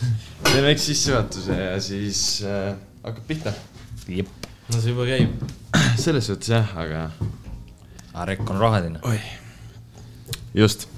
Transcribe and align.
teen 0.50 0.64
väikse 0.64 0.90
sissejuhatuse 0.92 1.56
ja 1.56 1.74
siis 1.82 2.20
äh, 2.46 2.72
hakkab 3.04 3.26
pihta. 3.28 3.52
no 4.08 4.80
see 4.80 4.94
juba 4.94 5.08
käib. 5.08 5.44
selles 6.04 6.30
suhtes 6.30 6.52
jah, 6.52 6.72
aga 6.78 7.10
Arek 8.20 8.42
on 8.50 8.58
roheline. 8.58 9.02
oi, 9.06 9.18
just. 10.56 10.88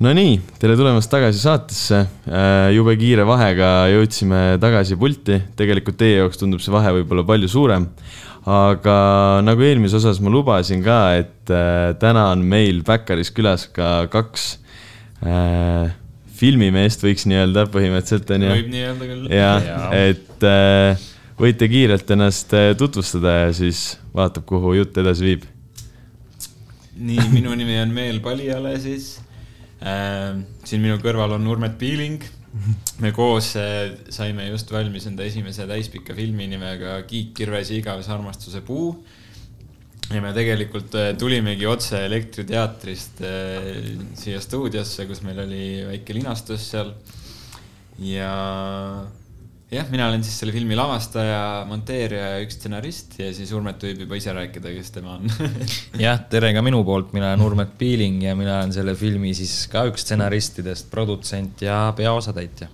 Nonii, 0.00 0.38
tere 0.56 0.78
tulemast 0.80 1.10
tagasi 1.12 1.42
saatesse. 1.42 1.98
jube 2.72 2.94
kiire 2.96 3.26
vahega 3.28 3.68
jõudsime 3.92 4.56
tagasi 4.60 4.96
pulti, 4.96 5.36
tegelikult 5.58 5.98
teie 6.00 6.22
jaoks 6.22 6.40
tundub 6.40 6.62
see 6.64 6.72
vahe 6.72 6.94
võib-olla 6.98 7.26
palju 7.28 7.50
suurem. 7.52 7.88
aga 8.48 8.96
nagu 9.44 9.64
eelmises 9.64 10.00
osas 10.00 10.22
ma 10.24 10.32
lubasin 10.32 10.80
ka, 10.82 11.00
et 11.20 11.52
äh, 11.52 11.92
täna 12.00 12.30
on 12.32 12.44
meil 12.48 12.80
Backeris 12.82 13.28
külas 13.36 13.66
ka 13.76 14.08
kaks 14.12 14.54
äh, 15.20 15.92
filmimeest, 16.40 17.04
võiks 17.04 17.26
nii 17.28 17.38
öelda 17.42 17.66
põhimõtteliselt 17.72 18.34
on 18.34 18.46
ju. 18.46 18.50
võib 18.56 18.68
nii 18.72 18.84
öelda 18.88 19.08
küll. 19.10 19.30
jah 19.34 19.66
Jaa., 19.66 19.86
et 20.08 20.46
äh, 20.48 21.06
võite 21.40 21.68
kiirelt 21.72 22.10
ennast 22.16 22.52
äh, 22.56 22.72
tutvustada 22.78 23.36
ja 23.44 23.54
siis 23.56 23.98
vaatab, 24.16 24.46
kuhu 24.48 24.74
jutt 24.78 24.98
edasi 25.00 25.26
viib. 25.26 25.46
nii, 26.96 27.28
minu 27.32 27.54
nimi 27.56 27.78
on 27.82 27.94
Meel 27.96 28.20
Palijale 28.24 28.74
siis 28.82 29.14
äh,. 29.80 30.36
siin 30.64 30.84
minu 30.84 31.00
kõrval 31.02 31.36
on 31.38 31.48
Urmet 31.48 31.78
Piiling. 31.80 32.24
me 33.00 33.12
koos 33.14 33.52
äh, 33.60 33.92
saime 34.10 34.48
just 34.50 34.72
valmis 34.72 35.06
enda 35.06 35.24
esimese 35.28 35.68
täispika 35.70 36.16
filmi 36.16 36.48
nimega 36.50 37.00
Kiik, 37.06 37.34
kirves 37.38 37.70
ja 37.70 37.78
igavese 37.78 38.12
armastuse 38.16 38.64
puu. 38.66 38.94
Ja 40.10 40.22
me 40.22 40.32
tegelikult 40.34 40.94
äh, 40.98 41.12
tulimegi 41.18 41.68
otse 41.70 42.02
Elektriteatrist 42.08 43.22
äh, 43.26 43.70
siia 44.18 44.42
stuudiosse, 44.42 45.06
kus 45.08 45.22
meil 45.26 45.38
oli 45.44 45.64
väike 45.86 46.16
linastus 46.16 46.66
seal. 46.72 46.92
ja 48.02 48.32
jah, 49.70 49.86
mina 49.92 50.08
olen 50.10 50.24
siis 50.26 50.40
selle 50.40 50.54
filmi 50.54 50.78
lavastaja, 50.78 51.62
monteerija 51.68 52.32
ja 52.34 52.42
üks 52.42 52.58
stsenarist 52.58 53.18
ja 53.22 53.30
siis 53.36 53.52
Urmet 53.54 53.82
võib 53.86 54.02
juba 54.06 54.18
ise 54.18 54.34
rääkida, 54.34 54.74
kes 54.74 54.90
tema 54.96 55.14
on 55.20 55.30
jah, 56.06 56.18
tere 56.32 56.50
ka 56.56 56.64
minu 56.66 56.82
poolt, 56.86 57.14
mina 57.14 57.30
olen 57.30 57.46
Urmet 57.46 57.78
Piiling 57.78 58.24
ja 58.26 58.34
mina 58.38 58.58
olen 58.58 58.74
selle 58.74 58.96
filmi 58.98 59.34
siis 59.36 59.62
ka 59.70 59.86
üks 59.90 60.08
stsenaristidest, 60.08 60.90
produtsent 60.90 61.62
ja 61.66 61.84
peaosatäitja. 61.96 62.72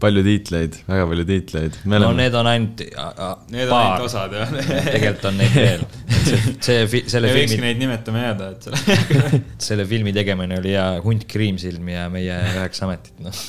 Palju 0.00 0.22
tiitleid, 0.26 0.76
väga 0.88 1.04
palju 1.08 1.24
tiitleid. 1.28 1.76
no 1.88 2.10
need 2.16 2.34
on 2.36 2.48
ainult 2.50 2.82
Need 2.84 3.66
on 3.66 3.72
paar 3.72 3.84
ainult, 3.94 4.06
osad 4.10 4.34
jah. 4.36 4.52
tegelikult 4.90 5.28
on 5.30 5.38
neid 5.40 5.54
veel. 5.56 5.84
see, 6.66 7.02
selle 7.08 7.30
me 7.30 7.36
võikski 7.38 7.56
filmi, 7.56 7.66
neid 7.66 7.80
nimetama 7.80 8.24
jääda, 8.26 8.50
et 8.52 8.66
selle. 8.68 9.40
selle 9.68 9.86
filmi 9.88 10.12
tegemine 10.16 10.58
oli 10.60 10.74
hea 10.74 10.86
hunt 11.04 11.24
kriimsilm 11.30 11.88
ja 11.92 12.08
meie 12.12 12.36
üheksa 12.56 12.88
ametit, 12.88 13.14
noh. 13.24 13.44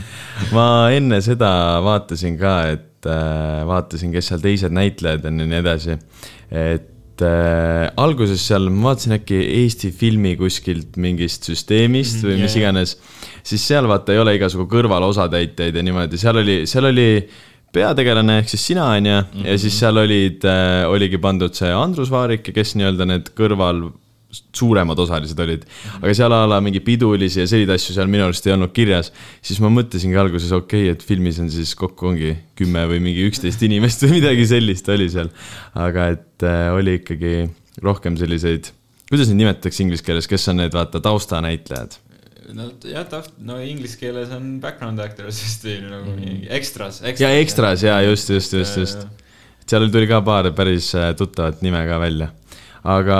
ma 0.56 0.66
enne 0.94 1.20
seda 1.24 1.52
vaatasin 1.86 2.38
ka, 2.40 2.56
et 2.74 3.10
äh, 3.10 3.60
vaatasin, 3.68 4.14
kes 4.14 4.32
seal 4.32 4.42
teised 4.42 4.74
näitlejad 4.74 5.30
on 5.30 5.44
ja 5.44 5.50
nii 5.52 5.62
edasi. 5.62 5.98
et 6.50 6.90
äh, 7.20 7.90
alguses 8.00 8.40
seal 8.48 8.70
ma 8.72 8.88
vaatasin 8.92 9.12
äkki 9.18 9.38
Eesti 9.62 9.90
filmi 9.92 10.32
kuskilt 10.40 10.96
mingist 10.96 11.44
süsteemist 11.50 12.22
Mhm, 12.22 12.26
või 12.30 12.40
mis 12.46 12.56
jaa. 12.56 12.62
iganes. 12.62 12.96
siis 13.44 13.66
seal 13.68 13.86
vaata 13.90 14.12
ei 14.14 14.18
ole 14.22 14.36
igasugu 14.38 14.64
kõrvalosatäitjaid 14.72 15.76
ja 15.76 15.82
niimoodi, 15.82 16.16
seal 16.18 16.36
oli, 16.40 16.60
seal 16.66 16.88
oli 16.88 17.08
peategelane 17.72 18.38
ehk 18.42 18.48
siis 18.52 18.66
sina 18.72 18.84
on 18.96 19.06
ju, 19.08 19.18
ja 19.44 19.58
siis 19.58 19.78
seal 19.80 19.96
olid 19.96 20.44
äh,, 20.44 20.84
oligi 20.88 21.18
pandud 21.18 21.54
see 21.56 21.70
Andrus 21.72 22.10
Vaarik 22.12 22.42
kes 22.54 22.74
nii-öelda 22.76 23.06
need 23.08 23.30
kõrval 23.38 23.86
suuremad 24.32 24.98
osalised 25.02 25.38
olid, 25.44 25.64
aga 26.00 26.12
seal 26.16 26.32
a 26.32 26.42
la 26.48 26.60
mingi 26.64 26.80
pidulisi 26.84 27.42
ja 27.42 27.46
selliseid 27.48 27.74
asju 27.74 27.96
seal 27.96 28.10
minu 28.10 28.26
arust 28.26 28.46
ei 28.48 28.54
olnud 28.54 28.72
kirjas, 28.76 29.10
siis 29.44 29.60
ma 29.62 29.70
mõtlesingi 29.72 30.18
alguses, 30.20 30.52
okei 30.56 30.86
okay,, 30.86 30.94
et 30.96 31.04
filmis 31.06 31.40
on 31.42 31.50
siis 31.52 31.74
kokku 31.78 32.12
ongi 32.12 32.34
kümme 32.58 32.84
või 32.90 33.02
mingi 33.04 33.26
üksteist 33.28 33.64
inimest 33.68 34.06
või 34.06 34.18
midagi 34.20 34.46
sellist 34.48 34.88
oli 34.92 35.10
seal. 35.12 35.32
aga 35.76 36.12
et 36.16 36.46
äh, 36.48 36.68
oli 36.72 36.98
ikkagi 37.00 37.34
rohkem 37.84 38.16
selliseid, 38.20 38.72
kuidas 39.10 39.28
neid 39.28 39.42
nimetatakse 39.42 39.84
inglise 39.84 40.06
keeles, 40.06 40.30
kes 40.30 40.48
on 40.52 40.62
need 40.62 40.76
vaata 40.76 41.02
taustanäitlejad? 41.04 42.00
no 42.56 42.68
jah, 42.88 43.04
taht-, 43.08 43.36
no 43.44 43.58
inglise 43.64 43.98
keeles 44.00 44.32
on 44.34 44.56
background 44.64 45.00
actors 45.02 45.40
vist 45.44 45.64
või 45.66 45.78
nagu 45.84 46.16
mingi 46.16 46.48
extras, 46.52 47.00
extras. 47.04 47.24
ja 47.24 47.32
ekstras 47.40 47.84
ja 47.86 48.00
just, 48.08 48.32
just, 48.32 48.56
just, 48.56 48.80
just. 48.80 49.06
seal 49.68 49.88
tuli 49.92 50.08
ka 50.10 50.20
paar 50.24 50.50
päris 50.56 50.92
äh, 50.96 51.12
tuttavat 51.18 51.62
nime 51.64 51.84
ka 51.88 52.00
välja, 52.02 52.32
aga 52.82 53.18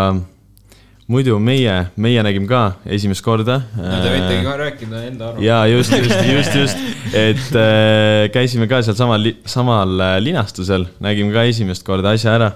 muidu 1.12 1.36
meie, 1.42 1.74
meie 2.00 2.24
nägime 2.24 2.48
ka 2.50 2.62
esimest 2.96 3.24
korda. 3.24 3.58
no 3.76 4.00
te 4.02 4.10
võitegi 4.12 4.42
ka 4.46 4.56
rääkida 4.60 5.04
enda 5.08 5.28
arvamust. 5.30 5.44
ja 5.46 5.60
just, 5.70 5.94
just, 5.98 6.16
just, 6.28 6.58
just, 6.62 6.82
et 7.26 7.56
äh, 7.58 8.26
käisime 8.34 8.68
ka 8.70 8.82
seal 8.86 8.96
samal, 8.98 9.32
samal 9.48 9.94
äh, 10.00 10.16
linastusel, 10.24 10.88
nägime 11.04 11.34
ka 11.34 11.46
esimest 11.50 11.84
korda 11.86 12.14
asja 12.16 12.36
ära. 12.38 12.50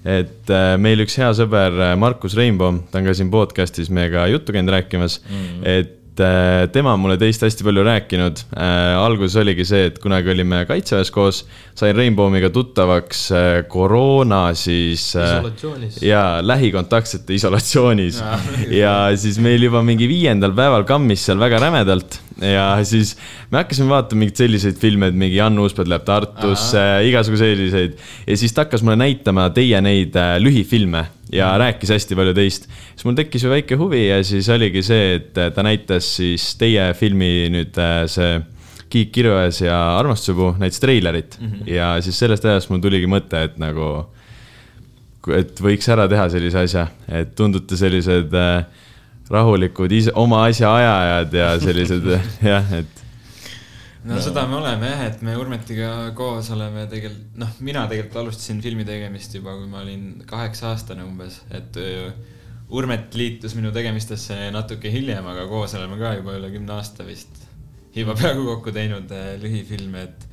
et 0.00 0.52
äh, 0.52 0.74
meil 0.80 1.04
üks 1.04 1.18
hea 1.20 1.30
sõber 1.36 1.76
äh, 1.90 1.94
Markus 2.00 2.36
Reinbaum, 2.38 2.82
ta 2.90 3.02
on 3.02 3.10
ka 3.10 3.16
siin 3.16 3.32
podcast'is 3.32 3.92
meiega 3.92 4.26
juttu 4.32 4.56
käinud 4.56 4.72
rääkimas 4.78 5.20
mm, 5.20 5.40
-hmm. 5.40 5.66
et 5.68 5.99
äh, 6.22 6.66
tema 6.72 6.94
on 6.94 7.02
mulle 7.02 7.16
teist 7.20 7.42
hästi 7.44 7.66
palju 7.66 7.84
rääkinud 7.86 8.42
äh,. 8.54 8.96
alguses 9.00 9.36
oligi 9.40 9.66
see, 9.68 9.88
et 9.90 9.98
kunagi 10.02 10.32
olime 10.32 10.62
kaitseväes 10.68 11.10
koos, 11.14 11.42
sain 11.78 11.96
Reinbaumiga 11.96 12.50
tuttavaks 12.54 13.26
äh, 13.34 13.48
koroona 13.70 14.42
siis 14.58 15.10
ja 16.04 16.24
lähikontaktsete 16.44 17.36
isolatsioonis 17.36 18.20
Jaa. 18.20 18.40
ja 18.82 18.94
siis 19.20 19.40
meil 19.42 19.68
juba 19.68 19.84
mingi 19.86 20.08
viiendal 20.10 20.54
päeval 20.56 20.86
kammis 20.88 21.26
seal 21.28 21.40
väga 21.40 21.60
rämedalt 21.62 22.20
ja 22.40 22.72
siis 22.88 23.16
me 23.50 23.60
hakkasime 23.60 23.90
vaatama 23.92 24.24
mingeid 24.24 24.40
selliseid 24.44 24.78
filme, 24.80 25.10
et 25.10 25.16
mingi 25.18 25.36
Jan 25.36 25.58
Uuspõld 25.60 25.90
läheb 25.90 26.04
Tartusse, 26.08 26.84
igasugu 27.08 27.40
selliseid. 27.40 27.96
ja 28.26 28.36
siis 28.40 28.54
ta 28.56 28.64
hakkas 28.64 28.84
mulle 28.86 29.00
näitama 29.02 29.50
teie 29.54 29.80
neid 29.84 30.16
lühifilme 30.40 31.06
ja 31.32 31.50
rääkis 31.58 31.92
hästi 31.94 32.16
palju 32.18 32.34
teist. 32.34 32.68
siis 32.94 33.04
mul 33.06 33.18
tekkis 33.18 33.44
ju 33.44 33.50
väike 33.50 33.78
huvi 33.80 34.06
ja 34.08 34.22
siis 34.26 34.48
oligi 34.52 34.82
see, 34.86 35.16
et 35.18 35.38
äh, 35.38 35.52
ta 35.54 35.64
näitas 35.66 36.08
siis 36.18 36.54
teie 36.60 36.90
filmi 36.98 37.50
nüüd 37.52 37.78
äh, 37.78 38.04
see 38.10 38.40
Kiik 38.90 39.12
Kirves 39.14 39.60
ja 39.62 39.76
Armastusepuu 39.98 40.56
näitas 40.58 40.80
treilerit 40.82 41.38
mm 41.40 41.46
-hmm. 41.46 41.70
ja 41.70 41.96
siis 42.02 42.18
sellest 42.18 42.44
ajast 42.44 42.70
mul 42.70 42.80
tuligi 42.82 43.06
mõte, 43.06 43.44
et 43.44 43.58
nagu 43.58 44.06
et 45.36 45.60
võiks 45.60 45.88
ära 45.92 46.08
teha 46.08 46.28
sellise 46.32 46.58
asja, 46.58 46.86
et 47.08 47.34
tundute 47.36 47.76
sellised 47.76 48.34
äh, 48.34 48.64
rahulikud 49.30 49.92
ise, 49.92 50.12
oma 50.14 50.44
asja 50.44 50.74
ajajad 50.74 51.34
ja 51.34 51.50
sellised 51.60 52.08
jah, 52.52 52.72
et 52.72 52.99
no 54.08 54.20
seda 54.24 54.46
me 54.48 54.58
oleme 54.60 54.90
jah, 54.92 55.04
et 55.10 55.22
me 55.26 55.36
Urmetiga 55.36 55.90
koos 56.16 56.50
oleme 56.54 56.86
tegelikult, 56.90 57.36
noh, 57.42 57.54
mina 57.66 57.84
tegelikult 57.90 58.22
alustasin 58.22 58.62
filmi 58.64 58.86
tegemist 58.88 59.34
juba, 59.36 59.56
kui 59.58 59.68
ma 59.70 59.82
olin 59.84 60.24
kaheksa 60.28 60.70
aastane 60.72 61.04
umbes, 61.06 61.42
et 61.50 61.80
öö, 61.80 62.10
Urmet 62.70 63.16
liitus 63.18 63.56
minu 63.58 63.72
tegemistesse 63.74 64.36
natuke 64.54 64.92
hiljem, 64.94 65.26
aga 65.26 65.48
koos 65.50 65.74
oleme 65.74 65.98
ka 65.98 66.14
juba 66.20 66.36
üle 66.38 66.52
kümne 66.52 66.76
aasta 66.76 67.02
vist 67.02 67.40
juba 67.96 68.14
peaaegu 68.18 68.44
kokku 68.46 68.74
teinud 68.74 69.10
äh, 69.14 69.32
lühifilme, 69.42 70.04
et 70.06 70.26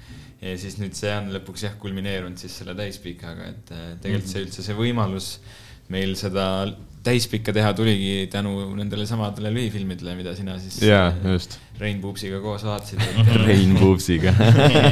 ja 0.45 0.57
siis 0.61 0.77
nüüd 0.77 0.93
see 0.97 1.09
on 1.15 1.31
lõpuks 1.33 1.65
jah 1.65 1.77
kulmineerunud 1.81 2.37
siis 2.37 2.59
selle 2.59 2.75
täispikaga, 2.77 3.49
et 3.53 3.71
äh, 3.73 3.87
tegelikult 4.03 4.29
see 4.29 4.43
üldse 4.45 4.65
see 4.65 4.77
võimalus 4.77 5.31
meil 5.93 6.13
seda 6.19 6.45
täispikka 7.07 7.53
teha 7.55 7.71
tuligi 7.77 8.27
tänu 8.31 8.53
nendele 8.75 9.07
samadele 9.09 9.51
lühifilmidele, 9.55 10.15
mida 10.19 10.35
sina 10.35 10.57
siis 10.61 10.81
just. 10.83 11.57
Rein 11.79 12.01
Puupsiga 12.01 12.39
koos 12.41 12.65
vaatasid. 12.65 13.03
Rein 13.47 13.75
Puupsiga 13.79 14.33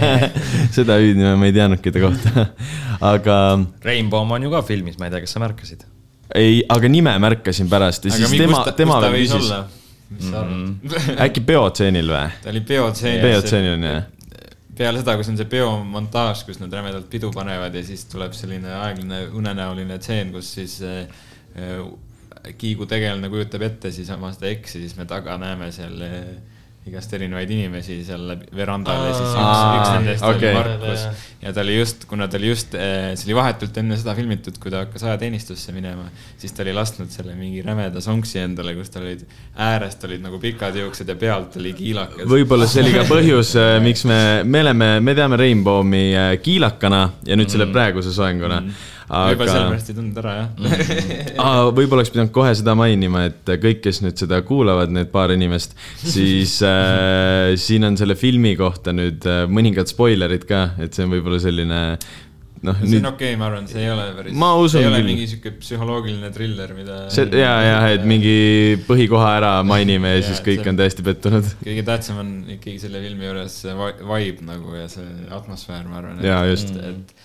seda 0.78 1.00
hüüdnime 1.02 1.36
ma 1.40 1.50
ei 1.50 1.56
teadnudki 1.56 1.94
ta 1.94 2.04
kohta, 2.04 2.48
aga 3.14 3.38
Rainbow 3.86 4.32
on 4.38 4.48
ju 4.48 4.54
ka 4.54 4.64
filmis, 4.68 5.00
ma 5.02 5.10
ei 5.10 5.16
tea, 5.16 5.26
kas 5.26 5.36
sa 5.36 5.44
märkasid? 5.44 5.86
ei, 6.36 6.62
aga 6.70 6.90
nime 6.92 7.14
märkasin 7.22 7.70
pärast 7.72 8.08
ja 8.08 8.16
siis 8.16 8.34
tema, 8.38 8.64
tema 8.78 9.00
veel 9.04 9.26
küsis, 9.26 9.52
sa 10.30 10.42
arvad? 10.42 10.98
äkki 11.28 11.44
peotseenil 11.46 12.12
või? 12.12 12.28
ta 12.44 12.52
oli 12.54 12.64
peotseenis. 12.66 13.24
peotseenil 13.26 13.78
on 13.78 13.88
jah? 13.90 14.04
peale 14.76 15.02
seda, 15.02 15.16
kus 15.20 15.30
on 15.32 15.38
see 15.40 15.50
peomontaaž, 15.50 16.44
kus 16.48 16.60
nad 16.60 16.74
rämedalt 16.74 17.08
pidu 17.12 17.32
panevad 17.36 17.76
ja 17.76 17.84
siis 17.86 18.06
tuleb 18.12 18.36
selline 18.36 18.74
aeglane 18.82 19.22
unenäoline 19.40 20.00
tseen, 20.04 20.34
kus 20.36 20.52
siis 20.58 20.80
äh, 20.84 21.06
äh, 21.56 21.80
Kiigu 22.58 22.86
tegelane 22.90 23.30
kujutab 23.32 23.64
ette 23.66 23.92
siis 23.92 24.10
oma 24.14 24.32
seda 24.36 24.52
eksi, 24.52 24.84
siis 24.84 24.98
me 25.00 25.08
taga 25.10 25.38
näeme 25.42 25.72
seal 25.74 26.02
äh, 26.06 26.28
igast 26.86 27.14
erinevaid 27.18 27.50
inimesi 27.50 27.96
seal 28.06 28.36
verandal 28.54 29.08
ja 29.08 29.14
siis 29.18 29.32
üks, 29.32 29.62
üks 29.80 29.88
nendest 29.96 30.26
okei. 30.28 30.52
oli 30.52 30.58
Markus. 30.60 31.06
ja 31.42 31.54
ta 31.56 31.64
oli 31.64 31.78
just, 31.80 32.06
kuna 32.10 32.28
ta 32.30 32.38
oli 32.38 32.52
just, 32.52 32.76
see 32.78 33.26
oli 33.26 33.38
vahetult 33.40 33.80
enne 33.82 33.98
seda 33.98 34.14
filmitud, 34.18 34.60
kui 34.62 34.74
ta 34.74 34.84
hakkas 34.84 35.08
ajateenistusse 35.08 35.74
minema, 35.74 36.06
siis 36.38 36.54
ta 36.54 36.62
oli 36.62 36.76
lasknud 36.78 37.10
selle 37.10 37.34
mingi 37.40 37.64
rämeda 37.66 38.04
sonksi 38.06 38.44
endale, 38.44 38.76
kus 38.78 38.94
tal 38.94 39.08
olid, 39.08 39.26
äärest 39.66 40.06
olid 40.06 40.22
nagu 40.28 40.38
pikad 40.44 40.78
juuksed 40.78 41.10
ja 41.10 41.18
pealt 41.18 41.58
oli 41.58 41.74
kiilakas. 41.74 42.30
võib-olla 42.30 42.70
see 42.70 42.86
oli 42.86 42.94
ka 43.00 43.08
põhjus, 43.10 43.56
miks 43.82 44.06
me, 44.06 44.20
me 44.46 44.62
oleme, 44.68 44.92
me 45.02 45.18
teame 45.18 45.42
Rainbowmi 45.42 46.04
äh, 46.14 46.36
kiilakana 46.46 47.08
ja 47.26 47.40
nüüd 47.40 47.50
selle 47.50 47.72
praeguse 47.74 48.14
soenguna. 48.14 48.62
võib-olla 48.62 48.95
aga 49.06 49.46
sellepärast 49.46 49.92
ei 49.92 49.98
tundnud 50.00 50.20
ära 50.24 50.36
jah 50.40 50.50
Aa, 51.46 51.70
võib-olla 51.70 52.02
oleks 52.02 52.14
pidanud 52.14 52.34
kohe 52.36 52.54
seda 52.58 52.76
mainima, 52.78 53.26
et 53.30 53.56
kõik, 53.62 53.84
kes 53.86 54.02
nüüd 54.06 54.18
seda 54.22 54.42
kuulavad, 54.48 54.94
need 54.94 55.12
paar 55.14 55.34
inimest, 55.36 55.78
siis 56.02 56.58
äh, 56.66 57.54
siin 57.62 57.86
on 57.88 57.98
selle 58.00 58.18
filmi 58.20 58.56
kohta 58.60 58.96
nüüd 58.96 59.26
äh, 59.30 59.46
mõningad 59.52 59.92
spoilerid 59.92 60.48
ka, 60.50 60.68
et 60.82 60.98
see 60.98 61.06
on 61.06 61.14
võib-olla 61.14 61.42
selline 61.44 61.82
noh, 62.66 62.80
see 62.80 62.88
on 62.88 62.94
nüüd 62.96 63.08
okei 63.10 63.34
okay,, 63.34 63.40
ma 63.40 63.50
arvan, 63.50 63.68
see 63.70 63.84
ei 63.84 63.92
ole 63.94 64.06
päris, 64.18 64.36
Ma 64.42 64.50
usun 64.58 64.74
see 64.80 64.84
ei 64.84 64.90
ole 64.90 65.02
küll. 65.02 65.10
mingi 65.12 65.28
sihuke 65.30 65.54
psühholoogiline 65.60 66.32
triller, 66.36 66.74
mida 66.78 66.98
see 67.14 67.28
ja, 67.42 67.54
ja 67.66 67.78
et 67.94 68.08
mingi 68.10 68.36
põhikoha 68.88 69.30
ära 69.40 69.54
mainime 69.68 70.16
ja 70.16 70.20
Jaa, 70.22 70.28
siis 70.32 70.42
kõik 70.46 70.64
see- 70.64 70.74
on 70.74 70.82
täiesti 70.82 71.06
pettunud. 71.06 71.54
kõige 71.62 71.86
tähtsam 71.92 72.24
on 72.24 72.34
ikkagi 72.58 72.80
selle 72.88 73.04
filmi 73.06 73.30
juures 73.30 73.60
vibe 74.02 74.50
nagu 74.50 74.76
ja 74.80 74.90
see 74.92 75.08
atmosfäär, 75.36 75.86
ma 75.90 76.02
arvan. 76.02 76.24
Jaa, 76.26 76.42
just. 76.50 76.74
et, 76.76 77.16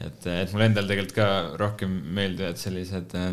et, 0.00 0.26
et 0.26 0.52
mulle 0.52 0.68
endal 0.70 0.86
tegelikult 0.90 1.16
ka 1.16 1.30
rohkem 1.60 1.96
meeldivad 2.16 2.56
sellised 2.60 3.14
äh, 3.18 3.32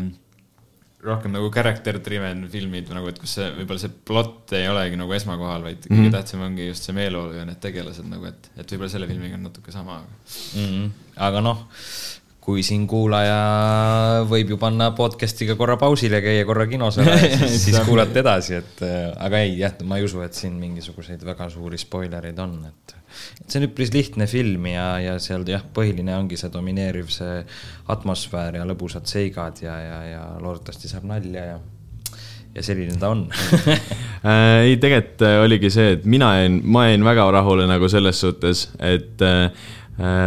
rohkem 1.04 1.30
nagu 1.32 1.48
character 1.54 1.98
driven 2.02 2.40
filmid 2.50 2.88
nagu, 2.90 3.06
et 3.08 3.18
kus 3.22 3.36
see, 3.38 3.46
võib-olla 3.54 3.82
see 3.84 3.92
plott 4.10 4.52
ei 4.58 4.66
olegi 4.68 4.98
nagu 4.98 5.12
esmakohal, 5.14 5.62
vaid 5.68 5.84
kõige 5.84 5.92
mm 5.94 5.98
Mhm. 5.98 6.08
-hmm. 6.08 6.16
tähtsam 6.16 6.40
ongi 6.48 6.66
just 6.68 6.82
see 6.88 6.94
meeleolu 6.96 7.36
ja 7.38 7.44
need 7.46 7.60
tegelased 7.62 8.08
nagu, 8.10 8.24
et, 8.26 8.50
et 8.56 8.72
võib-olla 8.72 8.90
selle 8.90 9.06
filmiga 9.06 9.38
on 9.38 9.46
natuke 9.46 9.72
sama. 9.72 10.00
mm. 10.00 10.66
-hmm. 10.66 10.90
aga 11.28 11.40
noh, 11.40 11.66
kui 12.48 12.62
siin 12.64 12.86
kuulaja 12.88 14.24
võib 14.28 14.54
ju 14.54 14.56
panna 14.60 14.86
podcast'iga 14.96 15.52
korra 15.58 15.76
pausile, 15.76 16.22
käia 16.24 16.46
korra 16.48 16.64
kinos 16.70 16.96
ära 17.02 17.16
ja 17.20 17.40
siis, 17.42 17.66
siis 17.66 17.80
kuulata 17.84 18.22
edasi, 18.22 18.54
et 18.62 18.84
äh, 18.86 19.10
aga 19.20 19.42
ei 19.44 19.58
jah, 19.58 19.74
ma 19.84 19.98
ei 20.00 20.06
usu, 20.06 20.22
et 20.24 20.36
siin 20.36 20.54
mingisuguseid 20.56 21.26
väga 21.28 21.50
suuri 21.52 21.76
spoilereid 21.80 22.38
on, 22.40 22.54
et 22.70 22.94
see 23.44 23.60
on 23.60 23.66
üpris 23.68 23.92
lihtne 23.92 24.24
film 24.30 24.70
ja, 24.70 24.86
ja 25.02 25.16
seal 25.20 25.44
jah, 25.48 25.64
põhiline 25.76 26.14
ongi 26.16 26.38
see 26.40 26.48
domineeriv 26.54 27.10
see 27.12 27.42
atmosfäär 27.92 28.56
ja 28.62 28.68
lõbusad 28.68 29.04
seigad 29.10 29.60
ja, 29.60 29.74
ja, 29.84 29.98
ja 30.08 30.22
loodetavasti 30.40 30.88
saab 30.88 31.04
nalja 31.10 31.44
ja 31.52 31.58
ja 32.56 32.64
selline 32.64 32.96
ta 33.00 33.12
on. 33.12 33.26
Äh, 34.18 34.64
ei, 34.66 34.72
tegelikult 34.82 35.22
äh, 35.22 35.36
oligi 35.44 35.68
see, 35.70 35.92
et 35.94 36.06
mina 36.10 36.32
jäin, 36.40 36.56
ma 36.66 36.88
jäin 36.88 37.04
väga 37.06 37.28
rahule 37.30 37.68
nagu 37.70 37.86
selles 37.88 38.18
suhtes, 38.18 38.64
et 38.82 39.22
äh, 39.22 39.52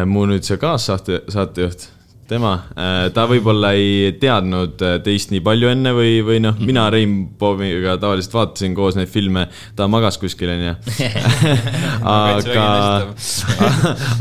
mu 0.08 0.24
nüüd 0.30 0.48
see 0.48 0.56
kaassaate, 0.62 1.26
saatejuht, 1.28 1.90
tema 2.31 2.54
äh,, 2.74 3.10
ta 3.16 3.25
võib-olla 3.30 3.74
ei 3.78 4.13
teadnud 4.22 4.81
äh, 4.86 4.95
teist 5.06 5.33
nii 5.33 5.44
palju 5.45 5.72
enne 5.74 5.94
või, 5.95 6.13
või 6.25 6.39
noh, 6.44 6.57
mina 6.62 6.88
Rainbowiga 6.94 7.98
tavaliselt 8.01 8.38
vaatasin 8.38 8.78
koos 8.78 8.98
neid 9.00 9.12
filme, 9.12 9.45
ta 9.78 9.88
magas 9.92 10.18
kuskil, 10.22 10.54
onju. 10.56 10.74
aga, 12.16 12.66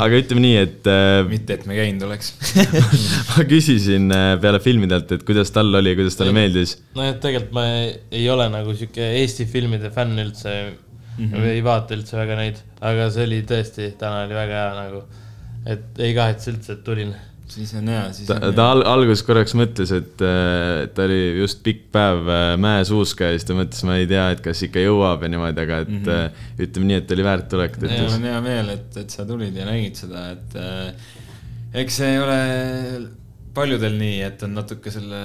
aga 0.02 0.20
ütleme 0.20 0.44
nii, 0.44 0.58
et 0.64 0.90
äh, 0.90 1.22
mitte, 1.30 1.60
et 1.60 1.66
me 1.70 1.78
käinud 1.78 2.08
oleks. 2.08 2.34
ma 3.30 3.46
küsisin 3.48 4.10
peale 4.42 4.60
filmidelt, 4.62 5.16
et 5.16 5.26
kuidas 5.26 5.54
tal 5.54 5.72
oli, 5.80 5.94
kuidas 5.98 6.18
talle 6.18 6.34
meeldis. 6.36 6.76
nojah, 6.98 7.16
tegelikult 7.22 7.56
ma 7.56 7.66
ei, 7.78 7.90
ei 8.20 8.28
ole 8.32 8.50
nagu 8.52 8.74
sihuke 8.76 9.10
Eesti 9.20 9.46
filmide 9.50 9.90
fänn 9.94 10.18
üldse 10.20 10.54
mm. 11.20 11.32
-hmm. 11.32 11.48
ei 11.54 11.64
vaata 11.64 11.96
üldse 11.96 12.16
väga 12.18 12.36
neid, 12.38 12.60
aga 12.80 13.08
see 13.12 13.26
oli 13.28 13.42
tõesti, 13.48 13.90
täna 14.00 14.24
oli 14.26 14.36
väga 14.36 14.62
hea 14.62 14.70
nagu, 14.78 15.02
et 15.74 16.00
ei 16.06 16.14
kahetse 16.16 16.54
üldse, 16.54 16.78
et 16.78 16.84
tulin. 16.86 17.14
Siis 17.54 17.72
on 17.78 17.90
hea, 17.90 18.02
siis 18.16 18.28
ta, 18.30 18.38
on 18.48 18.56
ta 18.56 18.66
al 18.74 18.82
alguses 18.88 19.22
korraks 19.26 19.54
mõtles, 19.58 19.92
et 19.96 20.24
äh, 20.24 20.86
ta 20.94 21.06
oli 21.06 21.20
just 21.40 21.62
pikk 21.66 21.88
päev 21.94 22.28
äh, 22.30 22.54
mäesuuska 22.60 23.30
ja 23.30 23.38
siis 23.38 23.48
ta 23.48 23.56
mõtles, 23.58 23.84
ma 23.88 23.98
ei 24.00 24.08
tea, 24.10 24.26
et 24.34 24.42
kas 24.44 24.64
ikka 24.66 24.82
jõuab 24.84 25.24
ja 25.26 25.32
niimoodi, 25.32 25.64
aga 25.64 25.80
et 25.84 25.92
mm 25.92 26.02
-hmm. 26.06 26.42
ütleme 26.66 26.90
nii, 26.90 27.00
et 27.02 27.16
oli 27.16 27.26
väärt 27.26 27.48
tulek, 27.52 27.80
mul 27.82 28.18
on 28.18 28.28
hea 28.30 28.42
meel, 28.44 28.74
et, 28.76 29.00
et 29.04 29.16
sa 29.16 29.26
tulid 29.28 29.56
ja 29.56 29.66
nägid 29.68 29.98
seda, 29.98 30.26
et 30.36 30.58
äh, 30.60 31.08
eks 31.82 32.00
see 32.02 32.14
ei 32.14 32.22
ole 32.22 32.40
paljudel 33.54 33.96
nii, 33.98 34.20
et 34.22 34.42
on 34.46 34.54
natuke 34.54 34.92
selle 34.94 35.20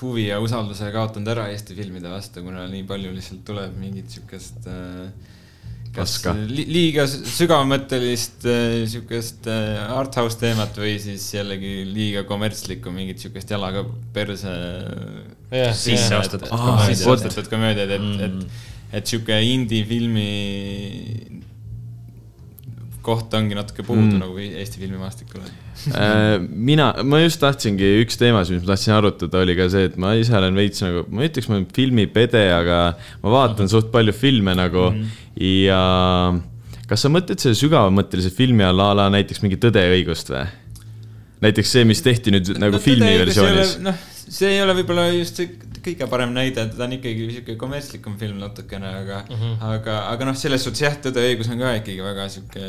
huvi 0.00 0.28
ja 0.28 0.40
usalduse 0.42 0.90
kaotanud 0.94 1.30
ära 1.34 1.48
Eesti 1.52 1.74
filmide 1.74 2.10
vastu, 2.12 2.42
kuna 2.46 2.68
nii 2.70 2.84
palju 2.86 3.14
lihtsalt 3.14 3.42
tuleb 3.46 3.74
mingit 3.80 4.14
siukest 4.14 4.68
äh, 4.70 5.32
kas 5.94 6.16
li 6.50 6.64
liiga 6.66 7.04
s- 7.06 7.20
sügavmõttelist 7.36 8.46
äh, 8.50 8.82
siukest 8.90 9.46
äh, 9.50 9.78
art 9.94 10.16
house 10.18 10.38
teemat 10.40 10.74
või 10.80 10.96
siis 11.02 11.26
jällegi 11.36 11.84
liiga 11.86 12.24
kommertslikku 12.28 12.90
mingit 12.94 13.22
siukest 13.22 13.50
jalaga 13.54 13.84
perse 14.16 14.54
Jah, 15.54 15.70
Sisse 15.78 16.16
ostetud 16.18 16.48
Aa, 16.50 16.58
komöödia. 16.58 16.94
sisse 16.96 17.10
ostetud 17.12 17.50
komöödiad, 17.52 17.90
et 17.94 18.02
mm., 18.02 18.20
et, 18.26 18.96
et 18.98 19.06
sihuke 19.10 19.36
indie-filmi 19.54 20.28
koht 23.04 23.34
ongi 23.36 23.56
natuke 23.58 23.84
puudu 23.86 24.14
Mm. 24.14 24.22
nagu 24.22 24.38
Eesti 24.40 24.80
filmimaastikul. 24.80 25.42
Äh, 25.92 26.38
mina, 26.48 26.90
ma 27.04 27.20
just 27.20 27.40
tahtsingi, 27.42 27.90
üks 28.04 28.16
teemasid, 28.20 28.56
mis 28.58 28.64
ma 28.64 28.72
tahtsin 28.72 28.94
arutada, 28.96 29.42
oli 29.44 29.56
ka 29.58 29.68
see, 29.72 29.90
et 29.90 29.98
ma 30.00 30.14
ise 30.18 30.32
olen 30.38 30.56
veits 30.56 30.80
nagu, 30.84 31.04
ma 31.12 31.24
ei 31.24 31.30
ütleks, 31.32 31.50
ma 31.50 31.58
olen 31.58 31.68
filmipede, 31.76 32.44
aga 32.56 32.78
ma 33.22 33.34
vaatan 33.36 33.68
suht 33.72 33.92
palju 33.94 34.16
filme 34.16 34.56
nagu 34.56 34.90
mm 34.94 35.20
ja 35.34 35.78
kas 36.86 37.02
sa 37.02 37.08
mõtled 37.10 37.40
selle 37.42 37.56
sügavamõttelise 37.58 38.30
filmi 38.34 38.62
all 38.62 38.78
a 38.84 38.92
la 38.94 39.08
näiteks 39.10 39.40
mingi 39.42 39.56
Tõde 39.58 39.82
ja 39.82 39.94
õigust 39.96 40.30
või? 40.30 40.44
näiteks 41.44 41.72
see, 41.74 41.84
mis 41.88 42.00
tehti 42.04 42.30
nüüd 42.32 42.52
nagu 42.56 42.78
no, 42.78 42.80
filmiversioonis. 42.80 43.72
noh, 43.84 43.98
see 44.14 44.54
ei 44.54 44.60
ole 44.62 44.76
võib-olla 44.78 45.08
just 45.12 45.40
see 45.40 45.50
kõige 45.84 46.08
parem 46.10 46.34
näide, 46.34 46.66
ta 46.72 46.86
on 46.86 46.96
ikkagi 46.96 47.28
sihuke 47.30 47.58
kommertslikum 47.60 48.18
film 48.20 48.40
natukene, 48.42 48.90
aga 49.04 49.22
mm, 49.28 49.36
-hmm. 49.36 49.62
aga, 49.74 50.00
aga 50.14 50.30
noh, 50.30 50.36
selles 50.38 50.64
suhtes 50.64 50.86
jah, 50.86 50.98
Tõde 51.04 51.22
ja 51.22 51.32
õigus 51.34 51.50
on 51.52 51.60
ka 51.60 51.76
ikkagi 51.80 52.02
väga 52.04 52.28
sihuke, 52.32 52.68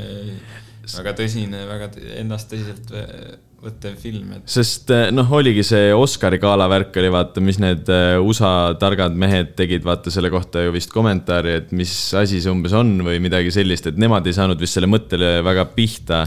väga 0.97 1.17
tõsine, 1.17 1.65
väga 1.69 1.91
ennast 2.21 2.51
tõsiselt 2.51 2.91
võ- 2.91 3.37
võttev 3.65 3.95
film, 3.99 4.33
et 4.35 4.51
sest 4.51 4.91
eh, 4.93 5.07
noh, 5.13 5.29
oligi 5.37 5.63
see 5.65 5.89
Oscari 5.95 6.37
gala 6.41 6.67
värk 6.71 6.97
oli 7.01 7.11
vaata, 7.13 7.43
mis 7.43 7.59
need 7.61 7.89
eh, 7.91 8.17
USA 8.21 8.75
targad 8.79 9.15
mehed 9.17 9.55
tegid, 9.57 9.85
vaata 9.85 10.13
selle 10.13 10.31
kohta 10.33 10.65
ju 10.65 10.73
vist 10.75 10.93
kommentaari, 10.93 11.55
et 11.61 11.71
mis 11.75 11.93
asi 12.17 12.41
see 12.43 12.51
umbes 12.51 12.75
on 12.77 12.93
või 13.05 13.21
midagi 13.23 13.53
sellist, 13.55 13.89
et 13.89 14.01
nemad 14.01 14.27
ei 14.27 14.37
saanud 14.37 14.61
vist 14.61 14.77
selle 14.77 14.89
mõttele 14.91 15.39
väga 15.45 15.67
pihta. 15.75 16.25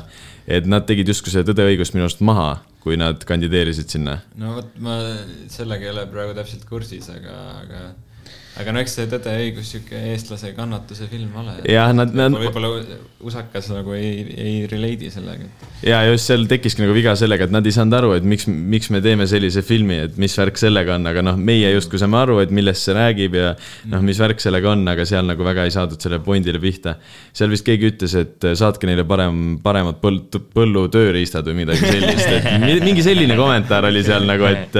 Et 0.48 0.66
nad 0.66 0.86
tegid 0.88 1.10
justkui 1.12 1.32
see 1.34 1.44
Tõde 1.46 1.66
õigust 1.68 1.94
minu 1.94 2.06
arust 2.06 2.22
maha, 2.24 2.50
kui 2.82 2.96
nad 3.00 3.22
kandideerisid 3.28 3.92
sinna. 3.92 4.18
no 4.40 4.56
vot, 4.58 4.74
ma 4.82 4.98
sellega 5.52 5.88
ei 5.88 5.92
ole 5.92 6.06
praegu 6.10 6.36
täpselt 6.38 6.64
kursis, 6.68 7.10
aga, 7.12 7.36
aga, 7.62 7.82
aga 8.58 8.72
no 8.74 8.80
eks 8.82 8.94
see 8.98 9.06
Tõde 9.10 9.32
ja 9.32 9.40
õigus 9.44 9.68
sihuke 9.72 9.98
eestlase 10.12 10.50
kannatuse 10.56 11.06
film 11.10 11.34
ole. 11.40 11.54
Jah, 11.70 11.92
nad- 11.96 12.12
nad- 12.14 12.34
võib-olla 12.34 12.70
usakas 13.28 13.68
nagu 13.72 13.92
ei, 13.96 14.24
ei 14.36 14.56
relate'i 14.70 15.10
sellega. 15.10 15.46
ja 15.82 16.00
just 16.10 16.26
seal 16.30 16.44
tekkiski 16.50 16.82
nagu 16.84 16.94
viga 16.96 17.14
sellega, 17.18 17.44
et 17.48 17.54
nad 17.54 17.66
ei 17.66 17.72
saanud 17.74 17.96
aru, 17.98 18.12
et 18.18 18.26
miks, 18.26 18.46
miks 18.48 18.90
me 18.94 19.00
teeme 19.04 19.26
sellise 19.30 19.62
filmi, 19.66 19.96
et 20.08 20.16
mis 20.18 20.34
värk 20.38 20.58
sellega 20.60 20.94
on, 20.98 21.06
aga 21.10 21.22
noh, 21.26 21.36
meie 21.38 21.70
justkui 21.74 21.98
saame 22.02 22.18
aru, 22.20 22.38
et 22.44 22.50
millest 22.54 22.86
see 22.88 22.94
räägib 22.98 23.34
ja 23.38 23.52
noh, 23.90 24.02
mis 24.06 24.18
värk 24.22 24.42
sellega 24.42 24.70
on, 24.74 24.82
aga 24.90 25.06
seal 25.08 25.26
nagu 25.28 25.46
väga 25.46 25.64
ei 25.68 25.74
saadud 25.74 26.00
selle 26.02 26.18
pointile 26.24 26.60
pihta. 26.62 26.96
seal 27.32 27.50
vist 27.54 27.66
keegi 27.66 27.92
ütles, 27.92 28.14
et 28.18 28.48
saatke 28.58 28.86
neile 28.90 29.04
parem, 29.08 29.58
paremad 29.62 29.98
põld, 30.02 30.34
põllutööriistad 30.54 31.46
või 31.48 31.62
midagi 31.64 31.86
sellist, 31.86 32.28
et 32.28 32.50
mi- 32.62 32.80
mingi 32.90 33.02
selline 33.06 33.36
kommentaar 33.38 33.86
oli 33.90 34.02
seal 34.06 34.26
nagu, 34.28 34.44
et 34.50 34.78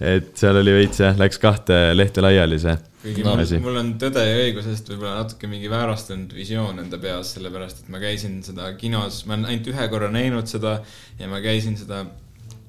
et 0.00 0.30
seal 0.40 0.56
oli 0.60 0.72
veits 0.78 1.02
jah, 1.02 1.18
läks 1.20 1.38
kahte 1.42 1.90
lehte 1.94 2.24
laiali 2.24 2.58
see 2.62 2.76
kuigi 3.00 3.24
no, 3.24 3.34
mul, 3.36 3.52
mul 3.64 3.78
on 3.80 3.92
Tõde 4.00 4.22
ja 4.24 4.40
õigusest 4.44 4.90
võib-olla 4.92 5.22
natuke 5.22 5.48
mingi 5.48 5.70
väärastunud 5.72 6.34
visioon 6.36 6.82
enda 6.82 6.98
peas, 7.00 7.34
sellepärast 7.36 7.84
et 7.84 7.92
ma 7.92 8.00
käisin 8.02 8.40
seda 8.44 8.72
kinos, 8.80 9.22
ma 9.26 9.36
olen 9.36 9.48
ainult 9.48 9.70
ühe 9.72 9.86
korra 9.92 10.10
näinud 10.12 10.50
seda 10.50 10.78
ja 11.20 11.30
ma 11.30 11.40
käisin 11.44 11.78
seda 11.80 12.04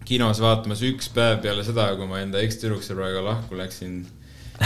kinos 0.07 0.41
vaatamas 0.43 0.81
üks 0.87 1.11
päev 1.13 1.41
peale 1.43 1.65
seda, 1.67 1.89
kui 1.99 2.07
ma 2.09 2.21
enda 2.23 2.41
ekstüdruksõbraga 2.43 3.23
lahku 3.25 3.59
läksin. 3.59 4.01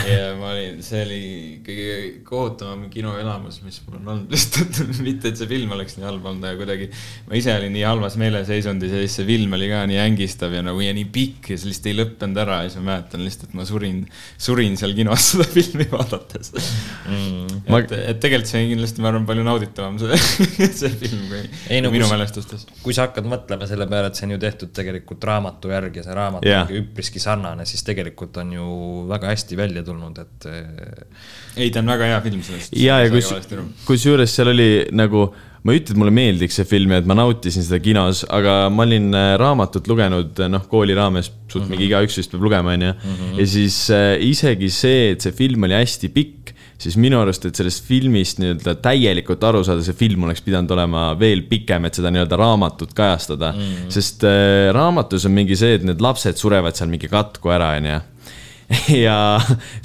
Ja 0.03 0.31
ma 0.39 0.51
olin, 0.53 0.81
see 0.85 1.01
oli 1.05 1.21
kõige 1.65 1.95
kohutavam 2.27 2.85
kinoelamus, 2.93 3.61
mis 3.65 3.79
mul 3.85 3.99
on 3.99 4.11
olnud, 4.13 4.31
lihtsalt 4.35 4.81
mitte, 5.05 5.31
et 5.31 5.39
see 5.39 5.49
film 5.49 5.73
oleks 5.75 5.97
nii 5.97 6.07
halb 6.07 6.25
olnud, 6.25 6.45
aga 6.45 6.59
kuidagi 6.59 6.89
ma 7.29 7.39
ise 7.39 7.55
olin 7.55 7.73
nii 7.75 7.85
halvas 7.87 8.17
meeleseisundis 8.21 8.95
ja 8.95 9.03
siis 9.03 9.17
see 9.19 9.27
film 9.29 9.55
oli 9.57 9.69
ka 9.71 9.83
nii 9.89 9.99
ängistav 10.03 10.55
ja 10.55 10.63
nagu 10.65 10.83
ja 10.83 10.93
nii 10.95 11.07
pikk 11.15 11.53
ja 11.53 11.59
see 11.59 11.71
lihtsalt 11.71 11.91
ei 11.91 11.99
lõppenud 12.01 12.41
ära 12.45 12.61
ja 12.63 12.71
siis 12.71 12.81
ma 12.81 12.91
mäletan 12.91 13.23
lihtsalt, 13.25 13.49
et 13.49 13.57
ma 13.59 13.67
surin, 13.69 14.01
surin 14.47 14.77
seal 14.79 14.95
kinos 14.97 15.27
seda 15.31 15.47
filmi 15.53 15.87
vaadates 15.91 16.51
mm.. 16.55 17.63
Ma- 17.69 17.81
et, 17.83 17.95
et 18.15 18.21
tegelikult 18.21 18.51
see 18.51 18.63
on 18.63 18.71
kindlasti, 18.73 19.03
ma 19.03 19.11
arvan, 19.11 19.27
palju 19.29 19.47
nauditavam 19.47 19.99
see, 20.01 20.19
see 20.81 20.91
film 20.99 21.25
kui 21.31 21.43
Ei, 21.69 21.81
no 21.81 21.91
minu 21.93 22.07
mälestustes. 22.11 22.67
kui 22.83 22.95
sa 22.95 23.07
hakkad 23.07 23.27
mõtlema 23.29 23.67
selle 23.69 23.87
peale, 23.89 24.11
et 24.11 24.19
see 24.19 24.27
on 24.27 24.35
ju 24.35 24.41
tehtud 24.41 24.73
tegelikult 24.75 25.23
raamatu 25.27 25.71
järgi 25.71 26.01
ja 26.01 26.07
see 26.07 26.17
raamat 26.17 26.45
on 26.45 26.51
yeah. 26.51 26.71
üpriski 26.81 27.21
sarnane, 27.23 27.65
siis 27.69 27.83
tegelikult 27.87 28.37
on 28.41 28.53
ju 28.55 28.67
väga 29.09 29.31
hästi 29.31 29.57
välja 29.59 29.84
tulnud, 29.87 30.21
et 30.21 30.47
eh, 30.51 31.03
ei, 31.55 31.71
ta 31.73 31.81
on 31.83 31.91
väga 31.93 32.11
hea 32.13 32.21
film 32.25 32.45
sellest. 32.45 32.77
ja, 32.79 32.99
ja 33.03 33.11
kus, 33.13 33.31
kusjuures 33.87 34.33
seal 34.37 34.51
oli 34.51 34.69
nagu, 34.95 35.27
ma 35.65 35.73
ei 35.73 35.81
ütle, 35.81 35.95
et 35.95 36.01
mulle 36.01 36.15
meeldiks 36.15 36.59
see 36.59 36.69
film 36.69 36.93
ja 36.93 37.01
et 37.01 37.09
ma 37.09 37.17
nautisin 37.17 37.65
seda 37.65 37.81
kinos, 37.83 38.23
aga 38.33 38.65
ma 38.73 38.85
olin 38.87 39.11
äh, 39.17 39.33
raamatut 39.41 39.89
lugenud, 39.91 40.43
noh, 40.51 40.65
kooli 40.71 40.97
raames, 40.97 41.31
suht 41.51 41.69
mingi 41.71 41.87
igaüks 41.89 42.19
vist 42.21 42.33
peab 42.33 42.45
lugema, 42.45 42.75
onju. 42.75 42.91
ja 43.39 43.47
siis 43.49 43.85
äh, 43.93 44.13
isegi 44.25 44.71
see, 44.73 45.13
et 45.15 45.25
see 45.25 45.35
film 45.35 45.67
oli 45.69 45.77
hästi 45.77 46.11
pikk, 46.15 46.55
siis 46.81 46.97
minu 46.99 47.19
arust, 47.21 47.45
et 47.47 47.57
sellest 47.57 47.85
filmist 47.87 48.39
nii-öelda 48.41 48.75
täielikult 48.83 49.43
aru 49.47 49.63
saada, 49.65 49.83
see 49.85 49.95
film 49.97 50.25
oleks 50.27 50.43
pidanud 50.45 50.71
olema 50.75 51.07
veel 51.19 51.45
pikem, 51.49 51.87
et 51.87 51.97
seda 51.97 52.11
nii-öelda 52.13 52.39
raamatut 52.39 52.91
kajastada 52.97 53.53
mm.. 53.55 53.87
sest 53.93 54.25
äh, 54.27 54.69
raamatus 54.75 55.27
on 55.29 55.35
mingi 55.35 55.57
see, 55.59 55.77
et 55.79 55.87
need 55.87 56.03
lapsed 56.03 56.39
surevad 56.39 56.75
seal 56.77 56.91
mingi 56.91 57.09
katku 57.11 57.53
ära, 57.55 57.75
onju. 57.79 58.01
ja 59.05 59.17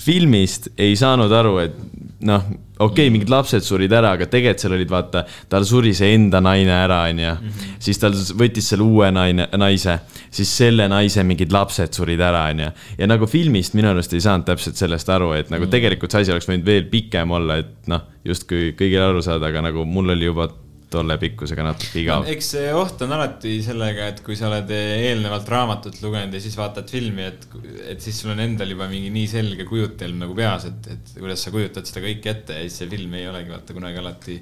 filmist 0.00 0.70
ei 0.80 0.96
saanud 0.98 1.32
aru, 1.32 1.56
et 1.62 1.78
noh, 2.26 2.44
okei 2.80 3.06
okay,, 3.06 3.12
mingid 3.12 3.30
lapsed 3.32 3.64
surid 3.64 3.92
ära, 3.92 4.14
aga 4.16 4.26
tegelikult 4.30 4.62
seal 4.62 4.74
olid, 4.76 4.90
vaata, 4.92 5.22
tal 5.52 5.66
suri 5.68 5.92
see 5.96 6.14
enda 6.16 6.40
naine 6.44 6.72
ära, 6.74 7.02
onju. 7.10 7.34
Mhm. 7.34 7.74
siis 7.82 8.00
tal 8.00 8.16
võttis 8.40 8.70
selle 8.72 8.86
uue 8.86 9.10
naine, 9.14 9.48
naise, 9.60 9.98
siis 10.32 10.52
selle 10.62 10.88
naise 10.92 11.24
mingid 11.26 11.52
lapsed 11.52 11.96
surid 11.96 12.20
ära, 12.24 12.46
onju. 12.54 12.70
ja 12.98 13.10
nagu 13.10 13.28
filmist 13.30 13.76
minu 13.76 13.92
arust 13.92 14.16
ei 14.16 14.24
saanud 14.24 14.48
täpselt 14.48 14.80
sellest 14.80 15.12
aru, 15.12 15.32
et 15.36 15.52
nagu 15.52 15.66
mhm. 15.66 15.74
tegelikult 15.76 16.12
see 16.12 16.26
asi 16.26 16.34
oleks 16.36 16.48
võinud 16.48 16.66
veel 16.66 16.88
pikem 16.92 17.36
olla, 17.36 17.60
et 17.60 17.92
noh, 17.92 18.08
justkui 18.24 18.74
kõigile 18.78 19.08
aru 19.10 19.24
saada, 19.24 19.52
aga 19.52 19.68
nagu 19.70 19.84
mul 19.88 20.16
oli 20.16 20.28
juba 20.28 20.50
tolle 20.90 21.16
pikkusega 21.20 21.64
natuke 21.64 22.02
igav 22.02 22.24
no,. 22.24 22.30
eks 22.32 22.52
see 22.56 22.70
oht 22.76 23.02
on 23.06 23.14
alati 23.16 23.56
sellega, 23.64 24.10
et 24.12 24.22
kui 24.26 24.38
sa 24.38 24.48
oled 24.50 24.70
eelnevalt 24.74 25.50
raamatut 25.50 26.00
lugenud 26.04 26.34
ja 26.34 26.42
siis 26.42 26.56
vaatad 26.58 26.90
filmi, 26.90 27.26
et, 27.30 27.46
et 27.94 28.02
siis 28.02 28.22
sul 28.22 28.34
on 28.34 28.42
endal 28.44 28.74
juba 28.74 28.88
mingi 28.90 29.12
nii 29.14 29.28
selge 29.30 29.66
kujutelm 29.68 30.24
nagu 30.24 30.36
peas, 30.36 30.66
et, 30.70 30.90
et 30.94 31.14
kuidas 31.18 31.46
sa 31.46 31.54
kujutad 31.54 31.86
seda 31.88 32.04
kõike 32.04 32.34
ette 32.34 32.58
ja 32.58 32.66
siis 32.66 32.82
see 32.82 32.90
film 32.90 33.14
ei 33.18 33.28
olegi 33.30 33.54
vaata 33.54 33.76
kunagi 33.76 34.02
alati 34.02 34.40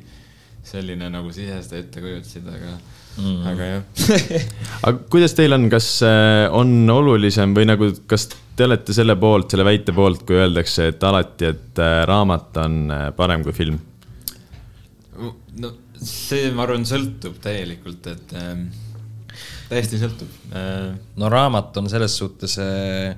selline, 0.68 1.10
nagu 1.12 1.32
sa 1.32 1.44
ise 1.44 1.60
seda 1.64 1.82
ette 1.82 2.02
kujutasid, 2.04 2.48
aga 2.52 2.74
mm., 3.22 3.40
aga 3.52 3.68
jah 3.70 3.82
aga 4.88 4.96
kuidas 5.12 5.36
teil 5.38 5.56
on, 5.56 5.68
kas 5.72 5.90
äh, 6.06 6.46
on 6.54 6.74
olulisem 6.92 7.54
või 7.56 7.68
nagu, 7.68 7.90
kas 8.10 8.28
te 8.28 8.66
olete 8.66 8.96
selle 8.96 9.16
poolt, 9.20 9.50
selle 9.52 9.66
väite 9.68 9.94
poolt, 9.96 10.24
kui 10.28 10.38
öeldakse, 10.38 10.90
et 10.92 11.04
alati, 11.06 11.52
et 11.52 11.82
äh, 11.82 12.00
raamat 12.08 12.62
on 12.64 12.80
äh, 12.94 13.04
parem 13.16 13.44
kui 13.46 13.56
film? 13.56 13.78
no 15.58 15.72
see, 16.02 16.52
ma 16.54 16.62
arvan, 16.66 16.86
sõltub 16.88 17.40
täielikult, 17.42 18.06
et 18.12 18.36
äh, 18.38 18.54
täiesti 19.68 20.00
sõltub 20.00 20.54
äh,. 20.54 20.94
no 21.16 21.28
raamat 21.32 21.76
on 21.76 21.90
selles 21.90 22.16
suhtes 22.18 22.58
äh, 22.62 23.14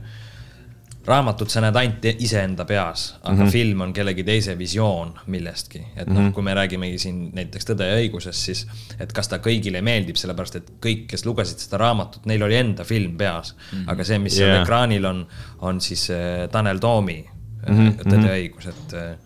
raamatut 1.06 1.50
sa 1.50 1.62
näed 1.64 1.76
ainult 1.80 2.06
iseenda 2.22 2.64
peas, 2.68 3.14
aga 3.22 3.34
mm 3.34 3.42
-hmm. 3.42 3.52
film 3.52 3.80
on 3.80 3.92
kellegi 3.92 4.25
teise 4.25 4.58
visioon 4.58 5.14
millestki. 5.26 5.82
et 5.96 6.08
noh 6.08 6.18
mm 6.18 6.28
-hmm., 6.28 6.32
kui 6.32 6.42
me 6.42 6.54
räägimegi 6.54 6.99
siin 6.99 7.30
näiteks 7.32 7.66
Tõde 7.70 7.87
ja 7.88 7.96
õigusest, 7.96 8.44
siis 8.49 8.66
et 9.00 9.12
kas 9.12 9.28
ta 9.28 9.38
kõigile 9.38 9.82
meeldib, 9.82 10.16
sellepärast 10.16 10.56
et 10.56 10.70
kõik, 10.87 11.06
kes 11.06 11.25
lugesid 11.25 11.58
seda 11.58 11.76
raamatut, 11.76 12.26
neil 12.26 12.42
oli 12.42 12.56
enda 12.56 12.84
film 12.84 13.16
peas 13.16 13.54
mm. 13.54 13.78
-hmm. 13.78 13.90
aga 13.92 14.04
see, 14.04 14.18
mis 14.18 14.38
yeah. 14.38 14.50
seal 14.50 14.62
ekraanil 14.62 15.04
on, 15.04 15.26
on 15.60 15.80
siis 15.80 16.10
äh, 16.10 16.49
Tanel 16.50 16.78
Toomi 16.78 17.25
mm 17.68 17.76
-hmm. 17.76 18.04
Tõde 18.04 18.26
ja 18.26 18.37
õigus, 18.37 18.68
et 18.68 18.94
äh, 18.94 19.16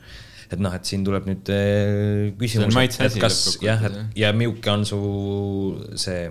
et 0.54 0.62
noh, 0.62 0.74
et 0.74 0.88
siin 0.88 1.04
tuleb 1.06 1.28
nüüd 1.28 1.50
äh, 1.52 2.32
küsimus, 2.40 2.78
et 3.04 3.18
kas 3.20 3.42
jah, 3.64 3.84
et 3.90 4.18
ja 4.18 4.32
milline 4.36 4.74
on 4.74 4.86
su 4.88 5.00
see 6.00 6.28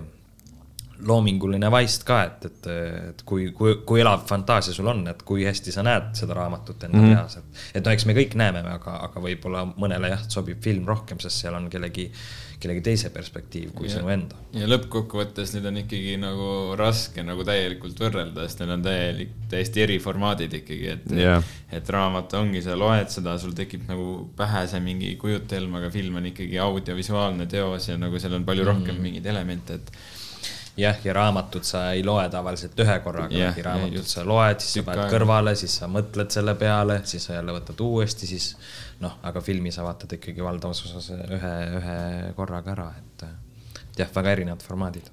loominguline 1.06 1.70
vaist 1.72 2.04
ka, 2.06 2.20
et, 2.28 2.44
et, 2.48 2.68
et 3.10 3.22
kui, 3.26 3.48
kui, 3.56 3.76
kui 3.86 4.00
elav 4.00 4.26
fantaasia 4.28 4.74
sul 4.76 4.88
on, 4.92 5.02
et 5.10 5.22
kui 5.26 5.46
hästi 5.46 5.74
sa 5.74 5.82
näed 5.86 6.12
seda 6.18 6.36
raamatut 6.38 6.86
enda 6.86 6.98
mm 6.98 7.04
-hmm. 7.04 7.20
peas, 7.20 7.36
et. 7.36 7.66
et 7.74 7.84
no 7.84 7.92
eks 7.92 8.06
me 8.06 8.14
kõik 8.14 8.36
näeme, 8.38 8.62
aga, 8.76 8.96
aga 9.08 9.20
võib-olla 9.20 9.66
mõnele 9.74 10.14
jah, 10.14 10.24
sobib 10.28 10.62
film 10.62 10.86
rohkem, 10.86 11.20
sest 11.20 11.42
seal 11.42 11.54
on 11.54 11.70
kellegi 11.70 12.10
kellegi 12.64 12.82
teise 12.84 13.10
perspektiiv 13.12 13.72
kui 13.76 13.88
ja, 13.88 13.98
sinu 13.98 14.10
enda. 14.12 14.38
ja 14.56 14.68
lõppkokkuvõttes 14.70 15.52
need 15.56 15.66
on 15.68 15.80
ikkagi 15.82 16.16
nagu 16.20 16.48
raske 16.78 17.24
nagu 17.26 17.44
täielikult 17.46 18.00
võrrelda, 18.00 18.46
sest 18.46 18.62
need 18.62 18.74
on 18.76 18.84
täielik, 18.86 19.34
täiesti 19.52 19.84
eri 19.84 19.98
formaadid 20.02 20.56
ikkagi, 20.60 20.88
et 20.96 21.14
yeah., 21.16 21.44
et 21.74 21.88
raamat 21.90 22.36
ongi, 22.38 22.62
sa 22.64 22.76
loed 22.78 23.10
seda, 23.12 23.36
sul 23.42 23.54
tekib 23.56 23.88
nagu 23.90 24.28
pähe 24.38 24.64
see 24.70 24.82
mingi 24.84 25.14
kujutelm, 25.20 25.80
aga 25.80 25.90
film 25.94 26.20
on 26.20 26.28
ikkagi 26.30 26.60
audiovisuaalne 26.62 27.48
teos 27.50 27.88
ja 27.90 27.98
nagu 28.00 28.20
seal 28.22 28.38
on 28.38 28.46
palju 28.46 28.68
rohkem 28.70 28.94
mm. 28.94 29.08
mingeid 29.08 29.32
elemente, 29.34 29.80
et 29.80 30.22
jah, 30.76 30.96
ja 31.04 31.12
raamatut 31.14 31.64
sa 31.64 31.84
ei 31.94 32.02
loe 32.04 32.24
tavaliselt 32.30 32.78
ühe 32.82 32.96
korraga 33.04 33.36
yeah,, 33.36 33.58
raamatut 33.66 34.00
yeah, 34.00 34.08
sa 34.10 34.24
loed, 34.26 34.62
siis 34.62 34.80
sa 34.80 34.86
paned 34.88 35.12
kõrvale, 35.12 35.54
siis 35.58 35.76
sa 35.80 35.88
mõtled 35.90 36.34
selle 36.34 36.54
peale, 36.58 37.00
siis 37.08 37.28
sa 37.28 37.38
jälle 37.38 37.54
võtad 37.54 37.82
uuesti, 37.84 38.28
siis 38.30 38.50
noh, 39.04 39.18
aga 39.22 39.42
filmi 39.44 39.72
sa 39.74 39.86
vaatad 39.86 40.16
ikkagi 40.18 40.42
valdavas 40.44 40.82
osas 40.88 41.10
ühe, 41.14 41.52
ühe 41.80 41.98
korraga 42.38 42.74
ära, 42.74 42.88
et 42.98 43.26
jah, 44.00 44.10
väga 44.14 44.34
erinevad 44.34 44.64
formaadid. 44.66 45.10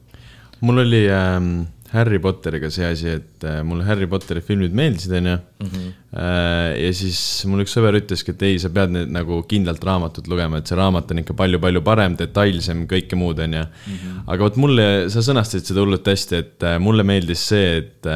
mul 0.62 0.84
oli 0.86 1.06
ähm, 1.10 1.54
Harry 1.92 2.20
Potteriga 2.24 2.70
see 2.72 2.86
asi, 2.88 3.16
et 3.20 3.44
äh, 3.44 3.62
mulle 3.68 3.84
Harry 3.88 4.08
Potteri 4.08 4.44
filmid 4.46 4.76
meeldisid, 4.78 5.16
onju. 5.20 5.38
Mhm. 5.64 5.88
Äh, 6.12 6.70
ja 6.86 6.92
siis 6.96 7.20
mul 7.50 7.66
üks 7.66 7.76
sõber 7.76 7.98
ütleski, 8.00 8.36
et 8.36 8.46
ei, 8.48 8.60
sa 8.64 8.72
pead 8.74 8.94
nüüd 8.96 9.12
nagu 9.12 9.42
kindlalt 9.50 9.84
raamatut 9.88 10.30
lugema, 10.32 10.62
et 10.62 10.72
see 10.72 10.80
raamat 10.80 11.12
on 11.12 11.24
ikka 11.24 11.36
palju-palju 11.42 11.84
parem, 11.88 12.16
detailsem, 12.20 12.86
kõike 12.92 13.20
muud, 13.20 13.42
onju. 13.44 13.66
Mhm. 13.88 14.22
aga 14.28 14.48
vot 14.48 14.62
mulle, 14.64 14.88
sa 15.12 15.26
sõnastasid 15.26 15.72
seda 15.72 15.84
hullult 15.84 16.08
hästi, 16.08 16.40
et 16.46 16.70
äh, 16.70 16.80
mulle 16.80 17.08
meeldis 17.08 17.44
see, 17.52 17.82
et 17.84 18.14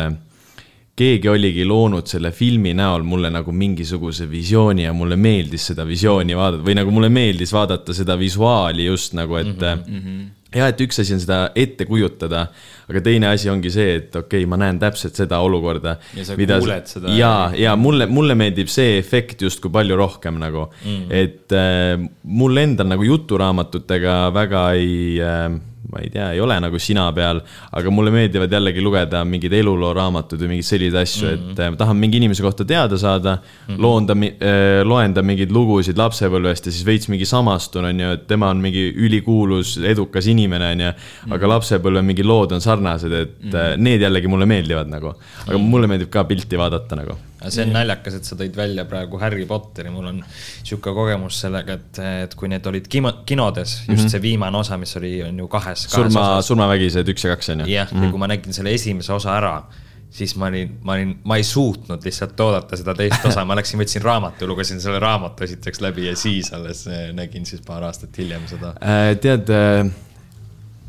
keegi 0.96 1.28
oligi 1.28 1.66
loonud 1.68 2.08
selle 2.08 2.32
filmi 2.32 2.72
näol 2.78 3.04
mulle 3.04 3.28
nagu 3.34 3.52
mingisuguse 3.52 4.30
visiooni 4.32 4.86
ja 4.86 4.94
mulle 4.96 5.18
meeldis 5.20 5.68
seda 5.72 5.84
visiooni 5.88 6.38
vaadata 6.38 6.64
või 6.64 6.78
nagu 6.80 6.94
mulle 6.96 7.10
meeldis 7.12 7.52
vaadata 7.52 7.96
seda 7.96 8.16
visuaali 8.20 8.88
just 8.88 9.16
nagu, 9.18 9.36
et 9.42 9.60
mm. 9.60 9.84
-hmm. 9.84 10.22
Jah, 10.56 10.72
et 10.72 10.82
üks 10.86 11.02
asi 11.04 11.16
on 11.16 11.22
seda 11.24 11.40
ette 11.58 11.88
kujutada, 11.90 12.46
aga 12.90 13.04
teine 13.06 13.30
asi 13.32 13.52
ongi 13.52 13.72
see, 13.74 14.00
et 14.00 14.16
okei 14.16 14.44
okay,, 14.44 14.50
ma 14.50 14.60
näen 14.62 14.80
täpselt 14.82 15.18
seda 15.20 15.42
olukorda. 15.46 15.98
ja 16.16 16.26
sa 16.28 16.38
mida, 16.40 16.60
kuuled 16.64 16.90
seda. 16.92 17.14
ja, 17.18 17.34
ja 17.58 17.76
mulle, 17.80 18.08
mulle 18.12 18.38
meeldib 18.40 18.72
see 18.72 18.98
efekt 19.00 19.46
justkui 19.46 19.74
palju 19.74 20.00
rohkem 20.00 20.40
nagu 20.42 20.68
mm, 20.72 20.98
-hmm. 20.98 21.14
et 21.14 21.56
äh, 21.56 22.10
mul 22.24 22.64
endal 22.64 22.90
nagu 22.94 23.04
juturaamatutega 23.04 24.20
väga 24.34 24.68
ei 24.80 25.22
äh, 25.22 25.50
ma 25.92 26.02
ei 26.02 26.10
tea, 26.14 26.32
ei 26.34 26.42
ole 26.44 26.58
nagu 26.64 26.80
sina 26.82 27.06
peal, 27.16 27.42
aga 27.78 27.92
mulle 27.94 28.14
meeldivad 28.14 28.52
jällegi 28.52 28.84
lugeda 28.84 29.24
mingeid 29.28 29.54
elulooraamatuid 29.60 30.42
või 30.42 30.54
mingeid 30.56 30.70
selliseid 30.70 30.98
asju 31.02 31.28
mm, 31.28 31.36
-hmm. 31.36 31.60
et 31.66 31.76
ma 31.76 31.82
tahan 31.82 32.00
mingi 32.02 32.22
inimese 32.22 32.46
kohta 32.46 32.66
teada 32.66 32.98
saada 32.98 33.38
mm, 33.38 33.68
-hmm. 33.68 33.82
loon 33.82 34.08
ta 34.08 34.16
äh,, 34.16 34.82
loen 34.88 35.14
ta 35.14 35.22
mingeid 35.22 35.52
lugusid 35.52 35.98
lapsepõlvest 35.98 36.70
ja 36.70 36.72
siis 36.72 36.86
veits 36.86 37.10
mingi 37.12 37.26
samastun, 37.26 37.86
on 37.92 38.00
ju, 38.00 38.12
et 38.18 38.28
tema 38.28 38.50
on 38.50 38.62
mingi 38.64 38.88
ülikuulus, 38.96 39.78
edukas 39.78 40.28
inimene, 40.28 40.72
on 40.72 40.86
ju. 40.88 40.92
aga 41.30 41.42
mhm. 41.42 41.54
lapsepõlve 41.54 42.02
mingi 42.02 42.24
lood 42.24 42.52
on 42.52 42.62
sarnased, 42.62 43.12
et 43.12 43.38
mm 43.44 43.52
-hmm. 43.52 43.78
need 43.78 44.02
jällegi 44.02 44.28
mulle 44.28 44.46
meeldivad 44.46 44.88
nagu, 44.88 45.14
aga 45.48 45.58
-hmm. 45.58 45.72
mulle 45.72 45.88
meeldib 45.88 46.10
ka 46.10 46.24
pilti 46.24 46.58
vaadata 46.58 46.96
nagu 46.96 47.18
see 47.50 47.66
on 47.66 47.74
naljakas, 47.76 48.20
et 48.20 48.28
sa 48.28 48.38
tõid 48.40 48.56
välja 48.58 48.86
praegu 48.90 49.20
Harry 49.22 49.46
Potteri, 49.50 49.92
mul 49.94 50.10
on 50.12 50.22
sihuke 50.64 50.94
kogemus 50.96 51.40
sellega, 51.46 51.78
et, 51.80 52.02
et 52.26 52.36
kui 52.40 52.50
need 52.52 52.68
olid 52.70 52.88
kino, 52.92 53.12
kinodes, 53.28 53.78
just 53.82 53.90
mm 53.90 53.96
-hmm. 53.96 54.12
see 54.12 54.22
viimane 54.22 54.58
osa, 54.58 54.78
mis 54.78 54.96
oli, 54.98 55.18
on 55.24 55.40
ju 55.40 55.48
kahes. 55.48 55.88
surma, 55.90 56.42
surmavägised 56.42 57.10
üks 57.14 57.28
ja 57.28 57.36
kaks 57.36 57.50
on 57.50 57.60
ju. 57.60 57.66
jah 57.74 57.92
ja 57.92 58.12
kui 58.12 58.20
ma 58.20 58.28
nägin 58.28 58.54
selle 58.54 58.74
esimese 58.74 59.14
osa 59.14 59.36
ära, 59.38 59.64
siis 60.10 60.36
ma 60.36 60.48
olin, 60.48 60.78
ma 60.84 60.94
olin, 60.94 61.18
ma 61.24 61.38
ei 61.38 61.44
suutnud 61.44 62.04
lihtsalt 62.06 62.40
oodata 62.40 62.78
seda 62.78 62.96
teist 62.96 63.26
osa, 63.26 63.46
ma 63.46 63.56
läksin, 63.56 63.80
võtsin 63.80 64.04
raamatu, 64.04 64.48
lugesin 64.48 64.82
selle 64.82 65.00
raamatu 65.00 65.44
esiteks 65.44 65.82
läbi 65.82 66.08
ja 66.08 66.16
siis 66.16 66.54
alles 66.54 66.88
eh, 66.88 67.14
nägin 67.14 67.46
siis 67.46 67.62
paar 67.62 67.84
aastat 67.84 68.18
hiljem 68.18 68.48
seda 68.48 68.76
äh,. 68.82 69.16
tead 69.20 69.50
äh 69.50 69.92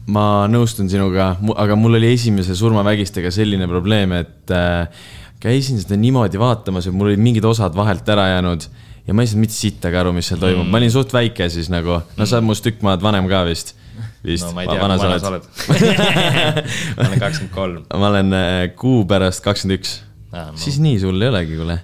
ma 0.06 0.46
nõustun 0.46 0.88
sinuga, 0.90 1.32
aga 1.56 1.76
mul 1.78 1.98
oli 1.98 2.12
esimese 2.14 2.54
surmavägistega 2.54 3.30
selline 3.34 3.66
probleem, 3.66 4.12
et 4.12 4.52
äh, 4.54 4.86
käisin 5.43 5.81
seda 5.83 5.99
niimoodi 6.00 6.40
vaatamas 6.40 6.88
ja 6.88 6.95
mul 6.95 7.12
olid 7.12 7.23
mingid 7.23 7.45
osad 7.45 7.76
vahelt 7.76 8.09
ära 8.12 8.28
jäänud 8.35 8.69
ja 9.07 9.14
ma 9.14 9.23
ei 9.23 9.31
saanud 9.31 9.47
mitte 9.47 9.57
sittagi 9.57 10.00
aru, 10.00 10.14
mis 10.16 10.31
seal 10.31 10.40
toimub 10.43 10.64
mm., 10.64 10.73
ma 10.73 10.81
olin 10.81 10.95
suht 10.95 11.12
väike 11.14 11.50
siis 11.52 11.71
nagu, 11.73 12.00
no 12.16 12.26
sa 12.26 12.38
oled 12.38 12.49
minust 12.49 12.66
tükk 12.66 12.83
maad 12.87 13.05
vanem 13.05 13.28
ka 13.31 13.45
vist. 13.49 13.76
vist. 14.25 14.49
no 14.49 14.57
kui 14.57 14.81
vana 14.81 14.99
sa 14.99 15.12
oled 15.12 15.47
ma 16.97 17.07
olen 17.07 17.23
kakskümmend 17.23 17.55
kolm. 17.55 17.87
ma 18.02 18.11
olen 18.11 18.37
äh, 18.40 18.59
kuu 18.78 19.05
pärast 19.09 19.45
kakskümmend 19.47 19.81
üks 19.81 20.00
Ah, 20.37 20.50
no. 20.50 20.59
siis 20.59 20.76
nii 20.83 20.97
sul 21.00 21.23
ei 21.23 21.31
olegi, 21.31 21.55
kuule. 21.57 21.76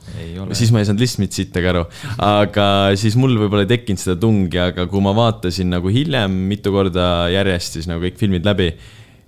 siis 0.59 0.73
ma 0.75 0.81
ei 0.83 0.87
saanud 0.89 1.01
lihtsalt 1.01 1.21
mitte 1.23 1.39
sittagi 1.39 1.69
aru. 1.71 1.85
aga 2.27 2.67
siis 3.01 3.15
mul 3.17 3.37
võib-olla 3.39 3.65
ei 3.65 3.71
tekkinud 3.71 4.03
seda 4.03 4.17
tungi, 4.21 4.59
aga 4.61 4.89
kui 4.91 5.01
ma 5.05 5.15
vaatasin 5.17 5.71
nagu 5.73 5.93
hiljem 5.93 6.35
mitu 6.51 6.75
korda 6.75 7.31
järjest 7.33 7.79
siis 7.79 7.89
nagu 7.89 8.03
kõik 8.03 8.19
filmid 8.21 8.45
läbi 8.49 8.73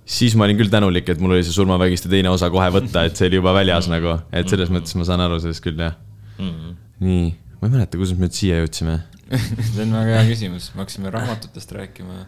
siis 0.05 0.35
ma 0.37 0.45
olin 0.45 0.59
küll 0.59 0.71
tänulik, 0.71 1.09
et 1.09 1.21
mul 1.21 1.35
oli 1.35 1.45
see 1.45 1.55
surmavägiste 1.55 2.11
teine 2.11 2.29
osa 2.33 2.51
kohe 2.53 2.67
võtta, 2.73 3.07
et 3.07 3.17
see 3.17 3.29
oli 3.31 3.41
juba 3.41 3.55
väljas 3.57 3.89
nagu, 3.91 4.19
et 4.35 4.51
selles 4.51 4.71
mõttes 4.73 4.95
ma 4.99 5.07
saan 5.07 5.25
aru 5.25 5.41
sellest 5.41 5.65
küll, 5.65 5.81
jah 5.81 5.97
mm. 6.37 6.51
-hmm. 6.51 6.77
nii, 7.07 7.27
ma 7.59 7.67
ei 7.67 7.75
mäleta, 7.79 7.97
kuidas 7.97 8.13
me 8.13 8.27
nüüd 8.27 8.37
siia 8.37 8.61
jõudsime 8.61 8.99
see 9.73 9.81
on 9.81 9.95
väga 9.95 10.19
hea 10.19 10.27
küsimus, 10.29 10.69
me 10.75 10.83
hakkasime 10.83 11.11
raamatutest 11.13 11.71
rääkima. 11.75 12.25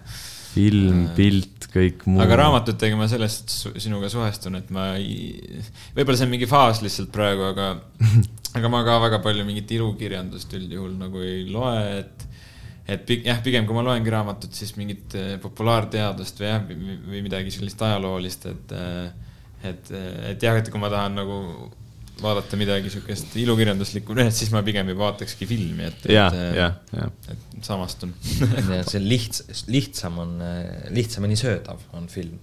film, 0.58 1.04
äh, 1.06 1.10
pilt, 1.14 1.68
kõik 1.70 2.06
muu. 2.10 2.22
aga 2.24 2.40
raamatutega 2.42 2.98
ma 2.98 3.06
sellest 3.12 3.54
sinuga 3.78 4.10
suhestun, 4.10 4.58
et 4.58 4.72
ma 4.74 4.90
ei, 4.98 5.60
võib-olla 5.94 6.18
see 6.18 6.26
on 6.26 6.34
mingi 6.34 6.50
faas 6.50 6.82
lihtsalt 6.82 7.12
praegu, 7.14 7.46
aga, 7.52 7.76
aga 8.58 8.72
ma 8.74 8.82
ka 8.88 8.98
väga 9.04 9.22
palju 9.26 9.46
mingit 9.46 9.76
ilukirjandust 9.78 10.56
üldjuhul 10.58 10.96
nagu 10.98 11.22
ei 11.22 11.46
loe, 11.52 11.84
et 12.02 12.17
et 12.88 13.10
jah, 13.26 13.42
pigem 13.44 13.68
kui 13.68 13.76
ma 13.76 13.84
loengi 13.86 14.14
raamatut, 14.14 14.54
siis 14.56 14.76
mingit 14.80 15.16
äh, 15.20 15.34
populaarteadust 15.44 16.40
või 16.42 16.48
jah, 16.52 16.64
või 16.68 17.24
midagi 17.26 17.52
sellist 17.54 17.82
ajaloolist, 17.84 18.48
et, 18.54 18.78
äh, 18.78 19.68
et, 19.72 19.92
et 20.32 20.48
jah, 20.48 20.60
et 20.60 20.72
kui 20.72 20.82
ma 20.82 20.92
tahan 20.94 21.20
nagu 21.20 21.42
vaadata 22.18 22.58
midagi 22.58 22.90
siukest 22.90 23.36
ilukirjanduslikku, 23.38 24.16
noh, 24.18 24.30
et 24.30 24.34
siis 24.34 24.50
ma 24.54 24.64
pigem 24.66 24.90
ei 24.90 24.98
vaatakski 24.98 25.46
filmi, 25.50 25.86
et. 25.92 26.08
ja. 26.58 26.72
et 27.34 27.60
samastun 27.68 28.16
see 28.90 29.04
lihts-, 29.04 29.44
lihtsam 29.70 30.18
on, 30.24 30.34
lihtsamini 30.96 31.38
söödav 31.38 31.84
on 31.98 32.10
film 32.10 32.40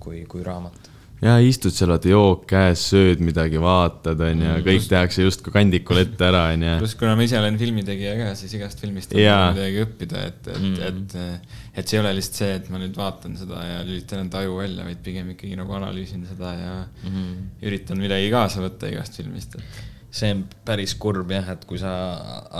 kui, 0.00 0.22
kui 0.30 0.44
raamat 0.46 0.89
ja 1.20 1.34
istud 1.44 1.74
seal, 1.74 1.90
vaata 1.92 2.08
jook 2.10 2.46
käes, 2.48 2.82
sööd 2.92 3.20
midagi, 3.24 3.60
vaatad, 3.60 4.20
onju, 4.24 4.46
mm, 4.46 4.64
kõik 4.64 4.86
tehakse 4.88 5.26
justkui 5.26 5.52
kandikul 5.54 6.00
ette 6.00 6.26
ära, 6.30 6.46
onju. 6.54 6.78
pluss, 6.80 6.96
kuna 7.00 7.12
ma 7.18 7.26
ise 7.26 7.36
olen 7.40 7.60
filmitegija 7.60 8.14
ka, 8.22 8.30
siis 8.40 8.56
igast 8.56 8.80
filmist 8.80 9.12
on 9.12 9.20
ja. 9.20 9.36
midagi 9.52 9.84
õppida, 9.84 10.24
et, 10.30 10.40
et 10.48 10.64
mm., 10.64 10.80
et, 10.88 11.60
et 11.76 11.84
see 11.84 11.98
ei 11.98 12.02
ole 12.02 12.16
lihtsalt 12.16 12.40
see, 12.40 12.56
et 12.62 12.72
ma 12.72 12.80
nüüd 12.80 12.96
vaatan 12.96 13.36
seda 13.40 13.60
ja 13.66 13.84
lülitan 13.84 14.24
enda 14.24 14.40
aju 14.40 14.56
välja, 14.62 14.88
vaid 14.88 15.04
pigem 15.04 15.30
ikkagi 15.36 15.60
nagu 15.60 15.76
analüüsin 15.76 16.24
seda 16.30 16.56
ja 16.56 16.74
mm. 17.04 17.30
üritan 17.68 18.00
midagi 18.00 18.32
kaasa 18.32 18.64
võtta 18.64 18.88
igast 18.88 19.20
filmist, 19.20 19.60
et 19.60 19.88
see 20.10 20.32
on 20.34 20.40
päris 20.66 20.96
kurb 20.98 21.30
jah, 21.30 21.52
et 21.52 21.62
kui 21.68 21.78
sa 21.78 21.92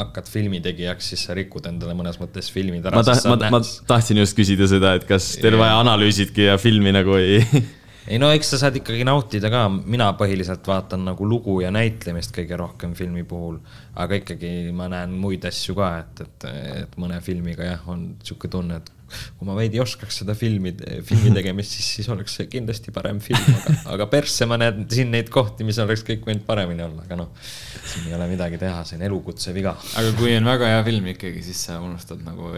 hakkad 0.04 0.28
filmitegijaks, 0.30 1.08
siis 1.14 1.24
sa 1.26 1.34
rikud 1.34 1.64
endale 1.66 1.96
mõnes 1.98 2.20
mõttes 2.20 2.52
filmid 2.52 2.84
ära. 2.86 3.00
ma, 3.00 3.08
ta, 3.08 3.16
ma, 3.26 3.50
ma 3.56 3.64
tahtsin 3.88 4.20
just 4.20 4.36
küsida 4.38 4.68
seda, 4.70 4.94
et 5.00 5.08
kas 5.08 5.32
teil 5.40 5.56
vaja 5.58 5.80
analüüsidki 5.80 6.46
ja 6.46 6.60
filmi 6.60 6.92
nagu 6.94 7.16
ei 7.18 7.40
ei 8.08 8.18
no 8.20 8.30
eks 8.32 8.54
sa 8.54 8.60
saad 8.62 8.78
ikkagi 8.80 9.04
nautida 9.04 9.50
ka, 9.52 9.66
mina 9.68 10.10
põhiliselt 10.18 10.66
vaatan 10.66 11.04
nagu 11.10 11.26
lugu 11.28 11.58
ja 11.64 11.72
näitlemist 11.74 12.32
kõige 12.36 12.56
rohkem 12.60 12.94
filmi 12.96 13.24
puhul. 13.28 13.58
aga 14.00 14.20
ikkagi 14.20 14.70
ma 14.76 14.88
näen 14.88 15.12
muid 15.20 15.44
asju 15.44 15.74
ka, 15.76 15.90
et, 16.00 16.24
et, 16.24 16.48
et 16.84 16.96
mõne 17.00 17.20
filmiga 17.24 17.66
jah, 17.66 17.84
on 17.92 18.14
sihuke 18.24 18.48
tunne, 18.48 18.80
et 18.80 18.90
kui 19.36 19.48
ma 19.48 19.56
veidi 19.58 19.80
oskaks 19.82 20.20
seda 20.22 20.36
filmi, 20.38 20.72
filmi 21.06 21.32
tegemist, 21.34 21.74
siis, 21.76 21.88
siis 21.98 22.10
oleks 22.14 22.36
see 22.38 22.48
kindlasti 22.50 22.94
parem 22.94 23.18
film, 23.20 23.48
aga, 23.58 23.76
aga 23.96 24.06
persse 24.12 24.46
ma 24.48 24.60
näen 24.60 24.86
siin 24.90 25.10
neid 25.12 25.32
kohti, 25.34 25.66
mis 25.66 25.80
oleks 25.82 26.06
kõik 26.06 26.28
võinud 26.28 26.46
paremini 26.46 26.86
olla, 26.86 27.04
aga 27.08 27.18
noh, 27.18 27.32
siin 27.82 28.06
ei 28.08 28.14
ole 28.16 28.30
midagi 28.30 28.60
teha, 28.62 28.84
see 28.86 29.00
on 29.00 29.08
elukutse 29.10 29.56
viga. 29.56 29.74
aga 30.00 30.14
kui 30.18 30.36
on 30.38 30.46
väga 30.48 30.70
hea 30.76 30.84
film 30.86 31.10
ikkagi, 31.12 31.42
siis 31.44 31.66
sa 31.66 31.80
unustad 31.82 32.22
nagu 32.24 32.54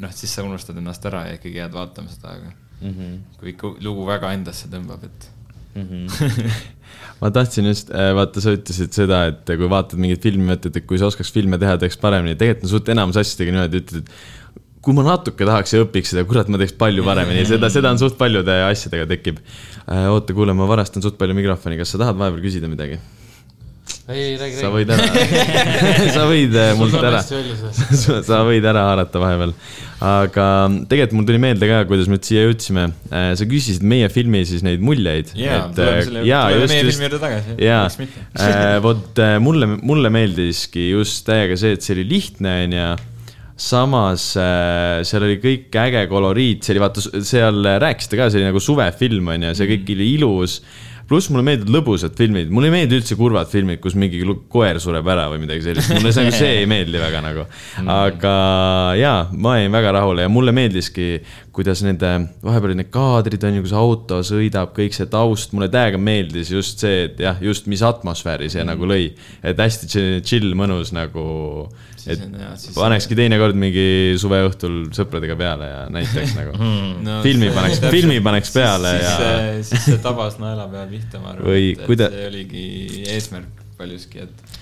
noh, 0.00 0.12
siis 0.16 0.34
sa 0.34 0.44
unustad 0.46 0.78
ennast 0.80 1.06
ära 1.08 1.28
ja 1.28 1.38
ikkagi 1.38 1.62
jääd 1.62 1.76
vaatama 1.76 2.10
seda, 2.10 2.34
aga 2.34 2.69
mm. 2.80 2.90
-hmm. 2.90 3.16
kui 3.40 3.54
ikka 3.54 3.74
lugu 3.84 4.06
väga 4.08 4.32
endasse 4.36 4.68
tõmbab, 4.72 5.04
et 5.04 5.30
mm. 5.74 5.86
-hmm. 5.88 6.50
ma 7.20 7.30
tahtsin 7.30 7.66
just, 7.70 7.90
äh, 7.90 8.10
vaata, 8.16 8.40
sa 8.40 8.56
ütlesid 8.56 8.96
seda, 8.96 9.26
et 9.30 9.44
kui 9.46 9.70
vaatad 9.70 10.00
mingit 10.00 10.22
filmi, 10.22 10.48
mõtled, 10.52 10.76
et 10.76 10.86
kui 10.86 10.98
sa 10.98 11.10
oskaks 11.10 11.32
filme 11.32 11.58
teha, 11.58 11.76
teeks 11.78 11.98
paremini. 12.00 12.36
tegelikult 12.40 12.68
on 12.68 12.74
suht 12.76 12.88
enamus 12.88 13.20
asjadega 13.20 13.56
niimoodi, 13.56 13.82
ütled, 13.84 14.04
et 14.04 14.10
kui 14.80 14.96
ma 14.96 15.04
natuke 15.04 15.44
tahaks 15.44 15.74
ja 15.74 15.84
õpiks 15.84 16.14
seda, 16.14 16.24
kurat, 16.28 16.48
ma 16.48 16.60
teeks 16.60 16.72
palju 16.80 17.04
paremini, 17.04 17.44
seda, 17.48 17.68
seda 17.72 17.92
on 17.92 18.00
suht 18.00 18.16
paljude 18.20 18.62
asjadega 18.70 19.08
tekib. 19.12 19.40
Äh, 19.86 20.08
oota, 20.12 20.36
kuule, 20.36 20.56
ma 20.56 20.68
varastan 20.70 21.04
suht 21.04 21.18
palju 21.20 21.36
mikrofoni, 21.36 21.80
kas 21.80 21.92
sa 21.92 22.00
tahad 22.00 22.20
vahepeal 22.20 22.46
küsida 22.46 22.70
midagi? 22.70 23.00
Ei, 24.08 24.36
räägi, 24.38 24.56
räägi. 24.56 24.60
sa 24.60 24.70
võid 24.72 24.90
ära. 24.94 25.04
Sa 26.16 26.24
võid 26.28 26.56
äh, 26.58 26.72
mult 26.78 26.96
ära, 26.98 27.20
sa 28.28 28.40
võid 28.46 28.66
ära 28.66 28.84
haarata 28.88 29.22
vahepeal. 29.22 29.54
aga 30.00 30.46
tegelikult 30.90 31.16
mul 31.18 31.28
tuli 31.28 31.40
meelde 31.42 31.68
ka, 31.70 31.82
kuidas 31.90 32.10
me 32.10 32.18
siia 32.24 32.46
jõudsime. 32.46 32.88
Äh, 33.12 33.30
sa 33.38 33.46
küsisid 33.50 33.84
meie 33.86 34.08
filmi 34.12 34.42
siis 34.48 34.64
neid 34.66 34.82
muljeid. 34.84 35.34
jaa, 35.38 35.68
tuleme 35.76 36.02
selle 36.08 36.24
juurde, 36.26 36.66
meie 36.72 36.88
filmi 36.88 37.06
juurde 37.06 37.22
tagasi. 37.22 37.56
jaa, 37.66 37.84
äh, 38.40 38.74
vot 38.84 39.22
mulle, 39.44 39.70
mulle 39.78 40.12
meeldiski 40.14 40.90
just 40.90 41.24
täiega 41.28 41.58
see, 41.60 41.78
et 41.78 41.86
see 41.86 41.96
oli 41.98 42.08
lihtne, 42.16 42.58
onju. 42.66 42.90
Samas 43.60 44.30
seal 44.40 45.24
oli 45.26 45.34
kõik 45.36 45.74
äge 45.76 46.06
koloriit, 46.08 46.64
see 46.64 46.72
oli 46.72 46.80
vaata, 46.80 47.02
seal 47.28 47.66
rääkisite 47.82 48.16
ka, 48.16 48.30
see 48.32 48.40
oli 48.40 48.46
nagu 48.48 48.62
suvefilm 48.64 49.34
on 49.34 49.50
ju, 49.50 49.58
see 49.58 49.68
kõik 49.74 49.92
oli 49.92 50.14
ilus 50.14 50.62
pluss 51.10 51.26
mulle 51.32 51.42
meeldivad 51.42 51.72
lõbusad 51.74 52.14
filmid, 52.18 52.52
mulle 52.54 52.68
ei 52.70 52.74
meeldi 52.76 53.00
üldse 53.00 53.16
kurvad 53.18 53.50
filmid, 53.50 53.80
kus 53.82 53.96
mingi 53.98 54.20
koer 54.52 54.78
sureb 54.82 55.08
ära 55.10 55.24
või 55.32 55.40
midagi 55.42 55.64
sellist, 55.64 55.90
mulle 55.96 56.12
see, 56.14 56.30
see 56.34 56.60
ei 56.60 56.68
meeldi 56.70 57.02
väga 57.02 57.22
nagu. 57.24 57.46
Mm. 57.80 57.90
aga 57.90 58.34
jaa, 59.00 59.16
ma 59.34 59.56
jäin 59.58 59.74
väga 59.74 59.94
rahule 59.98 60.26
ja 60.26 60.30
mulle 60.30 60.54
meeldiski, 60.54 61.08
kuidas 61.56 61.82
nende, 61.82 62.12
vahepeal 62.46 62.76
need 62.78 62.92
kaadrid 62.94 63.42
on 63.48 63.58
ju, 63.58 63.66
kus 63.66 63.74
auto 63.80 64.20
sõidab, 64.26 64.70
kõik 64.76 64.94
see 64.94 65.10
taust, 65.10 65.50
mulle 65.56 65.70
täiega 65.72 65.98
meeldis 65.98 66.54
just 66.54 66.86
see, 66.86 67.08
et 67.08 67.22
jah, 67.26 67.42
just 67.42 67.66
mis 67.70 67.82
atmosfääri 67.86 68.46
see 68.52 68.62
mm. 68.62 68.70
nagu 68.70 68.90
lõi. 68.90 69.10
et 69.42 69.58
hästi 69.66 69.90
chill, 70.22 70.54
mõnus 70.58 70.94
nagu 70.94 71.26
et 72.08 72.22
jah, 72.22 72.54
panekski 72.76 73.16
teinekord 73.18 73.58
mingi 73.58 74.16
suveõhtul 74.20 74.78
sõpradega 74.96 75.36
peale 75.40 75.68
ja 75.68 75.80
näiteks 75.92 76.36
nagu 76.38 76.54
hmm. 76.56 76.94
no, 77.06 77.18
filmi 77.26 77.50
paneks, 77.54 77.82
filmi 77.92 78.20
paneks 78.24 78.54
peale 78.54 78.94
siis, 78.96 79.10
ja. 79.10 79.42
siis 79.72 79.86
see 79.88 80.00
tabas 80.04 80.38
naela 80.42 80.68
peal 80.72 80.88
pihta, 80.92 81.20
ma 81.22 81.34
arvan, 81.34 81.52
et, 81.58 81.84
kuida... 81.88 82.08
see 82.12 82.30
oligi 82.30 82.64
eesmärk 83.16 83.66
paljuski, 83.80 84.24
et, 84.26 84.56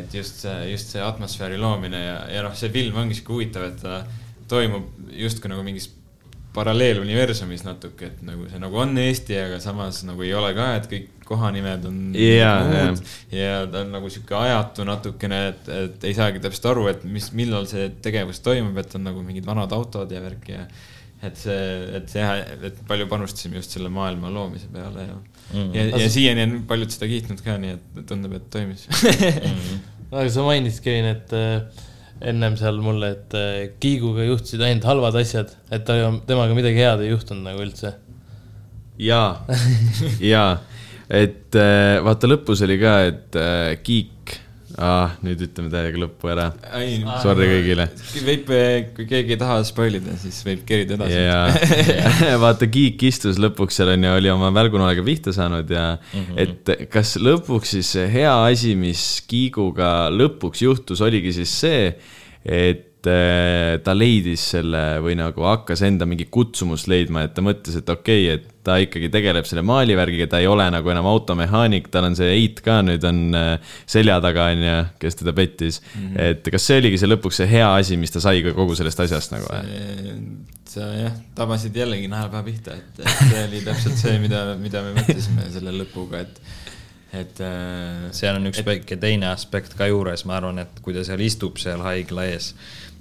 et 0.00 0.16
just 0.20 0.44
see, 0.44 0.56
just 0.72 0.94
see 0.94 1.04
atmosfääri 1.04 1.60
loomine 1.60 2.00
ja, 2.04 2.18
ja 2.32 2.46
noh, 2.46 2.56
see 2.58 2.72
film 2.74 3.02
ongi 3.04 3.18
sihuke 3.18 3.36
huvitav, 3.36 3.68
et 3.70 3.84
ta 3.84 4.02
toimub 4.48 5.12
justkui 5.18 5.52
nagu 5.52 5.64
mingis 5.66 5.90
paralleeluniversumis 6.56 7.62
natuke, 7.66 8.08
et 8.08 8.20
nagu 8.26 8.48
see 8.48 8.60
nagu 8.62 8.80
on 8.80 8.96
Eesti, 9.02 9.36
aga 9.38 9.58
samas 9.62 10.00
nagu 10.08 10.24
ei 10.24 10.32
ole 10.36 10.52
ka, 10.56 10.68
et 10.78 10.88
kõik 10.90 11.26
kohanimed 11.28 11.84
on 11.90 11.96
yeah, 12.16 12.62
muud 12.64 13.02
yeah. 13.34 13.48
ja 13.52 13.56
ta 13.68 13.82
on 13.84 13.90
nagu 13.92 14.08
sihuke 14.12 14.36
ajatu 14.38 14.86
natukene, 14.88 15.40
et, 15.52 15.68
et 15.76 16.06
ei 16.08 16.16
saagi 16.16 16.40
täpselt 16.44 16.70
aru, 16.72 16.86
et 16.92 17.04
mis, 17.04 17.28
millal 17.36 17.68
see 17.68 17.90
tegevus 18.04 18.40
toimub, 18.44 18.78
et 18.80 18.96
on 18.96 19.04
nagu 19.10 19.24
mingid 19.26 19.48
vanad 19.48 19.74
autod 19.76 20.14
ja 20.14 20.22
värk 20.24 20.48
ja 20.54 20.64
et 21.28 21.36
see, 21.36 21.60
et 21.98 22.08
see, 22.12 22.24
et 22.70 22.80
palju 22.88 23.08
panustasime 23.10 23.58
just 23.58 23.74
selle 23.74 23.90
maailma 23.92 24.30
loomise 24.32 24.70
peale 24.72 25.04
ja 25.08 25.18
mm., 25.18 25.70
ja, 25.74 25.86
ja 26.04 26.10
siiani 26.14 26.46
on 26.46 26.56
paljud 26.70 26.94
seda 26.94 27.10
kiitnud 27.10 27.42
ka, 27.44 27.58
nii 27.60 27.74
et 27.74 28.02
tundub, 28.08 28.38
et 28.38 28.48
toimis 28.54 28.86
mm. 28.88 29.86
aga 30.14 30.28
sa 30.32 30.46
mainisid, 30.46 30.84
Kevin, 30.86 31.10
et 31.12 31.34
äh, 31.36 31.84
ennem 32.20 32.56
seal 32.58 32.80
mulle, 32.82 33.12
et 33.14 33.38
äh, 33.38 33.68
Kiiguga 33.80 34.26
juhtusid 34.26 34.62
ainult 34.64 34.88
halvad 34.88 35.20
asjad, 35.20 35.54
et 35.70 35.84
ta, 35.86 35.96
temaga 36.26 36.56
midagi 36.56 36.82
head 36.82 37.04
ei 37.04 37.12
juhtunud 37.12 37.46
nagu 37.46 37.62
üldse. 37.62 37.94
jaa, 38.98 39.46
jaa 40.32 40.58
et 41.08 41.56
äh, 41.56 41.98
vaata 42.04 42.28
lõpus 42.28 42.62
oli 42.66 42.76
ka, 42.80 42.94
et 43.08 43.38
äh, 43.40 43.72
Kiik 43.82 44.36
ah,, 44.82 45.14
nüüd 45.24 45.42
ütleme 45.48 45.70
täiega 45.72 46.00
lõppu 46.04 46.30
ära. 46.32 46.48
Sorry 47.22 47.48
kõigile. 47.50 47.88
võib, 48.26 48.52
kui 48.96 49.06
keegi 49.10 49.36
ei 49.36 49.40
taha 49.40 49.60
spoil 49.66 49.98
ida, 50.00 50.16
siis 50.20 50.40
võib 50.46 50.64
kerida 50.68 50.96
edasi 50.98 51.18
yeah. 51.18 52.36
vaata, 52.44 52.68
Kiik 52.72 53.02
istus 53.08 53.40
lõpuks 53.42 53.78
seal 53.80 53.92
onju, 53.94 54.14
oli 54.20 54.32
oma 54.32 54.50
välgunoalega 54.54 55.04
pihta 55.06 55.34
saanud 55.36 55.70
ja 55.70 55.86
mm 55.96 56.24
-hmm. 56.24 56.42
et 56.44 56.90
kas 56.92 57.16
lõpuks 57.20 57.76
siis 57.78 57.94
hea 58.12 58.34
asi, 58.48 58.74
mis 58.78 59.06
Kiiguga 59.28 60.10
lõpuks 60.14 60.64
juhtus, 60.64 61.02
oligi 61.04 61.32
siis 61.40 61.54
see, 61.60 61.94
et 62.44 62.87
ta 63.84 63.94
leidis 63.96 64.44
selle 64.54 64.82
või 65.04 65.16
nagu 65.18 65.44
hakkas 65.46 65.82
enda 65.86 66.06
mingi 66.08 66.28
kutsumust 66.32 66.88
leidma, 66.90 67.24
et 67.26 67.34
ta 67.36 67.44
mõtles, 67.44 67.78
et 67.80 67.90
okei 67.92 68.28
okay,, 68.28 68.38
et 68.38 68.58
ta 68.68 68.76
ikkagi 68.82 69.08
tegeleb 69.12 69.46
selle 69.48 69.64
maalivärgiga, 69.66 70.28
ta 70.30 70.42
ei 70.42 70.48
ole 70.50 70.66
nagu 70.72 70.92
enam 70.92 71.08
automehaanik, 71.08 71.88
tal 71.92 72.08
on 72.10 72.18
see 72.18 72.28
Eit 72.34 72.60
ka 72.64 72.80
nüüd 72.84 73.04
on 73.08 73.22
äh, 73.38 73.74
selja 73.88 74.18
taga, 74.24 74.50
on 74.52 74.64
ju, 74.66 74.76
kes 75.00 75.20
teda 75.22 75.34
pettis 75.36 75.80
mm. 75.80 76.04
-hmm. 76.04 76.20
et 76.28 76.52
kas 76.52 76.68
see 76.68 76.78
oligi 76.82 77.00
see 77.00 77.10
lõpuks 77.10 77.40
see 77.42 77.50
hea 77.50 77.68
asi, 77.74 77.96
mis 77.96 78.14
ta 78.14 78.22
sai 78.24 78.42
ka 78.44 78.54
kogu 78.56 78.76
sellest 78.78 79.00
asjast 79.06 79.34
nagu? 79.36 79.48
sa 80.68 80.92
jah, 80.92 81.14
tabasid 81.34 81.76
jällegi 81.76 82.10
naelapea 82.12 82.42
pihta, 82.44 82.76
et, 82.76 83.04
see 83.16 83.44
oli 83.46 83.62
täpselt 83.64 83.96
see, 83.96 84.18
mida, 84.20 84.42
mida 84.60 84.82
me 84.84 84.92
mõtlesime 84.98 85.48
selle 85.54 85.72
lõpuga, 85.80 86.26
et 86.26 86.42
et 87.08 87.40
äh, 87.40 88.10
seal 88.12 88.36
on 88.36 88.50
üks 88.50 88.60
väike 88.66 88.98
teine 89.00 89.30
aspekt 89.32 89.72
ka 89.78 89.86
juures, 89.88 90.26
ma 90.28 90.36
arvan, 90.36 90.60
et 90.60 90.82
kui 90.84 90.92
ta 90.92 91.04
seal 91.08 91.22
istub 91.24 91.56
seal 91.56 91.80
haigla 91.80 92.26
ees 92.28 92.52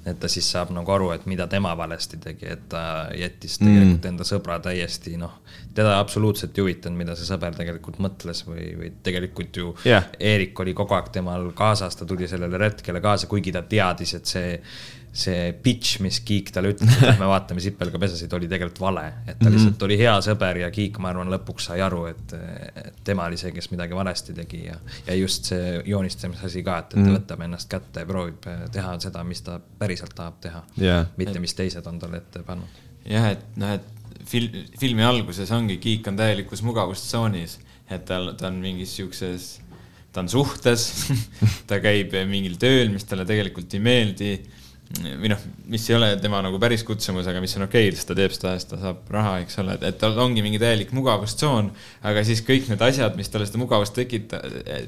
et 0.08 0.20
ta 0.20 0.30
siis 0.32 0.48
saab 0.52 0.72
nagu 0.76 0.92
aru, 0.94 1.10
et 1.16 1.26
mida 1.30 1.48
tema 1.52 1.74
valesti 1.78 2.20
tegi, 2.24 2.48
et 2.50 2.68
ta 2.72 2.82
jättis 3.18 3.58
tegelikult 3.60 4.04
mm. 4.04 4.10
enda 4.12 4.28
sõbra 4.28 4.58
täiesti 4.64 5.16
noh, 5.20 5.40
teda 5.78 5.98
absoluutselt 6.00 6.58
ei 6.58 6.66
huvitanud, 6.66 7.00
mida 7.02 7.16
see 7.18 7.28
sõber 7.28 7.58
tegelikult 7.58 8.00
mõtles 8.04 8.44
või, 8.48 8.68
või 8.80 8.92
tegelikult 9.04 9.62
ju 9.62 9.74
yeah. 9.86 10.08
Eerik 10.20 10.60
oli 10.64 10.76
kogu 10.78 10.98
aeg 10.98 11.12
temal 11.20 11.50
kaasas, 11.58 11.98
ta 12.00 12.08
tuli 12.08 12.30
sellele 12.30 12.60
retkele 12.62 13.02
kaasa, 13.04 13.30
kuigi 13.32 13.54
ta 13.56 13.64
teadis, 13.68 14.16
et 14.18 14.32
see 14.32 14.56
see 15.18 15.52
pitch, 15.64 15.98
mis 16.04 16.20
Kiik 16.26 16.52
talle 16.54 16.72
ütles, 16.74 16.92
et 16.94 17.06
lähme 17.08 17.28
vaatame 17.30 17.62
sipelgapesasid, 17.64 18.32
oli 18.38 18.50
tegelikult 18.52 18.82
vale. 18.84 19.06
et 19.28 19.40
ta 19.40 19.50
lihtsalt 19.52 19.84
oli 19.88 19.98
hea 20.00 20.14
sõber 20.24 20.62
ja 20.62 20.70
Kiik, 20.74 21.00
ma 21.02 21.12
arvan, 21.14 21.32
lõpuks 21.34 21.70
sai 21.72 21.82
aru, 21.82 22.04
et, 22.12 22.36
et 22.84 23.02
tema 23.08 23.26
oli 23.30 23.40
see, 23.40 23.52
kes 23.56 23.72
midagi 23.74 23.98
valesti 23.98 24.36
tegi 24.38 24.64
ja, 24.68 24.78
ja 25.08 25.18
just 25.18 25.50
see 25.52 25.78
joonistamise 25.90 26.46
asi 26.50 26.64
ka, 26.66 26.80
et, 26.84 26.94
et 26.94 27.00
ta 27.00 27.04
mm. 27.06 27.20
võtab 27.20 27.46
ennast 27.48 27.72
kätte 27.72 28.06
ja 28.06 28.10
proovib 28.10 28.50
teha 28.74 28.98
seda, 29.04 29.24
mis 29.28 29.42
ta 29.46 29.60
päriselt 29.80 30.16
tahab 30.18 30.42
teha 30.44 30.64
yeah.. 30.82 31.08
mitte, 31.18 31.40
mis 31.44 31.56
teised 31.58 31.90
on 31.90 32.02
talle 32.04 32.22
ette 32.22 32.44
pannud. 32.46 32.82
jah, 33.08 33.32
et 33.34 33.58
noh, 33.58 33.78
et 33.80 34.28
fil-, 34.28 34.52
filmi 34.80 35.06
alguses 35.08 35.52
ongi, 35.56 35.80
Kiik 35.82 36.12
on 36.12 36.20
täielikus 36.20 36.62
mugavustsoonis, 36.68 37.58
et 37.90 38.06
tal, 38.06 38.36
ta 38.38 38.52
on 38.52 38.62
mingis 38.62 39.00
siukses 39.00 39.56
ta 40.14 40.24
on 40.24 40.30
suhtes 40.32 40.88
ta 41.70 41.82
käib 41.84 42.16
mingil 42.30 42.58
tööl, 42.62 42.90
mis 42.94 43.06
talle 43.08 43.26
tegelikult 43.28 43.74
ei 43.78 43.84
meeldi 43.84 44.32
või 44.96 45.28
noh, 45.28 45.42
mis 45.68 45.84
ei 45.90 45.96
ole 45.98 46.08
tema 46.22 46.40
nagu 46.44 46.60
päris 46.64 46.84
kutsumus, 46.88 47.28
aga 47.28 47.42
mis 47.44 47.54
on 47.58 47.66
okei 47.66 47.90
okay,, 47.90 47.96
sest 47.98 48.08
ta 48.08 48.16
teeb 48.16 48.32
seda, 48.32 48.54
sest 48.56 48.70
ta 48.72 48.80
saab 48.80 49.10
raha, 49.12 49.34
eks 49.44 49.60
ole, 49.60 49.76
et, 49.76 49.84
et 49.90 49.98
tal 50.00 50.16
ongi 50.24 50.44
mingi 50.46 50.62
täielik 50.62 50.94
mugavustsoon. 50.96 51.74
aga 52.08 52.24
siis 52.28 52.42
kõik 52.48 52.70
need 52.72 52.84
asjad, 52.88 53.18
mis 53.20 53.28
talle 53.34 53.50
seda 53.50 53.60
mugavust 53.60 53.98
tekita-, 53.98 54.40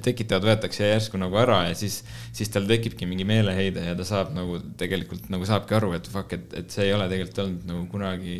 tekitavad, 0.06 0.48
võetakse 0.48 0.88
järsku 0.88 1.20
nagu 1.20 1.36
ära 1.42 1.66
ja 1.68 1.76
siis, 1.76 2.00
siis 2.36 2.52
tal 2.54 2.70
tekibki 2.70 3.10
mingi 3.10 3.28
meeleheide 3.28 3.90
ja 3.92 3.98
ta 4.00 4.08
saab 4.08 4.32
nagu 4.38 4.62
tegelikult 4.80 5.28
nagu 5.34 5.48
saabki 5.50 5.76
aru, 5.82 5.92
et 6.00 6.08
fuck, 6.12 6.32
et, 6.38 6.48
et 6.64 6.72
see 6.72 6.88
ei 6.88 6.96
ole 6.96 7.10
tegelikult 7.12 7.44
olnud 7.44 7.70
nagu 7.74 7.86
kunagi 7.92 8.40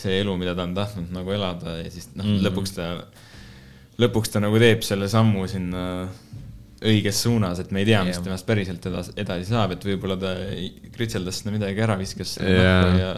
see 0.00 0.20
elu, 0.20 0.36
mida 0.40 0.54
ta 0.56 0.68
on 0.68 0.76
tahtnud 0.76 1.16
nagu 1.16 1.32
elada 1.32 1.78
ja 1.80 1.88
siis 1.88 2.10
noh 2.12 2.26
mm 2.26 2.36
-hmm., 2.36 2.44
lõpuks 2.48 2.76
ta, 2.76 2.90
lõpuks 4.04 4.36
ta 4.36 4.44
nagu 4.44 4.60
teeb 4.60 4.84
selle 4.84 5.08
sammu 5.08 5.48
sinna 5.48 5.86
õiges 6.80 7.18
suunas, 7.26 7.58
et 7.60 7.72
me 7.74 7.82
ei 7.82 7.88
tea, 7.90 8.00
mis 8.06 8.18
temast 8.24 8.46
päriselt 8.48 8.84
edasi, 8.88 9.12
edasi 9.20 9.48
saab, 9.50 9.74
et 9.74 9.82
võib-olla 9.84 10.16
ta 10.20 10.32
kritseldas 10.94 11.40
sinna 11.40 11.52
midagi 11.52 11.82
ära, 11.84 11.96
viskas 12.00 12.38
yeah. 12.40 12.92
ja, 12.96 13.08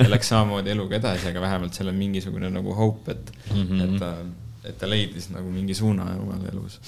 ja 0.00 0.04
läks 0.08 0.30
samamoodi 0.32 0.72
eluga 0.72 0.96
edasi, 0.96 1.28
aga 1.28 1.42
vähemalt 1.44 1.76
seal 1.76 1.90
on 1.92 1.98
mingisugune 2.00 2.48
nagu 2.52 2.76
hope, 2.76 3.12
et 3.12 3.32
mm, 3.52 3.66
-hmm. 3.66 3.82
et 3.84 3.98
ta, 4.00 4.12
et 4.70 4.78
ta 4.80 4.88
leidis 4.88 5.28
nagu 5.34 5.52
mingi 5.52 5.76
suuna 5.76 6.06
omal 6.16 6.46
elus 6.52 6.78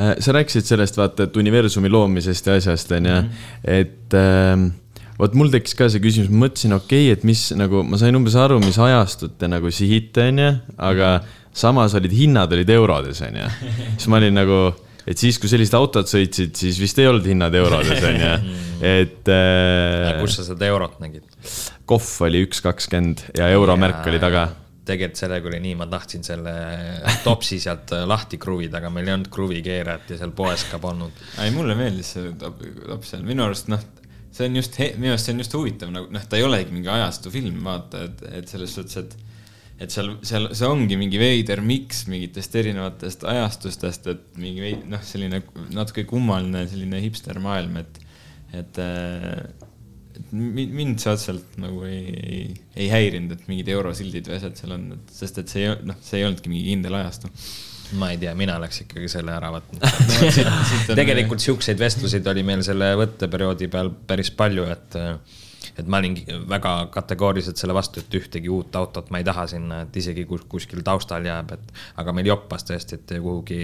äh, 0.00 0.14
sa 0.18 0.32
rääkisid 0.32 0.64
sellest, 0.64 0.96
vaata, 0.96 1.28
et 1.28 1.36
universumi 1.36 1.90
loomisest 1.92 2.48
ja 2.48 2.56
asjast, 2.56 2.92
on 2.96 3.10
ju, 3.10 3.18
mhm. 3.20 3.50
et 3.64 4.16
äh, 4.16 4.70
vot 5.18 5.36
mul 5.36 5.52
tekkis 5.52 5.76
ka 5.76 5.90
see 5.92 6.00
küsimus, 6.00 6.30
ma 6.32 6.46
mõtlesin, 6.46 6.72
okei 6.78 7.10
okay,, 7.10 7.18
et 7.18 7.28
mis 7.28 7.50
nagu, 7.58 7.84
ma 7.84 8.00
sain 8.00 8.16
umbes 8.16 8.38
aru, 8.40 8.56
mis 8.64 8.78
ajastut 8.80 9.36
te 9.38 9.52
nagu 9.52 9.68
sihite, 9.70 10.30
on 10.32 10.40
ju, 10.46 10.54
aga 10.78 11.12
samas 11.52 11.92
olid 11.98 12.16
hinnad 12.16 12.52
olid 12.56 12.72
eurodes, 12.72 13.20
on 13.20 13.36
ju. 13.36 13.52
siis 13.98 14.08
ma 14.08 14.16
olin 14.16 14.40
nagu 14.40 14.62
et 15.06 15.18
siis, 15.18 15.38
kui 15.40 15.50
sellised 15.50 15.74
autod 15.76 16.08
sõitsid, 16.10 16.54
siis 16.58 16.78
vist 16.80 16.98
ei 17.02 17.08
olnud 17.10 17.26
hinnad 17.26 17.54
eurodes, 17.58 18.02
on 18.08 18.18
ju, 18.22 18.32
et 18.96 19.30
äh,. 19.32 20.18
kus 20.20 20.38
sa 20.38 20.46
seda 20.46 20.68
eurot 20.70 20.98
nägid? 21.02 21.26
kohv 21.88 22.10
oli 22.28 22.44
üks 22.46 22.62
kakskümmend 22.64 23.24
ja 23.38 23.48
euromärk 23.54 24.06
oli 24.10 24.20
taga. 24.22 24.46
tegelikult 24.86 25.22
sellega 25.22 25.50
oli 25.50 25.62
nii, 25.62 25.74
ma 25.78 25.88
tahtsin 25.90 26.24
selle 26.26 26.52
topsi 27.26 27.60
sealt 27.62 27.94
lahti 28.08 28.38
kruvida, 28.42 28.80
aga 28.80 28.90
meil 28.94 29.10
ei 29.10 29.16
olnud 29.16 29.32
kruvikeerajat 29.34 30.14
ja 30.14 30.22
seal 30.22 30.36
poes 30.36 30.66
ka 30.70 30.80
polnud. 30.82 31.26
ei, 31.42 31.50
mulle 31.54 31.76
meeldis 31.78 32.14
see 32.16 32.32
tops 32.38 33.14
seal, 33.14 33.26
minu 33.26 33.46
arust 33.46 33.70
noh, 33.72 33.82
see 34.32 34.48
on 34.48 34.62
just, 34.62 34.78
minu 35.02 35.12
arust 35.14 35.28
see 35.28 35.36
on 35.36 35.44
just 35.44 35.58
huvitav, 35.58 35.92
nagu 35.94 36.10
noh, 36.14 36.24
ta 36.28 36.38
ei 36.38 36.46
olegi 36.46 36.74
mingi 36.74 36.90
ajastu 36.90 37.34
film, 37.34 37.60
vaata, 37.66 38.06
et, 38.08 38.26
et 38.40 38.54
selles 38.54 38.74
suhtes, 38.78 39.02
et 39.02 39.31
et 39.82 39.94
seal, 39.94 40.12
seal, 40.26 40.48
see 40.56 40.68
ongi 40.68 40.98
mingi 41.00 41.18
veider 41.20 41.62
miks 41.64 42.04
mingitest 42.10 42.54
erinevatest 42.60 43.26
ajastustest, 43.28 44.08
et 44.12 44.40
mingi 44.40 44.64
veid-, 44.64 44.86
noh, 44.90 45.02
selline 45.06 45.42
natuke 45.74 46.06
kummaline 46.08 46.64
selline 46.70 47.02
hipster 47.02 47.40
maailm, 47.42 47.80
et, 47.82 48.00
et, 48.58 48.80
et 48.82 50.32
mind 50.32 51.02
see 51.02 51.12
otseselt 51.12 51.58
nagu 51.62 51.84
ei, 51.88 52.14
ei, 52.22 52.46
ei 52.84 52.88
häirinud, 52.92 53.34
et 53.36 53.50
mingid 53.50 53.72
eurosildid 53.74 54.30
või 54.30 54.38
asjad 54.38 54.58
seal 54.60 54.76
on, 54.76 54.88
sest 55.12 55.42
et 55.42 55.52
see 55.52 55.66
ei, 55.66 55.76
noh, 55.88 55.98
see 56.04 56.20
ei 56.20 56.26
olnudki 56.28 56.52
mingi 56.52 56.72
kindel 56.72 56.98
ajastu. 57.02 57.32
Ma 58.00 58.08
ei 58.08 58.16
tea, 58.16 58.30
mina 58.32 58.54
oleks 58.56 58.86
ikkagi 58.86 59.08
selle 59.12 59.34
ära 59.34 59.50
võtnud. 59.52 59.82
Tegelikult 61.00 61.42
siukseid 61.44 61.76
vestluseid 61.76 62.28
oli 62.32 62.44
meil 62.48 62.62
selle 62.64 62.88
võtteperioodi 62.96 63.68
peal 63.72 63.90
päris 64.08 64.30
palju, 64.32 64.64
et 64.72 64.96
et 65.78 65.88
ma 65.88 66.00
olin 66.02 66.16
väga 66.48 66.74
kategooriliselt 66.94 67.60
selle 67.60 67.74
vastu, 67.76 68.02
et 68.02 68.16
ühtegi 68.18 68.50
uut 68.52 68.76
autot 68.76 69.10
ma 69.10 69.20
ei 69.22 69.26
taha 69.26 69.46
sinna, 69.54 69.82
et 69.86 69.96
isegi 69.96 70.24
kus, 70.28 70.44
kuskil 70.50 70.82
taustal 70.86 71.24
jääb, 71.26 71.54
et. 71.56 71.76
aga 72.00 72.16
meil 72.16 72.32
joppas 72.32 72.66
tõesti, 72.68 73.00
et 73.00 73.14
kuhugi 73.18 73.60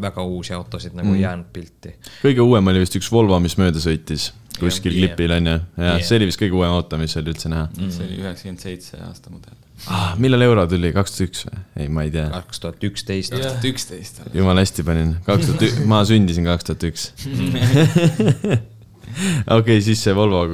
väga 0.00 0.24
uusi 0.24 0.56
autosid 0.56 0.96
nagu 0.96 1.10
mm. 1.10 1.18
ei 1.18 1.26
jäänud 1.26 1.52
pilti. 1.52 1.94
kõige 2.22 2.44
uuem 2.44 2.72
oli 2.72 2.84
vist 2.84 2.98
üks 3.00 3.12
Volvo, 3.12 3.38
mis 3.42 3.56
mööda 3.60 3.82
sõitis 3.82 4.32
kuskil 4.60 4.94
yeah. 4.94 5.12
klipil 5.12 5.34
on 5.36 5.46
ju, 5.50 5.56
ja 5.76 5.84
yeah. 5.84 6.02
see 6.04 6.18
oli 6.18 6.28
vist 6.30 6.40
kõige 6.40 6.56
uuem 6.58 6.72
auto, 6.72 6.98
mis 7.00 7.16
oli 7.20 7.32
üldse 7.32 7.50
näha 7.52 7.68
mm.. 7.68 7.92
see 7.92 8.06
oli 8.06 8.20
üheksakümmend 8.22 8.62
seitse 8.64 9.00
aasta 9.04 9.32
mudel 9.32 9.56
ah,. 9.92 10.14
millal 10.20 10.46
euro 10.46 10.66
tuli, 10.70 10.92
kaks 10.96 11.16
tuhat 11.16 11.28
üks 11.30 11.44
või? 11.48 11.64
ei, 11.76 11.90
ma 11.92 12.06
ei 12.06 12.14
tea. 12.14 12.28
kaks 12.32 12.62
tuhat 12.64 12.86
üksteist. 12.90 13.34
kaks 13.34 13.50
tuhat 13.50 13.68
üksteist. 13.72 14.22
jumala 14.36 14.64
hästi 14.64 14.86
panin, 14.86 15.12
kaks 15.26 15.50
tuhat, 15.50 15.84
ma 15.90 16.00
sündisin 16.08 16.48
kaks 16.48 16.70
tuhat 16.70 16.88
üks 16.90 17.10
okei 19.58 19.82
siis 19.84 20.02
see 20.06 20.14
Volvo 20.16 20.44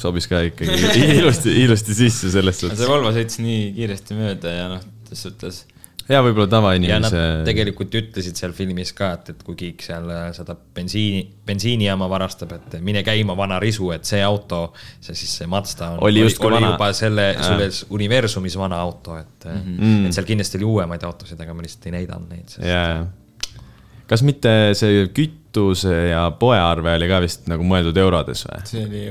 sobis 0.00 0.28
ka 0.30 0.42
ikkagi 0.50 1.04
ilusti, 1.20 1.56
ilusti 1.64 1.96
sisse 2.04 2.32
selles 2.32 2.62
suhtes. 2.62 2.80
see 2.80 2.90
Volvo 2.90 3.12
sõitis 3.16 3.42
nii 3.42 3.68
kiiresti 3.78 4.18
mööda 4.18 4.56
ja 4.56 4.70
noh, 4.76 4.86
selles 5.08 5.28
suhtes 5.28 5.64
ja 6.10 6.20
võib-olla 6.24 6.48
tavainimese. 6.50 7.20
tegelikult 7.46 7.94
ütlesid 8.00 8.38
seal 8.38 8.54
filmis 8.56 8.92
ka, 8.96 9.12
et, 9.18 9.32
et 9.34 9.44
kui 9.46 9.56
keegi 9.58 9.86
seal 9.90 10.08
äh, 10.12 10.24
seda 10.36 10.56
bensiini, 10.76 11.22
bensiinijaama 11.46 12.08
varastab, 12.10 12.54
et 12.56 12.78
mine 12.84 13.04
käima, 13.06 13.36
vana 13.38 13.60
risu, 13.62 13.90
et 13.94 14.08
see 14.08 14.22
auto, 14.24 14.62
see 15.02 15.16
siis 15.18 15.36
see 15.40 15.50
Mazda 15.50 15.92
on, 15.94 16.02
oli, 16.08 16.24
oli, 16.26 16.34
vana. 16.42 16.72
juba 16.74 16.90
selle, 16.96 17.28
selles 17.38 17.84
universumis 17.94 18.58
vana 18.60 18.80
auto, 18.82 19.18
et 19.20 19.48
mm, 19.48 19.76
-hmm. 19.76 20.08
et 20.08 20.18
seal 20.18 20.28
kindlasti 20.28 20.60
oli 20.60 20.70
uuemaid 20.72 21.06
autosid, 21.06 21.40
aga 21.40 21.54
ma 21.54 21.66
lihtsalt 21.66 21.90
ei 21.90 21.96
näidanud 22.00 22.34
neid 22.34 22.56
sest.... 22.56 22.66
jaa, 22.66 23.06
kas 24.10 24.26
mitte 24.26 24.56
see 24.78 25.04
kütuse 25.50 25.92
ja 26.10 26.30
poearve 26.38 26.94
oli 26.94 27.08
ka 27.10 27.18
vist 27.22 27.46
nagu 27.50 27.64
mõeldud 27.66 27.96
eurodes 27.98 28.44
või? 28.46 28.62
see 28.70 28.82
oli, 28.86 29.02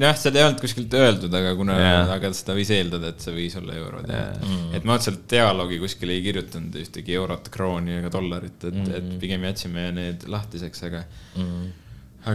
jah, 0.00 0.16
seda 0.18 0.40
ei 0.40 0.46
olnud 0.46 0.60
kuskilt 0.60 0.94
öeldud, 0.98 1.32
aga 1.32 1.52
kuna 1.56 1.76
yeah., 1.80 2.12
aga 2.12 2.32
seda 2.36 2.56
võis 2.56 2.72
eeldada, 2.74 3.12
et 3.12 3.24
see 3.24 3.34
võis 3.34 3.56
olla 3.60 3.76
eurod 3.80 4.08
yeah.. 4.10 4.34
Mm. 4.42 4.74
et 4.76 4.88
ma 4.88 4.96
otseselt 4.98 5.24
dialoogi 5.32 5.80
kuskil 5.82 6.12
ei 6.12 6.24
kirjutanud 6.24 6.76
ühtegi 6.82 7.16
eurot, 7.16 7.48
krooni 7.52 7.96
ega 8.00 8.12
dollarit, 8.12 8.58
et 8.60 8.74
mm, 8.74 8.84
-hmm. 8.84 8.98
et 8.98 9.22
pigem 9.22 9.46
jätsime 9.48 9.88
need 9.96 10.28
lahtiseks, 10.28 10.84
aga 10.90 11.04
mm. 11.06 11.46
-hmm. 11.46 11.70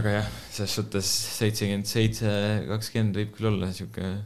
aga 0.00 0.16
jah, 0.18 0.32
selles 0.50 0.74
suhtes 0.80 1.14
seitsekümmend 1.38 1.86
seitse, 1.86 2.34
kakskümmend 2.68 3.22
võib 3.22 3.34
küll 3.38 3.52
olla 3.52 3.72
sihuke 3.72 4.16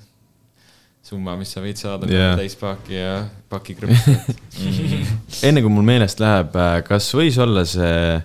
summa, 1.03 1.35
mis 1.37 1.51
sa 1.51 1.61
võid 1.61 1.77
saada 1.77 2.07
yeah. 2.09 2.37
täispaaki 2.39 2.95
ja 2.95 3.25
paki 3.51 3.75
krõpsu 3.75 4.15
mm. 4.15 5.17
enne 5.51 5.61
kui 5.65 5.73
mul 5.75 5.85
meelest 5.85 6.23
läheb, 6.23 6.55
äh, 6.57 6.79
kas 6.87 7.11
võis 7.19 7.37
olla 7.43 7.67
see 7.69 8.23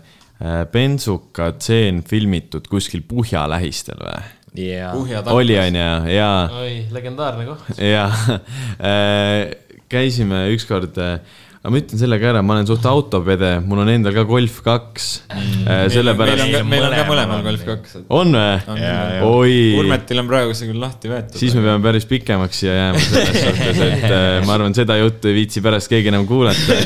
bensuka 0.72 1.52
tseen 1.58 2.04
filmitud 2.06 2.68
kuskil 2.70 3.02
Puhja 3.08 3.48
lähistel 3.50 4.02
või? 4.02 4.20
Yeah. 4.58 4.96
oli, 5.34 5.54
onju, 5.60 5.88
jaa. 6.10 6.38
oi, 6.64 6.78
legendaarne 6.94 7.46
koht. 7.46 7.76
jaa, 7.78 8.08
äh, 8.90 9.52
käisime 9.92 10.48
ükskord 10.56 10.98
aga 11.68 11.74
ma 11.74 11.82
ütlen 11.82 12.00
selle 12.00 12.18
ka 12.22 12.30
ära, 12.30 12.42
ma 12.46 12.56
olen 12.56 12.68
suht 12.70 12.86
autopede, 12.88 13.50
mul 13.68 13.82
on 13.84 13.90
endal 13.92 14.16
ka 14.16 14.24
Golf 14.30 14.62
kaks 14.64 15.08
mm.. 15.28 15.68
sellepärast. 15.92 16.40
meil 16.46 16.62
on, 16.62 16.70
meil 16.72 16.86
on 16.88 16.96
ka 16.96 17.06
mõlemal 17.10 17.44
Golf 17.44 17.66
kaks. 17.68 17.98
on 18.08 18.32
või? 18.38 18.80
oi. 19.28 19.58
Urmetil 19.82 20.24
on 20.24 20.32
praegu 20.32 20.56
see 20.58 20.72
küll 20.72 20.82
lahti 20.82 21.12
võetud. 21.12 21.36
siis 21.42 21.58
me 21.58 21.66
peame 21.68 21.84
päris 21.84 22.08
pikemaks 22.08 22.64
siia 22.64 22.78
jääma 22.78 23.04
selles 23.04 23.40
suhtes, 23.44 23.84
et 23.90 24.10
äh, 24.10 24.28
ma 24.48 24.56
arvan, 24.56 24.78
seda 24.78 24.96
juttu 25.02 25.32
ei 25.34 25.42
viitsi 25.42 25.66
pärast 25.66 25.92
keegi 25.92 26.14
enam 26.14 26.24
kuulata, 26.30 26.82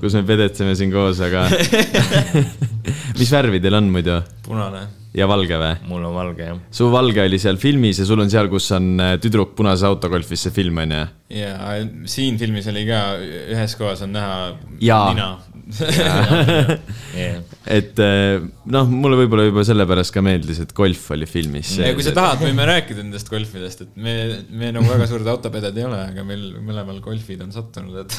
kus 0.00 0.18
me 0.18 0.26
pedetseme 0.34 0.74
siin 0.78 0.90
koos, 0.94 1.22
aga 1.22 1.46
mis 3.20 3.32
värvi 3.32 3.62
teil 3.64 3.80
on 3.80 3.90
muidu? 3.94 4.20
punane 4.44 4.86
ja 5.14 5.28
valge 5.30 5.58
või? 5.60 5.72
mul 5.88 6.04
on 6.08 6.16
valge, 6.16 6.48
jah. 6.48 6.60
su 6.74 6.90
valge 6.92 7.22
oli 7.22 7.38
seal 7.42 7.58
filmis 7.62 8.00
ja 8.02 8.06
sul 8.08 8.22
on 8.24 8.30
seal, 8.32 8.50
kus 8.52 8.66
on 8.74 8.94
äh, 9.02 9.16
tüdruk 9.22 9.54
punases 9.58 9.86
autogolfis, 9.88 10.46
see 10.46 10.54
film 10.54 10.80
on 10.82 10.94
ju? 10.96 11.02
jaa, 11.38 11.74
siin 12.10 12.38
filmis 12.40 12.68
oli 12.72 12.86
ka, 12.88 13.00
ühes 13.54 13.76
kohas 13.78 14.02
on 14.06 14.14
näha 14.16 14.38
ja. 14.82 15.00
nina 15.12 15.28
yeah. 17.14 17.38
et 17.78 18.02
äh, 18.02 18.42
noh, 18.74 18.90
mulle 18.90 19.20
võib-olla 19.22 19.46
juba 19.46 19.64
sellepärast 19.66 20.14
ka 20.14 20.24
meeldis, 20.24 20.60
et 20.64 20.74
golf 20.76 21.06
oli 21.14 21.28
filmis. 21.30 21.76
ja 21.78 21.94
kui 21.96 22.06
sa 22.06 22.14
tahad, 22.16 22.42
võime 22.42 22.66
rääkida 22.68 23.04
nendest 23.04 23.30
golfidest, 23.32 23.86
et 23.86 23.94
me, 23.94 24.16
me 24.50 24.74
nagu 24.74 24.90
väga 24.90 25.08
suured 25.10 25.30
autopeded 25.30 25.78
ei 25.78 25.86
ole, 25.86 26.02
aga 26.10 26.26
meil 26.26 26.50
mõlemal 26.58 26.98
golfid 27.04 27.46
on 27.46 27.54
sattunud, 27.54 28.02
et 28.02 28.18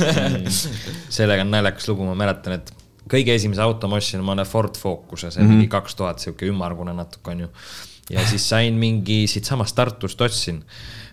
sellega 1.20 1.44
on 1.46 1.54
naljakas 1.54 1.92
lugu, 1.92 2.08
ma 2.08 2.18
mäletan, 2.24 2.58
et 2.62 2.74
kõige 3.12 3.36
esimese 3.38 3.64
auto 3.66 3.90
ma 3.92 4.00
ostsin 4.02 4.24
omale 4.24 4.46
Ford 4.50 4.78
Focuse, 4.80 5.30
see 5.30 5.42
on 5.42 5.48
mm 5.48 5.52
-hmm. 5.52 5.64
mingi 5.64 5.72
kaks 5.72 5.96
tuhat, 5.96 6.20
sihuke 6.20 6.50
ümmargune 6.50 6.94
natuke 6.94 7.32
on 7.32 7.46
ju. 7.46 7.50
ja 8.10 8.26
siis 8.28 8.50
sain 8.50 8.74
mingi 8.74 9.26
siitsamast 9.28 9.76
Tartust 9.76 10.22
ostsin. 10.22 10.64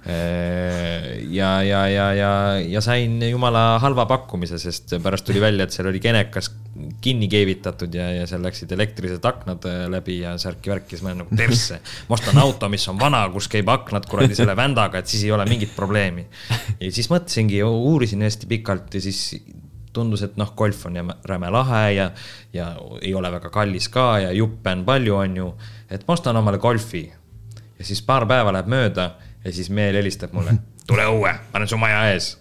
Äh, 0.06 1.22
ja, 1.30 1.62
ja, 1.62 1.86
ja, 1.88 2.14
ja, 2.14 2.58
ja 2.58 2.80
sain 2.80 3.22
jumala 3.22 3.78
halva 3.78 4.04
pakkumise, 4.06 4.58
sest 4.58 4.96
pärast 5.02 5.24
tuli 5.24 5.40
välja, 5.40 5.64
et 5.64 5.70
seal 5.70 5.88
oli 5.88 6.00
genekas 6.02 6.50
kinni 7.00 7.28
keevitatud 7.28 7.94
ja, 7.94 8.08
ja 8.16 8.26
seal 8.26 8.42
läksid 8.42 8.72
elektrilised 8.74 9.24
aknad 9.24 9.64
äh, 9.70 9.84
läbi 9.92 10.18
ja 10.18 10.34
särki-värki, 10.42 10.96
siis 10.96 11.02
ma 11.02 11.12
olen 11.12 11.22
nagu 11.22 11.36
persse. 11.38 11.80
ma 12.08 12.18
ostan 12.18 12.42
auto, 12.42 12.68
mis 12.68 12.88
on 12.90 12.98
vana, 12.98 13.22
kus 13.30 13.48
käib 13.48 13.70
aknad 13.70 14.08
kuradi 14.10 14.34
selle 14.34 14.56
vändaga, 14.58 14.98
et 14.98 15.06
siis 15.06 15.22
ei 15.24 15.32
ole 15.32 15.46
mingit 15.46 15.76
probleemi. 15.76 16.26
ja 16.80 16.90
siis 16.92 17.08
mõtlesingi, 17.12 17.62
uurisin 17.62 18.26
hästi 18.26 18.50
pikalt 18.50 18.98
ja 18.98 19.04
siis 19.06 19.22
tundus, 19.92 20.22
et 20.22 20.36
noh, 20.40 20.52
golf 20.56 20.86
on 20.86 20.98
räme 21.28 21.50
lahe 21.50 21.82
ja, 21.94 22.10
ja 22.52 22.72
ei 23.00 23.14
ole 23.14 23.32
väga 23.32 23.50
kallis 23.50 23.88
ka 23.92 24.06
ja 24.24 24.32
juppe 24.32 24.72
on 24.72 24.84
palju, 24.84 25.16
on 25.16 25.36
ju. 25.36 25.48
et 25.90 26.06
ma 26.08 26.14
ostan 26.14 26.36
omale 26.36 26.58
golfi. 26.58 27.12
ja 27.78 27.84
siis 27.84 28.02
paar 28.02 28.26
päeva 28.26 28.52
läheb 28.52 28.70
mööda 28.70 29.10
ja 29.44 29.52
siis 29.52 29.70
meel 29.70 29.96
helistab 29.98 30.32
mulle, 30.32 30.54
tule 30.86 31.06
õue, 31.06 31.32
ma 31.32 31.60
olen 31.60 31.68
su 31.68 31.78
maja 31.80 32.06
ees. 32.12 32.36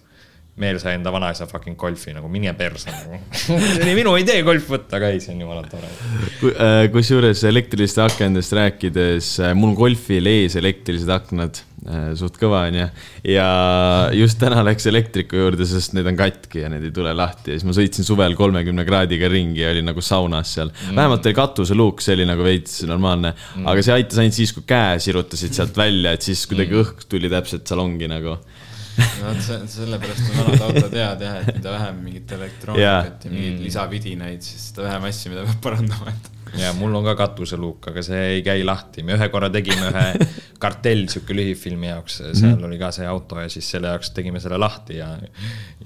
Meel 0.60 0.76
sai 0.82 0.98
enda 0.98 1.08
vanaisa 1.12 1.46
fucking 1.48 1.78
golfi 1.80 2.12
nagu 2.12 2.28
mine 2.28 2.52
perse 2.58 2.92
nagu 2.92 3.16
see 3.40 3.80
oli 3.80 3.96
minu 3.96 4.12
idee 4.20 4.42
golf 4.44 4.68
võtta, 4.68 4.98
aga 4.98 5.08
ei, 5.14 5.20
see 5.24 5.32
on 5.32 5.40
jumala 5.46 5.64
tore. 5.64 5.88
Äh, 6.52 6.86
kusjuures 6.92 7.40
elektriliste 7.48 8.02
akendest 8.04 8.52
rääkides, 8.58 9.34
äh, 9.40 9.54
mul 9.56 9.72
golfil 9.78 10.28
ees 10.28 10.58
elektrilised 10.60 11.08
aknad, 11.14 11.62
äh, 11.86 12.10
suht 12.20 12.36
kõva 12.40 12.66
onju. 12.68 12.84
ja 13.32 13.46
just 14.18 14.36
täna 14.42 14.60
läks 14.68 14.90
elektriku 14.92 15.40
juurde, 15.40 15.64
sest 15.70 15.96
need 15.96 16.12
on 16.12 16.20
katki 16.20 16.66
ja 16.66 16.68
need 16.72 16.84
ei 16.84 16.92
tule 17.00 17.16
lahti 17.16 17.54
ja 17.54 17.56
siis 17.56 17.70
ma 17.70 17.76
sõitsin 17.78 18.04
suvel 18.04 18.36
kolmekümne 18.36 18.84
kraadiga 18.84 19.32
ringi 19.32 19.64
ja 19.64 19.72
olin 19.72 19.88
nagu 19.88 20.04
saunas 20.04 20.52
seal 20.58 20.68
mm.. 20.68 20.98
vähemalt 21.00 21.30
oli 21.30 21.38
katuseluuk, 21.40 22.04
see 22.04 22.18
oli 22.18 22.28
nagu 22.28 22.44
veits 22.44 22.82
normaalne 22.84 23.32
mm., 23.32 23.70
aga 23.72 23.88
see 23.88 23.96
aitas 23.96 24.20
ainult 24.20 24.36
siis, 24.36 24.52
kui 24.52 24.68
käe 24.68 25.00
sirutasid 25.00 25.56
sealt 25.56 25.80
välja, 25.80 26.12
et 26.12 26.28
siis 26.28 26.44
kuidagi 26.50 26.76
mm. 26.76 26.84
õhk 26.84 27.08
tuli 27.08 27.32
täpselt 27.32 27.64
salongi 27.72 28.12
nagu 28.12 28.36
no 28.98 29.28
vot, 29.28 29.40
see, 29.46 29.58
sellepärast 29.72 30.28
on 30.28 30.38
vanad 30.40 30.64
autod 30.66 30.96
head 30.98 31.24
jah, 31.24 31.40
et 31.40 31.56
mida 31.56 31.74
vähem 31.76 32.02
mingit 32.04 32.36
elektroonikat 32.38 32.84
yeah. 32.84 33.08
ja 33.24 33.32
mingeid 33.32 33.56
mm. 33.56 33.64
lisavidinaid, 33.66 34.44
siis 34.44 34.68
seda 34.70 34.86
vähem 34.88 35.08
asju, 35.08 35.32
mida 35.32 35.46
peab 35.48 35.62
parandama, 35.64 36.12
et 36.12 36.41
ja 36.58 36.72
mul 36.76 36.94
on 36.94 37.04
ka 37.06 37.14
katuseluuk, 37.16 37.86
aga 37.92 38.02
see 38.04 38.20
ei 38.36 38.42
käi 38.44 38.64
lahti, 38.66 39.04
me 39.06 39.16
ühe 39.16 39.28
korra 39.32 39.48
tegime 39.52 39.88
ühe 39.88 40.26
kartell 40.62 41.06
sihuke 41.10 41.34
lühifilmi 41.36 41.88
jaoks, 41.88 42.18
seal 42.22 42.56
mm. 42.58 42.66
oli 42.68 42.78
ka 42.80 42.92
see 42.94 43.06
auto 43.08 43.40
ja 43.40 43.48
siis 43.52 43.70
selle 43.72 43.90
jaoks 43.92 44.12
tegime 44.14 44.40
selle 44.42 44.58
lahti 44.60 44.98
ja. 44.98 45.08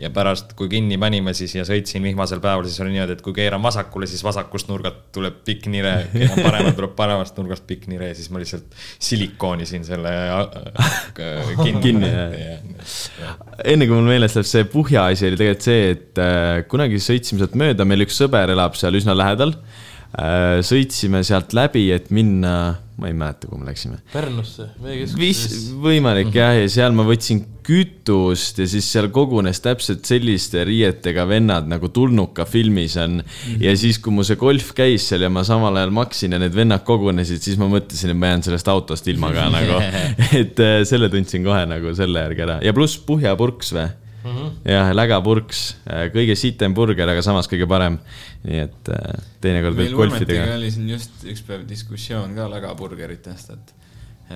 ja 0.01 0.11
pärast, 0.15 0.53
kui 0.59 0.69
kinni 0.73 0.99
panime 1.01 1.33
siis 1.39 1.55
ja 1.57 1.65
sõitsin 1.69 2.05
vihmasel 2.05 2.43
päeval, 2.45 2.67
siis 2.69 2.83
oli 2.85 2.97
niimoodi, 2.97 3.17
et 3.17 3.25
kui 3.25 3.37
keeran 3.37 3.63
vasakule, 3.65 4.09
siis 4.11 4.25
vasakust 4.27 4.71
nurgast 4.73 5.07
tuleb 5.17 5.39
pikk 5.47 5.71
nire, 5.73 5.95
keeran 6.13 6.43
paremale, 6.43 6.75
tuleb 6.77 6.97
paremast 6.99 7.39
nurgast 7.41 7.67
pikk 7.71 7.87
nire, 7.93 8.11
siis 8.19 8.29
ma 8.35 8.43
lihtsalt 8.43 8.77
silikoonisin 9.07 9.87
selle 9.87 10.13
äh, 10.35 11.57
kinni, 11.63 11.81
kinni. 11.85 12.13
enne 13.65 13.89
kui 13.89 13.95
mul 13.95 14.11
meeles 14.11 14.35
läheb, 14.37 14.51
see 14.51 14.69
Puhja 14.77 15.07
asi 15.13 15.31
oli 15.31 15.39
tegelikult 15.41 15.71
see, 15.71 15.91
et 15.95 16.23
äh, 16.23 16.53
kunagi 16.69 17.01
sõitsime 17.01 17.41
sealt 17.41 17.57
mööda, 17.59 17.87
meil 17.89 18.05
üks 18.05 18.19
sõber 18.19 18.51
elab 18.53 18.77
seal 18.77 18.99
üsna 18.99 19.15
lähedal 19.17 19.55
Äh, 19.55 19.86
sõitsime 20.65 21.21
sealt 21.27 21.53
läbi, 21.57 21.91
et 21.93 22.09
minna, 22.15 22.53
ma 22.97 23.09
ei 23.11 23.17
mäleta, 23.17 23.49
kuhu 23.51 23.61
me 23.61 23.69
läksime. 23.69 23.99
Pärnusse, 24.13 24.71
veekeskusesse. 24.81 25.75
võimalik 25.83 26.31
jah, 26.35 26.55
ja 26.57 26.71
seal 26.73 26.97
ma 26.97 27.05
võtsin 27.05 27.43
kütust 27.67 28.61
ja 28.63 28.67
siis 28.71 28.87
seal 28.93 29.11
kogunes 29.13 29.59
täpselt 29.61 30.07
selliste 30.07 30.63
riietega 30.69 31.27
vennad 31.29 31.67
nagu 31.69 31.91
Tulnuka 31.93 32.47
filmis 32.47 32.95
on 33.03 33.19
mm. 33.19 33.27
-hmm. 33.27 33.65
ja 33.67 33.75
siis, 33.77 33.99
kui 33.99 34.15
mu 34.15 34.25
see 34.25 34.39
golf 34.41 34.71
käis 34.79 35.09
seal 35.11 35.27
ja 35.27 35.31
ma 35.31 35.43
samal 35.45 35.77
ajal 35.77 35.91
maksin 35.91 36.33
ja 36.33 36.41
need 36.41 36.55
vennad 36.55 36.87
kogunesid, 36.87 37.43
siis 37.43 37.59
ma 37.59 37.69
mõtlesin, 37.69 38.15
et 38.15 38.17
ma 38.17 38.33
jään 38.33 38.47
sellest 38.47 38.69
autost 38.73 39.09
ilma 39.11 39.33
ka 39.35 39.51
nagu. 39.51 39.83
et 40.41 40.61
äh, 40.63 40.81
selle 40.89 41.11
tundsin 41.13 41.45
kohe 41.45 41.67
nagu 41.67 41.95
selle 41.99 42.23
järgi 42.29 42.47
ära 42.47 42.61
ja 42.63 42.73
pluss 42.73 42.99
Puhjapurks 43.07 43.75
või 43.77 43.91
mm 44.27 44.37
-hmm. 44.37 44.73
jah, 44.73 44.91
lägapurks, 44.95 45.63
äh, 45.87 46.07
kõige 46.15 46.37
sitem 46.39 46.75
burger, 46.75 47.09
aga 47.09 47.23
samas 47.23 47.49
kõige 47.51 47.69
parem. 47.69 47.99
nii 48.47 48.61
et 48.63 48.91
äh, 48.93 49.23
teinekord 49.41 49.79
võib 49.79 49.97
golfidega. 49.97 50.55
oli 50.57 50.71
siin 50.71 50.91
just 50.91 51.25
üks 51.25 51.43
päev 51.47 51.67
diskussioon 51.69 52.35
ka 52.35 52.49
lägaburgeritest, 52.51 53.51
et, 53.51 53.75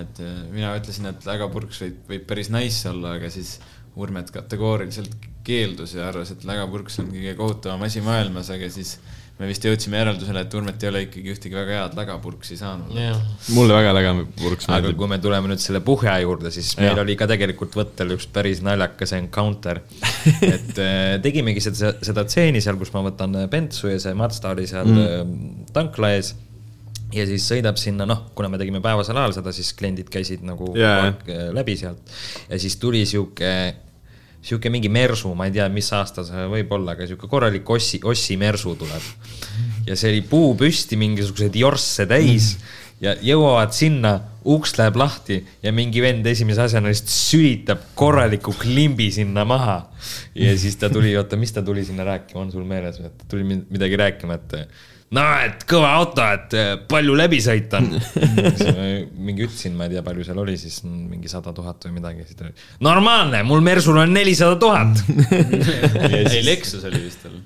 et 0.03 0.23
äh, 0.25 0.41
mina 0.53 0.75
ütlesin, 0.77 1.07
et 1.13 1.27
lägapurks 1.27 1.83
võib, 1.85 2.01
võib 2.09 2.27
päris 2.27 2.51
nice 2.51 2.89
olla, 2.89 3.19
aga 3.21 3.31
siis 3.31 3.61
Urmet 3.97 4.31
kategooriliselt 4.31 5.17
keeldus 5.45 5.95
ja 5.95 6.09
arvas, 6.09 6.31
et 6.31 6.45
lägapurks 6.47 7.01
on 7.03 7.09
kõige 7.11 7.35
kohutavam 7.35 7.83
asi 7.83 8.01
maailmas, 8.01 8.51
aga 8.55 8.69
siis 8.71 8.99
me 9.41 9.49
vist 9.49 9.65
jõudsime 9.65 9.97
järeldusele, 9.97 10.43
et 10.45 10.55
Urmet 10.59 10.83
ei 10.85 10.91
ole 10.91 11.03
ikkagi 11.07 11.33
ühtegi 11.33 11.57
väga 11.57 11.79
head 11.79 11.97
lägapurksi 11.97 12.59
saanud 12.61 12.93
yeah.. 12.97 13.17
mulle 13.57 13.77
väga 13.79 13.95
lägapurks 13.97 14.69
meeldib. 14.69 14.91
aga 14.93 14.99
kui 15.01 15.11
me 15.11 15.19
tuleme 15.23 15.51
nüüd 15.53 15.63
selle 15.63 15.81
Puhja 15.85 16.19
juurde, 16.21 16.53
siis 16.55 16.75
meil 16.81 16.93
ja. 16.93 17.01
oli 17.05 17.17
ka 17.19 17.29
tegelikult 17.31 17.79
võttel 17.81 18.15
üks 18.17 18.29
päris 18.35 18.61
naljakas 18.67 19.17
encounter 19.17 19.81
et 20.55 20.77
äh, 20.77 21.17
tegimegi 21.25 21.65
seda, 21.65 21.95
seda 22.05 22.27
tseeni 22.29 22.61
seal, 22.61 22.79
kus 22.81 22.93
ma 22.97 23.05
võtan 23.09 23.43
bentsu 23.51 23.89
ja 23.89 23.99
see 24.03 24.17
Mazda 24.19 24.53
oli 24.53 24.69
seal 24.71 24.93
mm. 24.93 25.01
Äh, 25.01 25.67
tankla 25.75 26.15
ees 26.19 26.35
ja 27.15 27.25
siis 27.27 27.47
sõidab 27.49 27.79
sinna, 27.81 28.07
noh, 28.07 28.27
kuna 28.37 28.51
me 28.53 28.59
tegime 28.61 28.83
päevasel 28.85 29.19
ajal 29.19 29.41
seda, 29.41 29.55
siis 29.57 29.73
kliendid 29.79 30.11
käisid 30.13 30.45
nagu 30.47 30.75
yeah. 30.79 31.15
läbi 31.57 31.81
sealt 31.81 32.13
ja 32.51 32.61
siis 32.61 32.77
tuli 32.83 33.07
sihuke 33.09 33.55
sihuke 34.43 34.71
mingi 34.73 34.89
mersu, 34.89 35.33
ma 35.37 35.49
ei 35.49 35.55
tea, 35.55 35.69
mis 35.73 35.91
aasta 35.93 36.25
see 36.27 36.47
võib 36.51 36.71
olla, 36.77 36.97
aga 36.97 37.09
sihuke 37.09 37.29
korralik 37.31 37.69
ossi, 37.71 38.01
ossi 38.05 38.39
mersu 38.41 38.75
tuleb. 38.81 39.09
ja 39.87 39.97
see 39.97 40.13
oli 40.15 40.23
puu 40.29 40.55
püsti, 40.59 40.99
mingisuguseid 41.01 41.57
jorsse 41.61 42.07
täis 42.09 42.55
ja 43.01 43.15
jõuavad 43.25 43.73
sinna, 43.77 44.13
uks 44.51 44.77
läheb 44.79 44.97
lahti 45.01 45.41
ja 45.65 45.73
mingi 45.73 46.03
vend 46.05 46.27
esimese 46.29 46.65
asjana 46.65 46.93
lihtsalt 46.93 47.13
sülitab 47.13 47.83
korraliku 47.99 48.55
klimbi 48.57 49.11
sinna 49.13 49.45
maha. 49.49 49.83
ja 50.35 50.55
siis 50.59 50.77
ta 50.81 50.91
tuli, 50.93 51.13
oota, 51.17 51.37
mis 51.41 51.53
ta 51.53 51.63
tuli 51.63 51.85
sinna 51.85 52.05
rääkima, 52.09 52.45
on 52.45 52.53
sul 52.53 52.65
meeles, 52.69 53.01
et 53.05 53.27
tuli 53.29 53.45
midagi 53.45 54.01
rääkima, 54.01 54.41
et 54.41 54.57
no 55.17 55.27
et 55.45 55.65
kõva 55.71 55.93
auto, 55.99 56.25
et 56.37 56.57
eh, 56.59 56.73
palju 56.91 57.17
läbi 57.19 57.41
sõita 57.45 57.81
on 57.83 57.89
mingi 59.27 59.47
ütlesin, 59.47 59.77
ma 59.79 59.89
ei 59.89 59.97
tea, 59.97 60.05
palju 60.07 60.27
seal 60.27 60.43
oli 60.43 60.57
siis 60.61 60.81
mingi 60.87 61.31
sada 61.33 61.55
tuhat 61.57 61.89
või 61.89 61.99
midagi, 62.01 62.27
siis 62.29 62.39
ta 62.39 62.49
oli. 62.49 62.69
normaalne, 62.87 63.45
mul 63.47 63.65
Mersul 63.65 63.99
on 64.03 64.13
nelisada 64.15 64.59
tuhat. 64.61 65.03
ei, 66.11 66.45
Lexus 66.47 66.85
oli 66.89 67.07
vist 67.07 67.27
tal 67.27 67.41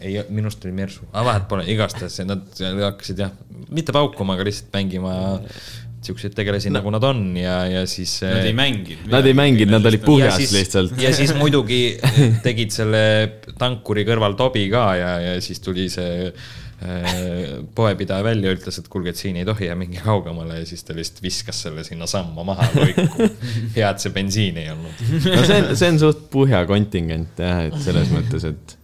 ei, 0.00 0.16
minu 0.32 0.48
arust 0.48 0.64
oli 0.64 0.72
Mersu, 0.72 1.04
aga 1.12 1.26
vahet 1.26 1.46
pole, 1.50 1.66
igastahes 1.68 2.22
nad 2.24 2.46
hakkasid 2.56 3.20
jah, 3.20 3.32
mitte 3.68 3.92
paukuma, 3.92 4.36
aga 4.36 4.46
lihtsalt 4.48 4.72
mängima 4.72 5.14
siukseid 6.00 6.32
tegelasi 6.32 6.70
no. 6.70 6.78
nagu 6.78 6.92
nad 6.94 7.04
on 7.04 7.18
ja, 7.36 7.58
ja 7.68 7.82
siis. 7.88 8.22
Nad 8.24 8.46
ei 8.48 8.56
mänginud. 8.56 9.04
Nad 9.12 9.26
ei 9.28 9.36
mänginud, 9.36 9.74
nad 9.74 9.88
olid 9.90 10.04
puhjas 10.04 10.38
siis, 10.40 10.54
lihtsalt. 10.56 10.96
ja 11.00 11.12
siis 11.16 11.34
muidugi 11.42 11.82
tegid 12.44 12.72
selle 12.72 13.02
tankuri 13.60 14.06
kõrval 14.08 14.38
tobi 14.38 14.64
ka 14.72 14.86
ja, 14.96 15.12
ja 15.26 15.36
siis 15.44 15.60
tuli 15.64 15.90
see 15.92 16.30
poepidaja 17.76 18.24
välja, 18.24 18.54
ütles, 18.56 18.78
et 18.80 18.88
kuulge, 18.88 19.12
et 19.12 19.20
siin 19.20 19.36
ei 19.36 19.44
tohi 19.44 19.68
ja 19.68 19.76
minge 19.76 20.00
kaugemale 20.00 20.62
ja 20.62 20.66
siis 20.68 20.84
ta 20.86 20.96
lihtsalt 20.96 21.20
viskas 21.22 21.60
selle 21.66 21.84
sinna 21.84 22.08
samma 22.08 22.44
maha 22.46 22.70
loiku. 22.72 23.28
hea, 23.76 23.90
et 23.90 24.00
see 24.00 24.14
bensiin 24.14 24.60
ei 24.62 24.70
olnud. 24.72 25.02
no 25.26 25.44
see 25.44 25.58
on, 25.60 25.70
see 25.76 25.90
on 25.92 26.00
suht 26.00 26.26
põhja 26.32 26.62
kontingent 26.68 27.42
jah, 27.44 27.66
et 27.68 27.76
selles 27.84 28.12
mõttes, 28.16 28.48
et. 28.48 28.76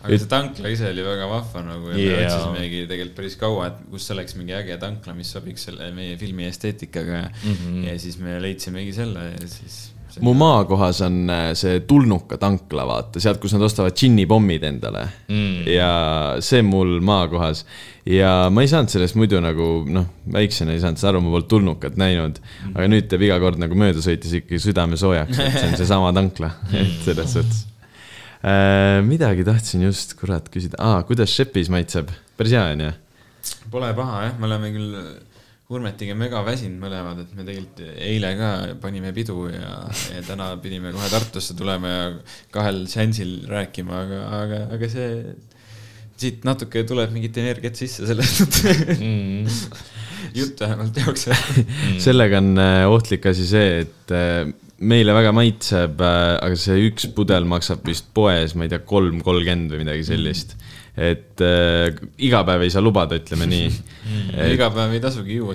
aga 0.00 0.16
see 0.16 0.32
tankla 0.32 0.72
ise 0.72 0.88
oli 0.94 1.04
väga 1.04 1.28
vahva 1.28 1.64
nagu 1.66 1.92
ja 1.92 2.00
yeah. 2.00 2.16
me 2.16 2.26
otsisimegi 2.30 2.84
tegelikult 2.88 3.18
päris 3.20 3.38
kaua, 3.44 3.68
et 3.68 3.86
kus 3.92 4.08
oleks 4.16 4.38
mingi 4.40 4.56
äge 4.56 4.80
tankla, 4.80 5.16
mis 5.18 5.36
sobiks 5.36 5.68
selle 5.68 5.92
meie 5.96 6.16
filmi 6.20 6.48
esteetikaga 6.48 7.26
mm. 7.28 7.52
-hmm. 7.52 7.88
ja 7.90 7.98
siis 8.00 8.16
me 8.22 8.40
leidsimegi 8.40 8.96
selle 8.96 9.28
ja 9.34 9.50
siis 9.50 9.91
mu 10.20 10.34
maakohas 10.36 11.00
on 11.06 11.30
äh, 11.30 11.46
see 11.58 11.80
tulnuka 11.88 12.36
tankla, 12.40 12.84
vaata, 12.88 13.22
sealt, 13.22 13.40
kus 13.42 13.54
nad 13.56 13.64
ostavad 13.64 13.96
džinnipommid 13.96 14.66
endale. 14.68 15.06
Mm.. 15.30 15.64
ja 15.70 15.90
see 16.44 16.62
mul 16.66 16.98
maakohas. 17.04 17.64
ja 18.08 18.50
ma 18.52 18.64
ei 18.64 18.70
saanud 18.70 18.92
sellest 18.92 19.16
muidu 19.16 19.40
nagu 19.42 19.68
noh, 19.88 20.08
väiksena 20.34 20.74
ei 20.74 20.82
saanud 20.82 21.00
seda 21.00 21.12
aru, 21.14 21.24
ma 21.24 21.34
polnud 21.36 21.50
tulnukat 21.50 21.98
näinud. 22.00 22.40
Mm.. 22.42 22.76
aga 22.76 22.88
nüüd 22.92 23.10
teeb 23.10 23.26
iga 23.28 23.40
kord 23.42 23.60
nagu 23.62 23.78
mööda 23.78 24.04
sõites 24.04 24.34
ikkagi 24.42 24.60
südame 24.62 25.00
soojaks, 25.00 25.38
et 25.38 25.58
see 25.58 25.68
on 25.70 25.76
seesama 25.80 26.12
tankla. 26.16 26.52
Mm., 26.68 26.78
et 26.82 27.08
selles 27.08 27.36
suhtes. 27.38 27.66
Äh,. 28.42 29.00
midagi 29.06 29.46
tahtsin 29.46 29.86
just, 29.86 30.16
kurat, 30.20 30.50
küsida. 30.52 30.80
Ah,, 30.82 31.02
kuidas 31.08 31.32
Šepis 31.32 31.72
maitseb, 31.72 32.10
päris 32.36 32.56
hea 32.58 32.68
on 32.74 32.88
ju? 32.88 32.94
Pole 33.72 33.90
paha 33.96 34.26
jah, 34.26 34.34
me 34.38 34.50
oleme 34.50 34.70
küll 34.74 34.96
Urmetiga 35.72 36.14
mega 36.18 36.42
väsinud 36.44 36.82
mõlemad, 36.82 37.22
et 37.22 37.32
me 37.36 37.46
tegelikult 37.46 37.82
eile 37.94 38.32
ka 38.38 38.50
panime 38.82 39.12
pidu 39.16 39.46
ja, 39.52 39.72
ja 40.12 40.22
täna 40.26 40.50
pidime 40.62 40.92
kohe 40.94 41.08
Tartusse 41.12 41.56
tulema 41.58 41.92
ja 41.92 42.02
kahel 42.54 42.84
seansil 42.90 43.42
rääkima, 43.50 44.02
aga, 44.04 44.20
aga, 44.40 44.60
aga 44.76 44.90
see, 44.92 45.08
siit 46.20 46.44
natuke 46.48 46.84
tuleb 46.88 47.14
mingit 47.14 47.38
energiat 47.40 47.78
sisse 47.78 48.08
selles 48.08 48.34
mõttes 48.42 48.98
mm. 48.98 49.78
jutt 50.40 50.60
vähemalt 50.60 51.00
jookseb. 51.02 51.32
Mm.. 51.62 51.96
sellega 52.04 52.42
on 52.42 52.52
äh, 52.60 52.82
ohtlik 52.90 53.30
asi 53.32 53.48
see, 53.48 53.80
et 53.86 54.14
äh, 54.16 54.44
meile 54.82 55.16
väga 55.16 55.32
maitseb, 55.36 56.04
äh, 56.04 56.36
aga 56.36 56.58
see 56.58 56.90
üks 56.90 57.08
pudel 57.16 57.48
maksab 57.48 57.86
vist 57.88 58.12
poes, 58.14 58.56
ma 58.58 58.68
ei 58.68 58.74
tea, 58.74 58.84
kolm 58.84 59.24
kolmkümmend 59.24 59.72
või 59.72 59.86
midagi 59.86 60.08
sellist. 60.12 60.56
mm 60.58 60.81
et 60.96 61.40
äh, 61.40 61.94
iga 62.20 62.42
päev 62.44 62.66
ei 62.66 62.72
saa 62.72 62.82
lubada, 62.84 63.16
ütleme 63.20 63.48
nii. 63.48 63.70
Et... 64.32 64.52
iga 64.56 64.68
päev 64.74 64.92
ei 64.96 65.00
tasugi 65.00 65.38
juua 65.38 65.54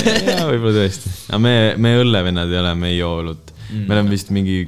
jaa, 0.28 0.44
võib-olla 0.50 0.74
tõesti, 0.82 1.14
aga 1.30 1.40
me, 1.40 1.54
me 1.80 1.94
õllevennad 2.02 2.52
ei 2.52 2.60
ole, 2.60 2.74
me 2.76 2.92
ei 2.92 3.00
joo 3.00 3.14
õlut. 3.22 3.54
Mm.. 3.70 3.86
me 3.86 3.96
oleme 3.96 4.12
vist 4.12 4.32
mingi, 4.34 4.58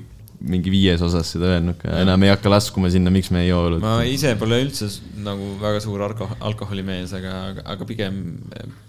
mingi 0.46 0.72
viies 0.72 1.02
osas 1.05 1.33
seda 1.35 1.50
öelnud 1.57 1.76
ka, 1.81 1.96
enam 2.05 2.22
ei 2.24 2.33
hakka 2.33 2.52
laskuma 2.52 2.90
sinna, 2.94 3.12
miks 3.14 3.33
me 3.35 3.42
ei 3.44 3.50
joo 3.50 3.64
õlut. 3.68 3.83
ma 3.85 3.98
ise 4.09 4.33
pole 4.40 4.62
üldse 4.62 4.88
nagu 5.26 5.57
väga 5.61 5.83
suur 5.85 6.07
alko-, 6.07 6.31
alkoholimees, 6.40 7.12
aga, 7.18 7.35
aga 7.74 7.88
pigem, 7.88 8.22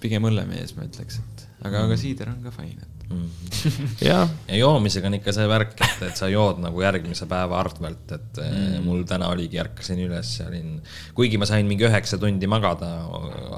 pigem 0.04 0.30
õllemees, 0.30 0.78
ma 0.78 0.88
ütleks, 0.88 1.20
et 1.20 1.43
aga, 1.64 1.86
aga 1.88 1.98
siider 2.00 2.30
on 2.32 2.40
ka 2.44 2.52
fine, 2.54 2.84
et 2.84 3.04
mm.. 3.14 3.30
ja 4.10 4.20
joomisega 4.58 5.10
on 5.10 5.18
ikka 5.20 5.34
see 5.36 5.48
värk, 5.50 5.74
et, 5.80 6.06
et 6.10 6.20
sa 6.20 6.30
jood 6.32 6.62
nagu 6.64 6.84
järgmise 6.84 7.28
päeva 7.30 7.60
arvelt, 7.62 8.16
et 8.16 8.42
eh, 8.44 8.54
mm. 8.54 8.88
mul 8.88 9.04
täna 9.10 9.30
oligi, 9.34 9.60
ärkasin 9.64 10.02
üles 10.06 10.32
ja 10.40 10.48
olin, 10.50 10.78
kuigi 11.18 11.40
ma 11.42 11.50
sain 11.50 11.68
mingi 11.70 11.88
üheksa 11.88 12.20
tundi 12.22 12.50
magada, 12.52 12.92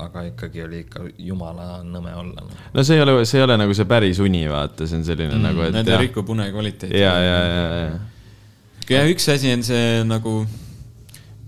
aga 0.06 0.26
ikkagi 0.32 0.66
oli 0.66 0.84
ikka 0.86 1.06
jumala 1.28 1.80
nõme 1.86 2.16
olla 2.16 2.46
no.. 2.46 2.60
no 2.76 2.86
see 2.86 3.00
ei 3.00 3.06
ole, 3.06 3.22
see 3.26 3.42
ei 3.42 3.48
ole 3.48 3.60
nagu 3.62 3.78
see 3.78 3.90
päris 3.90 4.22
uni, 4.24 4.46
vaata, 4.52 4.90
see 4.90 5.00
on 5.02 5.08
selline 5.08 5.34
mm. 5.38 5.48
nagu, 5.50 5.66
et. 5.68 5.80
Need 5.80 5.94
ei 5.94 6.04
riku 6.08 6.26
une 6.36 6.52
kvaliteeti. 6.54 7.00
ja, 7.00 7.16
ja, 7.22 7.40
ja, 7.46 7.66
ja 7.86 8.04
jah, 8.90 9.10
üks 9.10 9.28
asi 9.34 9.54
on 9.56 9.66
see 9.66 10.06
nagu 10.08 10.44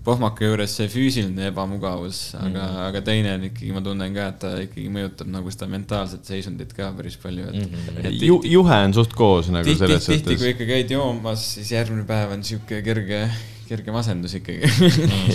pohmaka 0.08 0.48
juures 0.48 0.74
see 0.78 0.88
füüsiline 0.90 1.50
ebamugavus, 1.50 2.20
aga 2.38 2.48
mm, 2.48 2.54
-hmm. 2.60 2.78
aga 2.86 3.02
teine 3.04 3.34
on 3.36 3.44
ikkagi, 3.50 3.72
ma 3.76 3.82
tunnen 3.84 4.14
ka, 4.16 4.28
et 4.32 4.38
ta 4.44 4.52
ikkagi 4.64 4.86
mõjutab 4.94 5.32
nagu 5.34 5.52
seda 5.54 5.68
mentaalset 5.74 6.32
seisundit 6.32 6.72
ka 6.76 6.90
päris 6.96 7.18
palju, 7.22 7.50
et 7.50 7.58
mm. 7.58 7.84
-hmm. 7.98 8.24
Ju, 8.30 8.40
juhe 8.56 8.80
on 8.86 8.96
suht 8.96 9.12
koos 9.18 9.52
nagu 9.52 9.68
tihti, 9.68 9.84
selles 9.84 10.08
tihti, 10.08 10.24
kui 10.24 10.38
suhtes. 10.38 10.54
ikka 10.54 10.70
käid 10.72 10.96
joomas, 10.96 11.44
siis 11.58 11.74
järgmine 11.76 12.06
päev 12.08 12.32
on 12.38 12.44
sihuke 12.44 12.80
kerge, 12.86 13.20
kerge 13.68 13.94
masendus 13.94 14.34
ikkagi. 14.40 14.72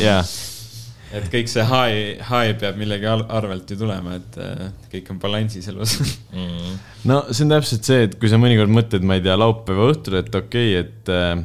jaa, 0.07 0.23
et 1.13 1.29
kõik 1.29 1.51
see 1.51 1.65
high, 1.69 2.25
high 2.29 2.57
peab 2.59 2.79
millegi 2.81 3.09
arvelt 3.13 3.69
ju 3.69 3.77
tulema, 3.77 4.17
et 4.17 4.37
äh, 4.41 4.67
kõik 4.95 5.13
on 5.13 5.21
balansis 5.21 5.69
elus. 5.69 5.99
mm.. 6.33 6.77
no 7.09 7.23
see 7.29 7.45
on 7.45 7.57
täpselt 7.57 7.89
see, 7.89 8.05
et 8.09 8.17
kui 8.21 8.31
sa 8.31 8.41
mõnikord 8.41 8.73
mõtled, 8.73 9.05
ma 9.05 9.19
ei 9.19 9.25
tea, 9.25 9.37
laupäeva 9.37 9.91
õhtul, 9.93 10.17
et 10.23 10.33
okei 10.43 10.79
okay,, 10.79 10.87
et 10.87 11.13
äh, 11.13 11.43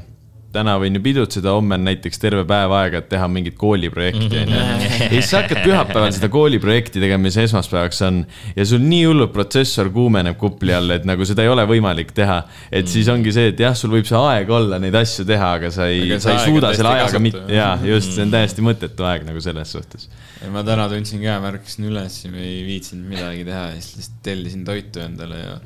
täna 0.59 0.75
võin 0.81 0.99
ju 0.99 1.03
pidutseda, 1.05 1.53
homme 1.57 1.79
on 1.79 1.87
näiteks 1.89 2.21
terve 2.23 2.45
päev 2.49 2.75
aega, 2.79 3.03
et 3.03 3.09
teha 3.13 3.29
mingit 3.31 3.57
kooliprojekti, 3.61 4.29
onju. 4.43 4.59
ja 5.05 5.11
siis 5.13 5.31
sa 5.31 5.43
hakkad 5.43 5.63
pühapäeval 5.65 6.13
seda 6.17 6.31
kooliprojekti 6.33 7.03
tegema, 7.03 7.27
mis 7.29 7.39
esmaspäevaks 7.41 8.03
on 8.09 8.23
ja 8.57 8.67
sul 8.69 8.83
nii 8.85 9.05
hullult 9.09 9.33
protsessor 9.35 9.91
kuumeneb 9.95 10.39
kupli 10.41 10.75
all, 10.75 10.95
et 10.95 11.07
nagu 11.09 11.27
seda 11.29 11.47
ei 11.47 11.53
ole 11.53 11.67
võimalik 11.69 12.13
teha. 12.17 12.41
et 12.73 12.91
siis 12.91 13.09
ongi 13.13 13.33
see, 13.35 13.53
et 13.53 13.61
jah, 13.63 13.77
sul 13.79 13.93
võib 13.95 14.09
see 14.09 14.19
aeg 14.19 14.51
olla 14.59 14.81
neid 14.83 14.97
asju 14.99 15.27
teha, 15.29 15.53
aga 15.61 15.73
sa 15.75 15.89
ei 15.91 16.19
sa 16.23 16.35
ei 16.35 16.45
suuda 16.47 16.73
selle 16.77 16.95
ajaga 16.99 17.23
mitte, 17.23 17.45
jaa, 17.55 17.75
just, 17.89 18.15
see 18.17 18.25
on 18.27 18.35
täiesti 18.35 18.65
mõttetu 18.65 19.07
aeg 19.09 19.27
nagu 19.29 19.43
selles 19.45 19.75
suhtes. 19.77 20.09
ma 20.53 20.65
täna 20.67 20.89
tundsin 20.91 21.23
ka, 21.25 21.39
ma 21.43 21.53
ärkasin 21.53 21.89
üles 21.91 22.23
ja 22.25 22.33
ei 22.35 22.63
viitsinud 22.67 23.11
midagi 23.11 23.45
teha 23.49 23.69
ja 23.73 23.77
siis 23.79 23.99
lihtsalt 23.99 24.25
tellisin 24.29 24.65
toitu 24.69 25.03
endale 25.05 25.43
ja 25.43 25.59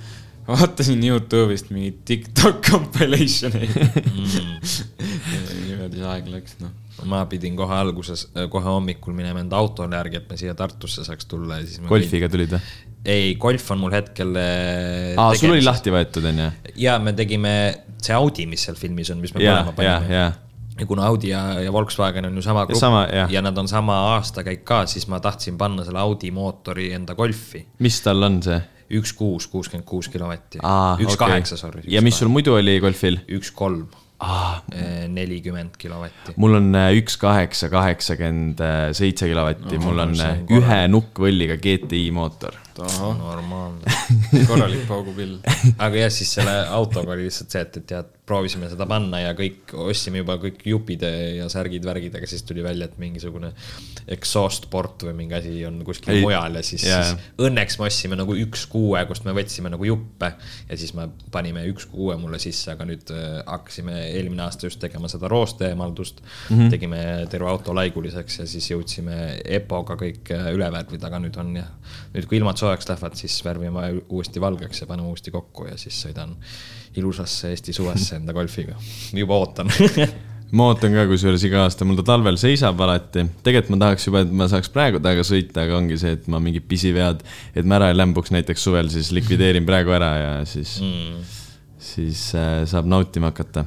vaatasin 0.48 1.02
Youtube'ist 1.06 1.70
mingit 1.70 2.04
TikTok 2.08 2.62
compilation 2.70 3.54
eid. 3.58 3.74
niimoodi 5.66 6.00
see 6.00 6.08
aeg 6.08 6.30
läks, 6.32 6.56
noh. 6.62 6.72
ma 7.08 7.24
pidin 7.30 7.56
kohe 7.58 7.76
alguses, 7.76 8.28
kohe 8.50 8.66
hommikul 8.66 9.14
minema 9.16 9.42
enda 9.42 9.60
autole 9.60 9.98
järgi, 9.98 10.22
et 10.22 10.30
ma 10.30 10.38
siia 10.40 10.56
Tartusse 10.58 11.06
saaks 11.06 11.28
tulla 11.30 11.60
ja 11.60 11.68
siis. 11.68 11.82
golfiga 11.88 12.30
tulid 12.32 12.56
või? 12.56 12.62
ei, 13.04 13.34
golf 13.40 13.70
on 13.74 13.82
mul 13.82 13.94
hetkel. 13.94 14.36
aa, 14.38 15.32
sul 15.38 15.54
oli. 15.54 15.64
lahti 15.66 15.94
võetud, 15.94 16.26
onju? 16.32 16.48
ja 16.82 16.98
me 17.02 17.14
tegime 17.18 17.54
see 18.02 18.14
Audi, 18.16 18.46
mis 18.50 18.66
seal 18.66 18.78
filmis 18.78 19.12
on, 19.14 19.22
mis 19.22 19.34
me 19.34 19.44
ja 19.44 19.60
mõlema, 19.60 19.74
ja, 19.74 19.76
panime. 19.78 20.16
ja, 20.16 20.26
ja 20.80 20.90
kuna 20.90 21.06
Audi 21.10 21.30
ja, 21.30 21.44
ja 21.62 21.72
Volkswagen 21.74 22.26
on 22.26 22.36
ju 22.38 22.44
sama 22.44 22.66
grupp 22.66 22.80
sama, 22.80 23.06
jah. 23.10 23.30
ja 23.30 23.42
nad 23.44 23.58
on 23.58 23.70
sama 23.70 23.98
aastakäik 24.16 24.66
ka, 24.66 24.84
siis 24.90 25.06
ma 25.10 25.22
tahtsin 25.22 25.58
panna 25.58 25.86
selle 25.86 26.02
Audi 26.02 26.30
mootori 26.34 26.90
enda 26.96 27.14
Golfi. 27.18 27.66
mis 27.82 28.02
tal 28.02 28.26
on 28.26 28.42
see? 28.42 28.58
Üks 28.92 29.14
kuus, 29.16 29.48
kuuskümmend 29.52 29.88
kuus. 29.88 30.10
Aa, 30.62 30.96
üks 31.00 31.16
kaheksa, 31.20 31.58
sorry. 31.60 31.84
ja 31.88 32.02
mis 32.04 32.18
sul? 32.18 32.30
muidu 32.32 32.56
oli 32.58 32.78
golfil? 32.82 33.18
üks 33.32 33.52
kolm, 33.56 33.86
nelikümmend 35.12 35.78
kilovatti. 35.80 36.36
mul 36.36 36.58
on 36.60 36.68
äh, 36.78 36.90
üks 36.98 37.16
kaheksa, 37.20 37.70
kaheksakümmend 37.72 38.62
seitse 38.98 39.30
kilovatti, 39.30 39.80
mul 39.82 40.04
on 40.06 40.14
äh, 40.20 40.42
ühe 40.58 40.82
nukkvõlliga 40.92 41.58
GTI 41.62 42.10
mootor. 42.14 42.58
Normaalne. 43.18 43.98
korralik 44.50 44.86
paugupill. 44.88 45.38
aga 45.78 46.04
jah, 46.04 46.12
siis 46.12 46.34
selle 46.38 46.56
autoga 46.72 47.14
oli 47.16 47.28
lihtsalt 47.28 47.54
see, 47.54 47.64
et, 47.66 47.80
et 47.80 47.88
tead, 47.94 48.10
proovisime 48.26 48.68
seda 48.70 48.86
panna 48.88 49.18
ja 49.18 49.32
kõik, 49.36 49.72
ostsime 49.82 50.20
juba 50.22 50.36
kõik 50.40 50.60
jupid 50.70 51.02
ja 51.02 51.48
särgid-värgid, 51.50 52.14
aga 52.16 52.28
siis 52.30 52.44
tuli 52.46 52.62
välja, 52.64 52.86
et 52.86 53.00
mingisugune 53.02 53.50
exhaust 54.14 54.68
port 54.70 55.02
või 55.06 55.14
mingi 55.18 55.36
asi 55.36 55.54
on 55.66 55.80
kuskil 55.86 56.14
Ei, 56.14 56.22
mujal 56.22 56.58
ja 56.58 56.62
siis, 56.66 56.84
jaa. 56.86 57.02
siis 57.08 57.42
õnneks 57.42 57.78
me 57.80 57.88
ostsime 57.88 58.18
nagu 58.18 58.36
üks 58.38 58.64
kuue, 58.70 59.02
kust 59.10 59.26
me 59.26 59.34
võtsime 59.36 59.72
nagu 59.72 59.86
juppe 59.86 60.32
ja 60.38 60.78
siis 60.78 60.94
me 60.98 61.08
panime 61.34 61.64
üks 61.70 61.88
kuue 61.90 62.16
mulle 62.20 62.38
sisse, 62.42 62.72
aga 62.76 62.86
nüüd 62.88 63.10
äh, 63.14 63.40
hakkasime 63.46 63.98
eelmine 64.12 64.46
aasta 64.46 64.70
just 64.70 64.80
tegema 64.82 65.10
seda 65.10 65.30
rooste 65.32 65.68
eemaldust 65.72 66.22
mm. 66.22 66.56
-hmm. 66.56 66.72
tegime 66.72 67.02
terve 67.30 67.50
auto 67.50 67.74
laiguliseks 67.74 68.38
ja 68.42 68.48
siis 68.48 68.70
jõudsime 68.70 69.18
EPO-ga 69.58 69.98
kõik 69.98 70.32
äh, 70.34 70.50
üle 70.54 70.70
värvida, 70.72 71.10
aga 71.10 71.22
nüüd 71.26 71.38
on 71.42 71.54
jah, 71.58 71.70
nüüd 72.14 72.30
kui 72.30 72.38
ilmad 72.38 72.62
soojaks 72.72 72.88
lähevad, 72.88 73.16
siis 73.20 73.38
värvime 73.44 73.88
uuesti 74.08 74.40
valgeks 74.40 74.80
ja 74.80 74.86
paneme 74.86 75.08
uuesti 75.08 75.30
kokku 75.30 75.66
ja 75.68 75.76
siis 75.76 75.98
sõidan 76.06 76.34
ilusasse 76.96 77.52
Eesti 77.52 77.72
suvesse 77.72 78.16
enda 78.16 78.32
golfiga. 78.32 78.76
juba 79.12 79.36
ootan 79.36 79.68
ma 80.56 80.68
ootan 80.70 80.94
ka 80.96 81.04
kusjuures 81.08 81.44
iga 81.48 81.66
aasta, 81.66 81.84
mul 81.84 81.98
ta 82.00 82.06
talvel 82.12 82.38
seisab 82.40 82.80
alati. 82.84 83.26
tegelikult 83.44 83.74
ma 83.76 83.80
tahaks 83.86 84.08
juba, 84.08 84.24
et 84.24 84.32
ma 84.32 84.48
saaks 84.48 84.72
praegu 84.72 85.00
temaga 85.00 85.24
sõita, 85.26 85.66
aga 85.66 85.76
ongi 85.80 85.98
see, 86.00 86.16
et 86.16 86.26
ma 86.32 86.40
mingid 86.40 86.66
pisivead, 86.68 87.22
et 87.54 87.68
ma 87.68 87.78
ära 87.80 87.92
ei 87.92 87.98
lämbuks 87.98 88.32
näiteks 88.34 88.64
suvel, 88.68 88.90
siis 88.92 89.12
likvideerin 89.16 89.68
praegu 89.68 89.92
ära 89.96 90.10
ja 90.16 90.32
siis 90.48 90.78
mm., 90.80 91.22
siis 91.82 92.26
äh, 92.38 92.62
saab 92.68 92.88
nautima 92.88 93.32
hakata. 93.32 93.64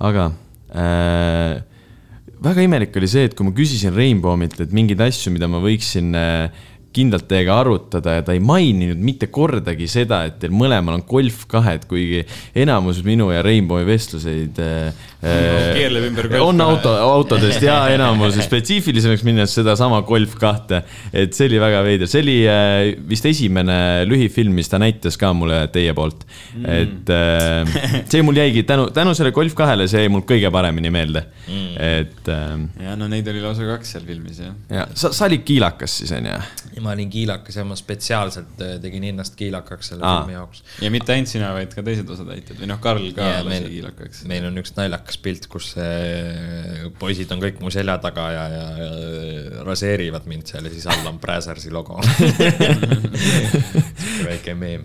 aga 0.00 0.30
äh, 0.72 1.62
väga 2.44 2.64
imelik 2.68 2.96
oli 3.00 3.08
see, 3.08 3.24
et 3.28 3.34
kui 3.36 3.46
ma 3.46 3.54
küsisin 3.56 3.94
Rainbowmilt, 3.96 4.60
et 4.60 4.72
mingeid 4.76 5.00
asju, 5.04 5.32
mida 5.34 5.48
ma 5.50 5.60
võiksin 5.64 6.12
äh, 6.18 6.64
kindlalt 6.94 7.26
teiega 7.30 7.58
arutada 7.62 8.18
ja 8.18 8.24
ta 8.26 8.34
ei 8.36 8.42
maininud 8.44 9.00
mitte 9.02 9.28
kordagi 9.34 9.88
seda, 9.90 10.24
et 10.28 10.38
teil 10.42 10.54
mõlemal 10.54 10.98
on 10.98 11.06
golf 11.08 11.44
kahed, 11.50 11.88
kuigi 11.90 12.22
enamus 12.64 13.02
minu 13.06 13.30
ja 13.34 13.42
Rainbowi 13.44 13.86
vestluseid 13.88 14.60
äh, 14.62 15.04
keerleb 15.24 16.08
ümber 16.10 16.28
golf 16.28 16.48
on 16.48 16.60
auto, 16.64 16.92
autodest 16.92 17.62
ja 17.64 17.76
enamus 17.94 18.36
spetsiifilisemaks 18.44 19.24
minnes 19.26 19.54
sedasama 19.56 20.02
Golf 20.06 20.36
kahte. 20.40 20.82
et 21.12 21.34
see 21.36 21.48
oli 21.48 21.60
väga 21.62 21.82
veider, 21.86 22.10
see 22.10 22.22
oli 22.24 22.36
äh, 22.50 22.92
vist 23.08 23.26
esimene 23.28 23.78
lühifilm, 24.08 24.54
mis 24.56 24.70
ta 24.70 24.80
näitas 24.82 25.18
ka 25.20 25.32
mulle 25.36 25.64
teie 25.74 25.94
poolt 25.96 26.26
mm.. 26.26 26.66
et 26.68 27.14
äh, 27.14 28.04
see 28.12 28.24
mul 28.26 28.38
jäigi 28.38 28.64
tänu, 28.68 28.88
tänu 28.94 29.14
sellele 29.16 29.34
Golf 29.36 29.56
kahele, 29.58 29.88
see 29.90 30.04
jäi 30.04 30.12
mul 30.12 30.26
kõige 30.28 30.52
paremini 30.54 30.92
meelde 30.94 31.24
mm.. 31.46 31.70
et 31.88 32.32
äh, 32.34 32.54
ja 32.88 32.98
no 32.98 33.08
neid 33.10 33.28
oli 33.32 33.42
lausa 33.44 33.68
kaks 33.74 33.96
seal 33.96 34.06
filmis 34.08 34.42
jah. 34.44 34.56
ja 34.70 34.88
sa, 34.92 35.12
sa 35.14 35.28
olid 35.28 35.46
kiilakas 35.46 36.00
siis 36.02 36.14
onju? 36.18 36.38
Ma 36.84 36.92
olin 36.92 37.08
kiilakas 37.10 37.56
ja 37.56 37.62
ma 37.66 37.76
spetsiaalselt 37.78 38.60
äh, 38.64 38.74
tegin 38.82 39.06
ennast 39.08 39.34
kiilakaks 39.40 39.88
selle 39.94 40.04
Aa. 40.04 40.18
filmi 40.20 40.36
jaoks. 40.36 40.60
ja 40.84 40.90
mitte 40.92 41.14
ainult 41.16 41.30
sina, 41.32 41.48
vaid 41.56 41.72
ka 41.74 41.82
teised 41.86 42.10
osatäitjad 42.12 42.60
või 42.60 42.68
noh, 42.70 42.80
Karl 42.84 43.06
ka 43.16 43.24
Ja 43.30 43.38
lasi 43.40 43.48
meil- 43.54 43.70
kiilakaks. 43.72 44.20
meil 44.30 44.44
on 44.50 44.60
üks 44.62 44.74
naljakas 44.76 45.18
pilt, 45.24 45.48
kus 45.52 45.72
äh, 45.80 46.84
poisid 47.00 47.32
on 47.34 47.40
kõik 47.42 47.62
mu 47.64 47.72
selja 47.74 47.96
taga 48.04 48.28
ja, 48.36 48.44
ja, 48.52 48.66
ja 48.84 49.64
raseerivad 49.66 50.28
mind 50.30 50.52
seal 50.52 50.68
ja 50.68 50.74
siis 50.76 50.86
all 50.92 51.08
on 51.08 51.18
Brazersi 51.22 51.72
logo. 51.74 51.96
väike 54.28 54.54
meem. 54.58 54.84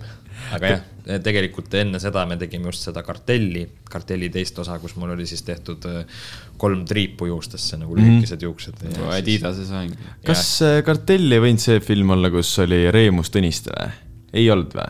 Aga 0.56 0.72
jah, 0.72 0.84
tegelikult 1.26 1.74
enne 1.80 2.02
seda 2.02 2.26
me 2.30 2.38
tegime 2.42 2.70
just 2.70 2.86
seda 2.88 3.04
kartelli, 3.06 3.66
kartelli 3.90 4.30
teist 4.34 4.60
osa, 4.62 4.78
kus 4.82 4.96
mul 5.00 5.16
oli 5.16 5.28
siis 5.30 5.44
tehtud 5.48 5.88
äh, 5.90 6.24
kolm 6.62 6.86
triipu 6.90 7.30
juustesse 7.30 7.80
nagu 7.82 7.98
lühikesed 7.98 8.46
juuksed. 8.46 8.86
Adidase 9.10 9.68
soeng. 9.70 9.96
kas 10.28 10.46
äh, 10.66 10.80
Kartell 10.86 11.36
ei 11.36 11.44
võinud 11.44 11.64
see 11.64 11.82
film 11.84 12.16
olla, 12.18 12.32
kus 12.34 12.54
oli 12.64 12.86
Reemus 12.94 13.34
Tõniste 13.34 13.74
või? 13.76 13.94
ei 14.40 14.50
olnud 14.54 14.76
või? 14.78 14.90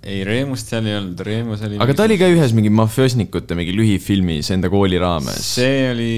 ei, 0.00 0.22
Reemust 0.24 0.70
seal 0.72 0.86
ei 0.88 0.96
olnud, 0.96 1.20
Reemus 1.26 1.62
oli. 1.66 1.76
aga 1.82 1.96
ta 1.96 2.06
oli 2.08 2.16
ka 2.20 2.30
ühes 2.32 2.54
mingi 2.56 2.72
mafioosnikute 2.72 3.56
mingi 3.58 3.74
lühifilmis 3.76 4.48
enda 4.54 4.70
kooli 4.72 5.00
raames. 5.00 5.42
see 5.58 5.84
oli, 5.90 6.14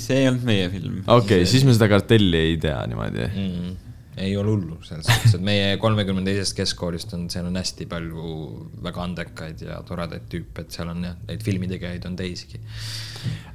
see 0.00 0.22
ei 0.22 0.30
olnud 0.30 0.48
meie 0.48 0.70
film. 0.72 1.02
okei 1.04 1.42
okay,, 1.42 1.50
siis 1.50 1.66
me 1.68 1.76
seda 1.76 1.90
Kartelli 1.92 2.44
ei 2.48 2.58
tea 2.62 2.80
niimoodi. 2.88 3.28
mm,. 3.28 3.78
Ei 4.16 4.36
ole 4.36 4.50
hullu 4.54 4.78
selles 4.82 5.06
suhtes, 5.06 5.34
et 5.36 5.44
meie 5.44 5.76
kolmekümne 5.80 6.24
teisest 6.26 6.56
keskkoolist 6.58 7.14
on, 7.16 7.28
seal 7.32 7.46
on 7.46 7.58
hästi 7.60 7.86
palju 7.90 8.32
väga 8.82 9.04
andekaid 9.06 9.62
ja 9.68 9.78
toredaid 9.86 10.26
tüüpe, 10.32 10.64
et 10.64 10.74
seal 10.74 10.90
on 10.92 11.04
jah, 11.06 11.18
neid 11.28 11.44
filmitegijaid 11.46 12.08
on 12.10 12.18
teisigi. 12.18 12.60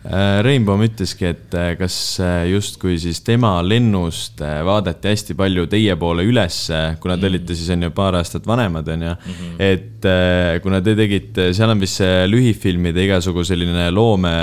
Äh, 0.05 0.43
Rainbow 0.45 0.77
ütleski, 0.85 1.31
et 1.31 1.55
äh, 1.57 1.71
kas 1.79 1.95
äh, 2.21 2.43
justkui 2.51 2.99
siis 3.01 3.23
tema 3.25 3.55
lennust 3.65 4.37
vaadati 4.37 5.09
hästi 5.09 5.33
palju 5.37 5.63
teie 5.71 5.95
poole 5.97 6.21
ülesse, 6.29 6.81
kuna 7.01 7.15
te 7.17 7.25
olite 7.31 7.57
siis 7.57 7.71
on 7.73 7.87
ju 7.87 7.89
paar 7.95 8.19
aastat 8.19 8.45
vanemad, 8.45 8.91
on 8.93 9.05
ju. 9.07 9.13
et 9.65 10.05
äh, 10.05 10.59
kuna 10.61 10.83
te 10.85 10.93
tegite, 10.99 11.47
seal 11.57 11.73
on 11.73 11.81
vist 11.81 12.03
see 12.03 12.27
lühifilmide 12.29 13.01
igasugu 13.07 13.47
selline 13.49 13.87
loome, 13.95 14.35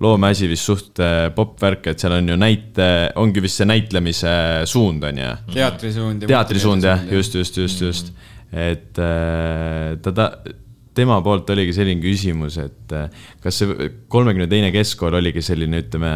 loomeasi 0.00 0.48
vist 0.48 0.70
suht 0.70 1.04
popp 1.36 1.60
värk, 1.60 1.90
et 1.92 2.00
seal 2.00 2.16
on 2.16 2.32
ju 2.32 2.40
näite, 2.40 2.88
ongi 3.20 3.44
vist 3.44 3.60
see 3.60 3.68
näitlemise 3.68 4.32
suund, 4.72 5.04
on 5.04 5.20
ju. 5.20 5.34
teatrisuund. 5.52 6.24
teatrisuund 6.32 6.88
jah, 6.88 7.04
just, 7.12 7.36
just, 7.36 7.60
just, 7.60 7.84
just. 7.84 8.12
et 8.56 8.96
äh, 8.96 10.00
ta, 10.00 10.16
ta, 10.16 10.32
tema 10.96 11.20
poolt 11.24 11.50
oligi 11.54 11.74
selline 11.76 12.02
küsimus, 12.02 12.58
et 12.62 12.94
äh, 12.96 13.08
kas 13.42 13.62
see 13.62 13.90
kolmekümne 14.10 14.48
teine 14.50 14.72
keskkool 14.74 15.18
oligi 15.20 15.42
selline, 15.44 15.82
ütleme, 15.84 16.14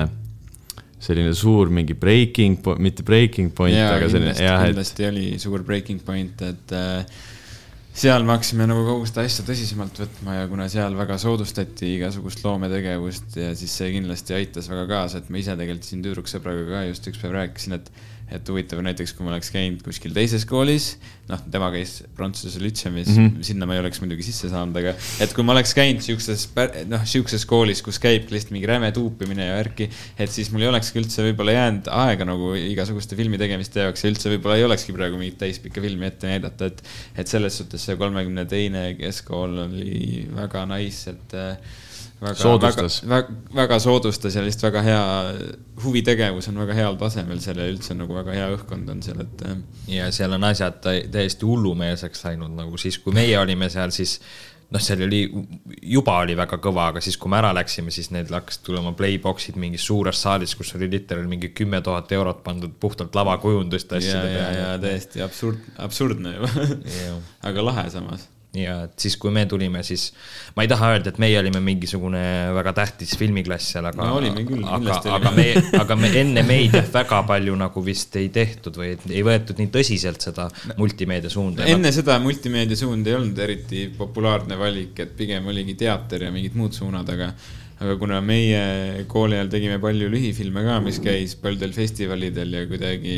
selline 1.04 1.34
suur 1.36 1.70
mingi 1.74 1.96
breaking, 1.98 2.58
mitte 2.82 3.06
breaking 3.06 3.54
point, 3.54 3.78
aga 3.78 4.10
selline 4.10 4.34
jah, 4.38 4.64
et 4.64 4.74
kindlasti 4.74 5.08
oli 5.10 5.28
suur 5.42 5.64
breaking 5.66 6.02
point, 6.04 6.42
et 6.46 6.74
äh, 6.74 7.22
seal 7.94 8.26
me 8.26 8.34
hakkasime 8.34 8.66
nagu 8.66 8.82
kogu 8.88 9.06
seda 9.06 9.22
asja 9.28 9.44
tõsisemalt 9.46 10.00
võtma 10.02 10.40
ja 10.40 10.48
kuna 10.50 10.66
seal 10.72 10.96
väga 10.98 11.18
soodustati 11.22 11.92
igasugust 12.00 12.42
loometegevust 12.42 13.38
ja 13.38 13.52
siis 13.58 13.76
see 13.78 13.92
kindlasti 13.94 14.34
aitas 14.34 14.66
väga 14.72 14.88
kaasa, 14.90 15.22
et 15.22 15.30
ma 15.30 15.38
ise 15.38 15.54
tegelikult 15.54 15.86
siin 15.86 16.02
tüdruksõbraga 16.02 16.66
ka 16.72 16.82
just 16.88 17.06
üks 17.12 17.22
päev 17.22 17.36
rääkisin, 17.38 17.78
et 17.78 17.92
et 18.32 18.48
huvitav, 18.48 18.80
näiteks 18.84 19.12
kui 19.14 19.26
ma 19.26 19.34
oleks 19.34 19.50
käinud 19.52 19.82
kuskil 19.84 20.14
teises 20.16 20.46
koolis, 20.48 20.94
noh, 21.28 21.40
tema 21.52 21.68
käis 21.74 21.98
Prantsuse 22.16 22.60
lütseumis 22.62 23.10
mm, 23.10 23.26
-hmm. 23.26 23.44
sinna 23.46 23.68
ma 23.68 23.76
ei 23.76 23.82
oleks 23.82 24.00
muidugi 24.00 24.24
sisse 24.26 24.48
saanud, 24.52 24.76
aga 24.80 24.94
et 25.20 25.34
kui 25.36 25.44
ma 25.44 25.52
oleks 25.52 25.74
käinud 25.76 26.00
siukses, 26.04 26.46
noh, 26.90 27.04
siukses 27.08 27.44
koolis, 27.48 27.82
kus 27.84 28.00
käibki 28.02 28.34
lihtsalt 28.34 28.54
mingi 28.56 28.70
räme 28.70 28.90
tuupimine 28.96 29.50
ja 29.50 29.58
värki, 29.60 29.90
et 30.18 30.32
siis 30.32 30.50
mul 30.52 30.64
ei 30.64 30.72
olekski 30.72 31.02
üldse 31.02 31.26
võib-olla 31.28 31.56
jäänud 31.58 31.92
aega 31.92 32.28
nagu 32.28 32.54
igasuguste 32.58 33.16
filmi 33.16 33.40
tegemiste 33.40 33.84
jaoks 33.84 34.04
ja 34.04 34.12
üldse 34.12 34.32
võib-olla 34.32 34.58
ei 34.60 34.68
olekski 34.68 34.96
praegu 34.96 35.20
mingit 35.20 35.38
täispikka 35.44 35.84
filmi 35.84 36.08
ette 36.08 36.32
näidata, 36.32 36.72
et, 36.72 36.84
et 37.16 37.28
selles 37.28 37.60
suhtes 37.60 37.84
see 37.84 38.00
kolmekümne 38.00 38.48
teine 38.48 38.90
keskkool 38.98 39.66
oli 39.68 40.28
väga 40.32 40.64
nice, 40.72 41.12
et 41.12 41.36
äh, 41.36 41.82
väga, 42.20 42.54
väga, 42.62 42.86
väga, 43.10 43.36
väga 43.54 43.78
soodustas 43.82 44.36
ja 44.36 44.44
lihtsalt 44.44 44.70
väga 44.70 44.82
hea 44.86 45.04
huvitegevus 45.84 46.48
on 46.48 46.62
väga 46.62 46.78
heal 46.78 46.96
tasemel 47.00 47.40
seal 47.44 47.60
ja 47.60 47.68
üldse 47.72 47.96
nagu 47.98 48.16
väga 48.16 48.36
hea 48.36 48.48
õhkkond 48.54 48.90
on 48.94 49.02
seal, 49.04 49.20
et 49.24 49.44
ja 49.90 50.08
seal 50.14 50.36
on 50.36 50.48
asjad 50.50 50.80
tä- 50.84 51.04
täiesti 51.12 51.46
hullumeelseks 51.48 52.24
läinud, 52.28 52.54
nagu 52.56 52.80
siis, 52.80 52.98
kui 53.02 53.14
meie 53.16 53.38
olime 53.38 53.68
seal, 53.72 53.92
siis 53.94 54.20
noh, 54.74 54.82
seal 54.82 55.04
oli, 55.06 55.22
juba 55.94 56.16
oli 56.22 56.36
väga 56.38 56.58
kõva, 56.62 56.88
aga 56.92 57.02
siis, 57.04 57.16
kui 57.20 57.30
me 57.32 57.38
ära 57.38 57.52
läksime, 57.56 57.92
siis 57.94 58.10
need 58.14 58.30
hakkasid 58.32 58.64
tulema 58.66 58.94
playbox'id 58.96 59.58
mingis 59.60 59.86
suures 59.86 60.20
saalis, 60.24 60.54
kus 60.58 60.74
oli 60.78 60.88
literaal 60.92 61.28
mingi 61.30 61.52
kümme 61.56 61.80
tuhat 61.84 62.12
eurot 62.16 62.42
pandud 62.46 62.74
puhtalt 62.80 63.14
lavakujunduste 63.16 64.00
ja, 64.00 64.02
asjade 64.02 64.32
ja, 64.32 64.44
ja 64.44 64.54
peale. 64.54 64.78
täiesti 64.86 65.24
absurd, 65.24 65.60
absurdne 65.84 66.36
juba 66.38 66.68
aga 67.50 67.66
lahe 67.70 67.88
samas. 67.94 68.28
Ja 68.58 68.76
et 68.86 69.04
siis, 69.04 69.16
kui 69.20 69.32
me 69.34 69.44
tulime, 69.50 69.82
siis 69.86 70.08
ma 70.56 70.64
ei 70.64 70.70
taha 70.70 70.92
öelda, 70.94 71.12
et 71.12 71.18
meie 71.22 71.38
olime 71.40 71.60
mingisugune 71.64 72.22
väga 72.56 72.74
tähtis 72.76 73.16
filmiklass 73.18 73.72
seal, 73.74 73.88
aga 73.90 74.06
No 74.06 74.18
olime 74.20 74.44
küll, 74.46 74.62
aga, 74.62 74.78
kindlasti 74.78 75.12
aga 75.14 75.32
olime. 75.32 75.48
me, 75.54 75.80
aga 75.80 75.98
me 75.98 76.12
enne 76.20 76.44
meid 76.46 76.76
jah, 76.78 76.86
väga 76.94 77.22
palju 77.30 77.56
nagu 77.58 77.84
vist 77.86 78.14
ei 78.20 78.30
tehtud 78.34 78.78
või 78.80 78.94
ei 79.10 79.24
võetud 79.26 79.60
nii 79.60 79.72
tõsiselt 79.74 80.28
seda 80.28 80.48
multimeedia 80.78 81.32
suunda. 81.32 81.66
enne 81.70 81.92
seda 81.94 82.18
multimeedia 82.22 82.78
suund 82.78 83.10
ei 83.10 83.18
olnud 83.18 83.42
eriti 83.46 83.88
populaarne 83.98 84.58
valik, 84.60 84.96
et 85.02 85.16
pigem 85.18 85.50
oligi 85.52 85.76
teater 85.84 86.28
ja 86.28 86.32
mingid 86.34 86.56
muud 86.58 86.76
suunad, 86.76 87.10
aga 87.10 87.32
aga 87.84 87.96
kuna 87.98 88.20
meie 88.22 89.04
kooli 89.10 89.34
ajal 89.36 89.50
tegime 89.50 89.80
palju 89.82 90.06
lühifilme 90.12 90.62
ka, 90.64 90.78
mis 90.84 91.00
käis 91.02 91.34
paljudel 91.40 91.74
festivalidel 91.74 92.54
ja 92.54 92.62
kuidagi 92.70 93.16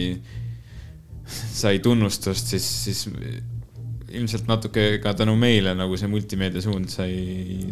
sai 1.27 1.79
tunnustust, 1.85 2.55
siis, 2.55 2.67
siis 2.87 3.05
ilmselt 4.15 4.47
natuke 4.47 4.85
ka 5.03 5.15
tänu 5.19 5.35
meile 5.39 5.75
nagu 5.79 5.97
see 5.99 6.11
multimeedia 6.11 6.63
suund 6.63 6.91
sai, 6.93 7.15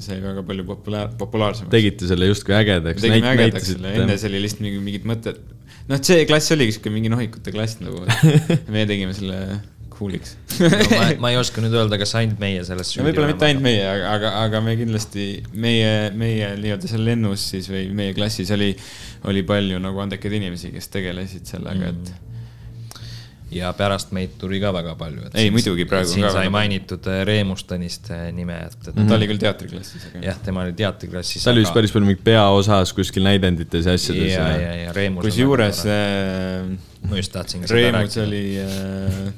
sai 0.02 0.18
väga 0.22 0.42
palju 0.46 0.64
populaar, 0.66 1.12
populaarsemaks. 1.18 1.70
tegite 1.74 2.08
selle 2.10 2.30
justkui 2.30 2.56
ägedaks. 2.58 3.04
tegime 3.04 3.30
ägedaks 3.34 3.70
selle, 3.74 3.92
enne 4.00 4.16
see 4.18 4.32
oli 4.32 4.42
lihtsalt 4.42 4.64
mingi 4.66 4.80
mingid 4.82 5.06
mõtted. 5.08 5.38
noh, 5.90 6.02
see 6.02 6.24
klass 6.30 6.54
oligi 6.56 6.78
siuke 6.78 6.92
mingi 6.94 7.12
nohikute 7.12 7.54
klass 7.54 7.78
nagu, 7.82 8.02
meie 8.74 8.90
tegime 8.90 9.14
selle 9.16 9.38
cool'iks 9.94 10.34
no, 10.58 10.70
ma, 10.90 11.06
ma 11.22 11.30
ei 11.30 11.38
oska 11.38 11.62
nüüd 11.62 11.76
öelda, 11.78 11.98
kas 12.02 12.16
ainult 12.18 12.42
meie 12.42 12.66
selles 12.66 12.90
no 12.98 13.06
võib-olla 13.06 13.30
mitte 13.30 13.48
ainult 13.48 13.66
meie, 13.68 13.86
aga, 13.86 14.12
aga, 14.18 14.34
aga 14.42 14.62
me 14.66 14.76
kindlasti, 14.80 15.28
meie, 15.54 16.10
meie 16.18 16.50
nii-öelda 16.58 16.90
seal 16.90 17.06
lennus 17.06 17.46
siis 17.54 17.70
või 17.70 17.86
meie 17.94 18.16
klassis 18.16 18.50
oli, 18.54 18.72
oli 19.30 19.46
palju 19.46 19.78
nagu 19.82 20.02
andekaid 20.02 20.38
inimesi, 20.40 20.74
kes 20.74 20.90
tegelesid 20.98 21.46
sellega, 21.54 21.94
et 21.94 22.33
ja 23.52 23.72
pärast 23.76 24.12
meid 24.16 24.34
tuli 24.40 24.58
ka 24.62 24.72
väga 24.74 24.94
palju. 24.98 25.28
Ei, 25.34 25.50
muidugi, 25.54 25.86
praegu 25.88 26.10
siin 26.10 26.24
ka 26.26 26.32
sai 26.34 26.50
mainitud 26.52 27.06
äh, 27.10 27.22
Reemus 27.28 27.64
Tõniste 27.68 28.16
nime, 28.34 28.56
et, 28.68 28.76
et 28.90 28.96
no, 28.96 29.06
ta 29.10 29.18
oli 29.18 29.28
küll 29.30 29.42
teatriklassis, 29.42 30.08
aga 30.10 30.24
jah, 30.30 30.40
tema 30.44 30.64
oli 30.64 30.74
teatriklassis. 30.78 31.44
ta 31.44 31.52
oli 31.52 31.64
vist 31.64 31.76
päris 31.76 31.94
palju 31.94 32.08
mingi 32.08 32.24
peaosas 32.24 32.94
kuskil 32.96 33.26
näidendites 33.26 33.88
ja 33.88 33.96
asjades 33.98 34.32
ja, 34.32 34.48
ja, 34.58 34.74
ja 34.86 34.96
Reemus. 34.96 35.26
kusjuures 35.28 35.84
äh, 35.86 36.68
ma 37.08 37.20
just 37.20 37.34
tahtsingi 37.36 37.70
seda 37.70 37.80
Reemus 37.80 38.16
rääkida. 38.16 38.26
oli 38.26 38.44
äh, 38.64 39.34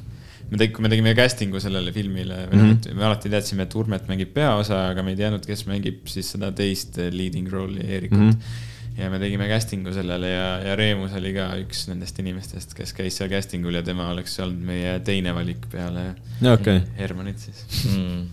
me 0.50 0.60
tegime, 0.60 0.76
kui 0.76 0.86
me 0.86 0.92
tegime 0.92 1.14
casting'u 1.18 1.60
sellele 1.62 1.92
filmile 1.92 2.38
mm. 2.46 2.62
-hmm. 2.62 2.94
me 2.94 3.04
alati 3.10 3.32
teadsime, 3.32 3.66
et 3.66 3.74
Urmet 3.74 4.08
mängib 4.08 4.32
peaosa, 4.34 4.86
aga 4.92 5.02
me 5.02 5.14
ei 5.14 5.20
teadnud, 5.20 5.46
kes 5.46 5.66
mängib 5.66 6.06
siis 6.10 6.30
seda 6.36 6.52
teist 6.52 6.98
äh, 7.02 7.10
leading 7.12 7.50
role'i, 7.52 7.84
Eerikut 7.84 8.18
mm. 8.18 8.30
-hmm. 8.30 8.64
Ja 8.96 9.10
me 9.12 9.20
tegime 9.20 9.48
casting'u 9.50 9.92
sellele 9.94 10.30
ja, 10.30 10.46
ja 10.64 10.76
Reemus 10.78 11.14
oli 11.18 11.34
ka 11.36 11.50
üks 11.60 11.86
nendest 11.90 12.18
inimestest, 12.22 12.72
kes 12.76 12.94
käis 12.96 13.18
seal 13.18 13.30
casting 13.32 13.66
ul 13.68 13.76
ja 13.76 13.84
tema 13.86 14.08
oleks 14.12 14.38
olnud 14.44 14.64
meie 14.70 14.96
teine 15.06 15.34
valik 15.36 15.68
peale 15.72 16.08
jaa, 16.40 16.56
okei. 16.56 16.80
Hermanit 16.98 17.44
siis. 17.44 17.62
mm,. 17.92 18.24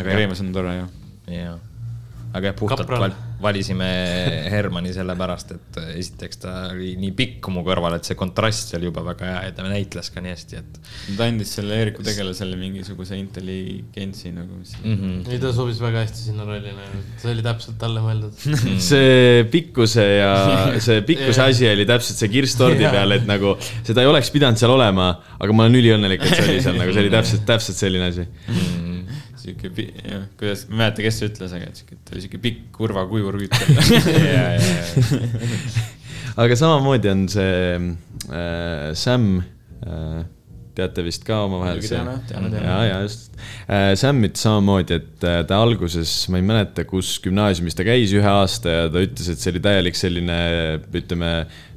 aga 0.00 0.16
Reemus 0.20 0.42
on 0.44 0.54
tore 0.54 0.76
ju. 0.78 0.88
jah, 1.34 1.58
aga 2.32 2.52
jah, 2.52 2.58
puhtalt 2.58 2.86
Kapral. 2.86 3.16
Val, 3.42 3.52
valisime 3.52 3.88
Hermanni 4.50 4.92
sellepärast, 4.94 5.52
et 5.56 5.78
esiteks 5.96 6.40
ta 6.42 6.52
oli 6.72 6.94
nii 7.00 7.12
pikk 7.16 7.48
mu 7.52 7.62
kõrval, 7.66 7.96
et 7.98 8.08
see 8.08 8.16
kontrast 8.18 8.72
oli 8.78 8.88
juba 8.88 9.04
väga 9.06 9.28
hea 9.28 9.40
ja 9.48 9.54
ta 9.56 9.66
näitles 9.66 10.10
ka 10.12 10.22
nii 10.24 10.32
hästi, 10.32 10.60
et 10.62 10.78
ta 11.18 11.28
andis 11.28 11.52
selle 11.58 11.76
Eeriku 11.80 12.04
tegelasele 12.06 12.56
mingisuguse 12.60 13.18
intelligentsi 13.20 14.32
nagu, 14.34 14.58
mis 14.58 14.74
mm. 14.80 14.96
-hmm. 14.96 15.32
ei, 15.32 15.40
ta 15.42 15.52
sobis 15.54 15.80
väga 15.82 16.04
hästi 16.06 16.26
sinna 16.28 16.46
rolli, 16.48 16.74
see 17.20 17.32
oli 17.34 17.44
täpselt 17.46 17.78
talle 17.82 18.04
mõeldud. 18.04 18.46
see 18.90 19.44
pikkuse 19.52 20.06
ja 20.18 20.32
see 20.86 21.02
pikkuse 21.06 21.44
asi 21.44 21.68
oli 21.70 21.86
täpselt 21.88 22.22
see 22.22 22.32
kirss 22.32 22.58
tordi 22.60 22.86
peal, 22.86 23.18
et 23.18 23.28
nagu 23.28 23.56
seda 23.82 24.04
ei 24.04 24.10
oleks 24.10 24.32
pidanud 24.34 24.60
seal 24.60 24.74
olema, 24.74 25.12
aga 25.38 25.52
ma 25.52 25.68
olen 25.68 25.80
üliõnnelik, 25.82 26.24
et 26.24 26.38
see 26.38 26.48
oli 26.48 26.64
seal 26.64 26.80
nagu, 26.80 26.94
see 26.94 27.06
oli 27.06 27.12
täpselt, 27.12 27.46
täpselt 27.48 27.78
selline 27.78 28.10
asi. 28.12 28.28
sihuke, 29.42 29.70
kuidas, 30.40 30.66
ma 30.68 30.74
ei 30.74 30.80
mäleta, 30.84 31.04
kes 31.06 31.22
ütles, 31.28 31.54
aga 31.56 31.70
sihuke, 31.76 31.98
ta 32.04 32.14
oli 32.14 32.24
sihuke 32.24 32.42
pikk 32.42 32.68
kurva 32.76 33.06
kuivu 33.10 33.32
rüütel. 33.34 33.66
aga 36.42 36.58
samamoodi 36.58 37.10
on 37.12 37.26
see 37.32 37.56
äh, 37.78 38.92
Sam 38.98 39.26
äh,, 39.82 40.22
teate 40.72 41.04
vist 41.04 41.26
ka 41.28 41.42
omavahel 41.44 41.82
see 41.84 41.98
ja, 41.98 42.76
ja 42.88 43.00
just 43.04 43.34
äh,. 43.66 43.92
Sam 44.00 44.22
ütles 44.24 44.46
samamoodi, 44.46 45.00
et 45.02 45.26
äh, 45.28 45.42
ta 45.48 45.60
alguses, 45.64 46.14
ma 46.32 46.40
ei 46.40 46.46
mäleta, 46.48 46.86
kus 46.88 47.18
gümnaasiumis 47.24 47.76
ta 47.76 47.86
käis 47.88 48.14
ühe 48.16 48.28
aasta 48.28 48.78
ja 48.78 48.86
ta 48.92 49.02
ütles, 49.04 49.28
et 49.32 49.42
see 49.42 49.52
oli 49.52 49.64
täielik 49.64 49.98
selline, 49.98 50.38
ütleme 51.02 51.34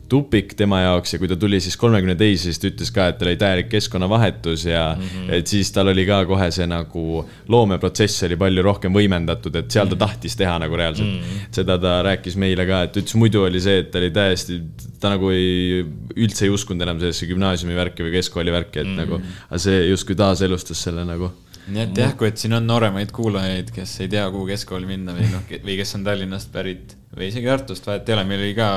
tupik 0.10 0.54
tema 0.58 0.82
jaoks 0.84 1.16
ja 1.16 1.20
kui 1.22 1.30
ta 1.30 1.36
tuli 1.40 1.58
siis 1.64 1.76
kolmekümne 1.82 2.16
teise, 2.20 2.50
siis 2.50 2.60
ta 2.62 2.70
ütles 2.70 2.92
ka, 2.94 3.08
et 3.10 3.18
tal 3.20 3.32
oli 3.32 3.40
täielik 3.42 3.70
keskkonnavahetus 3.72 4.66
ja 4.68 4.84
mm 4.94 5.04
-hmm. 5.06 5.34
et 5.40 5.48
siis 5.48 5.72
tal 5.74 5.90
oli 5.92 6.06
ka 6.06 6.20
kohe 6.30 6.50
see 6.52 6.68
nagu 6.70 7.26
loomeprotsess 7.48 8.24
oli 8.28 8.38
palju 8.38 8.64
rohkem 8.66 8.94
võimendatud, 8.94 9.56
et 9.56 9.72
seal 9.72 9.90
ta 9.90 9.96
tahtis 10.06 10.36
teha 10.36 10.58
nagu 10.62 10.78
reaalselt 10.78 11.10
mm. 11.10 11.22
-hmm. 11.22 11.48
seda 11.52 11.78
ta 11.78 12.02
rääkis 12.04 12.38
meile 12.38 12.66
ka, 12.66 12.84
et 12.84 12.98
ütles 12.98 13.16
muidu 13.16 13.44
oli 13.48 13.62
see, 13.62 13.80
et 13.80 13.92
ta 13.92 14.00
oli 14.00 14.12
täiesti, 14.12 14.62
ta 15.00 15.10
nagu 15.16 15.30
ei, 15.30 15.86
üldse 16.16 16.46
ei 16.46 16.54
uskunud 16.54 16.82
enam 16.82 17.00
sellesse 17.00 17.26
gümnaasiumi 17.26 17.76
värki 17.76 18.06
või 18.06 18.14
keskkooli 18.20 18.52
värki, 18.52 18.80
et 18.80 18.88
mm 18.88 18.94
-hmm. 18.94 18.98
nagu, 18.98 19.22
aga 19.50 19.60
see 19.60 19.88
justkui 19.90 20.16
taaselustas 20.16 20.84
selle 20.84 21.06
nagu. 21.06 21.32
nii 21.68 21.82
et 21.82 21.98
jah, 21.98 22.18
kui 22.18 22.28
et 22.28 22.38
siin 22.38 22.54
on 22.54 22.68
nooremaid 22.68 23.12
kuulajaid, 23.12 23.72
kes 23.74 24.00
ei 24.02 24.08
tea, 24.08 24.30
kuhu 24.32 24.46
keskkooli 24.46 24.86
minna 24.86 25.16
või 25.18 25.32
noh, 25.32 25.48
või 25.50 25.78
kes 25.82 25.96
on 25.96 26.04
Tallinnast 26.04 26.52
pärit 26.54 26.94
või 27.18 27.32
isegi 27.32 27.48
Tartust, 27.48 27.88
vahet 27.88 28.10
ei 28.10 28.14
ole, 28.14 28.24
meil 28.24 28.44
oli 28.44 28.54
ka 28.54 28.68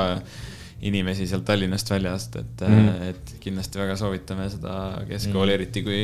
inimesi 0.81 1.27
sealt 1.27 1.43
Tallinnast 1.47 1.89
väljast, 1.91 2.35
et 2.39 2.61
mm, 2.63 3.09
et 3.09 3.31
kindlasti 3.43 3.81
väga 3.81 3.95
soovitame 3.99 4.45
seda 4.51 4.73
keskkooli 5.09 5.51
mm, 5.51 5.55
eriti 5.57 5.83
kui 5.83 6.03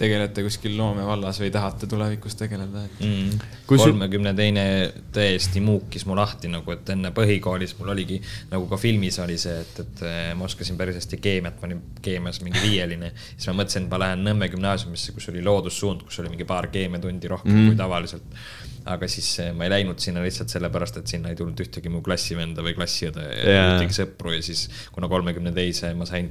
tegelete 0.00 0.44
kuskil 0.46 0.76
loomevallas 0.78 1.40
või 1.42 1.50
tahate 1.52 1.88
tulevikus 1.90 2.38
tegeleda, 2.40 2.86
et 2.88 3.04
mm.. 3.04 3.50
Kolmekümne 3.68 4.34
teine 4.36 4.64
täiesti 5.12 5.60
muukis 5.64 6.06
mu 6.08 6.16
lahti 6.16 6.48
nagu, 6.52 6.72
et 6.72 6.90
enne 6.94 7.12
põhikoolis 7.16 7.76
mul 7.78 7.92
oligi 7.94 8.20
nagu 8.50 8.68
ka 8.70 8.80
filmis 8.80 9.20
oli 9.24 9.36
see, 9.40 9.56
et, 9.60 9.80
et 9.84 10.04
eh, 10.08 10.32
ma 10.36 10.48
oskasin 10.48 10.80
päris 10.80 11.00
hästi 11.00 11.20
keemiat, 11.24 11.60
ma 11.60 11.70
olin 11.70 11.82
keemias 12.04 12.40
mingi 12.44 12.64
viieline. 12.64 13.12
siis 13.36 13.48
ma 13.50 13.58
mõtlesin, 13.62 13.88
et 13.88 13.92
ma 13.92 14.00
lähen 14.06 14.24
Nõmme 14.24 14.48
gümnaasiumisse, 14.48 15.12
kus 15.12 15.28
oli 15.32 15.42
loodussuund, 15.44 16.06
kus 16.08 16.22
oli 16.22 16.32
mingi 16.32 16.46
paar 16.48 16.70
keemiatundi 16.72 17.28
rohkem 17.28 17.52
mm. 17.52 17.66
kui 17.68 17.76
tavaliselt. 17.76 18.40
Aga 18.84 19.08
siis 19.08 19.28
eh, 19.42 19.50
ma 19.56 19.66
ei 19.66 19.72
läinud 19.72 20.02
sinna 20.02 20.22
lihtsalt 20.24 20.52
sellepärast, 20.52 21.00
et 21.00 21.10
sinna 21.10 21.32
ei 21.32 21.38
tulnud 21.38 21.60
ühtegi 21.64 21.92
mu 21.92 22.02
klassivenda 22.04 22.64
või 22.64 22.74
klassiõde 22.76 23.24
ja 23.24 23.56
Jaa. 23.56 23.66
ühtegi 23.74 23.96
sõpru 23.96 24.34
ja 24.34 24.42
siis 24.44 24.66
kuna 24.92 25.08
kolmekümne 25.12 25.54
teise 25.56 25.94
ma 25.96 26.08
sain, 26.08 26.28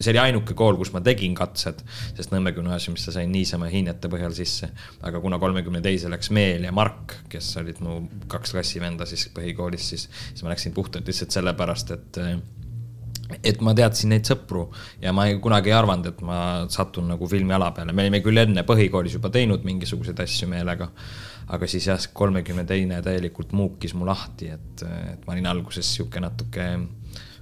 see 0.00 0.12
oli 0.14 0.22
ainuke 0.22 0.56
kool, 0.56 0.78
kus 0.80 0.94
ma 0.94 1.02
tegin 1.04 1.34
katsed, 1.36 1.82
sest 2.16 2.32
Nõmme 2.32 2.54
gümnaasiumisse 2.56 3.12
sain 3.12 3.32
niisama 3.32 3.68
hinnete 3.72 4.08
põhjal 4.12 4.32
sisse. 4.36 4.70
aga 5.02 5.20
kuna 5.20 5.40
kolmekümne 5.42 5.82
teise 5.84 6.12
läks 6.12 6.30
Meel 6.32 6.64
ja 6.64 6.72
Mark, 6.72 7.18
kes 7.32 7.52
olid 7.60 7.82
mu 7.84 8.00
kaks 8.30 8.56
klassivenda 8.56 9.08
siis 9.08 9.28
põhikoolis, 9.34 9.92
siis, 9.92 10.08
siis 10.30 10.46
ma 10.46 10.54
läksin 10.54 10.76
puhtalt 10.76 11.06
lihtsalt 11.10 11.36
sellepärast, 11.36 11.94
et 11.98 12.22
et 13.44 13.60
ma 13.64 13.74
teadsin 13.76 14.10
neid 14.14 14.26
sõpru 14.28 14.66
ja 15.02 15.12
ma 15.16 15.26
ei, 15.30 15.38
kunagi 15.42 15.70
ei 15.70 15.76
arvanud, 15.76 16.08
et 16.10 16.22
ma 16.26 16.40
satun 16.72 17.10
nagu 17.12 17.28
filmiala 17.30 17.70
peale, 17.76 17.94
me 17.94 18.06
olime 18.06 18.22
küll 18.24 18.42
enne 18.42 18.64
põhikoolis 18.66 19.16
juba 19.18 19.30
teinud 19.32 19.66
mingisuguseid 19.66 20.20
asju 20.24 20.48
meelega. 20.50 20.90
Aga 21.50 21.66
siis 21.70 21.90
jah, 21.90 22.00
kolmekümne 22.14 22.64
teine 22.68 23.00
täielikult 23.04 23.54
muukis 23.56 23.94
mu 23.98 24.06
lahti, 24.08 24.52
et, 24.54 24.86
et 25.14 25.26
ma 25.26 25.36
olin 25.36 25.50
alguses 25.50 25.88
sihuke 25.96 26.22
natuke, 26.22 26.66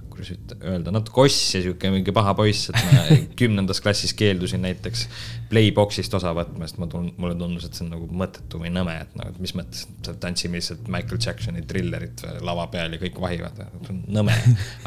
kuidas 0.09 0.31
öelda, 0.65 0.91
natuke 0.91 1.21
oss 1.27 1.53
ja 1.53 1.61
sihuke 1.63 1.91
mingi 1.93 2.13
paha 2.15 2.33
poiss, 2.37 2.71
et 2.71 2.79
ma 2.89 3.03
kümnendas 3.39 3.79
klassis 3.85 4.15
keeldusin 4.17 4.63
näiteks 4.65 5.05
playbox'ist 5.51 6.15
osa 6.17 6.33
võtmast, 6.35 6.79
ma 6.81 6.89
tun-, 6.91 7.11
mulle 7.21 7.37
tundus, 7.39 7.67
et 7.69 7.77
see 7.77 7.85
on 7.85 7.93
nagu 7.95 8.09
mõttetu 8.23 8.61
või 8.63 8.73
nõme, 8.73 8.97
et 9.05 9.13
nagu, 9.19 9.35
et 9.35 9.43
mis 9.45 9.53
mõttes, 9.57 9.85
et 10.01 10.11
tantsime 10.23 10.57
lihtsalt 10.59 10.89
Michael 10.91 11.21
Jacksoni 11.25 11.63
trillerit 11.69 12.25
lava 12.45 12.65
peal 12.73 12.97
ja 12.97 13.01
kõik 13.01 13.21
vahivad, 13.21 13.61
see 13.85 13.99
nõme. 14.17 14.35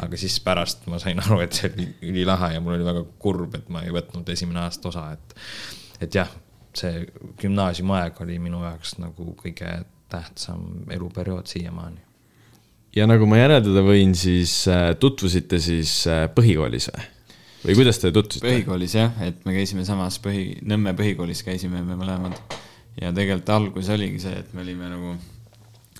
aga 0.03 0.19
siis 0.19 0.35
pärast 0.43 0.83
ma 0.91 0.99
sain 1.01 1.23
aru, 1.23 1.39
et 1.45 1.55
see 1.55 1.71
oli 1.71 1.87
ülilahe 2.11 2.53
ja 2.57 2.63
mul 2.63 2.77
oli 2.77 2.91
väga 2.91 3.07
kurb, 3.23 3.55
et 3.57 3.71
ma 3.73 3.87
ei 3.87 3.95
võtnud 3.95 4.35
esimene 4.35 4.65
aasta 4.67 4.91
osa, 4.91 5.07
et 5.15 5.39
et 6.03 6.15
jah, 6.19 6.27
see 6.77 7.03
gümnaasiumiaeg 7.41 8.21
oli 8.25 8.39
minu 8.41 8.63
jaoks 8.63 8.97
nagu 9.01 9.35
kõige 9.39 9.83
tähtsam 10.13 10.89
eluperiood 10.93 11.49
siiamaani. 11.49 12.01
ja 12.95 13.07
nagu 13.09 13.25
ma 13.29 13.39
järeldada 13.41 13.83
võin, 13.85 14.15
siis 14.17 14.63
äh, 14.71 14.91
tutvusite 14.99 15.59
siis 15.63 16.03
äh, 16.07 16.25
põhikoolis 16.35 16.89
või? 16.93 17.09
või 17.65 17.77
kuidas 17.81 18.01
te 18.01 18.11
tutvusite? 18.11 18.47
põhikoolis 18.47 18.97
jah, 18.99 19.13
et 19.25 19.45
me 19.47 19.55
käisime 19.57 19.85
samas 19.87 20.19
põhi, 20.23 20.59
Nõmme 20.69 20.95
põhikoolis 20.97 21.43
käisime 21.45 21.81
me 21.85 21.97
mõlemad. 21.99 22.37
ja 23.01 23.13
tegelikult 23.13 23.53
algus 23.55 23.89
oligi 23.93 24.21
see, 24.25 24.35
et 24.43 24.53
me 24.53 24.65
olime 24.65 24.91
nagu 24.91 25.15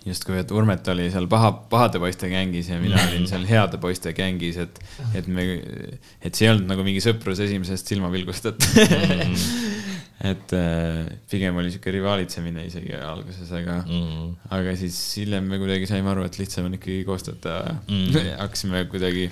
justkui, 0.05 0.35
et 0.41 0.51
Urmet 0.51 0.87
oli 0.91 1.07
seal 1.11 1.27
paha, 1.31 1.51
pahade 1.71 2.01
poiste 2.01 2.27
gängis 2.31 2.69
ja 2.69 2.79
mina 2.81 2.99
olin 3.07 3.25
seal 3.29 3.45
heade 3.47 3.79
poiste 3.81 4.13
gängis, 4.13 4.59
et, 4.59 4.81
et 5.15 5.29
me, 5.31 5.45
et 6.21 6.35
see 6.35 6.47
ei 6.47 6.53
olnud 6.53 6.67
nagu 6.73 6.83
mingi 6.85 7.01
sõprus 7.03 7.39
esimesest 7.43 7.93
silmapilgust, 7.93 8.51
et 8.51 8.67
et 10.23 10.53
äh, 10.55 11.09
pigem 11.31 11.57
oli 11.59 11.71
sihuke 11.73 11.91
rivaalitsemine 11.97 12.63
isegi 12.69 12.93
alguses, 12.95 13.49
aga 13.59 13.81
Mm. 13.87 14.29
aga 14.55 14.75
siis 14.79 14.95
hiljem 15.19 15.49
me 15.51 15.57
kuidagi 15.59 15.89
saime 15.89 16.09
aru, 16.13 16.23
et 16.29 16.37
lihtsam 16.39 16.69
on 16.69 16.77
ikkagi 16.79 17.03
koos 17.07 17.25
töötada 17.27 17.75
Mm. 17.89 18.15
ja 18.15 18.37
hakkasime 18.45 18.85
kuidagi 18.91 19.29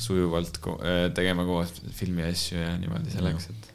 sujuvalt 0.00 0.60
ko 0.62 0.78
äh, 0.86 1.08
tegema 1.16 1.42
koos 1.48 1.74
filmi 1.98 2.22
asju 2.28 2.60
ja 2.62 2.76
niimoodi 2.78 3.10
see 3.12 3.24
läks, 3.26 3.50
et 3.50 3.66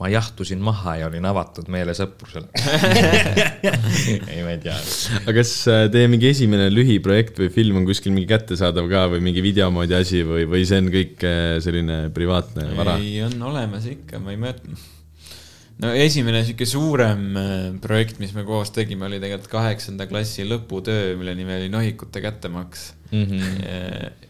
ma 0.00 0.08
jahtusin 0.08 0.58
maha 0.64 0.94
ja 0.96 1.06
olin 1.10 1.26
avatud 1.28 1.66
meele 1.72 1.92
sõprusele 1.94 2.48
ei, 4.32 4.40
ma 4.42 4.54
ei 4.54 4.60
tea. 4.62 4.76
aga 5.22 5.34
kas 5.38 5.52
äh, 5.70 5.84
teie 5.92 6.08
mingi 6.10 6.30
esimene 6.32 6.70
lühiprojekt 6.72 7.38
või 7.42 7.50
film 7.54 7.80
on 7.82 7.88
kuskil 7.88 8.14
mingi 8.16 8.28
kättesaadav 8.30 8.88
ka 8.90 9.06
või 9.14 9.22
mingi 9.30 9.42
video 9.44 9.68
moodi 9.74 9.94
asi 9.98 10.22
või, 10.26 10.46
või 10.50 10.64
see 10.68 10.80
on 10.82 10.88
kõik 10.94 11.26
selline 11.64 11.98
privaatne 12.16 12.70
vara? 12.78 12.96
ei, 13.00 13.20
on 13.28 13.36
olemas 13.52 13.86
ikka, 13.92 14.18
ma 14.24 14.32
ei 14.34 14.40
mäleta. 14.40 14.74
No 15.82 15.92
esimene 15.96 16.44
sihuke 16.44 16.66
suurem 16.68 17.26
äh, 17.40 17.58
projekt, 17.82 18.18
mis 18.22 18.32
me 18.36 18.44
koos 18.48 18.72
tegime, 18.76 19.06
oli 19.08 19.20
tegelikult 19.22 19.50
kaheksanda 19.52 20.06
klassi 20.10 20.46
lõputöö, 20.48 21.14
mille 21.20 21.34
nimi 21.38 21.56
oli 21.58 21.68
Nohikute 21.72 22.22
kättemaks 22.24 22.90
Mhm. 23.10 23.40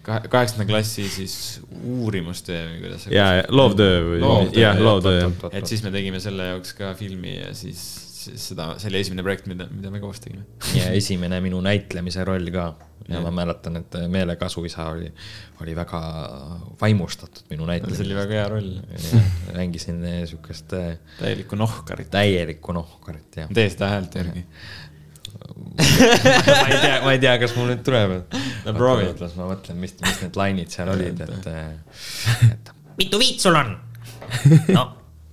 kaheksanda 0.03 0.65
klassi 0.65 1.05
siis 1.13 1.61
uurimustöö 1.85 2.63
või 2.71 2.79
kuidas 2.81 3.03
see 3.05 3.13
ja, 3.13 3.27
ja 3.37 3.43
loovtöö 3.53 3.99
või 4.07 4.21
jah, 4.23 4.55
jah. 4.57 4.81
loovtöö 4.81 5.19
jah. 5.19 5.35
et 5.53 5.69
siis 5.69 5.83
me 5.85 5.93
tegime 5.93 6.21
selle 6.23 6.47
jaoks 6.55 6.73
ka 6.79 6.95
filmi 6.97 7.35
ja 7.35 7.51
siis, 7.57 7.83
siis 8.23 8.47
seda, 8.53 8.71
see 8.81 8.89
oli 8.89 9.03
esimene 9.05 9.25
projekt, 9.27 9.51
mida, 9.53 9.67
mida 9.75 9.93
me 9.93 10.01
koos 10.01 10.23
tegime. 10.25 10.47
ja 10.79 10.89
esimene 10.97 11.43
minu 11.45 11.61
näitlemise 11.65 12.25
roll 12.25 12.49
ka. 12.55 12.71
Ja 13.11 13.21
ma 13.25 13.33
mäletan, 13.35 13.77
et 13.81 13.97
Meele 14.09 14.37
kasuisa 14.41 14.87
oli, 14.93 15.11
oli 15.63 15.75
väga 15.77 16.01
vaimustatud 16.81 17.49
minu 17.51 17.65
see 17.65 17.65
oli 17.65 17.73
näitlemisest. 17.73 18.15
väga 18.19 18.39
hea 18.39 18.49
roll, 18.49 18.71
mängisin 19.55 20.05
eh, 20.05 20.21
siukest 20.31 20.73
eh, 20.79 20.93
täielikku 21.19 21.59
nohkarit. 21.59 22.11
täielikku 22.11 22.77
nohkarit 22.77 23.43
ja 23.43 23.49
tee 23.55 23.69
seda 23.71 23.91
häält 23.95 24.15
järgi. 24.21 24.45
ma 26.61 26.69
ei 26.69 26.81
tea, 26.81 26.97
ma 27.05 27.13
ei 27.13 27.21
tea, 27.23 27.35
kas 27.43 27.55
mul 27.57 27.71
nüüd 27.71 27.83
tuleb. 27.87 28.17
No 28.67 28.75
proovi. 28.77 29.11
las 29.21 29.37
ma 29.39 29.51
mõtlen, 29.53 29.79
mis, 29.81 29.95
mis 30.03 30.23
need 30.25 30.39
lainid 30.39 30.73
seal 30.75 30.91
olid, 30.93 31.21
et, 31.27 31.51
et 32.55 32.73
mitu 32.99 33.21
viit 33.21 33.43
sul 33.43 33.59
on? 33.59 33.77
no 34.71 34.89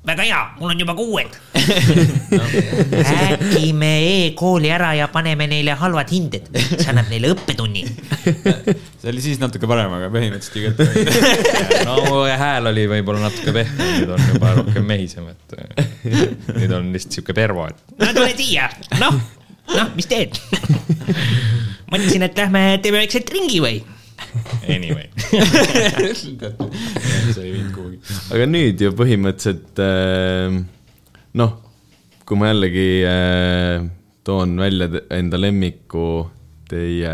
väga 0.07 0.23
hea, 0.23 0.39
mul 0.59 0.71
on 0.71 0.79
juba 0.79 0.95
kuued. 0.95 1.33
äkki 3.27 3.73
me 3.75 3.91
e-kooli 4.07 4.69
ära 4.71 4.93
ja 4.95 5.09
paneme 5.11 5.49
neile 5.51 5.75
halvad 5.79 6.11
hinded, 6.13 6.47
see 6.55 6.87
annab 6.91 7.09
neile 7.11 7.33
õppetunni. 7.35 7.83
see 9.01 9.11
oli 9.11 9.23
siis 9.23 9.41
natuke 9.41 9.67
parem, 9.69 9.91
aga 9.97 10.07
põhimõtteliselt 10.13 10.61
igatpidi. 10.61 11.83
no 11.89 11.97
mu 12.07 12.21
hääl 12.27 12.71
oli 12.71 12.87
võib-olla 12.93 13.25
natuke 13.27 13.55
pehmem, 13.55 13.91
nüüd 13.97 14.15
on 14.15 14.23
juba 14.31 14.53
rohkem 14.61 14.87
mehisem, 14.87 15.27
et 15.33 15.59
eh, 15.59 16.23
nüüd 16.55 16.77
on 16.77 16.93
lihtsalt 16.95 17.19
sihuke 17.19 17.35
pervo, 17.37 17.67
et 17.67 17.99
no 17.99 18.13
tule 18.15 18.31
siia, 18.37 18.71
noh, 19.01 19.19
noh, 19.75 19.93
mis 19.97 20.07
teed? 20.07 20.39
mõtlesin, 21.91 22.23
et 22.27 22.39
lähme 22.39 22.63
teeme 22.83 23.03
väikse 23.03 23.23
ringi 23.33 23.59
või? 23.63 23.83
anyway. 24.75 25.09
see 26.17 27.43
ei 27.43 27.51
viinud 27.53 27.73
kuhugi. 27.75 27.99
aga 28.33 28.47
nüüd 28.49 28.81
ju 28.83 28.93
põhimõtteliselt 28.97 29.81
äh, 29.83 30.57
noh, 31.41 31.53
kui 32.27 32.39
ma 32.39 32.51
jällegi 32.51 32.87
äh, 33.07 33.85
toon 34.27 34.57
välja 34.59 34.89
enda 35.15 35.39
lemmiku 35.39 36.07
teie 36.67 37.13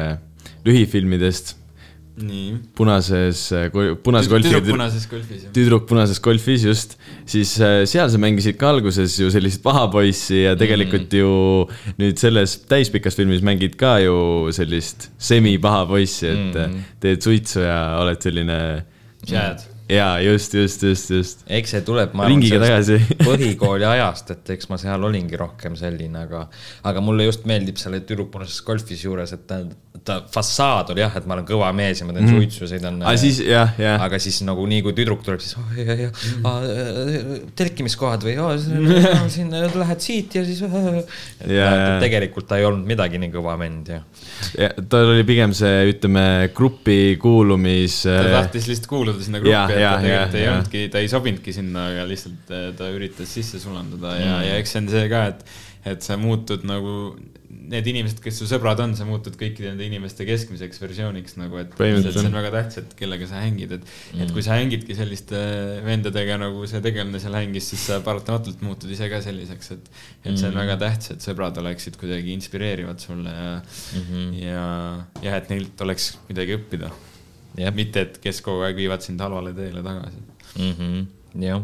lühifilmidest 0.66 1.58
nii. 2.22 2.57
punases, 2.78 3.41
punase 4.05 4.30
golfiga 4.30 4.59
tüdruk 4.59 4.70
punases 4.70 5.07
golfis 5.09 5.45
tüdruk 5.55 5.88
punases 5.89 6.22
golfis 6.24 6.66
just, 6.68 6.95
siis 7.30 7.55
äh, 7.57 7.82
seal 7.89 8.11
sa 8.14 8.22
mängisid 8.22 8.59
ka 8.61 8.70
alguses 8.76 9.18
ju 9.18 9.32
sellist 9.34 9.64
paha 9.66 9.88
poissi 9.93 10.43
ja 10.43 10.53
tegelikult 10.59 11.09
mm. 11.09 11.20
ju 11.24 11.97
nüüd 12.01 12.22
selles 12.22 12.59
täispikas 12.70 13.18
filmis 13.18 13.43
mängid 13.45 13.78
ka 13.80 13.97
ju 14.03 14.16
sellist 14.53 15.09
semi-paha 15.18 15.88
poissi, 15.89 16.30
et 16.30 16.57
mm. 16.68 16.82
teed 17.03 17.26
suitsu 17.26 17.66
ja 17.66 17.80
oled 18.03 18.22
selline. 18.24 18.59
Chad. 19.24 19.72
jaa, 19.93 20.17
just, 20.23 20.57
just, 20.57 20.83
just, 20.87 21.13
just. 21.13 21.45
eks 21.47 21.75
see 21.75 21.85
tuleb, 21.85 22.15
ma 22.17 22.27
Ringiga 22.31 22.59
tagasi. 22.63 22.99
põhikooli 23.27 23.87
ajast, 23.87 24.33
et 24.35 24.53
eks 24.57 24.69
ma 24.71 24.79
seal 24.81 25.07
olingi 25.09 25.39
rohkem 25.39 25.77
selline, 25.79 26.25
aga, 26.27 26.45
aga 26.89 27.03
mulle 27.05 27.29
just 27.29 27.47
meeldib 27.49 27.79
selle 27.81 28.01
tüdrupunases 28.07 28.61
golfis 28.65 29.03
juures, 29.05 29.35
et 29.35 29.45
ta, 29.49 29.61
ta 30.03 30.19
fassaad 30.33 30.93
oli 30.93 31.03
jah, 31.03 31.13
et 31.19 31.27
ma 31.29 31.37
olen 31.37 31.47
kõva 31.47 31.69
mees 31.75 32.01
ja 32.01 32.07
ma 32.07 32.15
teen 32.15 32.27
mm. 32.27 32.39
suitsu, 32.39 32.69
sõidan. 32.71 33.01
aga 33.03 33.15
siis 33.21 33.39
jah, 33.45 33.73
jah, 33.79 34.01
aga 34.03 34.19
siis 34.23 34.41
nagu 34.47 34.65
nii 34.69 34.83
kui 34.85 34.95
tüdruk 34.97 35.23
tuleb, 35.25 35.43
siis 35.43 35.57
oh, 35.61 35.77
ja, 35.79 35.97
ja, 36.07 36.11
Mm. 36.23 36.45
ah, 36.47 36.63
telkimiskohad 37.57 38.23
või 38.25 38.33
oh, 38.41 38.53
siin 39.33 39.51
lähed 39.53 40.03
siit 40.03 40.35
ja 40.37 40.43
siis 40.45 40.61
oh,. 40.65 41.01
Ja, 41.43 41.53
ja. 41.53 41.69
et 41.73 42.05
tegelikult 42.05 42.47
ta 42.49 42.59
ei 42.59 42.67
olnud 42.67 42.87
midagi 42.87 43.19
nii 43.21 43.31
kõva 43.33 43.55
vend 43.59 43.89
ja. 43.91 43.99
ja 44.57 44.69
tal 44.89 45.11
oli 45.13 45.25
pigem 45.27 45.53
see, 45.57 45.89
ütleme, 45.91 46.25
grupi 46.55 47.15
kuulumis. 47.21 48.01
ta 48.07 48.23
tahtis 48.37 48.69
lihtsalt 48.71 48.89
kuuluda 48.91 49.23
sinna 49.23 49.41
gruppi, 49.43 49.53
Jah, 49.53 49.73
et 49.73 49.82
ta 49.84 49.91
jah, 49.91 49.99
tegelikult 50.01 50.34
jah, 50.34 50.39
ei 50.39 50.45
jah. 50.47 50.55
olnudki, 50.57 50.81
ta 50.93 51.03
ei 51.03 51.11
sobinudki 51.11 51.53
sinna, 51.59 51.86
aga 51.91 52.07
lihtsalt 52.09 52.55
eh, 52.55 52.71
ta 52.79 52.89
üritas 52.95 53.36
sisse 53.39 53.59
sulanduda 53.59 54.15
ja 54.17 54.23
Mm. 54.23 54.39
mm., 54.39 54.49
ja 54.49 54.57
eks 54.63 54.71
see 54.75 54.81
on 54.84 54.89
see 54.95 55.07
ka, 55.11 55.23
et, 55.34 55.45
et 55.93 56.01
sa 56.01 56.17
muutud 56.17 56.63
nagu 56.69 56.97
need 57.53 57.86
inimesed, 57.88 58.17
kes 58.19 58.36
su 58.41 58.47
sõbrad 58.49 58.79
on, 58.84 58.95
sa 58.97 59.05
muutud 59.07 59.36
kõikide 59.39 59.69
nende 59.69 59.86
inimeste 59.86 60.25
keskmiseks 60.27 60.81
versiooniks 60.81 61.38
nagu, 61.38 61.59
et 61.61 61.75
see 61.77 62.25
on 62.25 62.34
väga 62.36 62.49
tähtis, 62.55 62.79
et 62.81 62.95
kellega 62.99 63.27
sa 63.29 63.43
hängid, 63.43 63.75
et 63.77 63.86
mm., 63.86 64.23
et 64.25 64.34
kui 64.36 64.41
sa 64.43 64.57
hängidki 64.57 64.97
selliste 64.97 65.38
vendadega 65.86 66.39
nagu 66.41 66.65
see 66.67 66.81
tegelane 66.84 67.21
seal 67.23 67.38
hängis, 67.38 67.69
siis 67.71 67.86
sa 67.91 67.99
paratamatult 68.03 68.61
muutud 68.65 68.91
ise 68.91 69.07
ka 69.11 69.21
selliseks, 69.23 69.71
et, 69.77 69.88
et 70.25 70.34
see 70.36 70.49
on 70.49 70.53
Mm. 70.57 70.59
väga 70.63 70.77
tähtis, 70.81 71.11
et 71.15 71.23
sõbrad 71.29 71.57
oleksid 71.61 71.95
kuidagi 72.01 72.34
inspireerivad 72.34 72.99
sulle 72.99 73.29
ja 73.29 73.53
mm, 73.61 74.03
-hmm. 74.09 74.36
ja, 74.43 74.67
ja 75.21 75.38
et 75.38 75.49
neilt 75.53 75.81
oleks 75.88 76.17
midagi 76.29 76.57
õppida 76.57 76.91
jah, 77.58 77.74
mitte, 77.76 78.08
et 78.08 78.20
kes 78.24 78.41
kogu 78.45 78.66
aeg 78.68 78.78
viivad 78.80 79.04
sind 79.06 79.22
halvale 79.22 79.54
teele 79.58 79.84
tagasi. 79.86 80.22
mm 80.58 80.74
-hmm. 80.78 81.06
jah, 81.43 81.64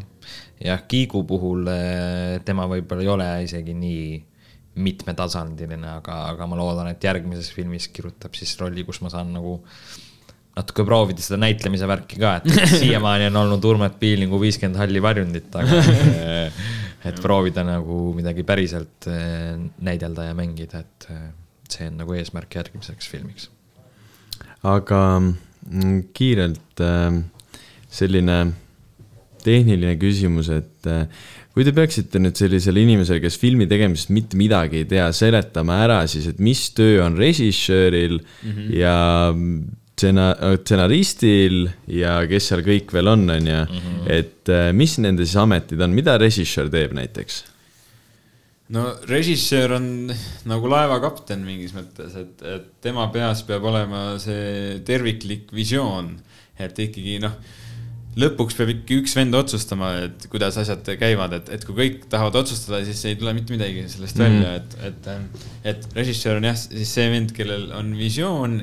jah, 0.65 0.83
Kiigu 0.87 1.23
puhul 1.23 1.67
eh, 1.67 2.41
tema 2.45 2.67
võib-olla 2.67 3.01
ei 3.01 3.07
ole 3.07 3.29
isegi 3.43 3.73
nii 3.73 4.25
mitmetasandiline, 4.79 5.87
aga, 5.99 6.19
aga 6.33 6.47
ma 6.47 6.55
loodan, 6.59 6.87
et 6.87 7.03
järgmises 7.03 7.51
filmis 7.51 7.87
kirjutab 7.87 8.35
siis 8.37 8.53
rolli, 8.59 8.83
kus 8.87 9.01
ma 9.01 9.09
saan 9.09 9.33
nagu 9.33 9.59
natuke 10.59 10.83
proovida 10.87 11.23
seda 11.23 11.39
näitlemise 11.41 11.87
värki 11.89 12.19
ka, 12.19 12.35
et 12.39 12.47
siiamaani 12.81 13.29
on 13.31 13.41
olnud 13.43 13.65
Urmet 13.65 13.99
Piilingu 13.99 14.39
viiskümmend 14.41 14.79
halli 14.79 15.01
varjundit, 15.03 15.55
aga 15.55 15.81
et, 17.09 17.21
proovida 17.21 17.63
nagu 17.67 18.01
midagi 18.17 18.45
päriselt 18.47 19.09
eh, 19.11 19.55
näidelda 19.85 20.29
ja 20.29 20.37
mängida, 20.37 20.83
et 20.85 21.09
eh, 21.13 21.29
see 21.69 21.89
on 21.89 22.01
nagu 22.01 22.17
eesmärk 22.17 22.59
järgmiseks 22.59 23.11
filmiks. 23.11 23.49
aga 24.63 25.01
kiirelt 26.15 26.81
äh, 26.83 27.19
selline 27.89 28.39
tehniline 29.43 29.95
küsimus, 29.99 30.49
et 30.51 30.89
äh, 30.89 31.05
kui 31.53 31.65
te 31.65 31.73
peaksite 31.75 32.21
nüüd 32.21 32.37
sellisele 32.39 32.83
inimesele, 32.83 33.21
kes 33.23 33.39
filmi 33.41 33.67
tegemisest 33.69 34.11
mitte 34.15 34.39
midagi 34.39 34.83
ei 34.83 34.87
tea, 34.89 35.09
seletama 35.15 35.79
ära 35.85 35.99
siis, 36.11 36.29
et 36.31 36.41
mis 36.43 36.67
töö 36.77 37.03
on 37.05 37.17
režissööril 37.19 38.19
mm 38.19 38.51
-hmm. 38.51 38.73
ja 38.77 38.95
stseena-, 39.99 40.35
stsenaristil 40.61 41.69
ja 41.87 42.19
kes 42.29 42.51
seal 42.51 42.63
kõik 42.65 42.93
veel 42.93 43.11
on, 43.11 43.29
on 43.29 43.47
ju, 43.47 43.61
et 44.07 44.49
äh, 44.49 44.71
mis 44.73 44.97
nende 44.99 45.25
siis 45.25 45.39
ametid 45.39 45.81
on, 45.81 45.95
mida 45.95 46.17
režissöör 46.17 46.69
teeb 46.71 46.93
näiteks? 46.97 47.43
No 48.75 48.85
režissöör 49.09 49.77
on 49.79 49.87
nagu 50.49 50.69
laevakapten 50.69 51.41
mingis 51.45 51.73
mõttes, 51.75 52.13
et, 52.19 52.43
et 52.45 52.67
tema 52.83 53.07
peas 53.13 53.41
peab 53.47 53.65
olema 53.69 54.03
see 54.21 54.77
terviklik 54.85 55.49
visioon, 55.55 56.13
et 56.59 56.77
ikkagi 56.85 57.17
noh, 57.23 57.33
lõpuks 58.19 58.57
peab 58.57 58.73
ikkagi 58.73 58.99
üks 59.01 59.15
vend 59.17 59.37
otsustama, 59.37 59.91
et 60.05 60.27
kuidas 60.31 60.59
asjad 60.61 60.85
käivad, 61.01 61.33
et, 61.39 61.49
et 61.55 61.65
kui 61.65 61.77
kõik 61.77 62.05
tahavad 62.11 62.41
otsustada, 62.43 62.83
siis 62.85 63.01
ei 63.09 63.17
tule 63.19 63.33
mitte 63.37 63.55
midagi 63.55 63.87
sellest 63.89 64.19
mm. 64.19 64.27
välja, 64.27 64.53
et, 64.59 64.77
et, 64.89 65.09
et 65.73 65.89
režissöör 65.97 66.41
on 66.41 66.49
jah, 66.51 66.61
siis 66.61 66.93
see 66.97 67.09
vend, 67.13 67.33
kellel 67.37 67.69
on 67.77 67.93
visioon, 67.97 68.59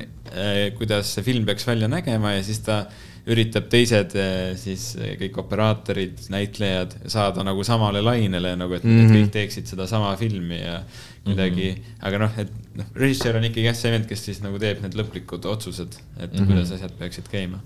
kuidas 0.79 1.15
see 1.15 1.25
film 1.27 1.47
peaks 1.47 1.67
välja 1.67 1.91
nägema 1.91 2.35
ja 2.37 2.47
siis 2.47 2.63
ta 2.63 2.85
üritab 3.27 3.67
teised 3.71 4.15
eh, 4.15 4.53
siis 4.59 4.93
eh, 4.99 5.15
kõik 5.19 5.41
operaatorid, 5.43 6.27
näitlejad 6.31 6.95
saada 7.11 7.43
nagu 7.43 7.65
samale 7.67 8.01
lainele 8.03 8.55
nagu, 8.59 8.73
et 8.77 8.83
mm 8.83 8.93
Mhm. 8.97 9.07
-hmm. 9.07 9.17
kõik 9.17 9.31
teeksid 9.31 9.67
sedasama 9.67 10.15
filmi 10.17 10.61
ja 10.61 10.81
kuidagi 11.23 11.69
mm, 11.71 11.75
-hmm. 11.75 12.07
aga 12.07 12.17
noh, 12.17 12.39
et 12.39 12.51
noh, 12.75 12.85
režissöör 12.95 13.37
on 13.37 13.43
ikkagi 13.43 13.67
jah, 13.67 13.75
see 13.75 13.91
vend, 13.91 14.07
kes 14.07 14.23
siis 14.25 14.41
nagu 14.41 14.59
teeb 14.59 14.81
need 14.81 14.95
lõplikud 14.95 15.45
otsused, 15.45 15.99
et 16.19 16.33
mm 16.33 16.39
-hmm. 16.39 16.45
kuidas 16.47 16.71
asjad 16.71 16.91
peaksid 16.99 17.27
käima. 17.31 17.59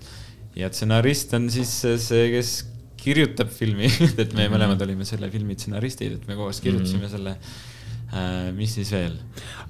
ja 0.56 0.70
stsenarist 0.70 1.34
on 1.34 1.50
siis 1.50 1.70
see, 2.08 2.32
kes 2.32 2.66
kirjutab 2.98 3.50
filmi, 3.50 3.86
et 4.24 4.34
me 4.34 4.48
mõlemad 4.50 4.82
olime 4.82 5.06
selle 5.06 5.30
filmi 5.30 5.54
stsenaristid, 5.58 6.18
et 6.20 6.28
me 6.28 6.36
koos 6.36 6.62
kirjutasime 6.62 7.06
mm 7.06 7.06
-hmm. 7.06 7.12
selle. 7.12 7.38
Mis 8.56 8.74
siis 8.76 8.90
veel? 8.92 9.14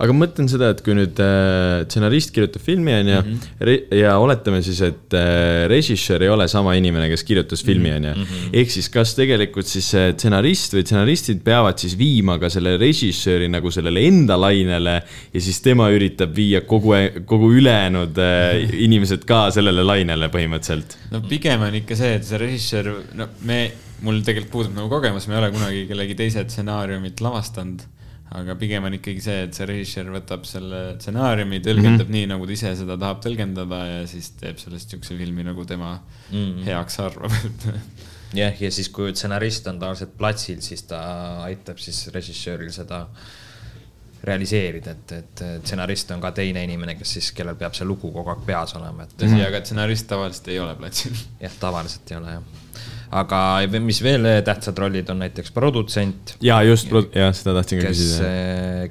aga 0.02 0.14
ma 0.16 0.24
mõtlen 0.24 0.48
seda, 0.50 0.72
et 0.74 0.80
kui 0.82 0.96
nüüd 0.98 1.20
äh, 1.22 1.84
stsenarist 1.86 2.32
kirjutab 2.34 2.64
filmi, 2.66 2.94
on 2.98 3.12
ju, 3.12 3.76
ja 4.00 4.16
oletame 4.22 4.62
siis, 4.66 4.80
et 4.86 5.16
äh, 5.18 5.68
režissöör 5.70 6.26
ei 6.26 6.32
ole 6.34 6.48
sama 6.52 6.74
inimene, 6.80 7.10
kes 7.12 7.24
kirjutas 7.28 7.62
filmi, 7.66 7.92
on 8.00 8.10
ju. 8.10 8.28
ehk 8.64 8.74
siis 8.74 8.90
kas 8.94 9.14
tegelikult 9.18 9.70
siis 9.70 9.92
see 9.94 10.16
stsenarist 10.16 10.74
või 10.74 10.86
stsenaristid 10.88 11.44
peavad 11.46 11.78
siis 11.82 11.94
viima 12.00 12.40
ka 12.42 12.50
selle 12.54 12.78
režissööri 12.82 13.52
nagu 13.52 13.72
sellele 13.74 14.08
enda 14.10 14.40
lainele 14.42 14.98
ja 15.04 15.44
siis 15.44 15.62
tema 15.62 15.92
üritab 15.94 16.34
viia 16.36 16.64
kogu, 16.66 16.96
kogu 17.30 17.54
ülejäänud 17.60 18.18
äh, 18.26 18.58
inimesed 18.88 19.28
ka 19.30 19.46
sellele 19.54 19.86
lainele 19.86 20.32
põhimõtteliselt. 20.34 20.98
no 21.14 21.22
pigem 21.30 21.68
on 21.68 21.78
ikka 21.84 22.00
see, 22.00 22.18
et 22.18 22.28
see 22.28 22.42
režissöör, 22.42 22.94
no 23.18 23.30
me, 23.46 23.64
mul 24.06 24.22
tegelikult 24.26 24.54
puudub 24.54 24.78
nagu 24.78 24.90
kogemus, 24.92 25.28
ma 25.30 25.38
ei 25.38 25.44
ole 25.44 25.54
kunagi 25.54 25.88
kellegi 25.90 26.18
teise 26.18 26.46
stsenaariumit 26.48 27.22
lavastanud. 27.22 27.86
Aga 28.40 28.56
pigem 28.60 28.86
on 28.88 28.96
ikkagi 28.96 29.24
see, 29.24 29.40
et 29.48 29.58
see 29.58 29.68
režissöör 29.68 30.12
võtab 30.14 30.46
selle 30.48 30.80
stsenaariumi, 30.96 31.60
tõlgendab 31.66 32.06
mm 32.06 32.08
-hmm. 32.08 32.16
nii, 32.16 32.30
nagu 32.32 32.48
ta 32.48 32.56
ise 32.56 32.72
seda 32.80 32.98
tahab 33.00 33.20
tõlgendada 33.26 33.82
ja 33.90 34.08
siis 34.08 34.32
teeb 34.40 34.62
sellest 34.62 34.96
siukse 34.96 35.18
filmi, 35.20 35.44
nagu 35.44 35.66
tema 35.68 35.98
mm 35.98 36.38
-hmm. 36.38 36.64
heaks 36.70 37.00
arvab, 37.04 37.36
jah, 38.42 38.62
ja 38.62 38.72
siis, 38.72 38.90
kui 38.90 39.12
stsenarist 39.16 39.68
on 39.68 39.80
tavaliselt 39.80 40.18
platsil, 40.18 40.62
siis 40.62 40.84
ta 40.84 41.02
aitab 41.44 41.78
siis 41.78 42.08
režissööril 42.16 42.72
seda 42.72 43.08
realiseerida, 44.24 44.92
et, 44.92 45.12
et 45.12 45.44
stsenarist 45.66 46.12
on 46.14 46.22
ka 46.22 46.32
teine 46.32 46.64
inimene, 46.64 46.96
kes 46.96 47.14
siis, 47.18 47.32
kellel 47.36 47.56
peab 47.58 47.74
see 47.74 47.88
lugu 47.90 48.12
kogu 48.14 48.30
aeg 48.30 48.46
peas 48.46 48.76
olema, 48.78 49.04
et 49.04 49.16
tõsi, 49.18 49.40
aga 49.44 49.64
stsenarist 49.66 50.08
tavaliselt 50.08 50.48
ei 50.48 50.60
ole 50.60 50.76
platsil. 50.76 51.16
jah, 51.42 51.56
tavaliselt 51.60 52.12
ei 52.12 52.18
ole 52.18 52.36
jah. 52.38 52.44
Aga 53.12 53.40
mis 53.84 54.02
veel 54.04 54.28
tähtsad 54.48 54.78
rollid 54.80 55.10
on 55.12 55.22
näiteks 55.24 55.54
produtsent, 55.56 56.36
ja 56.44 56.62
just, 56.64 56.92
jah, 57.16 57.34
seda 57.36 57.56
tahtsin 57.60 57.82
ka 57.82 57.90
kes 57.90 58.04
küsida., 58.04 58.30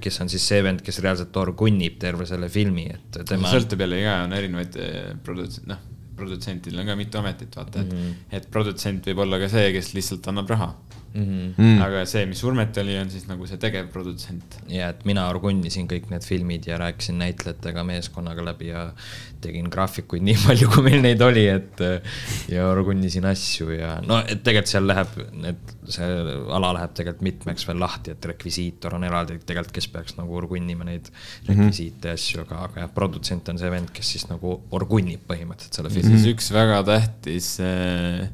kes 0.04 0.20
on 0.24 0.32
siis 0.32 0.48
see 0.52 0.60
vend, 0.66 0.84
kes 0.86 1.00
reaalselt 1.04 1.40
orgunnib 1.40 1.96
terve 2.02 2.28
selle 2.28 2.50
filmi, 2.52 2.86
et 2.92 3.22
tema. 3.28 3.48
sõltub 3.52 3.80
jälle 3.86 4.02
ka, 4.04 4.18
on 4.26 4.36
erinevaid 4.36 4.78
eh, 4.80 5.00
produts-, 5.24 5.64
noh, 5.70 5.80
produtsentidel 6.20 6.82
on 6.82 6.92
ka 6.92 6.98
mitu 7.00 7.20
ametit, 7.20 7.56
vaata, 7.56 7.80
et 7.80 7.92
mm, 7.92 8.00
-hmm. 8.00 8.36
et 8.36 8.50
produtsent 8.52 9.06
võib 9.10 9.24
olla 9.24 9.40
ka 9.40 9.48
see, 9.52 9.72
kes 9.76 9.94
lihtsalt 9.96 10.28
annab 10.32 10.52
raha 10.52 10.74
mm. 11.14 11.22
-hmm. 11.22 11.54
mm.. 11.56 11.82
aga 11.82 12.04
see, 12.06 12.26
mis 12.26 12.42
Urmet 12.44 12.76
oli, 12.82 12.94
on 12.98 13.10
siis 13.10 13.26
nagu 13.28 13.46
see 13.46 13.58
tegevprodutsent. 13.60 14.60
ja 14.70 14.90
et 14.94 15.04
mina 15.08 15.26
orgunnisin 15.30 15.88
kõik 15.90 16.10
need 16.12 16.26
filmid 16.26 16.66
ja 16.66 16.78
rääkisin 16.78 17.18
näitlejatega, 17.18 17.84
meeskonnaga 17.84 18.44
läbi 18.44 18.70
ja 18.70 18.90
tegin 19.40 19.70
graafikuid 19.72 20.24
nii 20.26 20.36
palju, 20.46 20.68
kui 20.74 20.84
meil 20.86 21.02
neid 21.04 21.22
oli, 21.24 21.46
et 21.50 21.82
ja 22.52 22.68
orgunnisin 22.70 23.26
asju 23.30 23.70
ja 23.74 23.96
no, 24.06 24.20
et 24.20 24.44
tegelikult 24.44 24.70
seal 24.70 24.86
läheb, 24.86 25.16
need, 25.46 25.74
see 25.90 26.10
ala 26.56 26.74
läheb 26.76 26.94
tegelikult 26.96 27.26
mitmeks 27.26 27.66
veel 27.68 27.80
lahti, 27.82 28.14
et 28.14 28.30
rekvisiitor 28.32 28.98
on 28.98 29.06
eraldi 29.08 29.38
tegelikult, 29.40 29.74
kes 29.80 29.88
peaks 29.92 30.18
nagu 30.20 30.36
orgunnima 30.36 30.86
neid 30.86 31.10
rekvisiite 31.48 32.12
ja 32.12 32.18
asju, 32.18 32.44
aga, 32.44 32.66
aga 32.68 32.84
jah, 32.84 32.92
produtsent 32.94 33.48
on 33.50 33.58
see 33.60 33.72
vend, 33.72 33.90
kes 33.96 34.14
siis 34.16 34.28
nagu 34.30 34.60
orgunnib 34.76 35.24
põhimõtteliselt 35.28 35.80
selle 35.80 35.92
filmi. 35.94 36.18
siis 36.18 36.36
üks 36.36 36.52
väga 36.54 36.82
tähtis 36.86 37.56
eh, 37.64 38.28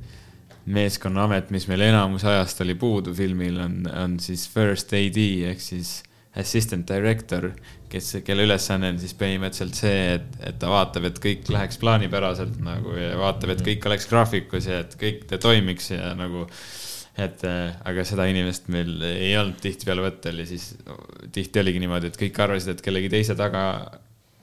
meeskonnaamet, 0.67 1.53
mis 1.55 1.69
meil 1.71 1.87
enamus 1.87 2.25
ajast 2.27 2.61
oli 2.65 2.75
puudu 2.79 3.15
filmil, 3.15 3.59
on, 3.63 3.81
on 3.93 4.19
siis 4.23 4.49
first 4.51 4.93
AD 4.97 5.19
ehk 5.53 5.63
siis 5.63 6.01
assistant 6.37 6.85
director, 6.89 7.51
kes, 7.89 8.19
kelle 8.27 8.45
ülesanne 8.45 8.91
on 8.93 8.99
siis 9.01 9.15
põhimõtteliselt 9.17 9.79
see, 9.79 10.01
et, 10.19 10.27
et 10.51 10.59
ta 10.61 10.69
vaatab, 10.69 11.07
et 11.09 11.21
kõik 11.23 11.49
läheks 11.53 11.79
plaanipäraselt 11.81 12.59
nagu 12.65 12.97
ja 12.99 13.15
vaatab, 13.21 13.55
et 13.55 13.63
kõik 13.65 13.87
oleks 13.89 14.09
graafikus 14.11 14.69
ja 14.69 14.83
et 14.85 14.99
kõik 15.01 15.25
toimiks 15.41 15.95
ja 15.95 16.13
nagu 16.19 16.45
et 17.17 17.45
äh, 17.49 17.77
aga 17.89 18.05
seda 18.05 18.27
inimest 18.29 18.67
meil 18.73 18.99
ei 19.09 19.33
olnud 19.41 19.57
tihtipeale 19.63 20.05
võttel 20.05 20.43
ja 20.43 20.49
siis 20.49 20.75
tihti 21.33 21.63
oligi 21.63 21.81
niimoodi, 21.81 22.11
et 22.13 22.19
kõik 22.21 22.43
arvasid, 22.45 22.75
et 22.75 22.85
kellegi 22.85 23.09
teise 23.15 23.37
taga, 23.39 23.63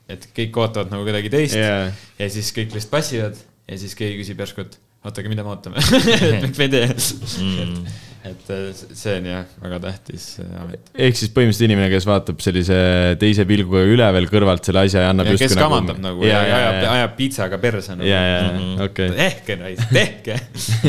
et 0.10 0.26
kõik 0.34 0.58
ootavad 0.64 0.90
nagu 0.94 1.06
kedagi 1.06 1.30
teist 1.34 1.60
Jaa. 1.60 1.92
ja 2.18 2.30
siis 2.34 2.50
kõik 2.56 2.74
lihtsalt 2.74 2.96
passivad 2.96 3.38
ja 3.70 3.78
siis 3.78 3.94
keegi 4.00 4.24
küsib 4.24 4.42
järsku, 4.42 4.66
et 4.66 4.80
oota, 5.04 5.22
aga 5.22 5.32
mida 5.32 5.46
me 5.46 5.54
ootame 5.54 5.84
et 6.30 6.42
miks 6.44 6.60
me 6.60 6.68
ei 6.68 6.72
tee 6.74 6.88
mm.. 6.90 7.88
et 8.30 8.52
see 8.96 9.16
on 9.20 9.28
jah, 9.28 9.48
väga 9.64 9.80
tähtis 9.84 10.28
äh, 10.44 10.52
amet. 10.62 10.92
ehk 10.96 11.20
siis 11.20 11.34
põhimõtteliselt 11.36 11.68
inimene, 11.68 11.90
kes 11.94 12.08
vaatab 12.08 12.44
sellise 12.44 12.78
teise 13.22 13.48
pilguga 13.50 13.84
üleval 13.90 14.30
kõrvalt 14.32 14.70
selle 14.70 14.86
asja 14.88 15.06
ja 15.06 15.14
annab 15.14 15.32
ja 15.32 15.38
kes 15.42 15.58
kamandab 15.60 16.00
nagu 16.04 16.28
ja, 16.28 16.44
ja 16.48 16.60
ajab, 16.62 16.80
ajab 16.94 17.18
piitsaga 17.20 17.60
perse 17.64 17.98
nagu.. 17.98 18.08
ja, 18.10 18.22
ja, 18.30 18.44
okei. 18.88 19.12
tehke, 19.20 19.60
tehke. 19.92 20.40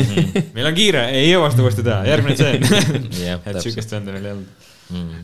meil 0.55 0.71
on 0.71 0.77
kiire, 0.77 1.09
ei 1.15 1.27
jõua 1.31 1.51
seda 1.53 1.67
uuesti 1.67 1.85
teha, 1.85 2.03
järgmine 2.09 2.39
tseen. 2.39 2.63
Et 3.45 3.59
sihukest 3.61 3.91
venda 3.97 4.15
meil 4.15 4.29
ei 4.29 4.37
olnud. 4.37 4.71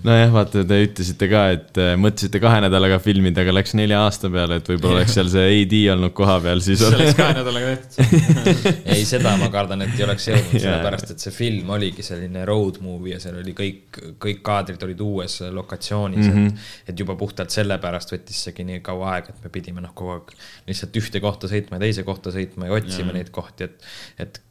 nojah, 0.07 0.31
vaata, 0.33 0.63
te 0.67 0.79
ütlesite 0.87 1.29
ka, 1.29 1.43
et 1.55 1.79
äh, 1.81 1.93
mõtlesite 2.01 2.41
kahe 2.41 2.63
nädalaga 2.65 2.97
filmida, 3.03 3.43
aga 3.45 3.53
läks 3.53 3.75
nelja 3.77 4.01
aasta 4.07 4.31
peale, 4.33 4.57
et 4.61 4.71
võib-olla 4.71 5.01
oleks 5.01 5.13
seal 5.19 5.29
see 5.29 5.45
AD 5.61 5.75
olnud 5.93 6.15
kohapeal, 6.17 6.63
siis 6.65 6.81
see 6.81 6.89
oleks 6.89 7.17
kahe 7.19 7.37
nädalaga 7.37 7.75
tehtud. 7.75 8.71
ei, 8.95 9.05
seda 9.05 9.35
ma 9.37 9.51
kardan, 9.53 9.85
et 9.85 9.93
ei 9.99 10.07
oleks 10.07 10.27
jõudnud, 10.31 10.57
sellepärast 10.57 11.13
et 11.13 11.27
see 11.27 11.35
film 11.35 11.69
oligi 11.77 12.05
selline 12.05 12.45
road 12.49 12.81
movie 12.81 13.15
ja 13.15 13.21
seal 13.21 13.37
oli 13.43 13.53
kõik, 13.57 14.01
kõik 14.21 14.41
kaadrid 14.45 14.81
olid 14.89 15.05
uues 15.05 15.39
lokatsioonis 15.53 16.25
mm, 16.25 16.31
Mhm. 16.31 16.47
-hmm. 16.47 16.57
et, 16.83 16.89
et 16.89 16.99
juba 16.99 17.15
puhtalt 17.15 17.53
sellepärast 17.53 18.13
võttis 18.15 18.43
seegi 18.45 18.65
nii 18.67 18.81
kaua 18.85 19.15
aega, 19.15 19.33
et 19.33 19.43
me 19.43 19.53
pidime 19.53 19.83
noh, 19.83 19.93
kogu 19.93 20.15
aeg 20.15 20.33
lihtsalt 20.69 20.97
ühte 21.01 21.21
kohta 21.23 21.49
sõitma 21.51 21.77
ja 21.77 21.85
teise 21.85 22.05
kohta 22.07 22.33
sõitma 22.33 22.69
ja 22.69 22.77
otsima 22.79 23.11
ja. 23.11 23.19
neid 23.19 23.31
kohti, 23.35 23.69
et, 23.69 23.89
et 24.19 24.41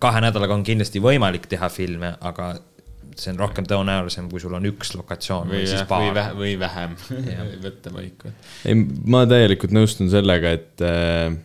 kahe 0.00 0.22
nädalaga 0.22 0.54
on 0.54 0.64
kindlasti 0.66 1.02
võimalik 1.02 1.48
teha 1.50 1.70
filme, 1.72 2.14
aga 2.20 2.52
see 3.18 3.32
on 3.34 3.42
rohkem 3.42 3.66
tõenäolisem, 3.68 4.28
kui 4.30 4.42
sul 4.42 4.54
on 4.58 4.68
üks 4.70 4.94
lokatsioon 4.96 5.50
või, 5.50 5.62
või 5.62 5.66
siis 5.66 5.80
jah, 5.80 5.88
või 5.88 5.90
paar 5.90 6.16
vähe, 6.18 6.38
või 6.38 6.54
vähem 6.60 6.96
võtta 7.66 7.92
paiku. 7.94 8.32
ei, 8.68 8.80
ma 9.10 9.24
täielikult 9.30 9.74
nõustun 9.76 10.10
sellega, 10.12 10.54
et 10.58 10.84
äh, 10.86 11.36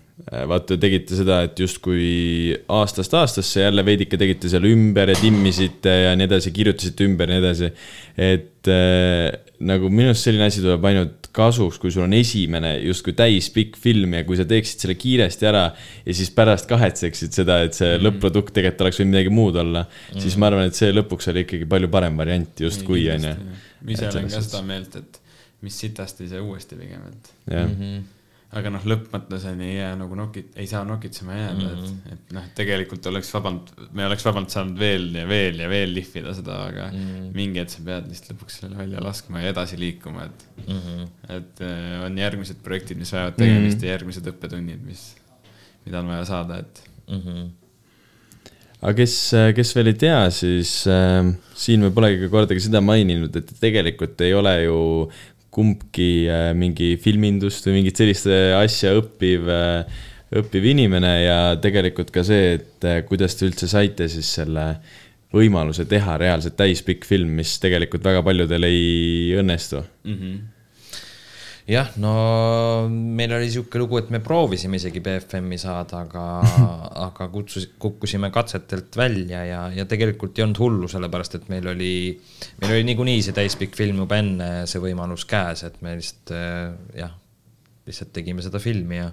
vaata, 0.49 0.77
tegite 0.81 1.17
seda, 1.17 1.41
et 1.47 1.59
justkui 1.59 2.53
aastast 2.71 3.15
aastasse 3.17 3.65
jälle 3.65 3.85
veidike 3.85 4.19
tegite 4.21 4.51
seal 4.51 4.67
ümber 4.69 5.13
ja 5.13 5.17
timmisite 5.19 5.97
ja 6.07 6.13
nii 6.17 6.29
edasi, 6.29 6.53
kirjutasite 6.55 7.09
ümber 7.09 7.31
ja 7.31 7.39
nii 7.39 7.43
edasi. 7.43 7.71
et 8.29 8.71
äh, 8.71 9.27
nagu 9.63 9.89
minu 9.89 10.13
arust 10.13 10.29
selline 10.29 10.49
asi 10.51 10.63
tuleb 10.63 10.85
ainult 10.91 11.22
kasuks, 11.33 11.79
kui 11.81 11.91
sul 11.93 12.05
on 12.05 12.13
esimene 12.15 12.75
justkui 12.83 13.15
täispikk 13.17 13.77
film 13.81 14.13
ja 14.17 14.23
kui 14.27 14.37
sa 14.39 14.45
teeksid 14.49 14.85
selle 14.85 14.95
kiiresti 14.99 15.49
ära 15.49 15.63
ja 15.73 16.15
siis 16.15 16.29
pärast 16.35 16.69
kahetseksid 16.69 17.35
seda, 17.35 17.59
et 17.65 17.77
see 17.77 17.89
mm. 17.89 18.05
lõpp-produkt 18.07 18.53
tegelikult 18.55 18.85
oleks 18.85 19.01
võinud 19.01 19.15
midagi 19.15 19.33
muud 19.33 19.59
olla 19.63 19.85
mm., 19.87 20.23
siis 20.23 20.37
ma 20.37 20.51
arvan, 20.51 20.69
et 20.69 20.77
see 20.77 20.93
lõpuks 20.93 21.31
oli 21.33 21.45
ikkagi 21.47 21.69
palju 21.69 21.89
parem 21.93 22.19
variant 22.21 22.65
justkui 22.65 23.07
onju. 23.15 23.35
ma 23.83 23.95
ise 23.95 24.09
olen 24.11 24.29
ka 24.29 24.43
seda 24.45 24.63
meelt, 24.67 24.99
et 25.01 25.21
mis 25.63 25.79
sitasti 25.85 26.29
see 26.29 26.43
uuesti 26.43 26.77
pigem, 26.79 27.07
et 27.09 27.33
jah, 27.55 27.73
aga 28.53 28.69
noh, 28.75 28.83
lõppmõtteseni 28.91 29.65
ei 29.65 29.77
jää 29.79 29.95
nagu 29.97 30.17
nokit-, 30.17 30.51
ei 30.59 30.67
saa 30.69 30.83
nokitsema 30.85 31.37
jääda 31.39 31.69
mm, 31.69 31.81
-hmm. 31.81 32.13
et, 32.13 32.13
et 32.13 32.35
noh, 32.37 32.45
tegelikult 32.59 33.09
oleks 33.09 33.33
vabalt, 33.33 33.73
me 33.97 34.05
oleks 34.05 34.25
vabalt 34.27 34.53
saanud 34.53 34.79
veel 34.79 35.09
ja 35.17 35.25
veel 35.27 35.59
ja 35.63 35.69
veel 35.71 35.93
lihvida 35.95 36.35
seda, 36.37 36.59
aga 36.69 36.87
mm 36.91 37.03
-hmm. 37.03 37.33
mingi 37.33 37.63
hetk 37.63 37.73
sa 37.73 37.83
pead 37.89 38.07
lihtsalt 38.11 38.35
lõpuks 38.35 38.61
selle 38.61 38.77
välja 38.77 39.03
laskma 39.03 39.41
ja 39.41 39.55
edasi 39.55 39.79
liikuma, 39.79 40.29
et 40.29 40.47
mm, 40.67 40.79
-hmm. 40.79 41.11
et 41.39 41.61
äh, 41.65 41.99
on 42.05 42.17
järgmised 42.17 42.63
projektid, 42.63 42.97
mis 42.97 43.13
vajavad 43.13 43.37
tegemist 43.41 43.77
mm 43.77 43.81
-hmm. 43.81 43.85
ja 43.85 43.97
järgmised 43.97 44.33
õppetunnid, 44.33 44.81
mis, 44.85 45.05
mida 45.85 45.99
on 45.99 46.07
vaja 46.13 46.25
saada, 46.25 46.63
et 46.63 46.93
Mhm. 47.09 47.51
aga 48.83 48.93
kes, 48.99 49.13
kes 49.55 49.75
veel 49.77 49.91
ei 49.93 49.99
tea, 49.99 50.19
siis 50.35 50.71
äh, 50.91 51.29
siin 51.55 51.83
me 51.85 51.91
polegi 51.95 52.29
kordagi 52.31 52.63
seda 52.65 52.81
maininud, 52.83 53.35
et 53.39 53.53
tegelikult 53.61 54.19
ei 54.25 54.33
ole 54.35 54.55
ju 54.65 54.79
kumbki 55.53 56.09
äh, 56.31 56.49
mingi 56.57 56.95
filmindust 57.01 57.67
või 57.67 57.79
mingit 57.79 58.01
sellist 58.01 58.27
äh, 58.31 58.51
asja 58.57 58.95
õppiv 58.99 59.49
äh,, 59.53 60.01
õppiv 60.33 60.65
inimene 60.71 61.13
ja 61.21 61.39
tegelikult 61.61 62.09
ka 62.13 62.23
see, 62.25 62.55
et 62.57 62.87
kuidas 63.05 63.37
te 63.37 63.45
üldse 63.45 63.69
saite 63.69 64.07
siis 64.09 64.31
selle 64.39 64.63
võimaluse 65.33 65.85
teha 65.89 66.15
reaalselt 66.21 66.57
täispikk 66.57 67.05
film, 67.05 67.35
mis 67.37 67.55
tegelikult 67.61 68.05
väga 68.05 68.23
paljudel 68.25 68.65
ei 68.65 69.35
õnnestu. 69.41 69.83
jah, 71.69 71.93
no 72.03 72.13
meil 72.89 73.33
oli 73.37 73.49
sihuke 73.51 73.79
lugu, 73.79 73.99
et 74.01 74.11
me 74.13 74.19
proovisime 74.23 74.79
isegi 74.79 75.01
BFM-i 75.03 75.59
saada, 75.61 76.03
aga, 76.03 76.25
aga 77.07 77.29
kutsus, 77.31 77.69
kukkusime 77.79 78.31
katsetelt 78.33 78.97
välja 78.99 79.43
ja, 79.47 79.63
ja 79.73 79.87
tegelikult 79.89 80.37
ei 80.37 80.47
olnud 80.47 80.61
hullu, 80.63 80.91
sellepärast 80.91 81.39
et 81.39 81.49
meil 81.53 81.71
oli, 81.73 81.95
meil 82.61 82.77
oli 82.77 82.87
niikuinii 82.91 83.25
see 83.25 83.37
täispikk 83.37 83.77
film 83.79 84.03
juba 84.03 84.19
enne 84.19 84.51
see 84.69 84.83
võimalus 84.83 85.27
käes, 85.29 85.65
et 85.67 85.79
me 85.85 85.95
lihtsalt 85.99 86.35
äh, 86.35 86.73
jah, 87.03 87.15
lihtsalt 87.83 88.13
tegime 88.15 88.43
seda 88.43 88.61
filmi 88.63 88.95
ja 88.95 89.09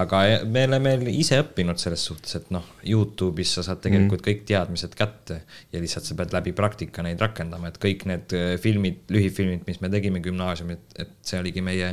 aga 0.00 0.22
me 0.50 0.64
oleme 0.66 0.94
ise 1.12 1.38
õppinud 1.38 1.78
selles 1.78 2.02
suhtes, 2.08 2.34
et 2.34 2.48
noh, 2.54 2.64
Youtube'is 2.82 3.52
sa 3.54 3.62
saad 3.66 3.80
tegelikult 3.84 4.24
kõik 4.26 4.42
teadmised 4.48 4.96
kätte 4.98 5.40
ja 5.72 5.82
lihtsalt 5.82 6.08
sa 6.08 6.16
pead 6.18 6.34
läbi 6.34 6.52
praktika 6.56 7.04
neid 7.06 7.22
rakendama, 7.22 7.70
et 7.70 7.78
kõik 7.82 8.04
need 8.10 8.34
äh, 8.36 8.50
filmid, 8.60 9.04
lühifilmid, 9.14 9.62
mis 9.68 9.78
me 9.84 9.92
tegime 9.92 10.22
gümnaasiumit, 10.24 10.98
et 10.98 11.14
see 11.22 11.38
oligi 11.38 11.62
meie 11.64 11.92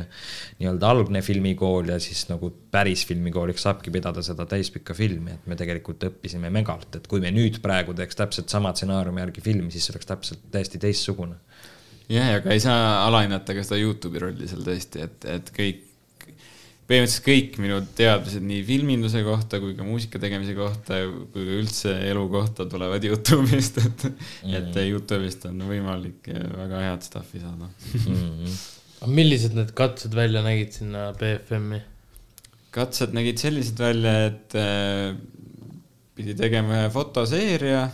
nii-öelda 0.58 0.90
algne 0.90 1.22
filmikool 1.22 1.94
ja 1.94 2.00
siis 2.02 2.26
nagu 2.32 2.50
päris 2.74 3.06
filmikooliks 3.06 3.68
saabki 3.68 3.94
pidada 3.94 4.24
seda 4.26 4.48
täispikka 4.50 4.98
filmi, 4.98 5.38
et 5.38 5.46
me 5.46 5.58
tegelikult 5.58 6.08
õppisime 6.10 6.50
megalt, 6.52 6.98
et 6.98 7.06
kui 7.10 7.22
me 7.22 7.30
nüüd 7.34 7.62
praegu 7.64 7.94
teeks 7.96 8.18
täpselt 8.18 8.52
sama 8.52 8.74
stsenaariumi 8.74 9.22
järgi 9.22 9.46
filmi, 9.46 9.70
siis 9.70 9.86
see 9.86 9.94
oleks 9.94 10.10
täpselt 10.10 10.46
täiesti 10.50 10.82
teistsugune. 10.82 11.38
jah, 12.10 12.36
aga 12.40 12.54
ei 12.54 12.62
saa 12.62 13.06
alahinnata 13.06 13.54
ka 13.54 13.62
seda 13.66 13.78
Youtube'i 13.80 14.26
rolli 14.26 14.50
seal 14.50 14.66
tõesti, 14.66 15.06
et, 15.06 15.30
et 15.30 15.54
kõik, 15.54 15.85
põhimõtteliselt 16.86 17.26
kõik 17.26 17.58
minu 17.62 17.80
teadmised 17.98 18.44
nii 18.46 18.62
filminduse 18.66 19.22
kohta 19.26 19.58
kui 19.62 19.74
ka 19.78 19.86
muusika 19.86 20.20
tegemise 20.22 20.54
kohta 20.54 21.00
kui 21.34 21.42
ka 21.42 21.58
üldse 21.58 21.94
elu 22.12 22.22
kohta 22.30 22.68
tulevad 22.70 23.04
Youtube'ist, 23.08 23.80
et 23.82 24.06
mm., 24.06 24.54
et 24.60 24.80
Youtube'ist 24.84 25.48
on 25.50 25.66
võimalik 25.66 26.30
väga 26.30 26.84
head 26.86 27.06
stuff'i 27.06 27.42
saada. 27.42 27.70
aga 29.00 29.12
millised 29.12 29.58
need 29.58 29.74
katsed 29.76 30.14
välja 30.16 30.44
nägid 30.46 30.78
sinna 30.78 31.10
BFM-i? 31.18 31.82
katsed 32.76 33.14
nägid 33.16 33.40
sellised 33.40 33.78
välja, 33.80 34.16
et 34.30 34.56
äh, 34.60 35.16
pidi 36.16 36.34
tegema 36.38 36.82
ühe 36.82 36.90
fotoseeria 36.92 37.86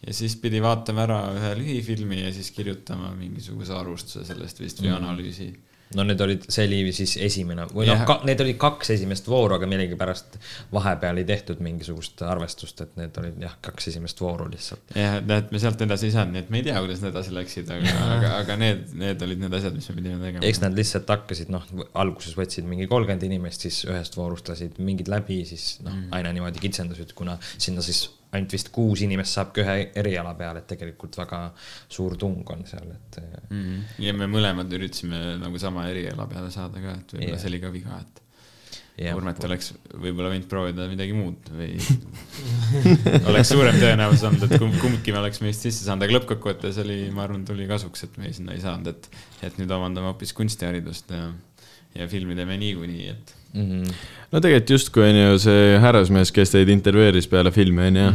ja 0.00 0.14
siis 0.16 0.36
pidi 0.40 0.62
vaatama 0.64 1.04
ära 1.04 1.18
ühe 1.36 1.50
lühifilmi 1.60 2.22
ja 2.22 2.30
siis 2.32 2.50
kirjutama 2.56 3.12
mingisuguse 3.18 3.74
arvustuse 3.76 4.24
sellest 4.24 4.62
vist 4.62 4.80
või 4.80 4.94
analüüsi 4.96 5.50
no 5.96 6.04
need 6.06 6.20
olid, 6.22 6.44
see 6.52 6.66
oli 6.68 6.92
siis 6.94 7.16
esimene 7.18 7.64
või 7.72 7.88
noh 7.88 8.04
need 8.28 8.42
olid 8.44 8.58
kaks 8.62 8.92
esimest 8.94 9.26
vooru, 9.30 9.56
aga 9.56 9.66
millegipärast 9.70 10.36
vahepeal 10.70 11.18
ei 11.18 11.26
tehtud 11.26 11.62
mingisugust 11.64 12.22
arvestust, 12.26 12.82
et 12.84 12.92
need 13.00 13.16
olid 13.18 13.40
jah, 13.42 13.56
kaks 13.64 13.90
esimest 13.90 14.22
vooru 14.22 14.46
lihtsalt. 14.52 14.94
jah, 14.94 15.18
et 15.18 15.50
me 15.50 15.62
sealt 15.62 15.82
edasi 15.86 16.10
ei 16.10 16.14
saanud, 16.14 16.36
nii 16.36 16.44
et 16.44 16.52
me 16.54 16.60
ei 16.62 16.68
tea, 16.68 16.76
kuidas 16.78 17.02
need 17.02 17.10
edasi 17.10 17.34
läksid, 17.34 17.74
aga, 17.74 17.96
aga, 18.14 18.32
aga 18.44 18.58
need, 18.60 18.86
need 19.02 19.26
olid 19.26 19.42
need 19.42 19.58
asjad, 19.58 19.74
mis 19.80 19.90
me 19.90 19.96
pidime 19.98 20.22
tegema. 20.22 20.46
eks 20.46 20.62
nad 20.62 20.78
lihtsalt 20.78 21.10
hakkasid, 21.16 21.50
noh, 21.54 21.66
alguses 22.04 22.38
võtsid 22.38 22.70
mingi 22.70 22.86
kolmkümmend 22.90 23.26
inimest, 23.26 23.66
siis 23.66 23.82
ühest 23.88 24.18
voorust 24.20 24.52
lasid 24.52 24.78
mingid 24.78 25.10
läbi, 25.10 25.42
siis 25.48 25.72
noh 25.82 25.96
mm., 25.96 26.14
aina 26.20 26.34
niimoodi 26.36 26.62
kitsendasid, 26.62 27.16
kuna 27.18 27.38
sinna 27.58 27.82
siis 27.82 28.06
ainult 28.30 28.54
vist 28.54 28.70
kuus 28.74 29.02
inimest 29.06 29.38
saabki 29.38 29.64
ühe 29.64 29.76
eriala 30.02 30.34
peale, 30.38 30.62
et 30.62 30.70
tegelikult 30.70 31.18
väga 31.22 31.42
suur 31.90 32.16
tung 32.20 32.54
on 32.54 32.64
seal, 32.68 32.88
et 32.94 33.20
mm. 33.22 33.60
-hmm. 33.60 33.84
ja 34.06 34.14
me 34.14 34.30
mõlemad 34.30 34.72
üritasime 34.78 35.20
nagu 35.42 35.58
sama 35.58 35.88
eriala 35.90 36.26
peale 36.30 36.50
saada 36.54 36.82
ka, 36.82 36.98
et 37.00 37.14
võib-olla 37.16 37.34
yeah. 37.34 37.42
see 37.42 37.52
oli 37.52 37.62
ka 37.64 37.72
viga, 37.74 38.00
et 38.00 38.20
jah. 39.00 39.16
Urmet 39.16 39.44
oleks 39.46 39.72
võib-olla 39.90 40.30
võinud 40.32 40.48
proovida 40.50 40.86
midagi 40.90 41.14
muud 41.16 41.50
või 41.56 41.76
oleks 43.30 43.52
suurem 43.52 43.78
tõenäosus 43.80 44.24
olnud, 44.28 44.46
et 44.46 44.60
kumb, 44.60 44.76
kumbki 44.82 45.14
me 45.14 45.22
oleks 45.22 45.40
meist 45.44 45.64
sisse 45.66 45.86
saanud, 45.86 46.04
aga 46.06 46.18
lõppkokkuvõttes 46.18 46.80
oli, 46.84 46.98
ma 47.14 47.24
arvan, 47.26 47.44
tuli 47.48 47.68
kasuks, 47.70 48.06
et 48.06 48.18
me 48.20 48.32
sinna 48.36 48.56
ei 48.56 48.62
saanud, 48.62 48.90
et, 48.92 49.22
et 49.46 49.60
nüüd 49.60 49.72
omandame 49.74 50.12
hoopis 50.12 50.34
kunstiharidust 50.36 51.14
ja, 51.16 51.30
ja 51.98 52.08
filmi 52.10 52.36
teeme 52.38 52.56
niikuinii, 52.60 53.08
et 53.08 53.34
mm. 53.54 53.68
-hmm. 53.68 53.94
no 54.32 54.40
tegelikult 54.40 54.70
justkui 54.76 55.08
on 55.08 55.20
ju 55.20 55.38
see 55.42 55.78
härrasmees, 55.82 56.32
kes 56.32 56.54
teid 56.54 56.68
intervjueeris 56.72 57.28
peale 57.28 57.50
filmi, 57.54 57.86
on 57.90 57.96
ju. 58.02 58.10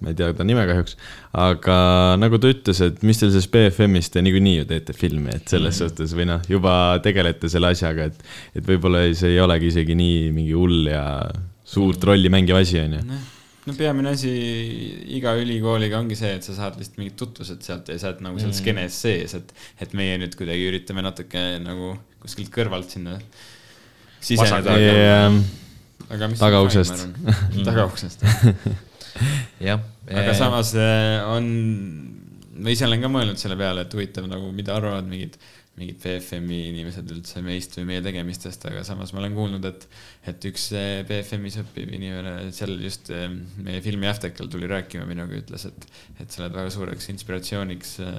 ma 0.00 0.08
ei 0.08 0.16
tea 0.16 0.32
ta 0.32 0.44
nime 0.48 0.62
kahjuks, 0.64 0.96
aga 1.36 1.78
nagu 2.16 2.38
ta 2.40 2.48
ütles, 2.48 2.78
et 2.84 3.02
mis 3.04 3.18
teil 3.20 3.32
siis 3.34 3.48
BFM-is 3.52 4.08
te 4.08 4.22
niikuinii 4.24 4.54
ju 4.62 4.68
teete 4.70 4.94
filmi, 4.96 5.28
et 5.34 5.48
selles 5.48 5.76
mm 5.76 5.86
-hmm. 5.86 5.90
suhtes 5.90 6.14
või 6.16 6.26
noh, 6.30 6.40
juba 6.48 7.00
tegelete 7.04 7.48
selle 7.52 7.74
asjaga, 7.74 8.08
et, 8.08 8.22
et 8.54 8.64
võib-olla 8.64 9.02
see 9.14 9.34
ei 9.34 9.40
olegi 9.40 9.66
isegi 9.66 9.94
nii 9.94 10.32
mingi 10.32 10.56
hull 10.56 10.88
ja 10.88 11.04
suurt 11.64 12.04
rolli 12.04 12.32
mängiv 12.32 12.56
asi, 12.56 12.80
on 12.80 12.96
ju. 12.96 13.20
No 13.70 13.76
peamine 13.78 14.10
asi 14.14 14.30
iga 15.16 15.34
ülikooliga 15.38 16.00
ongi 16.00 16.18
see, 16.18 16.32
et 16.38 16.46
sa 16.46 16.56
saad 16.56 16.78
lihtsalt 16.80 16.98
mingid 17.00 17.16
tutvused 17.20 17.62
sealt 17.64 17.88
ja 17.90 17.98
sa 18.00 18.10
oled 18.10 18.24
nagu 18.26 18.42
seal 18.42 18.54
skeenes 18.56 18.98
sees, 19.04 19.36
et, 19.38 19.54
et 19.82 19.94
meie 19.98 20.18
nüüd 20.20 20.34
kuidagi 20.38 20.66
üritame 20.72 21.04
natuke 21.06 21.44
nagu 21.62 21.94
kuskilt 22.20 22.50
kõrvalt 22.54 22.90
sinna 22.92 23.16
siseneda. 24.20 24.76
Ja, 24.80 25.20
aga 26.10 26.30
mis 26.30 26.42
Tagauksest. 26.42 27.06
tagauksest. 27.68 28.26
jah. 29.68 29.80
aga 30.10 30.34
samas 30.36 30.74
eh, 30.78 31.30
on, 31.30 31.48
ma 32.60 32.74
ise 32.74 32.88
olen 32.88 33.06
ka 33.06 33.12
mõelnud 33.12 33.40
selle 33.40 33.58
peale, 33.60 33.86
et 33.86 33.96
huvitav 33.96 34.28
nagu, 34.30 34.50
mida 34.56 34.76
arvavad 34.76 35.08
mingid, 35.10 35.38
mingid 35.80 36.00
BFM-i 36.02 36.60
inimesed 36.70 37.10
üldse 37.14 37.42
meist 37.44 37.76
või 37.78 37.86
meie 37.90 38.04
tegemistest, 38.04 38.64
aga 38.68 38.82
samas 38.86 39.14
ma 39.14 39.22
olen 39.22 39.36
kuulnud, 39.36 39.66
et, 39.70 39.86
et 40.30 40.48
üks 40.50 40.68
eh, 40.76 41.02
BFM-is 41.08 41.60
õppiv 41.64 41.94
inimene 41.96 42.50
seal 42.56 42.74
just 42.84 43.10
eh, 43.14 43.28
meie 43.64 43.80
filmi 43.84 44.10
Aftekal 44.10 44.50
tuli 44.52 44.68
rääkima 44.70 45.06
minuga, 45.08 45.40
ütles, 45.40 45.66
et, 45.70 45.88
et 46.20 46.28
sa 46.28 46.44
oled 46.44 46.58
väga 46.58 46.74
suureks 46.74 47.10
inspiratsiooniks 47.14 47.94
eh, 48.04 48.18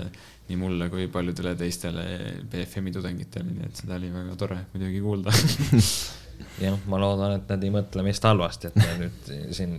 nii 0.50 0.60
mulle 0.60 0.90
kui 0.92 1.06
paljudele 1.12 1.54
teistele 1.60 2.08
BFM-i 2.52 2.96
tudengitele, 2.98 3.54
nii 3.54 3.70
et 3.70 3.84
seda 3.84 4.00
oli 4.00 4.10
väga 4.14 4.40
tore 4.42 4.64
muidugi 4.74 5.06
kuulda. 5.06 5.36
jah, 6.62 6.78
ma 6.92 7.00
loodan, 7.02 7.38
et 7.40 7.52
nad 7.52 7.64
ei 7.66 7.72
mõtle 7.74 8.06
meist 8.06 8.26
halvasti, 8.28 8.72
et 8.72 8.80
me 8.82 8.90
nüüd 9.04 9.32
siin 9.56 9.78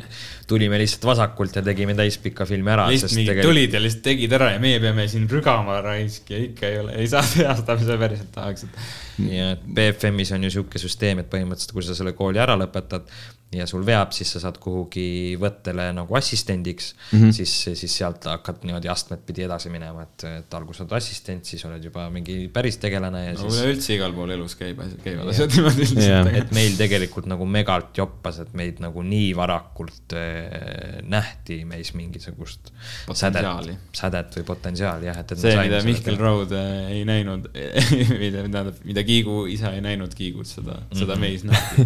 tulime 0.51 0.81
lihtsalt 0.83 1.07
vasakult 1.11 1.59
ja 1.59 1.65
tegime 1.67 1.97
täispika 1.99 2.47
filmi 2.49 2.75
ära. 2.75 2.89
lihtsalt 2.93 3.17
mingid 3.17 3.33
tegelikult... 3.33 3.53
tulid 3.53 3.77
ja 3.77 3.83
lihtsalt 3.85 4.07
tegid 4.09 4.37
ära 4.39 4.53
ja 4.55 4.63
meie 4.63 4.81
peame 4.83 5.07
siin 5.11 5.29
rügama 5.31 5.81
raisk 5.85 6.33
ja 6.33 6.41
ikka 6.47 6.71
ei 6.71 6.81
ole, 6.83 6.97
ei 7.03 7.11
saa 7.13 7.25
teha 7.27 7.55
seda, 7.61 7.79
mida 7.83 8.01
päriselt 8.01 8.33
tahaks, 8.35 8.67
et 8.69 9.31
ja 9.33 9.53
et 9.57 9.69
BFM-is 9.79 10.35
on 10.37 10.49
ju 10.49 10.57
sihuke 10.59 10.83
süsteem, 10.83 11.23
et 11.23 11.31
põhimõtteliselt, 11.33 11.77
kui 11.77 11.87
sa 11.87 11.97
selle 11.99 12.17
kooli 12.17 12.43
ära 12.43 12.57
lõpetad 12.61 13.09
ja 13.53 13.67
sul 13.69 13.83
veab, 13.85 14.15
siis 14.17 14.31
sa 14.33 14.41
saad 14.41 14.57
kuhugi 14.63 15.37
võttele 15.41 15.91
nagu 15.93 16.17
assistendiks 16.17 16.93
mm, 16.95 17.19
-hmm. 17.19 17.33
siis, 17.37 17.53
siis 17.79 17.97
sealt 18.01 18.25
hakkad 18.31 18.63
niimoodi 18.65 18.89
astmed 18.89 19.21
pidi 19.29 19.45
edasi 19.45 19.69
minema, 19.73 20.07
et, 20.07 20.25
et 20.41 20.55
alguses 20.57 20.85
oled 20.87 20.95
assistent, 20.97 21.45
siis 21.45 21.65
oled 21.69 21.85
juba 21.85 22.07
mingi 22.13 22.49
päris 22.53 22.81
tegelane 22.81 23.25
ja 23.27 23.35
no 23.37 23.43
siis 23.43 23.61
üleüldse 23.61 23.97
igal 23.99 24.15
pool 24.17 24.33
elus 24.33 24.57
käib, 24.57 24.81
käivad 25.05 25.33
asjad 25.35 25.53
niimoodi 25.53 25.85
lihtsalt. 25.85 26.31
et 26.41 26.55
meil 26.57 26.79
tegelikult 26.81 27.29
nagu 27.29 27.49
megalt 27.59 28.01
joppas, 28.01 28.41
et 28.47 28.55
meid 28.57 28.81
nagu 28.85 29.05
nii 29.05 29.29
varakult 29.37 30.17
äh, 30.17 31.03
nähti 31.05 31.63
meis 31.69 31.93
mingisugust 31.99 32.73
sädet, 33.13 33.77
sädet 33.93 34.41
või 34.41 34.49
potentsiaali 34.49 35.11
jah, 35.11 35.21
et, 35.21 35.37
et. 35.37 35.45
see, 35.45 35.59
mida 35.61 35.83
Mihkel 35.85 36.17
Raud 36.21 36.57
äh, 36.57 36.89
ei 36.97 37.05
näinud, 37.09 37.53
mida, 38.23 38.49
tähendab, 38.49 38.81
mida 38.89 39.05
Kiigu 39.05 39.45
isa 39.53 39.77
ei 39.77 39.85
näinud 39.85 40.17
Kiigut, 40.17 40.49
seda, 40.49 40.81
seda 40.97 41.21
meis 41.21 41.45
nähti. 41.45 41.85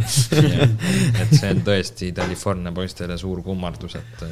et 1.22 1.34
see 1.34 1.55
on 1.56 1.64
tõesti 1.66 2.12
California 2.16 2.74
poistele 2.76 3.18
suur 3.20 3.42
kummardus, 3.46 3.96
et 3.98 4.26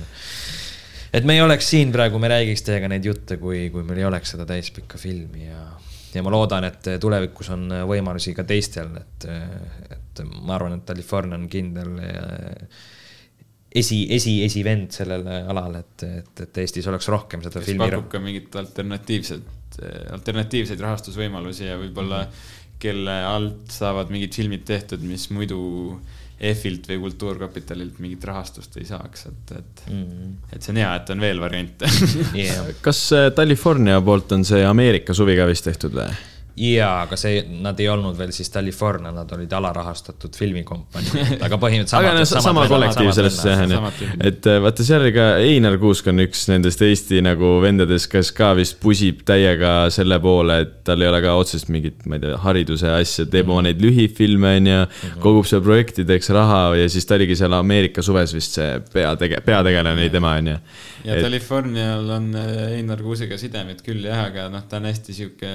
et 1.14 1.26
me 1.26 1.36
ei 1.38 1.42
oleks 1.44 1.68
siin 1.70 1.92
praegu, 1.94 2.18
me 2.18 2.30
räägiks 2.30 2.64
teiega 2.66 2.90
neid 2.90 3.06
jutte, 3.06 3.38
kui, 3.40 3.68
kui 3.72 3.86
meil 3.86 4.02
ei 4.02 4.08
oleks 4.08 4.34
seda 4.34 4.46
täispikka 4.48 5.00
filmi 5.00 5.48
ja 5.48 5.64
ja 6.14 6.22
ma 6.22 6.30
loodan, 6.30 6.66
et 6.68 6.92
tulevikus 7.02 7.48
on 7.54 7.70
võimalusi 7.88 8.34
ka 8.36 8.44
teistel, 8.46 8.92
et, 9.00 9.24
et 9.90 10.20
ma 10.44 10.54
arvan, 10.54 10.76
et 10.78 10.84
California 10.86 11.38
on 11.40 11.48
kindel 11.50 11.96
eh, 12.06 12.76
esi, 13.82 14.04
esi, 14.14 14.36
esivend 14.46 14.94
sellel 14.94 15.26
alal, 15.26 15.80
et, 15.80 16.04
et, 16.06 16.44
et 16.46 16.60
Eestis 16.62 16.86
oleks 16.90 17.10
rohkem 17.10 17.42
seda 17.42 17.58
kes 17.58 17.72
filmi. 17.72 17.88
pakub 17.88 18.10
ka 18.12 18.22
mingit 18.22 18.58
alternatiivset, 18.60 19.80
alternatiivseid 20.14 20.84
rahastusvõimalusi 20.86 21.66
ja 21.66 21.80
võib-olla 21.80 22.24
kelle 22.84 23.16
alt 23.26 23.72
saavad 23.74 24.12
mingid 24.12 24.36
filmid 24.36 24.64
tehtud, 24.68 25.02
mis 25.08 25.26
muidu 25.34 25.58
EF-ilt 26.50 26.86
või 26.90 26.98
Kultuurkapitalilt 27.06 27.98
mingit 28.04 28.24
rahastust 28.28 28.76
ei 28.80 28.86
saaks, 28.88 29.26
et, 29.30 29.54
et 29.60 29.82
Mm. 29.90 30.36
et 30.52 30.62
see 30.64 30.72
on 30.72 30.78
hea, 30.80 30.90
et 30.96 31.10
on 31.12 31.20
veel 31.20 31.40
variante 31.42 31.88
Yeah. 32.44 32.70
kas 32.84 33.00
äh, 33.12 33.30
California 33.36 33.98
poolt 34.04 34.32
on 34.32 34.44
see 34.48 34.62
Ameerika 34.64 35.12
suvi 35.16 35.36
ka 35.36 35.44
vist 35.50 35.66
tehtud 35.68 35.92
või? 35.98 36.08
jaa, 36.56 37.02
aga 37.02 37.16
see, 37.18 37.40
nad 37.64 37.78
ei 37.82 37.88
olnud 37.90 38.14
veel 38.18 38.30
siis 38.34 38.50
California, 38.52 39.10
nad 39.14 39.30
olid 39.34 39.52
alarahastatud 39.58 40.36
filmikompanii, 40.38 41.24
aga 41.46 41.58
põhimõtteliselt 41.58 41.98
aga 41.98 42.12
no 42.14 42.26
samad- 42.28 42.46
sama 42.46 42.66
kollektiiv 42.70 43.10
sellest 43.16 43.48
jah, 43.48 43.62
onju 43.64 43.80
et 44.28 44.46
äh, 44.50 44.60
vaata 44.62 44.86
seal 44.86 45.02
oli 45.02 45.14
ka 45.16 45.26
Einar 45.42 45.78
Kuusk 45.82 46.06
on 46.12 46.22
üks 46.22 46.46
nendest 46.52 46.84
Eesti 46.86 47.18
nagu 47.26 47.56
vendadest, 47.64 48.06
kes 48.12 48.30
ka 48.36 48.52
vist 48.58 48.78
pusib 48.82 49.24
täiega 49.26 49.74
selle 49.94 50.20
poole, 50.22 50.60
et 50.62 50.76
tal 50.86 51.02
ei 51.02 51.10
ole 51.10 51.20
ka 51.24 51.34
otsest 51.40 51.72
mingit, 51.74 52.04
ma 52.06 52.20
ei 52.20 52.24
tea, 52.26 52.38
hariduse 52.44 52.92
asja, 53.00 53.26
teeb 53.30 53.50
oma 53.50 53.66
neid 53.66 53.82
lühifilme 53.82 54.54
onju, 54.60 54.78
kogub 55.24 55.50
seal 55.50 55.64
projektideks 55.66 56.30
raha 56.36 56.62
ja 56.78 56.86
siis 56.92 57.08
ta 57.08 57.18
oligi 57.18 57.38
seal 57.40 57.58
Ameerika 57.58 58.04
suves 58.06 58.34
vist 58.36 58.60
see 58.60 58.78
peatege-, 58.94 59.42
peategelane 59.44 59.98
oli 59.98 60.10
tema 60.14 60.36
onju. 60.38 60.56
ja 61.04 61.18
Californial 61.18 62.14
on 62.14 62.30
äh, 62.38 62.78
Einar 62.78 63.02
Kuusega 63.02 63.38
sidemed 63.40 63.82
küll 63.84 64.06
jah, 64.06 64.28
aga 64.30 64.46
noh, 64.52 64.62
ta 64.70 64.78
on 64.78 64.88
hästi 64.92 65.16
sihuke, 65.18 65.50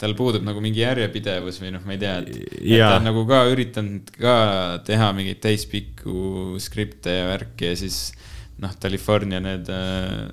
tal 0.00 0.14
puudub 0.18 0.42
nagu 0.46 0.62
mingi 0.62 0.82
järjepidevus 0.82 1.60
või 1.62 1.74
noh, 1.76 1.82
ma 1.86 1.94
ei 1.94 2.00
tea, 2.02 2.14
et, 2.22 2.38
et 2.58 2.80
ta 2.82 2.96
on 2.98 3.06
nagu 3.06 3.22
ka 3.30 3.44
üritanud 3.52 4.14
ka 4.18 4.36
teha 4.86 5.12
mingeid 5.14 5.42
täispikku 5.44 6.56
skripte 6.62 7.14
ja 7.20 7.28
värki 7.30 7.70
ja 7.70 7.76
siis 7.78 8.08
noh, 8.62 8.74
California 8.82 9.38
need 9.42 9.70
äh, 9.70 10.26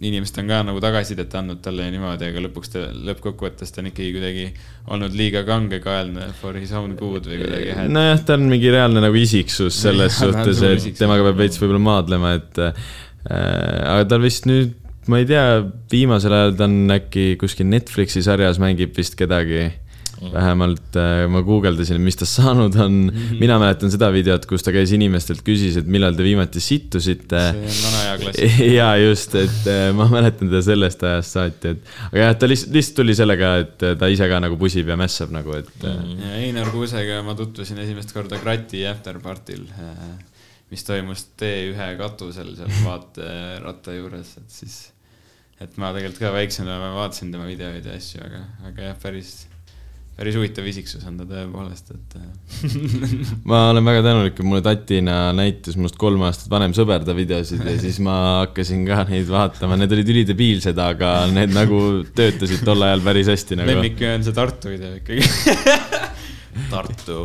inimesed 0.00 0.40
on 0.40 0.50
ka 0.50 0.62
nagu 0.66 0.80
tagasisidet 0.82 1.34
andnud 1.40 1.60
talle 1.62 1.86
ja 1.86 1.92
niimoodi, 1.92 2.28
aga 2.30 2.42
lõpuks 2.46 2.72
ta, 2.72 2.84
lõppkokkuvõttes 3.10 3.74
ta 3.74 3.82
on 3.82 3.90
ikkagi 3.90 4.12
kuidagi 4.14 4.46
olnud 4.94 5.16
liiga 5.18 5.42
kangekaelne 5.48 6.30
for 6.40 6.58
his 6.58 6.72
own 6.76 6.94
good 6.98 7.26
või 7.28 7.40
kuidagi 7.42 7.88
nojah, 7.92 8.22
ta 8.24 8.38
on 8.38 8.46
mingi 8.50 8.72
reaalne 8.72 9.02
nagu 9.04 9.18
isiksus 9.18 9.80
selles 9.84 10.18
on 10.24 10.36
suhtes, 10.38 10.62
et 10.88 10.98
temaga 10.98 11.26
peab 11.28 11.40
veits 11.42 11.60
võib-olla 11.60 11.84
maadlema, 11.90 12.36
et 12.38 12.62
äh, 12.64 12.84
aga 13.28 14.04
tal 14.14 14.22
vist 14.24 14.48
nüüd, 14.48 14.76
ma 15.08 15.20
ei 15.22 15.28
tea, 15.28 15.44
viimasel 15.90 16.34
ajal 16.36 16.56
ta 16.58 16.68
on 16.68 16.96
äkki 16.98 17.34
kuskil 17.40 17.68
Netflixi 17.68 18.22
sarjas 18.24 18.60
mängib 18.62 18.96
vist 18.96 19.18
kedagi. 19.18 19.68
vähemalt 20.18 20.96
äh, 20.98 21.28
ma 21.30 21.44
guugeldasin, 21.46 22.00
mis 22.02 22.16
tast 22.18 22.40
saanud 22.40 22.74
on. 22.82 22.94
mina 23.38 23.54
mäletan 23.62 23.92
seda 23.92 24.08
videot, 24.10 24.48
kus 24.50 24.64
ta 24.66 24.72
käis 24.74 24.90
inimestelt, 24.96 25.44
küsis, 25.46 25.76
et 25.78 25.86
millal 25.86 26.16
te 26.18 26.26
viimati 26.26 26.58
sittusite. 26.58 27.42
see 27.54 27.68
on 27.68 27.84
vana 27.84 28.00
hea 28.02 28.16
klassik. 28.24 28.56
ja 28.80 28.88
just, 28.98 29.36
et 29.38 29.70
äh, 29.70 29.84
ma 29.94 30.08
mäletan 30.10 30.50
teda 30.50 30.64
sellest 30.66 31.04
ajast 31.06 31.38
saati, 31.38 31.76
et 31.76 31.94
aga 32.08 32.24
jah, 32.24 32.34
ta 32.34 32.50
lihtsalt, 32.50 32.74
lihtsalt 32.74 32.98
tuli 32.98 33.14
sellega, 33.14 33.52
et 33.62 33.86
äh, 33.86 33.94
ta 34.00 34.10
ise 34.10 34.26
ka 34.32 34.42
nagu 34.42 34.58
pusib 34.58 34.90
ja 34.90 34.98
mässab 34.98 35.30
nagu, 35.38 35.54
et 35.54 35.86
mm.. 35.86 36.18
ja 36.26 36.42
Einar 36.42 36.74
Kuusega 36.74 37.22
ma 37.22 37.38
tutvusin 37.38 37.78
esimest 37.86 38.10
korda 38.16 38.42
Krati 38.42 38.82
afterpartil, 38.90 39.68
mis 40.74 40.82
toimus 40.84 41.28
T1 41.38 41.94
katusel 42.00 42.56
seal 42.58 42.72
vaateratta 42.82 43.94
juures, 43.94 44.34
et 44.42 44.50
siis, 44.52 44.80
et 45.58 45.78
ma 45.80 45.92
tegelikult 45.94 46.22
ka 46.22 46.34
väiksena 46.34 46.78
ma 46.80 46.90
vaatasin 46.96 47.30
tema 47.34 47.46
videoid 47.48 47.86
ja 47.86 47.94
asju, 47.98 48.20
aga, 48.22 48.42
aga 48.68 48.90
jah, 48.90 48.98
päris, 49.02 49.32
päris 50.18 50.36
huvitav 50.38 50.66
isiksus 50.70 51.02
on 51.08 51.16
ta 51.18 51.26
tõepoolest, 51.26 51.90
et 51.96 52.14
äh, 52.20 52.28
ma 53.50 53.64
olen 53.72 53.88
väga 53.90 54.04
tänulik, 54.06 54.38
et 54.38 54.46
mulle 54.46 54.62
tatina 54.66 55.16
näitas 55.36 55.78
minust 55.78 55.98
kolm 55.98 56.22
aastat 56.28 56.52
vanem 56.52 56.76
sõber 56.78 57.06
ta 57.06 57.16
videosid 57.18 57.64
ja 57.66 57.74
siis 57.82 57.98
ma 58.04 58.18
hakkasin 58.44 58.86
ka 58.86 59.02
neid 59.10 59.26
vaatama, 59.32 59.80
need 59.80 59.96
olid 59.98 60.14
ülidebiilsed, 60.14 60.78
aga 60.78 61.16
need 61.32 61.54
nagu 61.56 61.82
töötasid 62.18 62.62
tol 62.68 62.86
ajal 62.86 63.02
päris 63.10 63.32
hästi 63.34 63.58
nagu. 63.58 63.74
lemmik 63.74 64.06
on 64.12 64.26
see 64.26 64.38
Tartu 64.38 64.74
video 64.76 64.94
ikkagi. 65.00 65.26
Tartu, 66.72 67.20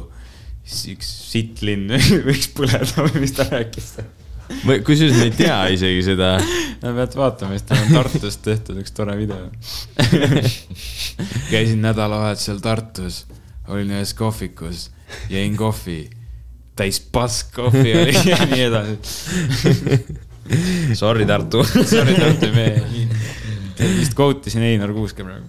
üks 0.63 1.13
sittlinn 1.29 1.93
võiks 2.27 2.49
põleda 2.57 3.05
või 3.05 3.27
mis 3.27 3.37
ta 3.37 3.45
rääkis. 3.51 3.93
Kusjuures 4.85 5.17
ma 5.17 5.27
ei 5.27 5.35
tea 5.35 5.59
isegi 5.75 6.01
seda. 6.05 6.33
pead 6.83 7.15
vaatama, 7.17 7.55
siis 7.55 7.67
tal 7.67 7.83
on 7.83 7.93
Tartust 7.97 8.43
tehtud 8.45 8.79
üks 8.81 8.95
tore 8.95 9.15
video. 9.19 9.49
käisin 11.53 11.81
nädalavahetusel 11.83 12.59
Tartus, 12.63 13.23
olin 13.71 13.93
ühes 13.95 14.13
kohvikus, 14.17 14.89
jõin 15.31 15.57
kohvi, 15.59 16.01
täis 16.79 16.99
pask 17.13 17.53
kohvi 17.55 17.95
oli 18.01 18.15
ja 18.31 18.39
nii 18.49 18.63
edasi. 18.67 18.97
Sorry, 20.99 21.25
Tartu. 21.25 21.63
Sorry, 21.63 22.15
Tartu 22.19 22.49
mehe. 22.55 22.81
vist 23.97 24.15
quote 24.15 24.51
isin 24.51 24.63
Einar 24.67 24.91
Kuuske 24.95 25.23
praegu. 25.25 25.47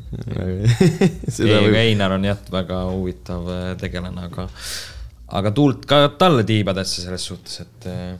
ei, 1.45 1.55
aga 1.55 1.81
Einar 1.83 2.15
on 2.17 2.27
jah, 2.27 2.39
väga 2.53 2.85
huvitav 2.91 3.49
äh, 3.53 3.65
tegelane, 3.81 4.29
aga, 4.31 4.47
aga 5.41 5.53
tuult 5.55 5.85
ka 5.91 6.07
talle 6.19 6.47
tiibadesse 6.47 7.05
selles 7.05 7.27
suhtes, 7.31 7.61
et 7.67 7.91
äh, 7.91 8.15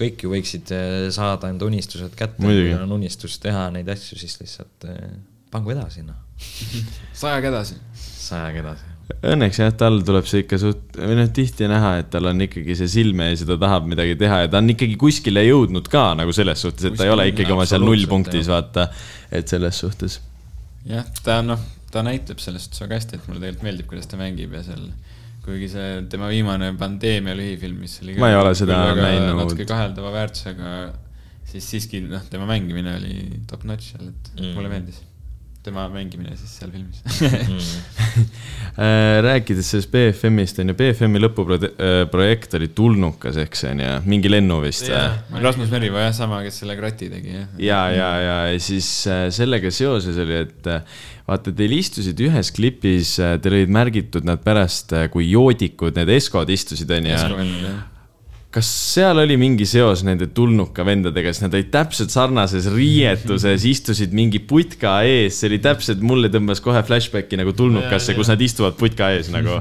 kõik 0.00 0.24
ju 0.24 0.32
võiksid 0.32 0.70
äh, 0.74 1.08
saada 1.14 1.50
enda 1.52 1.68
unistused 1.68 2.14
kätte, 2.18 2.40
kui 2.42 2.70
on 2.76 2.96
unistus 2.96 3.38
teha 3.42 3.68
neid 3.74 3.88
asju, 3.92 4.18
siis 4.20 4.38
lihtsalt 4.40 4.88
äh, 4.88 5.10
pangu 5.52 5.74
edasi, 5.74 6.04
noh, 6.06 6.18
sajaga 7.22 7.52
edasi. 7.52 7.76
sajaga 8.00 8.64
edasi. 8.64 8.88
Õnneks 9.26 9.58
jah, 9.58 9.72
tal 9.74 9.98
tuleb 10.06 10.26
see 10.30 10.44
ikka 10.44 10.58
suht, 10.62 10.94
või 10.94 11.16
noh, 11.18 11.28
tihti 11.34 11.66
näha, 11.70 11.96
et 12.00 12.10
tal 12.12 12.30
on 12.30 12.44
ikkagi 12.44 12.76
see 12.78 12.90
silme 12.92 13.26
ees 13.32 13.42
ja 13.42 13.48
ta 13.48 13.56
tahab 13.60 13.88
midagi 13.90 14.14
teha 14.20 14.44
ja 14.44 14.50
ta 14.52 14.60
on 14.62 14.70
ikkagi 14.70 14.94
kuskile 15.00 15.42
jõudnud 15.44 15.90
ka 15.90 16.12
nagu 16.18 16.34
selles 16.36 16.62
suhtes, 16.62 16.86
et 16.86 16.98
ta 16.98 17.08
ei 17.08 17.12
ole 17.12 17.26
ikkagi 17.32 17.54
oma 17.54 17.66
seal 17.68 17.82
nullpunktis, 17.84 18.48
vaata. 18.50 18.86
et 19.34 19.50
selles 19.50 19.82
suhtes. 19.82 20.20
jah, 20.86 21.06
ta 21.26 21.40
noh, 21.42 21.60
ta 21.90 22.04
näitleb 22.06 22.38
selles 22.42 22.68
suhtes 22.68 22.84
väga 22.84 23.00
hästi, 23.00 23.18
et 23.18 23.28
mulle 23.28 23.42
tegelikult 23.42 23.66
meeldib, 23.66 23.90
kuidas 23.90 24.10
ta 24.10 24.20
mängib 24.20 24.54
ja 24.54 24.62
seal, 24.68 24.86
kuigi 25.44 25.68
see 25.72 26.02
tema 26.12 26.28
viimane 26.32 26.72
pandeemia 26.78 27.34
lühifilm, 27.38 27.78
mis 27.84 27.98
oli. 28.02 28.16
Ma 28.20 28.28
ei 28.32 28.36
ole 28.40 28.54
seda 28.58 28.80
näinud. 28.98 29.36
natuke 29.40 29.64
kaheldava 29.68 30.10
väärtusega, 30.14 30.72
siis 31.50 31.70
siiski 31.74 32.02
noh, 32.06 32.22
tema 32.30 32.46
mängimine 32.50 32.96
oli 33.00 33.14
top 33.50 33.64
notch 33.68 33.92
seal, 33.94 34.08
et 34.12 34.30
Mm. 34.36 34.44
mm. 34.46 34.54
mulle 34.58 34.68
meeldis. 34.74 35.00
Tema 35.64 35.88
mängimine 35.92 36.36
siis 36.40 36.56
seal 36.60 36.72
filmis 36.72 37.02
Äh, 38.80 39.18
rääkides 39.20 39.66
sellest 39.72 39.90
BFM-ist 39.90 40.60
on 40.62 40.70
ju, 40.70 40.74
BFM-i 40.78 41.20
lõpuprojekt 41.20 42.54
oli 42.56 42.68
tulnukas, 42.72 43.36
ehk 43.42 43.58
see 43.58 43.72
on 43.74 43.82
ju, 43.82 43.88
mingi 44.08 44.30
lennu 44.30 44.60
vist 44.62 44.86
või? 44.86 45.42
Rasmus 45.42 45.72
Merivoo 45.74 46.00
jah, 46.00 46.14
sama, 46.16 46.38
kes 46.46 46.62
selle 46.62 46.76
krati 46.78 47.10
tegi 47.10 47.34
jah. 47.34 47.48
ja, 47.60 47.80
ja, 47.92 48.08
ja, 48.22 48.36
ja 48.52 48.62
siis 48.62 48.88
äh, 49.10 49.26
sellega 49.34 49.72
seoses 49.74 50.16
oli, 50.22 50.38
et 50.46 50.70
äh, 50.70 51.02
vaata, 51.26 51.52
teil 51.52 51.74
istusid 51.76 52.22
ühes 52.24 52.52
klipis, 52.54 53.16
teil 53.18 53.58
olid 53.58 53.74
märgitud 53.74 54.24
nad 54.28 54.40
pärast, 54.44 54.94
kui 55.12 55.28
joodikud, 55.32 55.98
need 55.98 56.14
Eskod 56.16 56.48
istusid, 56.54 56.94
onju. 56.94 57.74
Kas 58.50 58.66
seal 58.66 59.20
oli 59.22 59.36
mingi 59.38 59.66
seos 59.68 60.00
nende 60.06 60.26
tulnuka 60.34 60.82
vendadega, 60.86 61.30
sest 61.30 61.44
nad 61.44 61.54
olid 61.54 61.68
täpselt 61.70 62.10
sarnases 62.10 62.66
riietuses, 62.74 63.66
istusid 63.70 64.14
mingi 64.16 64.40
putka 64.42 64.96
ees, 65.06 65.38
see 65.38 65.52
oli 65.52 65.60
täpselt, 65.62 66.02
mulle 66.02 66.32
tõmbas 66.34 66.62
kohe 66.64 66.82
flashbacki 66.86 67.38
nagu 67.38 67.54
tulnukasse, 67.56 68.16
kus 68.18 68.32
nad 68.32 68.42
istuvad 68.42 68.74
putka 68.80 69.12
ees 69.14 69.30
nagu. 69.30 69.60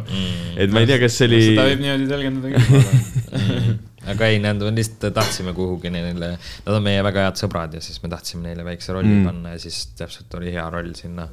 et 0.57 0.73
ma 0.73 0.81
ei 0.81 0.89
tea, 0.89 0.97
kas 1.03 1.19
see 1.19 1.29
oli. 1.29 1.43
seda 1.51 1.67
võib 1.69 1.85
niimoodi 1.85 2.09
tõlgendada 2.09 2.55
küll, 2.55 2.81
arvan. 2.81 3.77
aga 4.09 4.29
ei, 4.31 4.39
nad 4.41 4.61
on 4.65 4.79
lihtsalt 4.79 5.13
tahtsime 5.13 5.53
kuhugi 5.53 5.91
neile, 5.93 6.31
nad 6.65 6.73
on 6.73 6.85
meie 6.85 7.01
väga 7.05 7.27
head 7.27 7.41
sõbrad 7.41 7.75
ja 7.77 7.83
siis 7.83 8.01
me 8.01 8.09
tahtsime 8.09 8.47
neile 8.47 8.65
väikse 8.65 8.95
rolli 8.95 9.09
Mm. 9.09 9.19
mm. 9.21 9.29
panna 9.29 9.53
ja 9.53 9.61
siis 9.61 9.83
täpselt 9.97 10.33
oli 10.39 10.53
hea 10.55 10.65
roll 10.73 10.95
sinna 10.97 11.27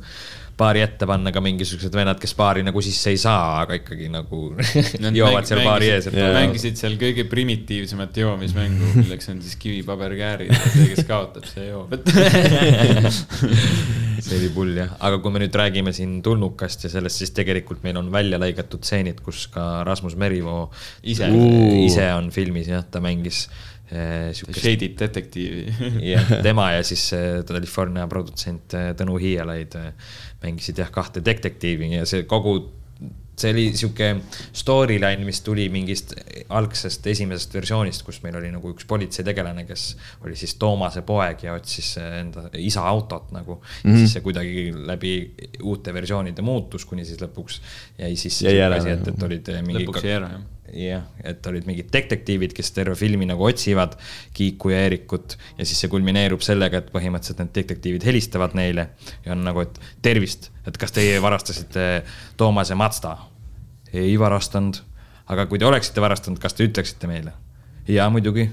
baari 0.57 0.81
ette 0.81 1.05
panna 1.09 1.31
ka 1.35 1.41
mingisugused 1.45 1.93
vennad, 1.93 2.17
kes 2.21 2.33
baari 2.39 2.63
nagu 2.65 2.81
sisse 2.85 3.11
ei 3.13 3.19
saa, 3.21 3.61
aga 3.65 3.77
ikkagi 3.77 4.09
nagu 4.13 4.39
joovad 5.21 5.49
seal 5.49 5.61
baari 5.67 5.91
ees, 5.93 6.09
mängisid 6.15 6.81
seal 6.81 6.97
kõige 7.01 7.27
primitiivsemat 7.29 8.17
joomismängu, 8.23 8.95
milleks 9.03 9.29
on 9.33 9.43
siis 9.45 9.59
kivi-paber-käärid 9.61 10.53
ja 10.53 10.61
see, 10.65 10.89
kes 10.95 11.05
kaotab, 11.09 11.45
see 11.51 11.69
joob. 11.69 11.93
see 14.25 14.39
oli 14.39 14.49
pull 14.55 14.73
jah, 14.79 14.95
aga 15.05 15.19
kui 15.23 15.35
me 15.35 15.43
nüüd 15.45 15.59
räägime 15.61 15.93
siin 15.97 16.19
tulnukast 16.25 16.87
ja 16.87 16.91
sellest, 16.93 17.21
siis 17.21 17.33
tegelikult 17.37 17.85
meil 17.85 17.99
on 18.01 18.09
välja 18.15 18.41
lõigatud 18.41 18.85
stseenid, 18.87 19.21
kus 19.25 19.47
ka 19.53 19.85
Rasmus 19.87 20.17
Merivoo 20.21 20.71
Ise. 21.05 21.29
ise 21.85 22.07
on 22.17 22.31
filmis 22.35 22.71
jah, 22.73 22.85
ta 22.89 22.99
mängis 23.05 23.45
siukest 23.87 24.61
Shaded 24.61 24.97
detektiivi. 24.99 25.75
jah, 26.13 26.33
tema 26.43 26.73
ja 26.75 26.87
siis 26.87 27.05
eh, 27.15 27.43
California 27.47 28.07
produtsent 28.11 28.75
eh, 28.75 28.89
Tõnu 28.99 29.21
Hiielaid 29.23 29.77
mängisid 30.43 30.83
jah 30.83 30.91
kahte 30.95 31.23
detektiivi 31.25 31.93
ja 31.95 32.07
see 32.09 32.25
kogu, 32.27 32.57
see 33.39 33.53
oli 33.53 33.67
sihuke 33.79 34.09
storyline, 34.57 35.23
mis 35.29 35.39
tuli 35.47 35.69
mingist 35.71 36.17
algsest 36.57 37.07
esimesest 37.13 37.55
versioonist, 37.55 38.03
kus 38.07 38.19
meil 38.25 38.41
oli 38.41 38.51
nagu 38.51 38.73
üks 38.75 38.89
politseitegelane, 38.91 39.67
kes 39.69 39.87
oli 40.27 40.35
siis 40.41 40.57
Toomase 40.59 41.05
poeg 41.07 41.47
ja 41.47 41.55
otsis 41.55 41.95
enda 42.03 42.49
isa 42.59 42.83
autot 42.91 43.31
nagu 43.37 43.61
mm. 43.61 43.63
-hmm. 43.63 44.03
siis 44.03 44.17
see 44.17 44.27
kuidagi 44.27 44.67
läbi 44.75 45.15
uute 45.63 45.95
versioonide 45.95 46.43
muutus, 46.43 46.89
kuni 46.91 47.07
siis 47.07 47.23
lõpuks 47.23 47.63
jäi 48.03 48.17
siis 48.17 48.43
Jäi 48.43 48.59
ära, 48.59 48.83
asi, 48.83 48.91
et, 48.91 49.07
jah. 49.07 49.15
et 49.15 49.27
olid 49.31 49.55
mingi 49.63 49.87
lõpuks 49.87 50.11
jäi 50.11 50.19
ära 50.19 50.35
jah. 50.35 50.53
jah, 50.75 51.05
et 51.25 51.47
olid 51.47 51.67
mingid 51.69 51.91
detektiivid, 51.93 52.55
kes 52.57 52.73
terve 52.75 52.97
filmi 52.99 53.29
nagu 53.29 53.47
otsivad 53.47 53.97
Kiiku 54.37 54.73
ja 54.73 54.83
Eerikut 54.87 55.37
ja 55.59 55.65
siis 55.67 55.81
see 55.83 55.93
kulmineerub 55.93 56.43
sellega, 56.45 56.83
et 56.83 56.93
põhimõtteliselt 56.95 57.43
need 57.43 57.55
detektiivid 57.55 58.07
helistavad 58.07 58.57
neile 58.59 58.89
ja 59.25 59.35
on 59.37 59.45
nagu, 59.47 59.63
et 59.63 59.81
tervist, 60.03 60.51
et 60.67 60.79
kas 60.81 60.95
teie 60.97 61.21
varastasite 61.23 62.05
Toomase 62.37 62.79
Mazda? 62.79 63.17
ei 63.97 64.19
varastanud, 64.19 64.83
aga 65.33 65.47
kui 65.49 65.61
te 65.63 65.67
oleksite 65.67 66.03
varastanud, 66.03 66.41
kas 66.43 66.57
te 66.57 66.67
ütleksite 66.67 67.09
meile? 67.11 67.33
jaa, 67.89 68.09
muidugi. 68.11 68.51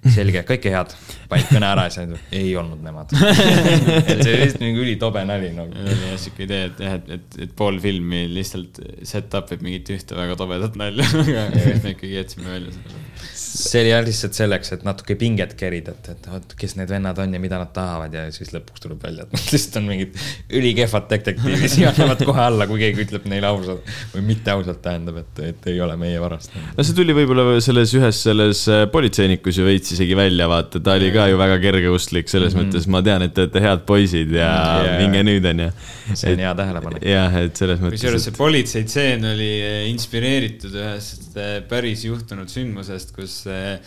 selge, 0.16 0.42
kõike 0.48 0.72
head, 0.72 0.94
panid 1.28 1.50
kõne 1.50 1.68
ära 1.68 1.84
ja 1.88 1.92
siis 1.92 2.22
ei 2.36 2.54
olnud 2.56 2.80
nemad. 2.84 3.12
et 3.16 4.22
see 4.22 4.32
oli 4.32 4.38
lihtsalt 4.44 4.64
mingi 4.64 4.84
ülitobe 4.84 5.24
nali 5.28 5.50
nagu. 5.56 5.76
oli 5.76 6.08
jah 6.08 6.16
siuke 6.22 6.46
idee, 6.46 6.70
et 6.70 6.80
jah, 6.86 6.96
et, 6.96 7.10
et, 7.18 7.38
et 7.46 7.52
pool 7.56 7.80
filmi 7.82 8.24
lihtsalt 8.32 8.80
set 9.06 9.36
up 9.36 9.52
ib 9.52 9.64
mingit 9.66 9.92
ühte 9.92 10.16
väga 10.16 10.38
tobedat 10.40 10.78
nalja, 10.80 11.04
aga 11.24 11.46
me 11.84 11.94
ikkagi 11.94 12.14
jätsime 12.16 12.48
välja 12.54 12.76
selle. 12.78 13.04
See 13.34 13.82
oli 13.82 14.10
lihtsalt 14.10 14.36
selleks, 14.36 14.72
et 14.76 14.84
natuke 14.86 15.16
pinget 15.20 15.54
kerida, 15.58 15.94
et, 15.96 16.10
et 16.14 16.28
vot, 16.32 16.54
kes 16.58 16.76
need 16.78 16.90
vennad 16.90 17.18
on 17.22 17.34
ja 17.34 17.40
mida 17.42 17.58
nad 17.60 17.72
tahavad 17.74 18.14
ja 18.14 18.26
siis 18.34 18.52
lõpuks 18.54 18.84
tuleb 18.84 19.02
välja, 19.02 19.26
et 19.26 19.32
nad 19.36 19.54
lihtsalt 19.54 19.78
on 19.80 19.88
mingid 19.90 20.18
ülikehvad 20.60 21.08
detektiivid 21.10 21.76
ja 21.82 21.92
annavad 21.94 22.24
kohe 22.26 22.44
alla, 22.44 22.68
kui 22.70 22.80
keegi 22.82 23.06
ütleb 23.06 23.28
neile 23.30 23.50
ausalt 23.50 23.86
või 24.14 24.24
mitte 24.30 24.54
ausalt, 24.54 24.82
tähendab, 24.84 25.20
et, 25.24 25.42
et 25.50 25.70
ei 25.72 25.80
ole 25.84 25.96
meie 26.00 26.20
varast. 26.22 26.54
no 26.76 26.86
see 26.86 26.96
tuli 26.96 27.16
võib-olla 27.16 27.58
selles 27.64 27.94
ühes 27.98 28.22
selles 28.26 28.64
äh, 28.70 28.84
politseinikus 28.92 29.60
ju 29.60 29.66
veits 29.66 29.94
isegi 29.96 30.16
välja, 30.18 30.48
vaata, 30.50 30.82
ta 30.84 30.96
oli 30.98 31.10
ka 31.14 31.26
ju 31.30 31.40
väga 31.40 31.58
kergeusklik, 31.62 32.30
selles 32.30 32.54
mm 32.54 32.60
-hmm. 32.60 32.70
mõttes 32.70 32.90
ma 32.90 33.02
tean, 33.06 33.26
et 33.26 33.34
te 33.34 33.46
olete 33.46 33.64
head 33.64 33.84
poisid 33.88 34.34
ja 34.36 34.50
yeah. 34.84 34.98
minge 35.02 35.24
nüüd, 35.26 35.48
onju. 35.52 35.70
see 36.14 36.34
on 36.34 36.44
hea 36.44 36.54
tähelepanek. 36.58 37.04
jah, 37.06 37.36
et 37.44 37.56
selles 37.56 37.82
mõttes 37.82 38.00
kusjuures 38.00 38.26
see 38.28 38.36
politseitseen 38.36 39.26
oli 39.32 39.50
eh, 39.60 39.82
inspireeritud 39.90 40.74
ühest 40.74 41.36
eh, 41.38 41.60
päris 41.68 42.04
juhtunud 42.06 42.50
sündmusest, 42.50 43.09
kus 43.14 43.42
eh, 43.50 43.78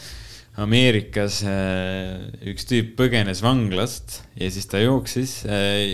Ameerikas 0.64 1.40
eh, 1.50 2.28
üks 2.52 2.68
tüüp 2.70 2.92
põgenes 3.00 3.42
vanglast 3.42 4.20
ja 4.38 4.50
siis 4.54 4.68
ta 4.70 4.82
jooksis, 4.84 5.40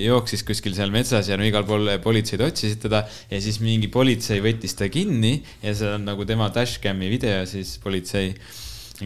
jooksis 0.04 0.44
kuskil 0.48 0.76
seal 0.76 0.92
metsas 0.92 1.30
ja 1.32 1.38
no 1.40 1.48
igal 1.48 1.64
pool 1.68 1.88
politseid 2.04 2.44
otsisid 2.44 2.82
teda 2.84 3.06
ja 3.32 3.40
siis 3.40 3.62
mingi 3.64 3.88
politsei 3.92 4.44
võttis 4.44 4.76
ta 4.76 4.90
kinni 4.92 5.38
ja 5.64 5.76
see 5.76 5.94
on 5.96 6.10
nagu 6.10 6.28
tema 6.28 6.50
dashcam'i 6.52 7.08
video 7.12 7.46
siis 7.48 7.78
politsei, 7.84 8.34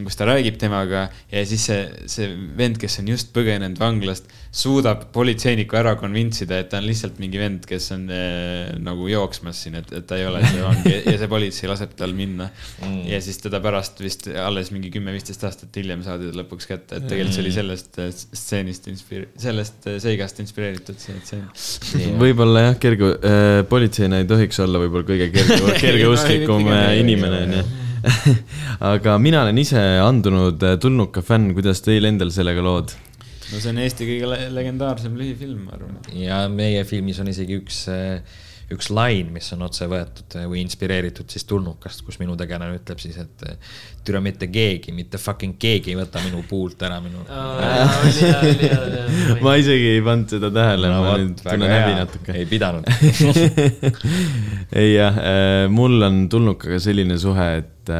kus 0.02 0.18
ta 0.18 0.26
räägib 0.26 0.56
temaga 0.58 1.06
ja 1.30 1.42
siis 1.46 1.68
see, 1.68 1.84
see 2.10 2.30
vend, 2.58 2.78
kes 2.82 2.98
on 2.98 3.10
just 3.12 3.30
põgenenud 3.36 3.78
vanglast, 3.78 4.26
suudab 4.54 5.06
politseiniku 5.14 5.78
ära 5.78 5.94
konvintsida, 5.98 6.58
et 6.62 6.70
ta 6.72 6.80
on 6.80 6.88
lihtsalt 6.88 7.20
mingi 7.22 7.38
vend, 7.38 7.68
kes 7.68 7.86
on 7.94 8.08
äh, 8.10 8.72
nagu 8.82 9.06
jooksmas 9.10 9.62
siin, 9.64 9.78
et, 9.78 9.92
et 9.94 10.06
ta 10.08 10.18
ei 10.18 10.26
ole 10.26 10.42
see 10.46 10.64
vang 10.64 10.88
ja, 10.90 10.98
ja 11.12 11.14
see 11.20 11.30
politsei 11.30 11.70
laseb 11.70 11.94
tal 11.98 12.14
minna 12.16 12.48
mm.. 12.50 13.04
ja 13.12 13.20
siis 13.22 13.38
teda 13.42 13.62
pärast 13.64 14.02
vist 14.02 14.26
alles 14.30 14.72
mingi 14.74 14.90
kümme-viisteist 14.94 15.46
aastat 15.46 15.78
hiljem 15.78 16.02
saadi 16.06 16.32
ta 16.32 16.40
lõpuks 16.40 16.70
kätte, 16.70 16.98
et 16.98 17.08
tegelikult 17.10 17.38
see 17.38 17.44
oli 17.46 17.54
sellest 17.54 18.02
äh, 18.02 18.10
stseenist 18.14 18.90
inspire-, 18.90 19.30
sellest 19.40 19.88
äh, 19.90 20.00
seigast 20.02 20.42
inspireeritud 20.42 20.98
see 21.02 21.22
tseen. 21.22 21.46
võib-olla 22.24 22.68
jah, 22.68 22.78
kerge 22.82 23.14
äh,, 23.14 23.62
politseina 23.70 24.22
ei 24.22 24.28
tohiks 24.30 24.58
olla 24.64 24.82
võib-olla 24.82 25.06
kõige 25.14 25.30
kerge, 25.34 25.78
kergeusklikum 25.86 26.70
inimene, 26.98 27.42
onju. 27.48 27.83
aga 28.92 29.16
mina 29.22 29.42
olen 29.44 29.58
ise 29.62 29.80
andunud 30.02 30.62
äh, 30.66 30.76
tulnuka 30.80 31.22
fänn, 31.24 31.52
kuidas 31.56 31.82
teil 31.84 32.08
endal 32.08 32.32
sellega 32.34 32.64
lood? 32.64 32.94
no 33.52 33.60
see 33.60 33.70
on 33.72 33.80
Eesti 33.82 34.08
kõige 34.08 34.30
le- 34.30 34.50
legendaarsem 34.56 35.16
lühifilm, 35.20 35.66
ma 35.68 35.76
arvan. 35.78 35.98
ja 36.16 36.44
meie 36.52 36.84
filmis 36.88 37.20
on 37.22 37.30
isegi 37.32 37.60
üks, 37.62 37.84
üks 38.72 38.88
lain, 38.94 39.28
mis 39.34 39.50
on 39.52 39.64
otse 39.66 39.86
võetud 39.90 40.36
või 40.48 40.62
inspireeritud 40.64 41.28
siis 41.30 41.44
tulnukast, 41.48 42.04
kus 42.06 42.16
minu 42.20 42.36
tegelane 42.40 42.78
ütleb 42.78 43.00
siis, 43.02 43.18
et 43.20 43.44
türa 44.04 44.20
mitte 44.24 44.48
keegi, 44.52 44.92
mitte 44.96 45.20
fucking 45.20 45.58
keegi 45.60 45.92
ei 45.92 45.98
võta 45.98 46.22
minu 46.24 46.42
puult 46.48 46.80
ära 46.86 47.00
minu. 47.04 47.24
ma 49.44 49.56
isegi 49.60 49.90
ei 49.96 50.04
pannud 50.04 50.36
seda 50.36 50.52
tähele 50.54 50.92
no,, 50.92 51.02
ma 51.04 51.16
nüüd 51.20 51.42
tunnen 51.42 51.74
häbi 51.74 51.98
natuke. 51.98 52.38
ei 52.40 52.46
pidanud. 52.48 52.88
ei 54.84 54.94
jah, 54.94 55.20
mul 55.72 56.08
on 56.08 56.24
tulnukaga 56.32 56.80
selline 56.82 57.20
suhe, 57.20 57.50
et 57.60 57.94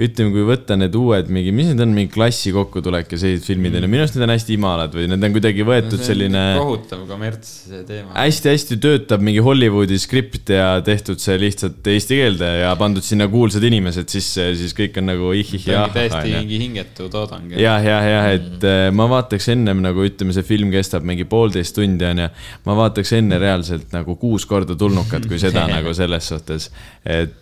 ütleme, 0.00 0.32
kui 0.32 0.44
võtta 0.48 0.76
need 0.78 0.94
uued 0.96 1.28
mingi, 1.32 1.52
mis 1.54 1.68
need 1.68 1.82
on, 1.84 1.90
mingi 1.92 2.12
klassi 2.14 2.52
kokkutulek 2.54 3.10
ja 3.12 3.18
sellised 3.20 3.44
filmid 3.44 3.74
on 3.76 3.84
ju, 3.84 3.90
minu 3.92 4.04
arust 4.04 4.16
need 4.16 4.24
on 4.24 4.32
hästi 4.32 4.54
imalad 4.56 4.94
või 4.96 5.08
need 5.10 5.26
on 5.26 5.34
kuidagi 5.34 5.66
võetud 5.68 5.98
no, 6.00 6.06
selline 6.06 6.44
kohutav 6.56 7.02
kommerts 7.10 7.50
teema. 7.88 8.14
hästi-hästi 8.16 8.78
töötab 8.82 9.24
mingi 9.24 9.42
Hollywoodi 9.44 9.98
skript 10.00 10.52
ja 10.54 10.70
tehtud 10.84 11.20
see 11.22 11.36
lihtsalt 11.42 11.92
eesti 11.92 12.20
keelde 12.22 12.48
ja 12.62 12.72
pandud 12.80 13.04
sinna 13.04 13.28
kuulsad 13.32 13.66
inimesed 13.68 14.08
sisse 14.12 14.48
ja 14.48 14.56
siis 14.62 14.72
kõik 14.78 14.96
on 15.02 15.10
nagu 15.12 15.34
ihih 15.36 15.68
ja 15.68 15.84
täiesti 15.92 16.34
mingi 16.38 16.62
hingetu 16.64 17.10
toodang. 17.12 17.52
jah, 17.52 17.84
jah, 17.84 18.08
jah, 18.14 18.30
et 18.38 18.66
äh, 18.68 18.86
ma 18.96 19.10
vaataks 19.12 19.50
ennem 19.52 19.84
nagu 19.84 20.08
ütleme, 20.08 20.32
see 20.32 20.46
film 20.46 20.72
kestab 20.72 21.04
mingi 21.08 21.28
poolteist 21.28 21.76
tundi 21.76 22.08
onju. 22.08 22.30
ma 22.64 22.80
vaataks 22.80 23.12
enne 23.20 23.40
reaalselt 23.42 23.92
nagu 23.92 24.16
kuus 24.16 24.48
korda 24.48 24.78
tulnukat, 24.78 25.28
kui 25.28 25.40
seda 25.42 25.68
nagu 25.76 25.92
selles 25.96 26.32
suhtes, 26.32 26.70
et 27.04 27.41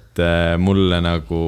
mulle 0.61 0.99
nagu, 1.05 1.41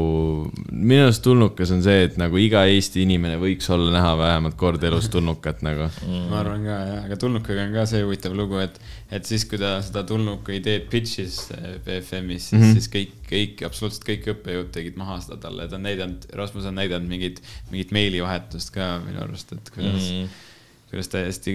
minu 0.70 1.06
arust 1.06 1.22
tulnukas 1.24 1.72
on 1.74 1.82
see, 1.84 2.06
et 2.06 2.18
nagu 2.20 2.38
iga 2.40 2.64
Eesti 2.70 3.02
inimene 3.06 3.38
võiks 3.40 3.68
olla 3.72 3.92
näha 3.94 4.12
vähemalt 4.18 4.56
kord 4.60 4.84
elus 4.86 5.08
tulnukat 5.12 5.62
nagu. 5.66 5.88
ma 6.30 6.40
arvan 6.40 6.64
ka 6.66 6.78
jah, 6.78 7.00
aga 7.06 7.18
tulnukaga 7.20 7.66
on 7.66 7.74
ka 7.76 7.86
see 7.90 8.04
huvitav 8.04 8.36
lugu, 8.38 8.60
et, 8.62 8.78
et 9.12 9.28
siis, 9.28 9.44
kui 9.48 9.60
ta 9.60 9.74
seda 9.84 10.04
tulnuka 10.08 10.54
ideed 10.56 10.86
pitch'is 10.92 11.40
BFM-is, 11.84 12.48
siis 12.50 12.58
mm. 12.58 12.62
-hmm. 12.64 12.78
siis 12.78 12.88
kõik, 12.94 13.18
kõik, 13.28 13.66
absoluutselt 13.68 14.08
kõik 14.08 14.30
õppejõud 14.36 14.72
tegid 14.74 14.96
maha 15.00 15.18
seda 15.24 15.40
talle, 15.42 15.68
ta 15.68 15.78
on 15.80 15.86
näidanud, 15.88 16.30
Rasmus 16.38 16.70
on 16.70 16.80
näidanud 16.80 17.08
mingit, 17.10 17.42
mingit 17.70 17.92
meilivahetust 17.92 18.72
ka 18.74 18.94
minu 19.04 19.22
arust, 19.26 19.52
et 19.52 19.70
kuidas 19.74 20.08
mm, 20.08 20.24
-hmm. 20.24 20.88
kuidas 20.90 21.12
täiesti 21.12 21.52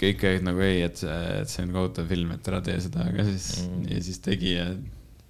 kõik 0.00 0.24
olid 0.30 0.48
nagu 0.50 0.64
ei, 0.66 0.80
et 0.86 0.96
see, 1.02 1.20
et 1.40 1.48
see 1.48 1.66
on 1.66 1.76
kohutav 1.76 2.08
film, 2.08 2.32
et 2.36 2.48
ära 2.48 2.62
tee 2.64 2.80
seda, 2.80 3.06
aga 3.10 3.26
siis 3.28 3.66
mm, 3.66 3.92
ja 3.94 4.02
siis 4.08 4.24
tegi 4.24 4.56
ja 4.56 4.72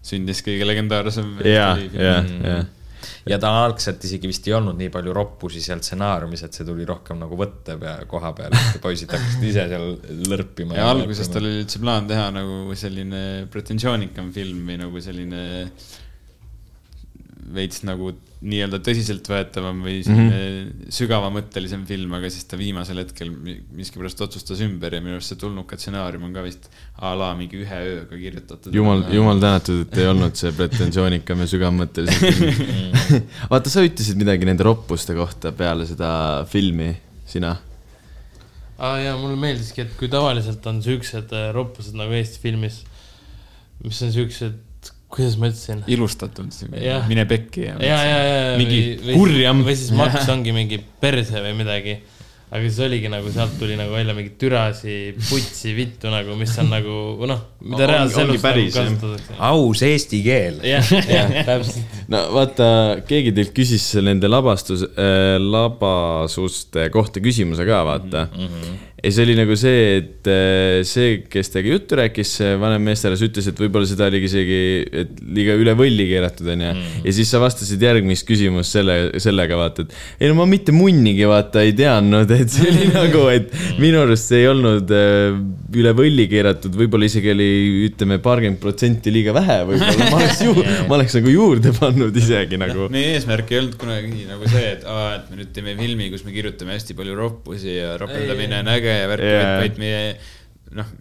sündis 0.03 0.45
kõige 0.45 0.69
legendaarsem. 0.69 1.39
ja, 1.45 1.73
ja, 1.95 2.21
ja 2.45 2.61
ja 3.29 3.39
ta 3.41 3.51
algselt 3.65 4.03
isegi 4.07 4.29
vist 4.31 4.47
ei 4.49 4.55
olnud 4.57 4.79
nii 4.79 4.91
palju 4.93 5.15
roppusi 5.17 5.63
seal 5.65 5.83
stsenaariumis, 5.85 6.45
et 6.47 6.57
see 6.57 6.67
tuli 6.69 6.87
rohkem 6.89 7.21
nagu 7.21 7.37
võtte 7.39 7.77
pea 7.81 7.97
koha 8.11 8.33
peal, 8.37 8.57
et 8.57 8.81
poisid 8.85 9.13
hakkasid 9.15 9.47
ise 9.51 9.67
seal 9.73 9.89
lõrpima. 10.31 10.77
ja 10.79 10.91
alguses 10.93 11.31
tal 11.33 11.45
oli 11.45 11.63
üldse 11.65 11.83
plaan 11.83 12.09
teha 12.11 12.29
nagu 12.35 12.77
selline 12.79 13.25
pretensioonikam 13.53 14.31
film 14.37 14.69
või 14.69 14.81
nagu 14.85 15.05
selline 15.05 15.43
veits 17.55 17.83
nagu 17.87 18.13
nii-öelda 18.41 18.79
tõsiseltvõetavam 18.81 19.83
või 19.85 19.99
mm 20.01 20.19
-hmm. 20.19 20.91
sügavamõttelisem 20.97 21.83
film, 21.89 22.15
aga 22.17 22.31
siis 22.33 22.47
ta 22.49 22.57
viimasel 22.57 23.03
hetkel 23.03 23.29
mi- 23.35 23.59
miskipärast 23.77 24.21
otsustas 24.25 24.63
ümber 24.65 24.95
ja 24.97 25.01
minu 25.05 25.19
arust 25.19 25.35
see 25.35 25.41
tulnuka 25.41 25.77
stsenaarium 25.77 26.25
on 26.29 26.33
ka 26.33 26.45
vist 26.47 26.71
a 26.97 27.13
la 27.19 27.35
mingi 27.37 27.61
ühe 27.61 27.81
ööga 27.91 28.17
kirjutatud. 28.17 28.75
jumal, 28.75 29.05
jumal 29.13 29.43
tänatud, 29.43 29.83
et 29.85 29.99
ei 29.99 30.09
olnud 30.09 30.41
see 30.41 30.53
pretensioonikam 30.57 31.45
ja 31.45 31.49
sügavmõttelisem 31.53 32.33
film. 32.41 33.29
vaata, 33.51 33.73
sa 33.73 33.85
ütlesid 33.85 34.17
midagi 34.21 34.49
nende 34.49 34.65
roppuste 34.65 35.15
kohta 35.19 35.53
peale 35.53 35.85
seda 35.91 36.47
filmi, 36.49 36.95
sina. 37.29 37.59
aa 38.79 38.97
jaa, 39.05 39.19
mulle 39.21 39.37
meeldiski, 39.37 39.85
et 39.85 39.93
kui 40.01 40.09
tavaliselt 40.09 40.65
on 40.67 40.81
siuksed 40.83 41.37
äh, 41.37 41.51
roppused 41.53 41.93
nagu 41.99 42.17
Eesti 42.17 42.41
filmis, 42.41 42.81
mis 43.85 44.01
on 44.07 44.17
siuksed, 44.17 44.57
kuidas 45.11 45.37
ma 45.41 45.51
ütlesin? 45.51 45.83
ilustatud 45.91 46.55
Jah., 46.79 47.09
mine 47.11 47.27
pekki 47.31 47.67
ja. 47.67 47.75
ja, 47.83 47.99
ja, 48.07 48.23
ja, 48.29 48.57
Mingi 48.61 48.81
või, 49.03 49.19
kurjam. 49.19 49.65
või 49.67 49.77
siis 49.77 49.91
maks 49.97 50.29
ongi 50.33 50.55
mingi 50.57 50.79
perse 51.03 51.43
või 51.43 51.55
midagi. 51.59 51.99
aga 52.51 52.61
siis 52.67 52.79
oligi 52.83 53.07
nagu 53.11 53.31
sealt 53.31 53.53
tuli 53.61 53.77
nagu 53.79 53.93
välja 53.95 54.15
mingi 54.17 54.33
türasi, 54.39 54.95
putsi, 55.29 55.71
vittu 55.77 56.11
nagu, 56.11 56.35
mis 56.35 56.51
on 56.59 56.67
nagu 56.73 56.95
noh, 57.31 57.45
mida 57.63 57.77
Ongi- 57.85 57.91
reaalses 57.93 58.17
elus 58.25 58.33
nagu 58.33 58.43
päris, 58.43 58.75
jah. 58.75 58.89
kasutatakse. 58.89 59.37
aus 59.51 59.83
eesti 59.87 60.19
keel. 60.25 60.59
jah, 60.67 60.91
jah, 61.07 61.31
täpselt. 61.49 62.01
no 62.11 62.25
vaata, 62.35 62.67
keegi 63.07 63.31
teilt 63.37 63.55
küsis 63.55 63.87
nende 64.03 64.27
labastus 64.31 64.83
äh,, 64.91 65.37
labasuste 65.39 66.89
kohta 66.95 67.23
küsimuse 67.23 67.67
ka, 67.69 67.85
vaata 67.87 68.27
mm. 68.33 68.47
-hmm. 68.47 68.79
Ja 69.01 69.13
see 69.15 69.25
oli 69.25 69.35
nagu 69.39 69.57
see, 69.57 69.85
et 70.01 70.29
äh, 70.29 70.81
see, 70.87 71.21
kes 71.31 71.53
temaga 71.53 71.73
juttu 71.73 71.99
rääkis, 72.01 72.33
see 72.41 72.57
vanem 72.61 72.85
meesterahvas 72.85 73.23
ütles, 73.25 73.49
et 73.49 73.61
võib-olla 73.61 73.89
seda 73.89 74.09
oligi 74.11 74.29
isegi, 74.29 74.59
et 75.03 75.23
liiga 75.25 75.57
üle 75.61 75.75
võlli 75.79 76.07
keeratud, 76.11 76.51
onju. 76.53 76.73
ja 77.07 77.15
siis 77.17 77.31
sa 77.33 77.41
vastasid 77.41 77.81
järgmist 77.85 78.27
küsimust 78.29 78.77
selle, 78.77 78.99
sellega 79.23 79.57
vaata, 79.59 79.87
et 79.87 79.95
ei 80.21 80.31
no 80.31 80.37
ma 80.41 80.47
mitte 80.51 80.75
munnigi 80.77 81.29
vaata 81.29 81.65
ei 81.65 81.73
teadnud, 81.79 82.35
et 82.43 82.53
see 82.53 82.69
oli 82.73 82.91
nagu, 82.93 83.25
et 83.33 83.55
minu 83.81 84.03
arust 84.05 84.29
see 84.31 84.43
ei 84.45 84.51
olnud 84.51 84.93
äh, 84.97 85.41
üle 85.81 85.95
võlli 85.97 86.29
keeratud, 86.31 86.77
võib-olla 86.77 87.09
isegi 87.09 87.33
oli, 87.33 87.49
ütleme, 87.89 88.21
paarkümmend 88.23 88.61
protsenti 88.61 89.15
liiga 89.15 89.35
vähe, 89.37 89.63
võib-olla 89.71 90.11
ma 90.11 90.21
oleks 90.21 90.45
ju, 90.45 90.55
ma 90.91 90.99
oleks 90.99 91.17
nagu 91.17 91.33
juurde 91.33 91.73
pannud 91.79 92.21
isegi 92.21 92.61
nagu. 92.61 92.91
meie 92.93 93.17
eesmärk 93.17 93.55
ei 93.55 93.63
olnud 93.63 93.81
kunagi 93.81 94.29
nagu 94.29 94.45
see, 94.53 94.77
et 94.77 94.85
aa, 94.85 95.17
et 95.17 95.33
me 95.33 95.41
nüüd 95.41 95.57
teeme 95.57 95.77
filmi, 95.81 96.13
kus 96.13 96.27
me 96.29 96.37
kirjutame 96.37 96.77
hästi 96.77 96.99
palju 97.01 97.17
roppusi 97.17 97.79
ja 97.79 97.97
ropendamine 98.01 98.61
on 98.61 98.73
äge 98.77 98.90
ja 98.99 99.09
värk 99.15 99.27
yeah., 99.27 99.57
vaid 99.63 99.81
meie 99.81 100.03
noh, 100.77 100.93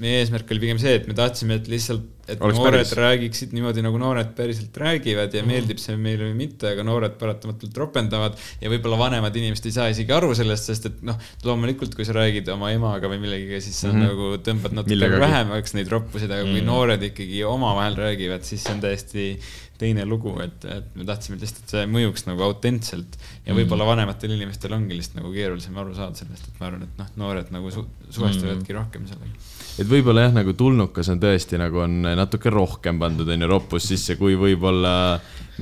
meie 0.00 0.20
eesmärk 0.20 0.50
oli 0.52 0.66
pigem 0.66 0.80
see, 0.82 0.98
et 0.98 1.08
me 1.08 1.16
tahtsime, 1.16 1.60
et 1.60 1.70
lihtsalt 1.72 2.12
et 2.26 2.40
Oleks 2.42 2.58
noored 2.58 2.80
päris. 2.80 2.92
räägiksid 2.98 3.52
niimoodi, 3.54 3.82
nagu 3.86 3.98
noored 4.02 4.32
päriselt 4.36 4.74
räägivad 4.82 5.34
ja 5.34 5.44
meeldib 5.46 5.78
see 5.78 5.94
meile 6.00 6.26
või 6.26 6.34
mitte, 6.40 6.72
aga 6.72 6.82
noored 6.86 7.14
paratamatult 7.20 7.78
ropendavad 7.78 8.34
ja 8.62 8.72
võib-olla 8.72 8.98
vanemad 8.98 9.36
inimesed 9.38 9.68
ei 9.70 9.76
saa 9.76 9.86
isegi 9.92 10.14
aru 10.14 10.32
sellest, 10.34 10.66
sest 10.72 10.88
et 10.90 11.04
noh, 11.06 11.20
loomulikult, 11.46 11.94
kui 11.94 12.06
sa 12.08 12.16
räägid 12.16 12.50
oma 12.54 12.72
emaga 12.74 13.10
või 13.12 13.20
millegagi, 13.22 13.60
siis 13.68 13.78
sa 13.84 13.92
mm 13.92 13.94
-hmm. 13.94 14.10
nagu 14.10 14.42
tõmbad 14.48 14.74
natuke 14.80 14.94
Millegagi. 14.96 15.22
vähemaks 15.22 15.76
neid 15.78 15.92
roppusid, 15.94 16.34
aga 16.34 16.50
kui 16.50 16.64
noored 16.66 17.06
ikkagi 17.12 17.44
omavahel 17.46 18.00
räägivad, 18.02 18.42
siis 18.42 18.66
see 18.66 18.74
on 18.74 18.82
täiesti 18.82 19.28
teine 19.80 20.04
lugu, 20.08 20.32
et, 20.44 20.64
et 20.70 20.88
me 20.98 21.06
tahtsime 21.08 21.38
lihtsalt, 21.40 21.64
et 21.64 21.74
see 21.74 21.84
mõjuks 21.90 22.26
nagu 22.28 22.44
autentselt. 22.46 23.18
Ja 23.46 23.56
võib-olla 23.56 23.86
vanematel 23.88 24.34
inimestel 24.36 24.74
ongi 24.76 24.96
lihtsalt 24.96 25.20
nagu 25.20 25.32
keerulisem 25.34 25.76
aru 25.82 25.94
saada 25.96 26.18
sellest, 26.18 26.48
et 26.50 26.60
ma 26.60 26.70
arvan, 26.70 26.86
et 26.86 27.00
noh, 27.00 27.12
noored 27.22 27.52
nagu 27.54 27.72
su 27.74 27.84
suhestavadki 28.10 28.76
rohkem 28.76 29.06
sellega. 29.10 29.44
et 29.76 29.88
võib-olla 29.90 30.26
jah, 30.26 30.36
nagu 30.36 30.54
tulnukas 30.56 31.10
on 31.12 31.22
tõesti 31.22 31.60
nagu 31.60 31.82
on 31.84 32.00
natuke 32.18 32.52
rohkem 32.52 33.00
pandud, 33.02 33.28
onju, 33.34 33.50
roppust 33.50 33.92
sisse, 33.92 34.16
kui 34.20 34.38
võib-olla 34.40 34.94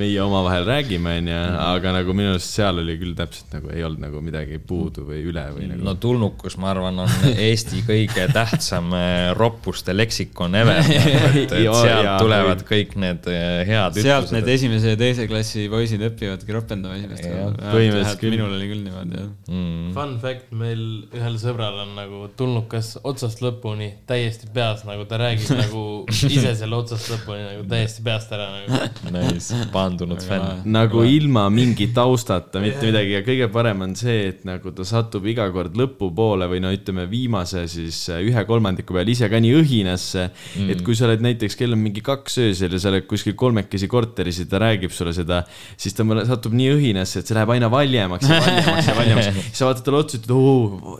meie 0.00 0.18
omavahel 0.22 0.64
räägime, 0.66 1.18
onju, 1.20 1.38
aga 1.62 1.92
nagu 1.94 2.14
minu 2.16 2.32
arust 2.34 2.56
seal 2.56 2.80
oli 2.82 2.96
küll 2.98 3.14
täpselt 3.18 3.52
nagu 3.54 3.70
ei 3.70 3.84
olnud 3.86 4.02
nagu 4.02 4.22
midagi 4.24 4.58
puudu 4.58 5.04
või 5.06 5.20
üle 5.30 5.44
või 5.54 5.68
nagu 5.70 5.86
no 5.86 5.94
tulnukus, 6.02 6.56
ma 6.60 6.72
arvan, 6.72 7.04
on 7.04 7.28
Eesti 7.44 7.84
kõige 7.86 8.26
tähtsam 8.34 8.90
eh, 8.98 9.30
roppuste 9.38 9.94
leksikon 9.94 10.58
ever. 10.58 10.80
et 10.84 11.38
et 11.44 11.52
sealt 11.54 12.06
jaa, 12.06 12.16
tulevad 12.22 12.64
kõik 12.66 12.96
need 13.00 13.28
eh, 13.30 13.62
head 13.68 14.00
sealt 14.00 14.32
need 14.34 14.42
ütlused. 14.42 14.54
esimese 14.56 14.94
ja 14.94 15.00
teise 15.00 15.28
klassi 15.30 15.66
poisid 15.72 16.02
õpivadki 16.08 16.56
ropendama 16.56 16.98
esimest 16.98 17.28
korda. 17.28 18.16
minul 18.34 18.56
oli 18.56 18.70
küll 18.72 18.82
niimoodi, 18.86 19.20
jah. 19.20 19.30
Mm. 19.50 19.92
Fun 19.94 20.16
fact, 20.22 20.50
meil 20.56 20.84
ühel 21.14 21.38
sõbral 21.42 21.78
on 21.84 21.94
nagu 21.98 22.24
tulnukas 22.38 22.94
otsast 23.06 23.42
lõpuni 23.44 23.92
täiesti 24.08 24.50
peas, 24.54 24.82
nagu 24.88 25.06
ta 25.10 25.20
räägib 25.22 25.54
nagu 25.62 25.84
ise 26.10 26.54
selle 26.58 26.82
otsast 26.82 27.12
lõpuni 27.14 27.46
nagu 27.46 27.66
täiesti 27.70 28.04
peast 28.06 28.34
ära 28.34 28.50
nagu. 28.58 28.82
Nice, 29.14 29.62
paandunud 29.84 30.24
fänn. 30.24 30.64
nagu 30.74 31.04
ilma 31.06 31.46
mingi 31.52 31.90
taustata, 31.94 32.62
mitte 32.62 32.88
midagi 32.88 33.14
ja 33.16 33.22
kõige 33.26 33.48
parem 33.52 33.84
on 33.86 33.94
see, 33.98 34.30
et 34.30 34.44
nagu 34.48 34.72
ta 34.74 34.86
satub 34.88 35.26
iga 35.30 35.46
kord 35.54 35.76
lõpupoole 35.78 36.48
või 36.50 36.62
no 36.64 36.72
ütleme, 36.74 37.06
viimase 37.10 37.66
siis 37.70 38.00
äh, 38.12 38.22
ühe 38.24 38.44
kolmandiku 38.48 38.96
peal 38.96 39.12
ise 39.12 39.28
ka 39.32 39.40
nii 39.42 39.54
õhinasse 39.60 40.26
mm., 40.30 40.72
et 40.74 40.84
kui 40.86 40.96
sa 40.98 41.08
oled 41.08 41.24
näiteks, 41.24 41.58
kell 41.60 41.76
on 41.76 41.82
mingi 41.84 42.04
kaks 42.04 42.40
öösel 42.44 42.74
ja 42.74 42.82
sa 42.82 42.92
oled 42.92 43.08
kuskil 43.10 43.36
kolmekesi 43.38 43.88
korteris 43.90 44.40
ja 44.42 44.48
ta 44.50 44.62
räägib 44.64 44.94
sulle 44.94 45.14
seda, 45.16 45.42
siis 45.76 45.96
ta 45.96 46.06
satub 46.28 46.56
nii 46.56 46.70
õhinasse, 46.78 47.20
et 47.20 47.30
see 47.30 47.36
läheb 47.36 47.54
aina 47.54 47.70
valjemaks 47.72 48.30
ja 48.30 48.40
valjemaks 48.40 48.90
ja 48.90 48.96
valjemaks. 48.98 49.30
siis 49.50 49.60
sa 49.60 49.68
vaatad 49.68 49.86
talle 49.86 50.02
otsa, 50.02 50.20
ütled 50.20 50.34
oo, 50.36 50.98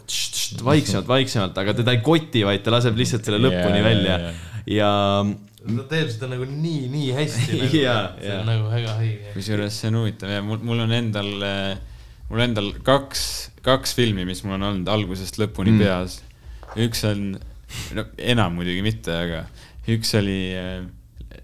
vaiksemalt, 0.65 1.09
vaiksemalt, 1.09 1.63
aga 1.65 1.77
teda 1.81 1.97
ei 1.97 2.05
koti, 2.05 2.45
vaid 2.47 2.65
ta 2.65 2.75
laseb 2.75 2.99
lihtsalt 2.99 3.27
selle 3.27 3.41
lõpuni 3.43 3.81
Jaa, 3.81 3.89
välja 3.89 4.19
jaa, 4.21 4.35
ja 4.71 4.93
ta 5.65 5.87
teeb 5.91 6.11
seda 6.13 6.29
nagu 6.33 6.47
nii, 6.49 6.85
nii 6.93 7.11
hästi 7.17 7.57
nagu 7.63 7.81
Jaa, 7.81 8.05
see 8.21 8.37
on 8.37 8.49
nagu 8.51 8.69
väga 8.73 8.97
õige. 9.01 9.33
kusjuures 9.37 9.81
see 9.81 9.91
on 9.93 10.01
huvitav 10.03 10.33
ja 10.35 10.43
mul, 10.45 10.61
mul 10.67 10.85
on 10.85 10.93
endal, 10.97 11.31
mul 12.31 12.45
endal 12.45 12.71
kaks, 12.87 13.25
kaks 13.65 13.97
filmi, 13.97 14.27
mis 14.29 14.45
mul 14.45 14.59
on 14.59 14.69
olnud 14.71 14.93
algusest 14.93 15.41
lõpuni 15.41 15.75
mm. 15.75 15.85
peas. 15.85 16.21
üks 16.85 17.05
on, 17.09 17.33
no 17.97 18.07
enam 18.35 18.59
muidugi 18.59 18.85
mitte, 18.85 19.17
aga 19.25 19.47
üks 19.95 20.15
oli 20.21 20.39
äh, 20.59 20.85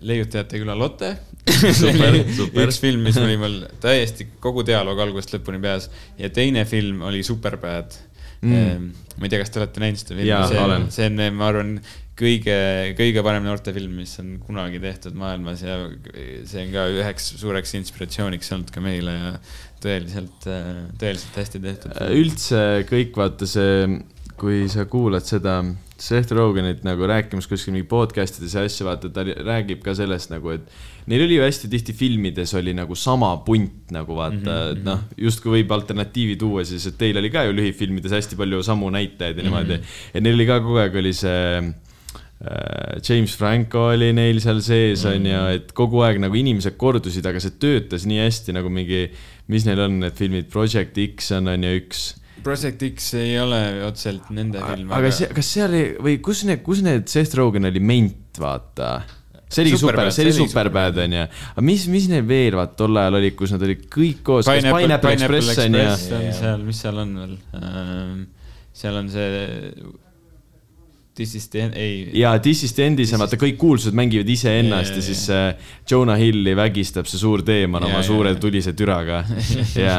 Leiutajate 0.01 0.61
küla 0.63 0.77
Lotte. 0.79 1.11
Super, 1.51 2.15
super. 2.39 2.69
üks 2.69 2.79
film, 2.81 3.03
mis 3.05 3.17
oli 3.21 3.35
mul 3.41 3.57
täiesti 3.83 4.27
kogu 4.43 4.63
dialoog 4.67 5.01
algusest 5.07 5.39
lõpuni 5.39 5.61
peas 5.63 5.89
ja 6.21 6.29
teine 6.33 6.67
film 6.69 7.01
oli 7.09 7.25
Superbad 7.27 7.97
mm.. 8.45 8.91
ma 9.17 9.27
ei 9.27 9.33
tea, 9.33 9.41
kas 9.43 9.53
te 9.53 9.61
olete 9.63 9.83
näinud 9.83 10.01
seda 10.01 10.15
filmi 10.15 10.29
see 10.53 10.61
olen. 10.61 10.85
on, 10.85 10.93
see 10.95 11.09
on, 11.09 11.23
ma 11.37 11.49
arvan, 11.49 11.73
kõige, 12.21 12.57
kõige 12.99 13.25
parem 13.27 13.47
noortefilm, 13.49 13.99
mis 14.03 14.15
on 14.23 14.37
kunagi 14.45 14.81
tehtud 14.83 15.17
maailmas 15.19 15.65
ja 15.65 15.81
see 16.49 16.67
on 16.67 16.73
ka 16.75 16.87
üheks 17.01 17.33
suureks 17.41 17.77
inspiratsiooniks 17.81 18.55
olnud 18.57 18.73
ka 18.75 18.85
meile 18.85 19.17
ja 19.17 19.35
tõeliselt, 19.81 20.49
tõeliselt 21.01 21.39
hästi 21.41 21.63
tehtud. 21.65 22.01
üldse 22.17 22.65
kõik 22.91 23.17
vaata 23.17 23.49
see, 23.49 23.87
kui 24.41 24.67
sa 24.73 24.87
kuulad 24.91 25.27
seda 25.29 25.61
Seth 26.01 26.33
Rogenit 26.33 26.81
nagu 26.87 27.05
rääkimas 27.05 27.45
kuskil 27.49 27.75
mingi 27.75 27.85
podcast 27.89 28.39
ides 28.41 28.55
ja 28.57 28.63
asju, 28.65 28.87
vaata, 28.89 29.11
ta 29.13 29.25
räägib 29.27 29.83
ka 29.85 29.93
sellest 29.97 30.33
nagu, 30.33 30.55
et 30.55 31.11
neil 31.13 31.27
oli 31.27 31.37
ju 31.37 31.45
hästi 31.45 31.69
tihti 31.73 31.93
filmides 31.97 32.55
oli 32.57 32.73
nagu 32.77 32.97
sama 32.97 33.35
punt 33.45 33.93
nagu 33.93 34.17
vaata 34.17 34.39
mm, 34.39 34.47
-hmm. 34.47 34.79
et 34.79 34.87
noh, 34.87 35.05
justkui 35.29 35.59
võib 35.59 35.75
alternatiivi 35.77 36.39
tuua 36.41 36.65
siis, 36.65 36.87
et 36.89 36.97
teil 37.01 37.21
oli 37.21 37.31
ka 37.33 37.45
ju 37.45 37.53
lühifilmides 37.57 38.17
hästi 38.17 38.41
palju 38.41 38.63
samu 38.65 38.89
näitajaid 38.91 39.37
ja 39.37 39.45
niimoodi 39.45 39.77
mm. 39.77 39.83
-hmm. 39.83 40.15
ja 40.15 40.21
neil 40.21 40.41
oli 40.41 40.47
ka 40.47 40.61
kogu 40.65 40.81
aeg 40.81 40.97
oli 41.03 41.13
see 41.13 41.73
James 42.41 43.35
Franco 43.37 43.83
oli 43.91 44.15
neil 44.17 44.39
seal 44.41 44.63
sees 44.65 45.03
mm, 45.05 45.11
on 45.11 45.27
ju, 45.29 45.41
et 45.59 45.75
kogu 45.77 46.01
aeg 46.07 46.23
nagu 46.23 46.39
inimesed 46.41 46.79
kordusid, 46.81 47.27
aga 47.29 47.43
see 47.43 47.59
töötas 47.61 48.07
nii 48.09 48.23
hästi 48.23 48.55
nagu 48.57 48.73
mingi, 48.73 49.03
mis 49.53 49.67
neil 49.69 49.83
on, 49.85 49.99
need 50.07 50.17
filmid, 50.17 50.49
Project 50.53 50.97
X 51.05 51.35
on, 51.37 51.51
on 51.53 51.69
ju 51.69 51.75
üks. 51.83 52.07
Project 52.41 52.87
X 52.95 53.13
ei 53.21 53.37
ole 53.43 53.61
otseselt 53.85 54.33
nende 54.33 54.65
film, 54.65 54.89
aga 54.97 55.13
see, 55.13 55.29
kas 55.37 55.53
seal 55.53 55.69
oli 55.69 55.85
või 56.01 56.17
kus 56.25 56.47
need, 56.49 56.65
kus 56.65 56.81
need 56.87 57.13
Seth 57.13 57.37
Rogen 57.37 57.69
oli 57.69 57.85
ment, 57.85 58.41
vaata. 58.41 58.95
see 59.45 59.67
oligi 59.67 59.85
super, 59.85 60.01
see 60.09 60.25
oli 60.25 60.33
see 60.33 60.41
oli 60.41 60.49
Superbad 60.49 61.05
onju, 61.05 61.29
aga 61.53 61.69
mis, 61.69 61.89
mis 61.93 62.09
neil 62.09 62.25
veel 62.25 62.57
vaata 62.57 62.79
tol 62.81 63.05
ajal 63.05 63.21
olid, 63.21 63.37
kus 63.37 63.53
nad 63.53 63.69
olid 63.69 63.85
kõik 63.93 64.25
koos, 64.25 64.49
kas 64.49 64.65
Pineapple, 64.65 65.19
Express 65.19 65.61
on 65.69 65.83
seal, 66.41 66.65
mis 66.65 66.87
seal 66.87 67.05
on 67.05 67.19
veel? 67.21 67.41
seal 68.81 68.97
on 68.97 69.13
see 69.13 69.29
This 71.21 71.35
is 71.37 71.51
the 71.53 71.65
end, 71.67 71.77
ei. 71.77 72.09
ja 72.17 72.33
This 72.41 72.65
is 72.65 72.73
the 72.77 72.87
End'is 72.89 73.13
on 73.13 73.21
vaata 73.21 73.37
kõik 73.41 73.59
kuulsused 73.61 73.97
mängivad 73.97 74.29
iseennast 74.33 74.95
Jaa, 74.95 75.01
ja 75.03 75.05
siis 75.05 75.25
äh, 75.35 75.73
Jonah 75.91 76.17
Hilli 76.17 76.55
vägistab 76.57 77.11
see 77.11 77.21
suur 77.21 77.45
teemann 77.45 77.85
Jaa, 77.85 77.93
oma 77.93 78.01
jaa, 78.01 78.09
suure 78.09 78.33
jaa. 78.33 78.41
tulise 78.41 78.73
türaga 78.79 79.21
ja 79.87 79.99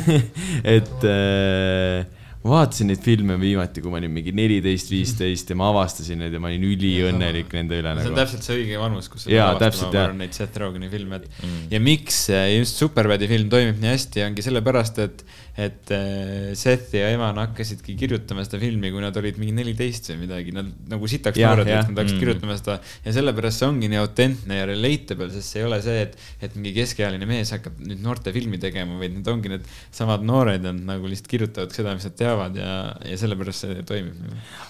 et 0.76 1.06
äh, 1.06 2.08
ma 2.40 2.54
vaatasin 2.54 2.88
neid 2.88 3.02
filme 3.04 3.36
viimati, 3.40 3.82
kui 3.84 3.92
ma 3.92 3.98
olin 4.00 4.12
mingi 4.14 4.32
neliteist, 4.32 4.88
viisteist 4.90 5.50
ja 5.52 5.56
ma 5.60 5.68
avastasin 5.74 6.22
neid 6.24 6.32
ja 6.32 6.40
ma 6.40 6.48
olin 6.48 6.64
üliõnnelik 6.70 7.52
nende 7.52 7.76
üle 7.76 7.92
see 7.92 8.00
on 8.00 8.14
nagu. 8.14 8.16
täpselt 8.16 8.46
see 8.46 8.56
õige 8.62 8.78
vanus, 8.80 9.10
kus 9.12 9.26
Jaa, 9.28 9.50
lavastama, 9.50 9.66
täpselt, 9.66 9.92
ma 9.92 10.04
arvan, 10.06 10.22
neid 10.24 10.38
Seth 10.38 10.62
Rogeni 10.62 10.88
filme, 10.92 11.20
et 11.20 11.28
mm. 11.44 11.66
ja 11.74 11.82
miks 11.84 12.22
äh, 12.32 12.46
just 12.56 12.80
Superbadi 12.80 13.28
film 13.28 13.52
toimib 13.52 13.82
nii 13.82 13.92
hästi, 13.92 14.24
ongi 14.24 14.46
sellepärast, 14.46 15.02
et, 15.04 15.24
et 15.60 15.90
äh, 15.92 16.50
Seth 16.58 16.94
ja 16.96 17.08
Evan 17.12 17.36
hakkasidki 17.42 17.94
kirjutama 18.00 18.44
seda 18.46 18.60
filmi, 18.62 18.90
kui 18.94 19.02
nad 19.04 19.16
olid 19.20 19.36
mingi 19.40 19.52
neliteist 19.56 20.08
või 20.12 20.22
midagi, 20.24 20.54
nad 20.56 20.70
nagu 20.90 21.10
sitaks 21.10 21.36
noored, 21.40 21.68
et 21.68 21.90
nad 21.90 21.90
hakkasid 21.92 22.16
Mm. 22.16 22.22
kirjutama 22.24 22.56
seda. 22.58 22.78
Ja 23.04 23.12
sellepärast 23.16 23.60
see 23.60 23.68
ongi 23.68 23.90
nii 23.92 24.00
autentne 24.00 24.58
ja 24.60 24.66
relatable, 24.70 25.28
sest 25.34 25.52
see 25.54 25.60
ei 25.62 25.66
ole 25.68 25.80
see, 25.84 26.00
et, 26.06 26.16
et 26.40 26.56
mingi 26.56 26.72
keskealine 26.80 27.28
mees 27.28 27.52
hakkab 27.54 27.78
nüüd 27.84 28.00
noortefilmi 28.04 28.60
tegema, 28.62 28.96
vaid 29.00 29.14
need 29.18 29.28
ongi 29.30 29.52
need 29.52 29.68
samad 29.94 30.24
noored 30.26 30.64
ja 30.64 30.72
nad 30.72 30.82
nagu 30.94 31.10
lihtsalt 31.10 31.30
kirjutavad 31.30 31.76
seda, 31.76 31.94
mis 31.98 32.08
nad 32.08 32.16
teavad 32.18 32.56
ja, 32.58 32.72
ja 33.06 33.20
sellepärast 33.20 33.66
see 33.66 33.84
toimib. 33.88 34.18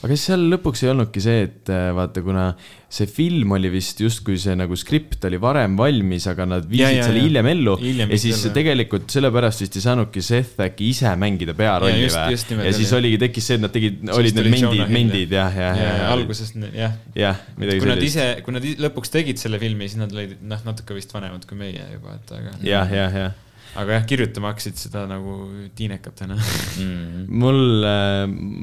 Aga 0.00 0.12
kas 0.14 0.26
seal 0.30 0.48
lõpuks 0.52 0.84
ei 0.84 0.92
olnudki 0.94 1.22
see, 1.24 1.46
et 1.48 1.70
äh, 1.72 1.90
vaata, 1.96 2.24
kuna 2.26 2.50
see 2.90 3.06
film 3.06 3.52
oli 3.54 3.70
vist 3.70 4.00
justkui 4.02 4.34
see 4.42 4.56
nagu 4.58 4.74
skript 4.78 5.22
oli 5.28 5.38
varem 5.42 5.76
valmis, 5.78 6.26
aga 6.30 6.46
nad 6.56 6.64
viisid 6.66 6.80
Ja, 6.80 6.90
ja, 6.96 7.04
selle 7.06 7.22
hiljem 7.22 7.46
ellu 7.52 7.76
ja 7.78 8.06
siis 8.18 8.40
jah. 8.42 8.54
tegelikult 8.56 9.12
sellepärast 9.14 9.62
vist 9.62 9.78
ei 9.78 9.84
saanudki 9.84 10.22
Seth 10.26 10.58
äkki 10.64 10.88
ise 10.90 11.12
mängida 11.20 11.54
pearolli 11.58 12.08
või 12.10 12.64
ja 12.66 12.72
siis 12.74 12.90
oligi, 12.96 13.20
tekkis 13.22 13.50
see, 13.50 13.60
et 13.60 13.64
nad 13.64 13.74
tegid, 13.74 14.02
olid 14.10 14.40
need 14.40 14.50
mendid, 14.56 14.82
mendid 14.96 15.36
jah, 15.38 15.54
ja, 15.54 15.68
jah, 15.70 15.84
ja 15.84 15.92
jah. 16.00 16.14
alguses 16.16 16.50
jah, 16.56 16.96
jah, 17.14 17.44
midagi 17.60 17.84
kui 17.84 17.92
nad 17.92 18.02
sellist. 18.02 18.18
ise, 18.18 18.26
kui 18.46 18.56
nad 18.58 18.66
lõpuks 18.86 19.14
tegid 19.14 19.42
selle 19.42 19.62
filmi, 19.62 19.86
siis 19.86 20.02
nad 20.02 20.16
olid 20.16 20.40
noh, 20.42 20.66
natuke 20.66 20.98
vist 20.98 21.14
vanemad 21.14 21.46
kui 21.46 21.60
meie 21.62 21.86
juba, 21.94 22.18
et 22.18 22.34
aga. 22.40 22.56
jah, 22.66 22.90
jah, 22.98 23.22
jah. 23.22 23.38
Aga 23.78 23.98
jah, 23.98 24.04
kirjutama 24.10 24.50
hakkasid 24.52 24.78
seda 24.80 25.04
nagu 25.10 25.34
tiinekatena. 25.78 26.36
Mm. 26.80 27.26
mul, 27.42 27.60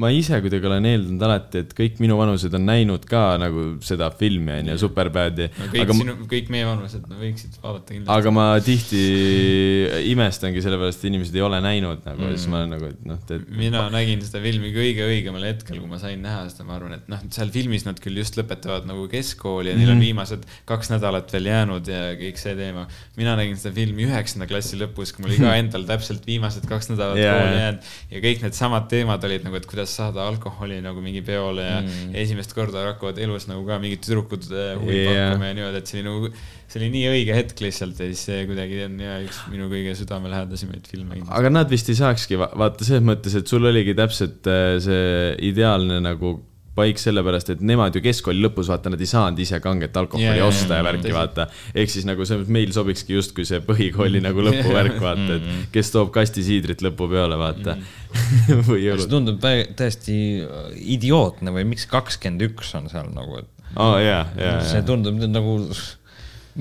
ma 0.02 0.10
ise 0.16 0.40
kuidagi 0.44 0.68
olen 0.70 0.88
eeldanud 0.90 1.26
alati, 1.28 1.64
et 1.66 1.74
kõik 1.78 2.00
minu 2.04 2.18
vanused 2.20 2.54
on 2.58 2.66
näinud 2.68 3.06
ka 3.08 3.24
nagu 3.42 3.68
seda 3.86 4.10
filmi 4.18 4.52
onju, 4.60 4.78
Superbadi. 4.82 5.50
no 5.60 5.70
kõik 5.74 5.84
aga 5.86 5.98
sinu, 6.00 6.16
kõik 6.32 6.52
meie 6.54 6.66
vanused 6.68 7.06
no, 7.08 7.20
võiksid 7.22 7.60
vaadata 7.64 7.94
kindlasti. 7.94 8.16
aga 8.18 8.34
ma 8.36 8.48
tihti 8.64 9.04
imestangi 10.14 10.64
sellepärast, 10.66 11.04
et 11.04 11.10
inimesed 11.12 11.36
ei 11.38 11.46
ole 11.46 11.60
näinud 11.64 12.04
nagu 12.08 12.28
ja 12.28 12.34
siis 12.36 12.48
ma 12.52 12.62
olen 12.64 12.74
nagu, 12.78 12.92
et 12.94 13.06
noh, 13.08 13.20
te. 13.28 13.40
mina 13.52 13.86
nägin 13.94 14.24
seda 14.26 14.42
filmi 14.44 14.74
kõige 14.76 15.06
õigemal 15.08 15.46
hetkel, 15.50 15.80
kui 15.84 15.92
ma 15.92 16.00
sain 16.02 16.22
näha 16.24 16.48
seda, 16.52 16.66
ma 16.68 16.78
arvan, 16.80 16.98
et 17.00 17.08
noh, 17.12 17.22
seal 17.34 17.52
filmis 17.54 17.86
nad 17.88 18.00
küll 18.04 18.18
just 18.20 18.38
lõpetavad 18.40 18.88
nagu 18.90 19.08
keskkooli 19.12 19.72
ja 19.74 19.78
neil 19.78 19.92
on 19.94 19.98
Mhm. 19.98 20.06
viimased 20.06 20.44
kaks 20.70 20.92
nädalat 20.94 21.32
veel 21.34 21.46
jäänud 21.50 21.88
ja 21.90 22.02
kõik 22.20 22.38
see 22.38 22.56
teema. 22.56 22.88
mina 23.18 23.36
nägin 23.36 23.58
seda 23.58 23.74
filmi 23.76 24.06
üheksanda 24.06 24.48
klassi 24.48 24.78
lõpus, 24.78 24.97
kui 25.16 25.26
mul 25.26 25.36
ka 25.40 25.54
endal 25.62 25.86
täpselt 25.88 26.26
viimased 26.28 26.66
kaks 26.70 26.92
nädalat 26.92 27.20
Jaa, 27.22 27.36
kooli 27.38 27.62
jäänud 27.62 27.90
ja 28.14 28.22
kõik 28.24 28.44
needsamad 28.46 28.88
teemad 28.92 29.28
olid 29.28 29.46
nagu, 29.48 29.60
et 29.60 29.68
kuidas 29.70 29.94
saada 30.00 30.26
alkoholi 30.28 30.80
nagu 30.84 31.04
mingi 31.04 31.24
peole 31.28 31.66
ja 31.66 31.80
mm. 31.84 32.16
esimest 32.24 32.56
korda 32.58 32.86
hakkavad 32.90 33.22
elus 33.24 33.48
nagu 33.52 33.66
ka 33.68 33.80
mingid 33.84 34.04
tüdrukud 34.06 34.50
äh, 34.52 34.74
huvi 34.82 35.00
yeah. 35.04 35.32
pakkuma 35.32 35.52
ja 35.52 35.58
niimoodi, 35.60 35.84
et 35.84 35.92
see 35.94 36.02
oli 36.02 36.08
nagu, 36.10 36.34
see 36.68 36.82
oli 36.82 36.92
nii 36.98 37.06
õige 37.14 37.38
hetk 37.38 37.64
lihtsalt 37.68 38.04
ja 38.04 38.10
siis 38.12 38.26
see 38.30 38.44
kuidagi 38.50 38.84
on 38.88 39.00
ja 39.06 39.22
üks 39.26 39.42
minu 39.54 39.70
kõige 39.72 39.96
südamelähedasemaid 40.02 40.92
filme 40.92 41.24
aga 41.28 41.54
nad 41.54 41.72
vist 41.72 41.94
ei 41.94 42.00
saakski 42.00 42.40
va 42.42 42.52
vaata 42.58 42.88
selles 42.88 43.06
mõttes, 43.06 43.38
et 43.38 43.50
sul 43.50 43.66
oligi 43.70 43.96
täpselt 43.98 44.50
äh, 44.52 44.76
see 44.84 45.34
ideaalne 45.52 46.02
nagu 46.04 46.38
paik 46.78 47.02
sellepärast, 47.02 47.52
et 47.56 47.66
nemad 47.66 47.96
ju 47.98 48.04
keskkooli 48.06 48.44
lõpus, 48.46 48.70
vaata, 48.72 48.92
nad 48.94 49.02
ei 49.02 49.10
saanud 49.10 49.42
ise 49.42 49.60
kanget 49.64 49.98
alkoholi 49.98 50.38
yeah, 50.38 50.48
osta 50.48 50.80
ja 50.80 50.86
värki, 50.86 51.12
vaata. 51.16 51.48
ehk 51.74 51.92
siis 51.92 52.06
nagu 52.08 52.26
mõttes 52.28 52.54
meil 52.54 52.74
sobikski 52.76 53.18
justkui 53.18 53.46
see 53.50 53.62
põhikooli 53.66 54.22
nagu 54.24 54.44
lõpuvärk, 54.46 55.00
vaata, 55.02 55.38
et 55.40 55.72
kes 55.74 55.92
toob 55.94 56.12
kasti 56.16 56.46
siidrit 56.46 56.84
lõpupeole, 56.86 57.38
vaata. 57.40 57.78
või 58.70 58.82
see 58.82 58.88
jõulud. 58.88 59.10
tundub 59.12 59.40
tä- 59.44 59.68
täiesti 59.78 60.18
äh, 60.46 60.72
idiootne 60.98 61.54
või 61.56 61.68
miks 61.74 61.88
kakskümmend 61.92 62.48
üks 62.50 62.74
on 62.80 62.90
seal 62.92 63.10
nagu, 63.14 63.42
et 63.44 63.74
aa, 63.76 64.00
jaa, 64.02 64.24
jaa, 64.40 64.60
see 64.72 64.84
tundub 64.88 65.20
nagu, 65.28 65.60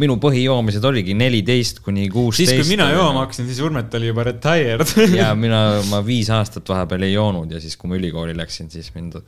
minu 0.01 0.17
põhijoomised 0.23 0.85
oligi 0.89 1.15
neliteist 1.17 1.81
kuni 1.85 2.09
kuusteist. 2.13 2.53
siis, 2.53 2.63
kui 2.67 2.75
mina 2.77 2.91
jooma 2.93 3.25
hakkasin, 3.25 3.47
siis 3.51 3.61
Urmet 3.65 3.95
oli 3.99 4.11
juba 4.11 4.27
retired. 4.31 4.87
ja 5.21 5.31
mina, 5.39 5.63
ma 5.91 6.03
viis 6.07 6.31
aastat 6.35 6.69
vahepeal 6.69 7.07
ei 7.09 7.15
joonud 7.17 7.53
ja 7.57 7.63
siis, 7.63 7.77
kui 7.81 7.91
ma 7.93 7.99
ülikooli 8.01 8.37
läksin, 8.37 8.71
siis 8.73 8.93
mind 8.97 9.19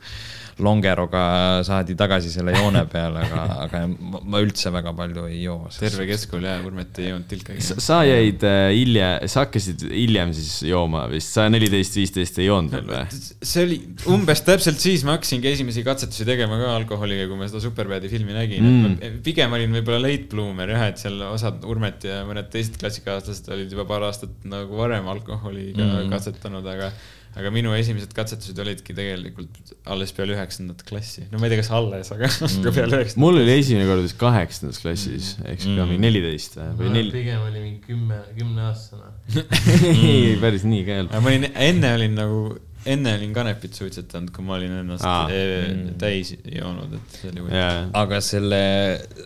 longeroga 0.59 1.21
saadi 1.63 1.95
tagasi 1.95 2.27
selle 2.33 2.51
joone 2.51 2.81
peale, 2.91 3.21
aga, 3.23 3.43
aga 3.63 3.81
ma- 3.87 4.41
üldse 4.43 4.71
väga 4.75 4.91
palju 4.97 5.23
ei 5.29 5.37
joo. 5.45 5.69
terve 5.79 6.03
keskkool 6.09 6.43
ja 6.43 6.57
Urmet 6.67 6.99
ei 6.99 7.13
joonud 7.13 7.29
tilkagi. 7.31 7.63
sa 7.79 8.01
jäid 8.03 8.43
äh, 8.43 8.65
hiljem, 8.75 9.23
sa 9.31 9.45
hakkasid 9.45 9.85
hiljem 9.87 10.33
siis 10.35 10.57
jooma 10.67 11.05
vist, 11.11 11.31
sa 11.37 11.45
neliteist, 11.51 11.95
viisteist 12.01 12.41
ei 12.43 12.49
joonud 12.49 12.75
veel 12.75 12.89
või? 12.91 13.21
see 13.53 13.63
oli 13.63 13.77
umbes 14.11 14.43
täpselt 14.43 14.83
siis 14.83 15.05
ma 15.07 15.15
hakkasingi 15.15 15.47
esimesi 15.53 15.85
katsetusi 15.87 16.27
tegema 16.27 16.59
ka 16.59 16.73
alkoholiga, 16.81 17.29
kui 17.31 17.39
ma 17.39 17.47
seda 17.47 17.63
Superbadi 17.63 18.11
filmi 18.11 18.35
nägin 18.35 18.57
Mm. 18.59 18.97
mm.. 18.99 19.19
pigem 19.23 19.53
olin 19.55 19.71
võib-olla 19.79 20.01
late 20.03 20.27
bloomer 20.29 20.58
jah, 20.67 20.89
et 20.91 20.99
seal 20.99 21.21
osad 21.29 21.63
Urmet 21.69 22.03
ja 22.03 22.23
mõned 22.27 22.49
teised 22.51 22.75
klassikaaslased 22.81 23.47
olid 23.55 23.71
juba 23.71 23.87
paar 23.87 24.03
aastat 24.09 24.33
nagu 24.43 24.75
varem 24.75 25.07
alkoholiga 25.07 25.79
Mm. 25.79 25.95
mm. 26.03 26.11
katsetanud, 26.11 26.65
aga 26.67 26.91
aga 27.37 27.51
minu 27.53 27.71
esimesed 27.77 28.11
katsetused 28.15 28.57
olidki 28.59 28.93
tegelikult 28.97 29.73
alles 29.93 30.11
peale 30.17 30.33
üheksandat 30.33 30.81
klassi. 30.87 31.27
no 31.29 31.39
ma 31.39 31.47
ei 31.47 31.53
tea, 31.53 31.61
kas 31.61 31.69
alles, 31.77 32.09
aga 32.15 32.29
mm. 32.31 32.71
peale 32.75 32.99
üheksandat. 32.99 33.21
mul 33.21 33.39
oli 33.43 33.53
esimene 33.53 33.85
kord 33.89 34.03
vist 34.05 34.17
kaheksandas 34.19 34.81
klassis, 34.81 35.35
ehk 35.45 35.61
siis 35.63 35.77
ka 35.77 35.85
mingi 35.89 36.03
neliteist 36.07 36.57
või 36.79 36.93
neli, 36.95 37.13
pigem 37.13 37.45
oli 37.45 37.63
mingi 37.63 37.83
kümme, 37.85 38.19
kümneaastane. 38.37 39.13
ei 39.93 40.35
päris 40.41 40.65
nii 40.67 40.81
ka 40.87 40.95
ei 40.95 41.03
olnud. 41.05 41.15
ma 41.21 41.33
olin, 41.33 41.47
enne 41.69 41.93
olin 41.99 42.17
nagu, 42.17 42.41
enne 42.87 43.15
olin 43.17 43.33
kanepit 43.35 43.75
suitsetanud, 43.75 44.31
kui 44.35 44.45
ma 44.45 44.55
olin 44.55 44.77
ennast 44.81 45.07
Aa. 45.07 45.25
ah. 45.25 45.79
täis 45.99 46.35
joonud, 46.43 46.93
et 46.99 47.17
see 47.17 47.31
oli 47.33 47.43
huvitav. 47.43 47.57
jaa, 47.59 47.81
aga 48.03 48.21
selle, 48.23 48.61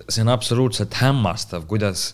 see 0.07 0.23
on 0.25 0.31
absoluutselt 0.33 0.97
hämmastav, 1.01 1.67
kuidas 1.69 2.11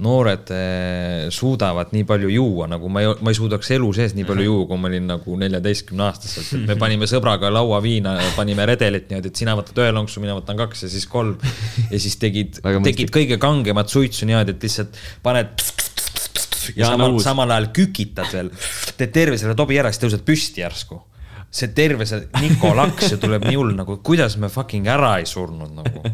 noored 0.00 0.48
eh, 0.54 1.26
suudavad 1.34 1.90
nii 1.92 2.06
palju 2.08 2.30
juua, 2.32 2.66
nagu 2.72 2.88
ma 2.92 3.02
ei, 3.04 3.10
ma 3.20 3.32
ei 3.32 3.36
suudaks 3.36 3.70
elu 3.76 3.90
sees 3.96 4.14
nii 4.16 4.24
palju 4.28 4.46
juua, 4.46 4.66
kui 4.70 4.80
ma 4.80 4.88
olin 4.88 5.10
nagu 5.12 5.36
neljateistkümne 5.42 6.06
aastaselt, 6.06 6.48
et 6.56 6.70
me 6.72 6.76
panime 6.82 7.08
sõbraga 7.10 7.52
lauaviina, 7.52 8.16
panime 8.36 8.66
redelit 8.70 9.10
niimoodi, 9.10 9.32
et 9.32 9.42
sina 9.42 9.56
võtad 9.58 9.82
ühe 9.84 9.92
lonksu, 9.96 10.22
mina 10.24 10.38
võtan 10.38 10.58
kaks 10.60 10.86
ja 10.86 10.92
siis 10.92 11.04
kolm. 11.10 11.36
ja 11.92 12.00
siis 12.00 12.16
tegid 12.20 12.62
tegid 12.86 13.12
kõige 13.14 13.36
kangemat 13.42 13.92
suitsu 13.92 14.28
niimoodi, 14.28 14.56
et 14.56 14.68
lihtsalt 14.68 15.00
paned 15.26 15.68
ja 16.74 16.86
Jaan 16.86 16.96
samal, 16.96 17.20
samal 17.24 17.54
ajal 17.56 17.70
kükitad 17.76 18.32
veel, 18.34 18.50
teed 18.98 19.14
terve 19.14 19.38
selle 19.40 19.56
tobi 19.58 19.78
ära, 19.80 19.92
siis 19.92 20.04
tõused 20.04 20.26
püsti 20.26 20.64
järsku. 20.64 21.00
See 21.50 21.72
terve 21.74 22.06
see 22.06 22.20
Niko 22.38 22.70
laks 22.78 23.08
ju 23.10 23.16
tuleb 23.18 23.42
nii 23.48 23.56
hull 23.58 23.72
nagu, 23.74 23.96
kuidas 24.06 24.36
me 24.38 24.46
fucking 24.52 24.86
ära 24.86 25.16
ei 25.18 25.26
surnud 25.26 25.72
nagu. 25.74 26.04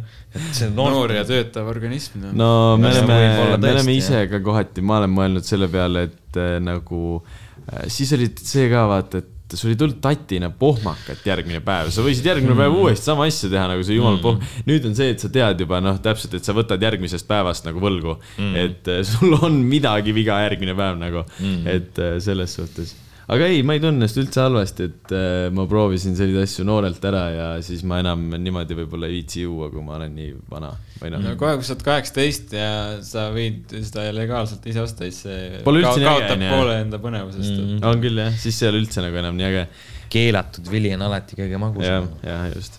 noor, 0.78 0.94
noor 0.94 1.12
ja 1.12 1.27
töötav 1.28 1.68
organism. 1.68 2.24
no 2.32 2.77
me 2.81 2.89
No 2.89 2.94
see 2.94 3.05
oleme 3.05 3.59
me 3.60 3.73
oleme 3.74 3.97
ise 3.98 4.23
ka 4.32 4.40
kohati, 4.44 4.81
ma 4.81 5.02
olen 5.02 5.12
mõelnud 5.12 5.44
selle 5.44 5.68
peale, 5.73 6.06
et 6.09 6.40
äh, 6.40 6.56
nagu 6.64 7.02
äh, 7.20 7.85
siis 7.93 8.14
oli 8.16 8.31
see 8.40 8.70
ka 8.73 8.86
vaata, 8.89 9.20
et 9.20 9.36
sul 9.55 9.70
ei 9.70 9.78
tulnud 9.78 10.01
tatina 10.02 10.51
pohmakat 10.51 11.23
järgmine 11.27 11.60
päev, 11.64 11.93
sa 11.94 12.02
võisid 12.02 12.27
järgmine 12.27 12.56
päev 12.59 12.74
uuesti 12.81 13.12
sama 13.12 13.28
asja 13.31 13.51
teha, 13.52 13.68
nagu 13.70 13.86
see 13.86 13.98
jumal 13.98 14.18
pohm-. 14.23 14.43
nüüd 14.66 14.89
on 14.90 14.98
see, 14.98 15.12
et 15.14 15.23
sa 15.23 15.31
tead 15.32 15.62
juba 15.62 15.78
noh, 15.85 16.01
täpselt, 16.02 16.35
et 16.35 16.47
sa 16.47 16.56
võtad 16.56 16.82
järgmisest 16.82 17.28
päevast 17.31 17.68
nagu 17.68 17.82
võlgu 17.82 18.18
mm.. 18.18 18.55
et 18.64 18.90
äh, 18.90 19.02
sul 19.06 19.39
on 19.39 19.62
midagi 19.70 20.16
viga 20.16 20.40
järgmine 20.48 20.74
päev 20.78 20.98
nagu 20.98 21.23
mm., 21.39 21.66
et 21.77 22.02
äh, 22.02 22.16
selles 22.23 22.59
suhtes 22.59 22.97
aga 23.27 23.47
ei, 23.51 23.62
ma 23.66 23.74
ei 23.74 23.81
tunne 23.82 23.98
ennast 23.98 24.19
üldse 24.20 24.43
halvasti, 24.44 24.86
et 24.86 25.12
äh, 25.16 25.48
ma 25.55 25.65
proovisin 25.70 26.15
selliseid 26.19 26.47
asju 26.47 26.66
noorelt 26.69 27.03
ära 27.09 27.23
ja 27.35 27.47
siis 27.65 27.82
ma 27.89 27.98
enam 28.03 28.23
niimoodi 28.31 28.77
võib-olla 28.78 29.09
ei 29.11 29.16
viitsi 29.19 29.43
juua, 29.43 29.66
kui 29.73 29.82
ma 29.82 29.97
olen 29.98 30.15
nii 30.15 30.36
vana 30.51 30.70
või 31.01 31.11
noh 31.15 31.24
no 31.24 31.35
kohe, 31.40 31.57
kui 31.59 31.66
sa 31.66 31.74
oled 31.74 31.85
kaheksateist 31.89 32.55
ja 32.55 32.70
sa 33.07 33.28
võid 33.35 33.74
seda 33.74 34.07
legaalselt 34.15 34.70
ise 34.70 34.85
osta, 34.85 35.11
siis 35.11 35.27
see 35.27 35.62
Pole 35.66 35.82
üldse 35.82 35.98
nii 35.98 36.11
äge, 36.12 36.32
on 36.36 36.47
ju. 36.47 36.55
poole 36.55 36.81
enda 36.85 37.03
põnevusest 37.03 37.53
mm.. 37.57 37.85
on 37.90 38.03
küll 38.07 38.23
jah, 38.23 38.40
siis 38.47 38.62
ei 38.62 38.70
ole 38.70 38.82
üldse 38.85 39.05
nagu 39.05 39.23
enam 39.24 39.39
nii 39.40 39.51
äge. 39.51 39.69
keelatud 40.15 40.70
vili 40.70 40.94
on 40.94 41.07
alati 41.11 41.39
kõige 41.40 41.62
magusam., 41.62 42.11
jah, 42.23 42.47
just 42.55 42.78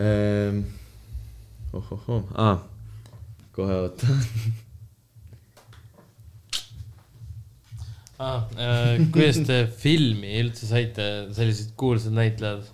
ehm,. 0.00 0.62
ohohoo, 1.76 2.22
aa, 2.40 2.62
kohe 3.56 3.82
oota. 3.84 4.16
ah,. 8.22 8.46
kuidas 9.12 9.42
te 9.48 9.62
filmi 9.84 10.38
üldse 10.42 10.68
saite, 10.70 11.10
sellised 11.36 11.74
kuulsad 11.78 12.16
näitlejad 12.16 12.64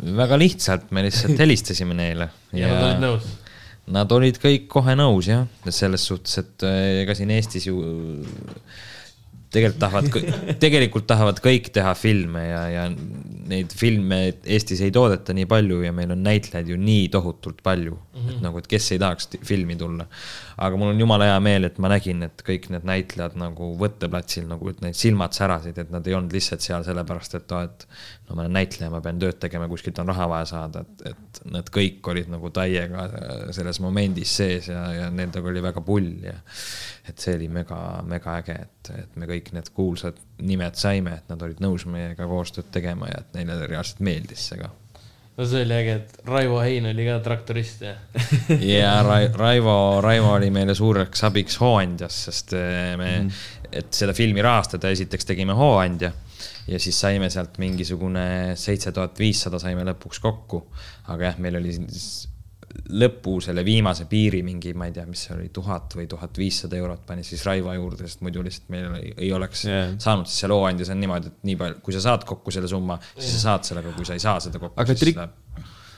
väga 0.00 0.38
lihtsalt, 0.40 0.90
me 0.90 1.04
lihtsalt 1.06 1.38
helistasime 1.44 1.96
neile 1.96 2.30
ja 2.56 2.72
nad 2.72 2.84
olid 2.86 3.04
nõus? 3.04 3.30
Nad 3.92 4.12
olid 4.14 4.38
kõik 4.38 4.68
kohe 4.70 4.94
nõus 4.94 5.26
jah, 5.26 5.42
selles 5.74 6.04
suhtes, 6.06 6.36
et 6.38 6.64
äh, 6.66 7.02
ega 7.02 7.16
siin 7.18 7.32
Eestis 7.34 7.66
ju 7.66 7.80
tegelikult 9.52 9.80
tahavad, 9.82 10.08
tegelikult 10.64 11.06
tahavad 11.10 11.40
kõik 11.44 11.68
teha 11.74 11.92
filme 11.98 12.44
ja, 12.46 12.62
ja 12.72 12.84
neid 13.52 13.74
filme 13.76 14.20
Eestis 14.42 14.80
ei 14.84 14.92
toodeta 14.94 15.34
nii 15.36 15.48
palju 15.50 15.82
ja 15.84 15.92
meil 15.94 16.14
on 16.14 16.22
näitlejaid 16.24 16.70
ju 16.72 16.78
nii 16.80 17.08
tohutult 17.12 17.60
palju 17.64 17.94
mm, 17.94 18.20
-hmm. 18.20 18.30
et 18.30 18.44
nagu, 18.46 18.58
et 18.62 18.68
kes 18.70 18.92
ei 18.94 19.02
tahaks 19.02 19.28
filmi 19.44 19.76
tulla. 19.76 20.06
aga 20.56 20.76
mul 20.76 20.92
on 20.92 21.00
jumala 21.00 21.28
hea 21.30 21.40
meel, 21.40 21.64
et 21.68 21.78
ma 21.78 21.90
nägin, 21.92 22.22
et 22.22 22.44
kõik 22.46 22.70
need 22.72 22.86
näitlejad 22.88 23.36
nagu 23.40 23.72
võtteplatsil 23.80 24.48
nagu, 24.48 24.68
et 24.70 24.80
need 24.84 24.96
silmad 24.96 25.36
särasid, 25.36 25.78
et 25.78 25.90
nad 25.90 26.06
ei 26.06 26.14
olnud 26.14 26.32
lihtsalt 26.32 26.64
seal 26.64 26.84
sellepärast, 26.86 27.34
et 27.40 27.52
aa, 27.52 27.64
et 27.64 27.86
no 28.28 28.36
ma 28.36 28.44
olen 28.44 28.54
näitleja, 28.56 28.90
ma 28.92 29.00
pean 29.04 29.18
tööd 29.20 29.38
tegema, 29.42 29.68
kuskilt 29.70 29.98
on 30.02 30.10
raha 30.12 30.28
vaja 30.30 30.48
saada, 30.52 30.82
et, 30.84 31.06
et 31.12 31.40
nad 31.52 31.70
kõik 31.74 32.06
olid 32.12 32.30
nagu 32.32 32.50
täiega 32.54 33.06
selles 33.54 33.80
momendis 33.82 34.36
sees 34.40 34.68
ja, 34.70 34.84
ja 34.96 35.08
nendega 35.12 35.50
oli 35.50 35.62
väga 35.64 35.82
pull 35.84 36.12
ja 36.24 36.36
et 37.08 37.18
see 37.18 37.34
oli 37.38 37.48
mega, 37.52 37.80
mega 38.08 38.36
äge, 38.40 38.58
et, 38.66 38.92
et 39.02 39.18
me 39.18 39.28
kõik 39.30 39.50
need 39.56 39.72
kuulsad 39.74 40.20
nimed 40.46 40.78
saime, 40.78 41.18
et 41.18 41.32
nad 41.32 41.42
olid 41.42 41.60
nõus 41.62 41.86
meiega 41.90 42.28
koostööd 42.30 42.70
tegema 42.74 43.10
ja 43.10 43.24
et 43.24 43.36
neile 43.40 43.58
reaalselt 43.66 44.04
meeldis 44.06 44.48
see 44.52 44.60
ka. 44.62 44.70
no 45.36 45.48
see 45.48 45.66
oli 45.66 45.78
äge, 45.80 45.98
et 46.00 46.26
Raivo 46.28 46.60
Hein 46.62 46.86
oli 46.92 47.08
ka 47.10 47.18
traktorist 47.26 47.82
ja 47.88 47.96
ja 48.78 48.96
Ra- 49.02 49.32
Raivo, 49.34 49.76
Raivo 50.04 50.36
oli 50.38 50.52
meile 50.54 50.78
suureks 50.78 51.26
abiks 51.26 51.58
hooandjas, 51.60 52.24
sest 52.28 52.54
eh, 52.56 52.94
me, 53.00 53.16
et 53.72 53.90
seda 53.92 54.14
filmi 54.14 54.44
rahastada, 54.44 54.94
esiteks 54.94 55.26
tegime 55.34 55.58
hooandja 55.58 56.14
ja 56.68 56.78
siis 56.82 56.98
saime 57.00 57.30
sealt 57.30 57.58
mingisugune 57.62 58.56
seitse 58.58 58.92
tuhat 58.92 59.18
viissada 59.18 59.58
saime 59.62 59.86
lõpuks 59.88 60.20
kokku. 60.22 60.66
aga 61.12 61.30
jah, 61.30 61.40
meil 61.42 61.58
oli 61.58 61.74
siis 61.74 62.28
lõpu 63.02 63.36
selle 63.44 63.64
viimase 63.66 64.06
piiri 64.08 64.40
mingi, 64.46 64.72
ma 64.78 64.86
ei 64.88 64.94
tea, 64.96 65.04
mis 65.08 65.26
see 65.26 65.34
oli, 65.34 65.48
tuhat 65.54 65.92
või 65.98 66.06
tuhat 66.08 66.38
viissada 66.40 66.78
eurot 66.78 67.04
pani 67.06 67.24
siis 67.26 67.44
Raivo 67.44 67.74
juurde, 67.76 68.06
sest 68.08 68.22
muidu 68.24 68.44
lihtsalt 68.46 68.72
meil 68.72 68.96
ei, 69.12 69.28
oleks 69.36 69.66
yeah. 69.68 69.92
saanud, 70.00 70.30
sest 70.30 70.44
see 70.44 70.50
looandja, 70.52 70.88
see 70.88 70.96
on 70.96 71.02
niimoodi, 71.04 71.32
et 71.32 71.46
nii 71.50 71.58
palju, 71.60 71.80
kui 71.84 71.96
sa 71.96 72.02
saad 72.06 72.24
kokku 72.28 72.54
selle 72.54 72.70
summa, 72.72 72.96
siis 73.18 73.36
sa 73.36 73.42
saad 73.50 73.68
sellega, 73.68 73.92
kui 73.96 74.08
sa 74.08 74.16
ei 74.16 74.24
saa 74.24 74.40
seda 74.40 74.62
kokku, 74.62 74.78
Aga 74.80 74.94
siis 74.94 75.04
trik- 75.04 75.20
läheb 75.20 75.38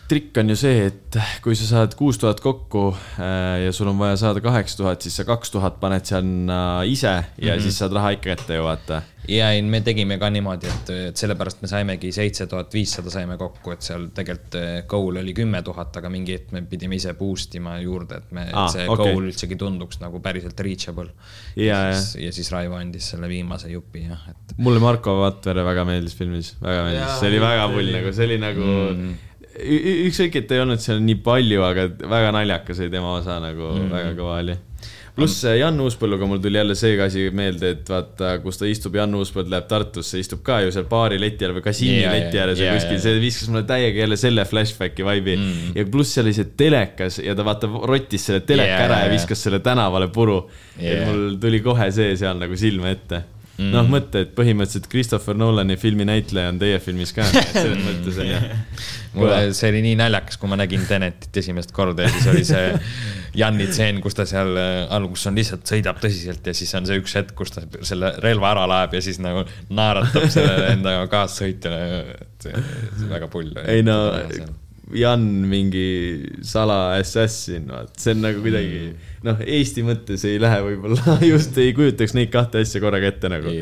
trikk 0.09 0.37
on 0.43 0.53
ju 0.53 0.57
see, 0.59 0.89
et 0.91 1.19
kui 1.45 1.57
sa 1.57 1.67
saad 1.69 1.95
kuus 1.97 2.19
tuhat 2.21 2.41
kokku 2.45 2.91
äh, 2.93 3.65
ja 3.65 3.73
sul 3.73 3.89
on 3.89 3.99
vaja 4.01 4.19
saada 4.21 4.43
kaheksa 4.45 4.83
tuhat, 4.83 5.05
siis 5.05 5.17
sa 5.21 5.25
kaks 5.29 5.55
tuhat 5.55 5.79
paned 5.81 6.05
sinna 6.09 6.83
ise 6.85 7.09
ja 7.09 7.23
mm 7.25 7.49
-hmm. 7.49 7.63
siis 7.63 7.79
saad 7.79 7.93
raha 7.97 8.11
ikka 8.17 8.35
kätte 8.35 8.55
ju 8.55 8.65
vaata. 8.65 9.03
ja 9.29 9.51
ei, 9.51 9.63
me 9.63 9.81
tegime 9.81 10.19
ka 10.19 10.31
niimoodi, 10.31 10.67
et, 10.67 10.91
et 11.09 11.17
sellepärast 11.17 11.63
me 11.63 11.69
saimegi 11.69 12.13
seitse 12.13 12.47
tuhat 12.47 12.75
viissada 12.75 13.11
saime 13.11 13.39
kokku, 13.41 13.73
et 13.73 13.83
seal 13.83 14.09
tegelikult 14.15 14.55
eh, 14.55 14.85
goal 14.87 15.17
oli 15.17 15.35
kümme 15.35 15.63
tuhat, 15.63 15.97
aga 15.97 16.11
mingi 16.11 16.33
hetk 16.33 16.53
me 16.53 16.63
pidime 16.63 16.95
ise 16.95 17.15
boost 17.15 17.55
ima 17.55 17.79
juurde, 17.79 18.17
et 18.17 18.33
me 18.33 18.49
ah,, 18.53 18.69
see 18.69 18.85
okei. 18.85 18.95
okay. 18.95 19.13
goal 19.13 19.25
üldsegi 19.25 19.57
tunduks 19.57 20.01
nagu 20.01 20.21
päriselt 20.21 20.61
reachable. 20.61 21.09
Ja, 21.57 21.65
ja, 21.65 21.89
ja. 21.89 22.01
siis, 22.01 22.25
ja 22.25 22.33
siis 22.33 22.53
Raivo 22.53 22.75
andis 22.77 23.11
selle 23.11 23.29
viimase 23.29 23.71
jupi 23.71 24.05
jah, 24.05 24.29
et 24.29 24.59
mulle 24.59 24.81
Marko 24.81 25.21
Vatvere 25.21 25.65
väga 25.65 25.85
meeldis 25.85 26.15
filmis, 26.15 26.57
väga 26.61 26.85
meeldis, 26.85 27.21
see 27.21 27.29
oli 27.33 27.41
väga 27.41 27.69
pull 27.69 27.95
nagu, 27.97 28.13
see 28.13 28.29
oli 28.29 28.39
nagu 28.39 28.67
mm.. 28.67 29.15
ükskõik, 29.55 30.41
et 30.43 30.53
ei 30.55 30.63
olnud 30.65 30.83
seal 30.83 31.01
nii 31.05 31.19
palju, 31.25 31.65
aga 31.65 31.89
väga 32.11 32.31
naljakas 32.35 32.81
oli 32.83 32.93
tema 32.93 33.17
osa 33.21 33.41
nagu 33.43 33.75
mm., 33.75 33.91
väga 33.93 34.15
kõva 34.19 34.39
oli. 34.43 34.57
pluss 35.15 35.45
äh, 35.47 35.59
Jan 35.61 35.79
Uuspõlluga 35.81 36.27
mul 36.27 36.41
tuli 36.43 36.59
jälle 36.59 36.75
see 36.79 36.97
asi 37.03 37.29
meelde, 37.31 37.71
et 37.77 37.91
vaata, 37.91 38.33
kus 38.43 38.59
ta 38.59 38.67
istub, 38.67 38.97
Jan 38.99 39.15
Uuspõld 39.15 39.53
läheb 39.53 39.69
Tartusse, 39.71 40.19
istub 40.19 40.43
ka 40.47 40.59
ju 40.65 40.73
seal 40.75 40.89
baari 40.91 41.21
leti 41.23 41.47
ääre 41.47 41.59
või 41.59 41.67
kasiini 41.69 42.01
Jaa, 42.03 42.17
leti 42.17 42.41
ääres 42.43 42.59
või 42.59 42.67
jaa, 42.67 42.81
kuskil, 42.81 42.99
jaa. 42.99 43.05
see 43.07 43.21
viskas 43.23 43.53
mulle 43.53 43.63
täiega 43.69 44.03
jälle 44.03 44.19
selle 44.21 44.47
flashbacki 44.51 45.07
vibe'i 45.07 45.37
mm.. 45.39 45.77
ja 45.79 45.87
pluss 45.93 46.17
seal 46.17 46.27
oli 46.27 46.35
see 46.35 46.51
telekas 46.65 47.21
ja 47.23 47.37
ta 47.39 47.47
vaata 47.47 47.71
rottis 47.71 48.27
selle 48.31 48.43
teleka 48.49 48.75
Jaa, 48.75 48.89
ära 48.89 49.05
ja 49.05 49.13
viskas 49.15 49.47
selle 49.47 49.63
tänavale 49.65 50.11
puru 50.15 50.41
yeah.. 50.81 51.07
Mul 51.07 51.39
tuli 51.43 51.63
kohe 51.63 51.91
see 51.95 52.17
seal 52.19 52.43
nagu 52.43 52.59
silme 52.59 52.91
ette 52.97 53.23
mm.. 53.57 53.71
noh, 53.75 53.89
mõtle, 53.91 54.25
et 54.27 54.35
põhimõtteliselt 54.37 54.89
Christopher 54.91 55.37
Nolani 55.39 55.77
filmi 55.81 56.07
näitleja 56.09 56.53
on 56.53 56.61
teie 56.63 56.79
filmis 56.83 57.15
ka, 57.17 57.27
selles 57.33 57.83
mõttes 57.87 58.19
on 58.23 58.31
ju. 58.31 58.41
mulle, 59.19 59.39
see 59.57 59.71
oli 59.73 59.85
nii 59.89 59.99
naljakas, 60.01 60.41
kui 60.41 60.51
ma 60.51 60.59
nägin 60.61 60.87
Tenetit 60.89 61.43
esimest 61.43 61.75
korda 61.77 62.07
ja 62.07 62.15
siis 62.15 62.31
oli 62.33 62.45
see 62.49 62.65
Janni 63.41 63.67
tseen, 63.67 63.99
kus 64.03 64.15
ta 64.15 64.27
seal 64.31 64.55
äh, 64.61 64.73
alguses 64.95 65.31
on 65.31 65.39
lihtsalt 65.39 65.67
sõidab 65.67 65.99
tõsiselt 66.03 66.47
ja 66.47 66.55
siis 66.57 66.75
on 66.79 66.87
see 66.87 67.01
üks 67.03 67.17
hetk, 67.19 67.35
kus 67.39 67.55
ta 67.55 67.65
selle 67.83 68.15
relva 68.23 68.53
ära 68.55 68.67
laeb 68.71 68.95
ja 68.95 69.03
siis 69.05 69.19
nagu 69.23 69.47
naeratab 69.75 70.29
sellele 70.31 70.69
enda 70.77 70.99
kaassõitjale. 71.11 72.21
väga 73.11 73.31
pull. 73.33 73.51
ei 73.67 73.83
no, 73.87 73.99
Jan 74.93 75.23
mingi 75.49 75.87
sala 76.45 76.99
assassin, 76.99 77.69
vaat. 77.73 77.95
See 78.01 78.13
on 78.13 78.21
nagu 78.25 78.43
kuidagi 78.45 78.93
noh, 79.25 79.41
Eesti 79.41 79.85
mõttes 79.87 80.27
ei 80.29 80.41
lähe 80.43 80.61
võib-olla 80.67 81.17
just 81.33 81.57
ei 81.61 81.73
kujutaks 81.77 82.17
neid 82.19 82.33
kahte 82.35 82.61
asja 82.65 82.83
korraga 82.85 83.09
ette 83.13 83.31
nagu. 83.33 83.55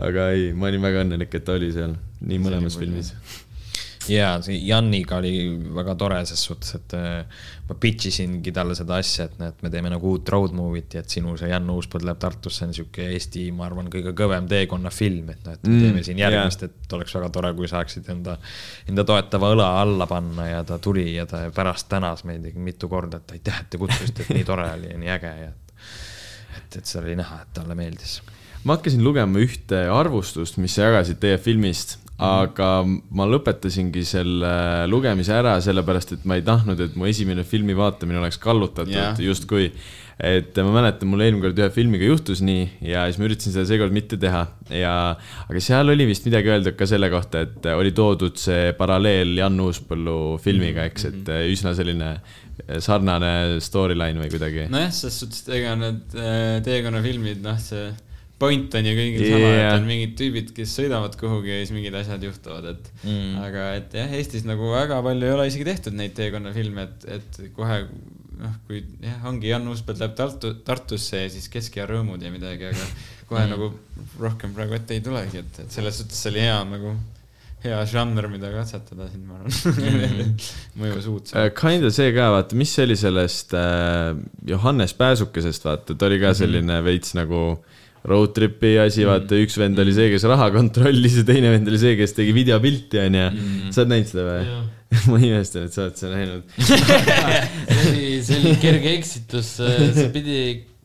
Aga 0.00 0.30
ei, 0.34 0.48
ma 0.56 0.70
olin 0.70 0.82
väga 0.82 1.04
õnnelik, 1.04 1.36
et 1.36 1.44
ta 1.46 1.54
oli 1.58 1.68
seal 1.74 1.92
nii 2.24 2.40
mõlemas 2.42 2.78
filmis. 2.80 3.12
Ja 4.10 4.30
see 4.44 4.56
Janniga 4.64 5.18
oli 5.20 5.34
väga 5.76 5.94
tore 6.00 6.20
ses 6.28 6.42
suhtes, 6.48 6.74
et 6.78 6.94
äh, 6.98 7.44
ma 7.68 7.76
pitch 7.80 8.08
isingi 8.10 8.52
talle 8.54 8.76
seda 8.76 8.98
asja, 9.00 9.28
et 9.28 9.38
näed, 9.40 9.60
me 9.64 9.70
teeme 9.72 9.92
nagu 9.92 10.14
uut 10.14 10.28
road 10.32 10.54
movie't 10.56 10.96
ja 10.96 11.04
et 11.04 11.12
sinu 11.12 11.36
see 11.40 11.50
Jan 11.50 11.68
Uuspõld 11.70 12.06
läheb 12.08 12.20
Tartusse 12.22 12.66
on 12.68 12.74
sihuke 12.76 13.06
Eesti, 13.14 13.46
ma 13.56 13.68
arvan, 13.68 13.88
kõige 13.92 14.14
kõvem 14.16 14.48
teekonnafilm, 14.50 15.32
et 15.34 15.46
noh, 15.46 15.56
et 15.58 15.66
me 15.66 15.74
Mm, 15.74 15.80
teeme 15.82 16.02
siin 16.06 16.20
järgmist, 16.20 16.62
et 16.66 16.92
oleks 16.96 17.14
väga 17.16 17.30
tore, 17.34 17.50
kui 17.56 17.68
saaksid 17.70 18.08
enda, 18.12 18.36
enda 18.88 19.04
toetava 19.08 19.50
õla 19.54 19.68
alla 19.80 20.06
panna 20.10 20.46
ja 20.48 20.62
ta 20.66 20.78
tuli 20.78 21.06
ja 21.14 21.26
ta 21.26 21.44
pärast 21.54 21.88
tänas 21.90 22.24
meid 22.28 22.46
mitu 22.54 22.88
korda, 22.92 23.20
et 23.22 23.36
aitäh, 23.38 23.60
et 23.64 23.70
te 23.72 23.80
kutsusite, 23.80 24.26
et 24.26 24.36
nii 24.38 24.46
tore 24.46 24.68
oli 24.76 24.92
ja 24.92 25.00
nii 25.00 25.12
äge 25.16 25.34
ja 25.40 25.50
et, 25.50 25.74
et, 26.58 26.78
et 26.80 26.86
seal 26.86 27.04
oli 27.04 27.16
näha, 27.18 27.42
et 27.42 27.52
talle 27.56 27.76
meeldis. 27.78 28.20
ma 28.64 28.76
hakkasin 28.78 29.04
lugema 29.04 29.42
ühte 29.42 29.86
arvustust, 29.92 30.60
mis 30.62 30.76
sa 30.76 30.88
jagasid 30.88 31.20
teie 31.22 31.38
filmist, 31.38 31.98
aga 32.22 32.68
ma 32.86 33.26
lõpetasingi 33.26 34.04
selle 34.06 34.54
lugemise 34.86 35.34
ära, 35.34 35.56
sellepärast 35.62 36.14
et 36.14 36.24
ma 36.28 36.38
ei 36.38 36.44
tahtnud, 36.46 36.78
et 36.80 36.94
mu 36.98 37.08
esimene 37.10 37.42
filmi 37.46 37.74
vaatamine 37.74 38.20
oleks 38.20 38.38
kallutatud 38.42 38.94
Jah. 38.94 39.18
justkui. 39.18 39.72
et 40.14 40.54
ma 40.62 40.70
mäletan, 40.76 41.08
mul 41.10 41.24
eelmine 41.24 41.42
kord 41.42 41.58
ühe 41.58 41.66
filmiga 41.74 42.06
juhtus 42.06 42.38
nii 42.46 42.68
ja 42.86 43.02
siis 43.08 43.18
ma 43.18 43.26
üritasin 43.26 43.50
seda 43.50 43.64
seekord 43.66 43.90
mitte 43.90 44.14
teha 44.22 44.44
ja, 44.70 44.92
aga 45.50 45.62
seal 45.66 45.90
oli 45.90 46.06
vist 46.06 46.28
midagi 46.28 46.52
öeldud 46.54 46.76
ka 46.78 46.86
selle 46.86 47.10
kohta, 47.10 47.42
et 47.48 47.66
oli 47.74 47.90
toodud 47.90 48.38
see 48.38 48.70
paralleel 48.78 49.34
Jan 49.40 49.58
Uuspõllu 49.64 50.38
filmiga, 50.44 50.86
eks, 50.86 51.08
et 51.10 51.34
üsna 51.50 51.74
selline 51.74 52.14
sarnane 52.78 53.58
storyline 53.58 54.22
või 54.22 54.30
kuidagi. 54.30 54.68
nojah, 54.70 54.94
selles 54.94 55.18
suhtes, 55.24 55.42
et 55.42 55.54
ega 55.58 55.74
need 55.82 56.14
äh, 56.14 56.62
teekonnafilmid, 56.62 57.42
noh, 57.42 57.58
see 57.58 57.90
point 58.38 58.74
on 58.74 58.88
ju 58.88 58.94
kõigil 58.98 59.22
sama 59.28 59.50
yeah., 59.52 59.60
et 59.68 59.78
on 59.78 59.86
mingid 59.88 60.16
tüübid, 60.18 60.50
kes 60.56 60.74
sõidavad 60.78 61.14
kuhugi 61.20 61.52
ja 61.52 61.60
siis 61.62 61.74
mingid 61.76 61.94
asjad 61.98 62.24
juhtuvad, 62.26 62.66
et 62.74 62.90
mm.. 63.04 63.38
aga 63.44 63.68
et 63.78 63.96
jah, 64.00 64.18
Eestis 64.18 64.44
nagu 64.48 64.72
väga 64.72 64.98
palju 65.06 65.28
ei 65.28 65.36
ole 65.36 65.48
isegi 65.50 65.68
tehtud 65.68 65.96
neid 65.98 66.16
teekonnafilme, 66.18 66.88
et, 66.88 67.08
et 67.18 67.40
kohe 67.56 67.80
noh, 68.40 68.54
kui 68.68 68.82
jah, 69.02 69.18
ongi 69.30 69.50
Jan 69.50 69.66
Uuspõld 69.70 70.02
läheb 70.02 70.14
Tartu, 70.18 70.54
Tartusse 70.66 71.24
ja 71.24 71.32
siis 71.32 71.48
Kesk- 71.52 71.78
ja 71.80 71.88
Rõõmud 71.90 72.22
ja 72.22 72.32
midagi, 72.34 72.70
aga 72.70 72.86
kohe 73.28 73.44
mm. 73.44 73.52
nagu 73.54 73.70
rohkem 74.20 74.54
praegu 74.56 74.76
ette 74.78 74.96
ei 74.96 75.04
tulegi, 75.04 75.42
et, 75.44 75.60
et 75.64 75.74
selles 75.74 76.00
suhtes 76.00 76.20
oli 76.30 76.42
hea 76.44 76.58
nagu, 76.68 76.94
hea 77.64 77.78
žanr, 77.88 78.28
mida 78.32 78.50
katsetada 78.52 79.08
siin, 79.12 79.24
ma 79.28 79.38
arvan. 79.40 80.34
mõjus 80.80 81.08
uudselt. 81.12 81.38
Uh, 81.38 81.48
Kinda 81.56 81.92
see 81.94 82.10
ka, 82.16 82.28
vaata, 82.34 82.58
mis 82.60 82.74
see 82.76 82.88
oli 82.88 82.98
sellest 83.00 83.54
äh, 83.58 84.12
Johannes 84.50 84.96
Pääsukesest, 84.98 85.70
vaata, 85.70 85.96
ta 85.96 86.10
oli 86.10 86.20
ka 86.22 86.34
selline 86.36 86.82
veits 86.84 87.16
nagu 87.16 87.46
road 88.08 88.34
trip'i 88.36 88.74
asi, 88.82 89.06
vaata, 89.08 89.38
üks 89.40 89.56
vend 89.60 89.80
oli 89.80 89.94
see, 89.96 90.10
kes 90.12 90.26
raha 90.28 90.50
kontrollis 90.54 91.20
ja 91.22 91.26
teine 91.28 91.52
vend 91.54 91.70
oli 91.70 91.80
see, 91.80 91.94
kes 92.00 92.12
tegi 92.16 92.34
videopilti, 92.36 93.00
onju. 93.00 93.28
sa 93.70 93.82
oled 93.82 93.94
näinud 93.94 94.10
seda 94.10 94.26
või? 94.28 94.58
ma 95.10 95.18
imestan, 95.18 95.64
et 95.66 95.74
sa 95.74 95.86
oled 95.86 95.96
seda 95.98 96.18
näinud. 96.18 96.52
see 96.68 97.80
oli, 97.88 98.10
see 98.26 98.42
oli 98.42 98.52
kerge 98.62 98.92
eksitus, 98.98 99.54
see 99.58 100.10
pidi, 100.14 100.36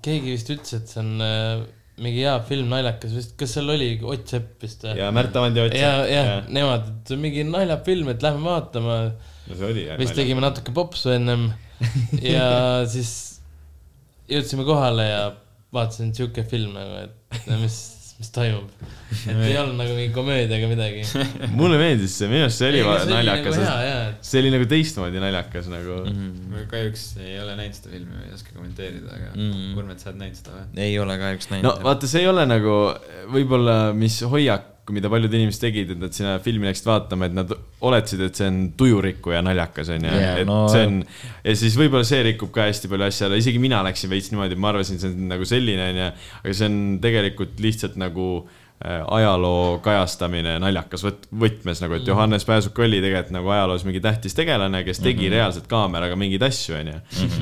keegi 0.06 0.34
vist 0.38 0.54
ütles, 0.56 0.80
et 0.80 0.94
see 0.94 1.04
on 1.04 1.26
äh, 1.26 1.68
mingi 2.00 2.24
hea 2.24 2.38
film, 2.48 2.70
naljakas 2.72 3.14
vist, 3.16 3.34
kas 3.40 3.54
seal 3.58 3.70
oli 3.74 3.90
Ott 4.08 4.32
Sepp 4.32 4.64
vist 4.64 4.86
või? 4.86 4.96
ja 5.02 5.10
Märt 5.16 5.36
Avandi 5.36 5.64
otsi. 5.66 5.82
ja, 5.82 5.94
jah, 6.08 6.32
nemad, 6.56 6.88
et 6.94 7.14
mingi 7.20 7.44
naljafilm, 7.48 8.14
et 8.14 8.24
lähme 8.24 8.48
vaatama. 8.48 9.00
no 9.50 9.60
see 9.60 9.74
oli 9.74 9.86
jah. 9.90 10.00
vist 10.00 10.16
tegime 10.18 10.44
natuke 10.44 10.74
popsu 10.76 11.12
ennem 11.16 11.50
ja 12.24 12.48
siis 12.90 13.12
jõudsime 14.32 14.66
kohale 14.68 15.08
ja 15.10 15.22
vaatasin 15.76 16.12
siuke 16.18 16.44
film 16.50 16.74
nagu, 16.78 17.04
et 17.06 17.50
mis, 17.62 17.76
mis 18.20 18.32
toimub. 18.36 18.70
et 19.30 19.42
ei 19.46 19.56
olnud 19.62 19.78
nagu 19.80 19.94
mingi 19.98 20.14
komöödia 20.16 20.58
ega 20.58 20.70
midagi. 20.72 21.04
mulle 21.60 21.78
meeldis 21.82 22.16
see, 22.20 22.30
minu 22.32 22.48
arust 22.48 22.62
see 22.64 22.72
oli 22.72 22.82
naljakas 23.12 23.60
nagu. 23.62 24.16
see 24.32 24.42
oli 24.42 24.52
nagu 24.56 24.68
teistmoodi 24.74 25.22
naljakas 25.24 25.70
nagu 25.72 26.00
mm. 26.04 26.16
Mhm. 26.18 26.50
ma 26.56 26.64
kahjuks 26.74 27.06
ei 27.22 27.38
ole 27.44 27.56
näinud 27.60 27.78
seda 27.78 27.94
filmi, 27.94 28.18
ei 28.26 28.34
oska 28.36 28.56
kommenteerida, 28.58 29.14
aga 29.14 29.30
Mm. 29.36 29.54
mm. 29.54 29.78
Urmet, 29.78 30.02
sa 30.02 30.10
oled 30.12 30.20
näinud 30.24 30.40
seda 30.42 30.58
või? 30.58 30.84
ei 30.88 30.98
ole 31.00 31.18
kahjuks 31.22 31.52
näinud. 31.54 31.70
no 31.70 31.76
vaata, 31.86 32.10
see 32.12 32.26
ei 32.26 32.32
ole 32.34 32.46
nagu 32.50 32.76
võib-olla, 33.36 33.78
mis 33.96 34.20
hoiak, 34.34 34.66
mida 34.96 35.12
paljud 35.12 35.34
inimesed 35.34 35.64
tegid, 35.64 35.94
et 35.96 36.02
nad 36.02 36.16
sinna 36.16 36.38
filmi 36.44 36.70
läksid 36.70 36.88
vaatama, 36.90 37.30
et 37.30 37.36
nad 37.38 37.52
oletasid, 37.86 38.24
et 38.28 38.40
see 38.40 38.48
on 38.50 38.62
tujurikku 38.80 39.34
ja 39.36 39.42
naljakas, 39.46 39.92
onju. 39.96 40.14
Et 40.44 40.48
no- 40.50 40.62
see 40.72 40.86
on, 40.88 41.02
ja 41.44 41.56
siis 41.60 41.78
võib-olla 41.80 42.08
see 42.08 42.24
rikub 42.32 42.54
ka 42.56 42.68
hästi 42.70 42.92
palju 42.92 43.08
asja 43.10 43.30
ära, 43.30 43.40
isegi 43.40 43.62
mina 43.62 43.82
läksin 43.86 44.12
veits 44.12 44.32
niimoodi, 44.34 44.58
ma 44.60 44.74
arvasin, 44.74 45.02
see 45.02 45.12
on 45.14 45.30
nagu 45.34 45.48
selline, 45.50 45.92
onju. 45.94 46.10
aga 46.44 46.58
see 46.62 46.72
on 46.72 46.82
tegelikult 47.04 47.62
lihtsalt 47.64 48.00
nagu 48.02 48.30
ajaloo 48.86 49.80
kajastamine 49.84 50.54
naljakas 50.64 51.04
võt-, 51.04 51.26
võtmes 51.42 51.82
nagu, 51.84 51.98
et 51.98 52.08
Johannes 52.08 52.46
Pääsuk 52.48 52.80
oli 52.80 53.02
tegelikult 53.04 53.34
nagu 53.36 53.50
ajaloos 53.52 53.84
mingi 53.88 54.00
tähtis 54.04 54.36
tegelane, 54.38 54.84
kes 54.88 55.02
tegi 55.04 55.18
mm 55.18 55.26
-hmm. 55.26 55.34
reaalselt 55.36 55.68
kaameraga 55.68 56.16
mingeid 56.16 56.44
asju, 56.48 56.76
onju. 56.80 56.94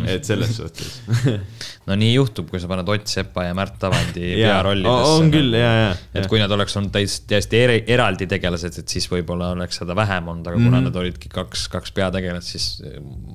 et 0.08 0.26
selles 0.26 0.56
suhtes. 0.58 1.02
no 1.88 1.96
nii 1.96 2.14
juhtub, 2.16 2.50
kui 2.50 2.60
sa 2.60 2.68
paned 2.68 2.90
Ott 2.90 3.08
Sepa 3.08 3.44
ja 3.44 3.54
Märt 3.54 3.84
Avandi 3.84 4.34
pearollidesse. 4.44 5.12
on 5.22 5.32
küll, 5.32 5.54
jaa, 5.54 5.76
jaa, 5.84 5.92
et 6.16 6.28
kui 6.28 6.40
nad 6.42 6.52
oleks 6.52 6.78
olnud 6.78 6.92
täis, 6.92 7.20
täiesti 7.30 7.58
eri, 7.64 7.84
eraldi 7.88 8.28
tegelased, 8.28 8.80
et 8.80 8.88
siis 8.88 9.06
võib-olla 9.12 9.52
oleks 9.54 9.78
seda 9.84 9.96
vähem 9.96 10.28
olnud, 10.28 10.48
aga 10.48 10.58
Mhm. 10.58 10.66
kuna 10.66 10.82
nad 10.82 10.96
olidki 10.96 11.30
kaks, 11.30 11.68
kaks 11.70 11.92
peategelast, 11.92 12.48
siis 12.48 12.82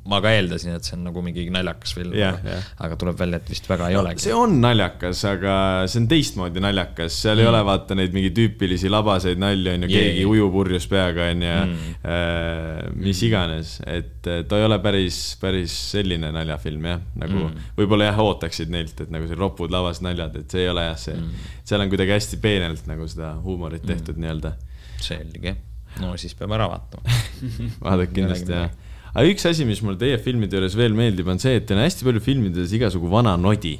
ma 0.06 0.20
ka 0.20 0.30
eeldasin, 0.30 0.74
et 0.74 0.84
see 0.84 0.96
on 0.98 1.04
nagu 1.04 1.22
mingi 1.22 1.46
naljakas 1.50 1.94
film 1.94 2.14
Jah, 2.18 2.34
jah.. 2.44 2.62
aga 2.80 2.96
tuleb 2.96 3.18
välja, 3.18 3.36
et 3.36 3.48
vist 3.50 3.68
väga 3.70 3.88
ei 3.88 3.96
olegi. 3.96 4.20
see 4.26 4.34
on 4.34 4.60
naljakas, 4.60 5.24
aga 5.24 5.86
see 5.86 6.00
on 6.02 6.08
teistmoodi 6.08 6.60
naljakas, 6.60 7.22
seal 7.22 7.38
ei 7.38 7.46
ole 7.46 7.62
vaata 7.64 7.91
neid 7.98 8.12
mingi 8.14 8.30
tüüpilisi 8.36 8.90
labaseid 8.92 9.40
nalju, 9.42 9.72
onju, 9.76 9.88
keegi 9.90 10.20
Jee. 10.22 10.28
ujub 10.30 10.54
urjus 10.62 10.86
peaga, 10.90 11.28
onju 11.32 11.50
Mm., 11.52 12.98
mis 13.02 13.20
iganes, 13.26 13.76
et 13.88 14.26
äh, 14.30 14.42
ta 14.48 14.58
ei 14.60 14.66
ole 14.66 14.78
päris, 14.84 15.18
päris 15.40 15.72
selline 15.92 16.30
naljafilm 16.34 16.86
jah, 16.90 17.00
nagu 17.18 17.46
Mm. 17.48 17.66
võib-olla 17.78 18.10
jah, 18.10 18.18
ootaksid 18.22 18.70
neilt, 18.72 19.00
et 19.04 19.10
nagu 19.14 19.26
see 19.30 19.38
ropud 19.38 19.72
lavas 19.72 20.00
naljad, 20.04 20.36
et 20.42 20.50
see 20.52 20.64
ei 20.66 20.70
ole 20.72 20.84
jah 20.86 20.96
see, 21.00 21.16
seal 21.64 21.80
on 21.84 21.90
kuidagi 21.92 22.14
hästi 22.16 22.38
peenelt 22.42 22.86
nagu 22.90 23.06
seda 23.08 23.34
huumorit 23.42 23.84
tehtud 23.88 24.18
nii-öelda. 24.20 24.54
selge, 25.02 25.56
no 26.00 26.14
siis 26.20 26.34
peame 26.38 26.54
ära 26.58 26.68
vaatama. 26.70 27.20
vaadake 27.84 28.14
kindlasti 28.16 28.52
jah. 28.54 28.70
aga 29.12 29.24
üks 29.28 29.44
asi, 29.50 29.64
mis 29.68 29.82
mulle 29.84 29.98
teie 30.00 30.18
filmide 30.22 30.56
juures 30.58 30.76
veel 30.78 30.94
meeldib, 30.96 31.28
on 31.28 31.38
see, 31.42 31.56
et 31.58 31.66
teil 31.68 31.80
on 31.80 31.84
hästi 31.86 32.06
palju 32.08 32.22
filmides 32.24 32.72
igasugu 32.78 33.10
vana 33.12 33.34
nodi. 33.36 33.78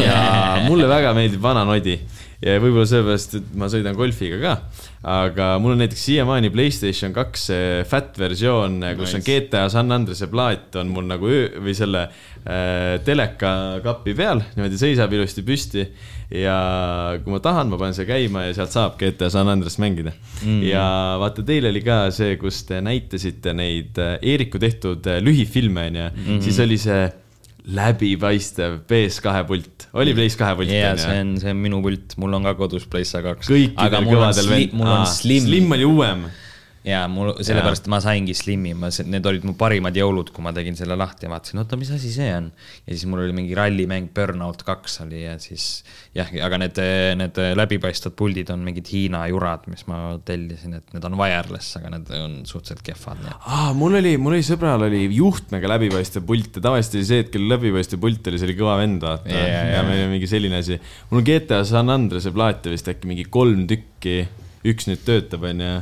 ja 0.00 0.16
mulle 0.68 0.88
väga 0.90 1.12
meeldib 1.16 1.40
vana 1.44 1.64
nodi 1.68 1.98
ja 2.42 2.56
võib-olla 2.60 2.86
sellepärast, 2.88 3.38
et 3.38 3.52
ma 3.56 3.70
sõidan 3.72 3.96
golfiga 3.96 4.40
ka. 4.42 4.54
aga 5.16 5.50
mul 5.62 5.76
on 5.76 5.82
näiteks 5.84 6.06
siiamaani 6.10 6.50
Playstation 6.52 7.14
kaks 7.16 7.48
fat 7.88 8.18
versioon, 8.20 8.80
kus 8.98 9.14
on 9.16 9.22
Nice. 9.22 9.40
GTA 9.46 9.68
San 9.72 9.92
Andrease 9.94 10.28
plaat 10.30 10.76
on 10.76 10.90
mul 10.92 11.06
nagu 11.08 11.30
öö 11.30 11.48
või 11.64 11.74
selle 11.76 12.06
äh, 12.06 12.98
teleka 13.06 13.80
kapi 13.84 14.14
peal, 14.16 14.42
niimoodi 14.54 14.78
seisab 14.80 15.12
ilusti 15.16 15.44
püsti. 15.46 15.86
ja 16.26 16.56
kui 17.22 17.30
ma 17.30 17.38
tahan, 17.38 17.68
ma 17.70 17.78
panen 17.78 17.94
selle 17.94 18.08
käima 18.10 18.48
ja 18.48 18.54
sealt 18.56 18.72
saab 18.74 18.96
GTA 18.98 19.28
San 19.30 19.46
Andreast 19.48 19.78
mängida 19.78 20.10
mm.. 20.42 20.62
ja 20.66 20.86
vaata, 21.22 21.44
teil 21.46 21.68
oli 21.70 21.84
ka 21.86 22.08
see, 22.14 22.34
kus 22.40 22.64
te 22.66 22.80
näitasite 22.82 23.54
neid 23.54 24.00
äh, 24.02 24.16
Eeriku 24.22 24.58
tehtud 24.62 25.06
äh, 25.06 25.20
lühifilme 25.22 25.86
onju 25.92 26.08
mm, 26.10 26.42
siis 26.42 26.58
oli 26.64 26.80
see 26.82 27.06
läbipaistev 27.66 28.78
PS2 28.86 29.44
pult, 29.48 29.86
oli 29.98 30.14
PS2 30.14 30.50
pult 30.58 30.70
ja 30.70 30.92
onju? 30.92 31.02
see 31.02 31.20
on, 31.20 31.32
see 31.42 31.50
on 31.50 31.62
minu 31.64 31.80
pult, 31.82 32.14
mul 32.22 32.38
on 32.38 32.46
ka 32.46 32.54
kodus 32.58 32.86
PlayStation 32.90 33.34
kaks. 33.34 33.50
kõikidel 33.50 34.06
kõvadel 34.06 34.50
vend-, 34.52 34.76
mul 34.78 34.90
on 34.90 35.02
Aa, 35.02 35.08
slim, 35.10 35.48
slim 35.48 35.74
oli 35.74 35.88
uuem. 35.88 36.26
Ja 36.86 37.00
mul 37.10 37.32
sellepärast 37.42 37.88
ma 37.90 37.98
saingi 38.02 38.34
Slimi, 38.36 38.70
ma, 38.78 38.88
need 39.10 39.26
olid 39.26 39.46
mu 39.48 39.56
parimad 39.58 39.96
jõulud, 39.98 40.30
kui 40.34 40.44
ma 40.44 40.52
tegin 40.54 40.76
selle 40.78 40.94
lahti 40.98 41.26
ja 41.26 41.32
vaatasin, 41.32 41.58
oota, 41.62 41.78
mis 41.80 41.90
asi 41.94 42.12
see 42.14 42.28
on. 42.30 42.46
ja 42.86 42.92
siis 42.92 43.06
mul 43.10 43.24
oli 43.24 43.34
mingi 43.34 43.56
rallimäng 43.58 44.12
Burnout 44.14 44.62
kaks 44.66 45.00
oli 45.02 45.24
ja 45.24 45.34
siis 45.42 45.82
jah, 46.14 46.30
aga 46.46 46.60
need, 46.62 46.78
need 47.18 47.40
läbipaistvad 47.58 48.14
puldid 48.18 48.52
on 48.54 48.62
mingid 48.66 48.86
Hiina 48.92 49.24
jurad, 49.32 49.66
mis 49.72 49.82
ma 49.90 50.00
tellisin, 50.26 50.76
et 50.78 50.94
need 50.94 51.08
on 51.08 51.18
wireless, 51.18 51.74
aga 51.80 51.90
need 51.96 52.12
on 52.20 52.38
suhteliselt 52.46 52.84
kehvad. 52.86 53.26
aa, 53.34 53.72
mul 53.76 53.98
oli, 53.98 54.14
mul 54.22 54.38
oli 54.38 54.46
sõbral 54.46 54.86
oli 54.86 55.02
juhtmega 55.16 55.74
läbipaistev 55.74 56.26
pult 56.28 56.60
ja 56.60 56.64
tavaliselt 56.68 57.00
oli 57.00 57.10
see, 57.10 57.26
et 57.26 57.34
kellel 57.34 57.56
läbipaistev 57.56 58.02
pult 58.02 58.30
oli, 58.30 58.38
see 58.38 58.50
oli 58.52 58.58
kõva 58.62 58.78
vend, 58.84 59.02
vaata 59.02 59.32
yeah,. 59.32 59.50
Yeah, 59.50 59.74
ja 59.74 59.82
meil 59.88 60.04
oli 60.04 60.14
mingi 60.14 60.30
selline 60.30 60.62
asi. 60.62 60.78
mul 61.10 61.24
on 61.24 61.26
GTA 61.26 61.64
San 61.66 61.90
Andrease 61.90 62.30
plaate 62.34 62.70
vist 62.70 62.94
äkki 62.94 63.10
mingi 63.10 63.26
kolm 63.26 63.66
tükki, 63.66 64.20
üks 64.70 64.86
nüüd 64.86 65.02
töötab, 65.06 65.50
onju 65.50 65.74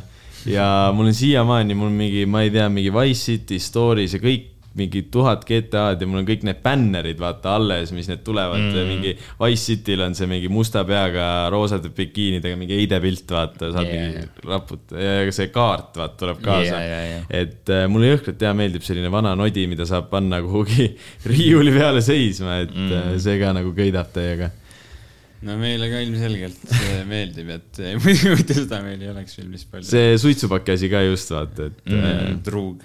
ja 0.46 0.66
mul 0.94 1.12
on 1.12 1.16
siiamaani, 1.16 1.76
mul 1.78 1.92
mingi, 1.94 2.26
ma 2.26 2.44
ei 2.44 2.52
tea, 2.54 2.68
mingi 2.72 2.92
Wise 2.94 3.32
City 3.32 3.60
Stories 3.62 4.16
ja 4.16 4.22
kõik 4.22 4.50
mingi 4.74 5.04
tuhat 5.12 5.44
GTA-d 5.46 6.02
ja 6.02 6.08
mul 6.10 6.20
on 6.22 6.26
kõik 6.26 6.42
need 6.46 6.58
bännerid, 6.64 7.18
vaata 7.22 7.52
alles, 7.60 7.92
mis 7.94 8.08
need 8.10 8.24
tulevad 8.26 8.58
mm., 8.58 8.88
mingi 8.90 9.12
Wise 9.38 9.68
City'l 9.70 10.02
on 10.08 10.16
see 10.18 10.26
mingi 10.30 10.50
musta 10.50 10.82
peaga 10.88 11.46
roosade 11.54 11.92
bikiinidega 11.94 12.58
mingi 12.58 12.80
heidepilt, 12.80 13.22
vaata, 13.30 13.70
saad 13.74 13.86
yeah. 13.86 14.08
mingi 14.08 14.50
raput- 14.50 14.96
ja 14.98 15.30
see 15.34 15.52
kaart, 15.54 15.94
vaata, 16.00 16.18
tuleb 16.24 16.42
kaasa 16.42 16.66
yeah,. 16.66 16.88
Yeah, 16.90 17.06
yeah. 17.12 17.30
et 17.44 17.70
äh, 17.70 17.86
mulle 17.90 18.10
jõhkralt 18.10 18.42
hea 18.48 18.52
meeldib 18.58 18.86
selline 18.86 19.14
vana 19.14 19.36
nodi, 19.38 19.68
mida 19.70 19.86
saab 19.88 20.10
panna 20.10 20.42
kuhugi 20.42 20.90
riiuli 21.30 21.74
peale 21.78 22.02
seisma, 22.04 22.58
et 22.66 22.74
mm. 22.74 23.14
see 23.22 23.38
ka 23.42 23.54
nagu 23.54 23.70
köidab 23.78 24.10
täiega 24.16 24.50
no 25.44 25.56
meile 25.60 25.90
ka 25.92 26.00
ilmselgelt 26.04 26.72
meeldib, 27.12 27.52
et 27.58 27.82
muidu 28.04 28.56
seda 28.56 28.80
meil 28.84 29.02
ei 29.04 29.12
oleks 29.12 29.36
filmis 29.38 29.66
palju. 29.68 29.88
see 29.90 30.16
suitsupaki 30.20 30.74
asi 30.76 30.90
ka 30.92 31.04
just 31.06 31.34
vaata, 31.34 31.70
et 31.70 31.84
mm,. 31.90 32.10
Äh, 32.10 32.34
truug 32.46 32.82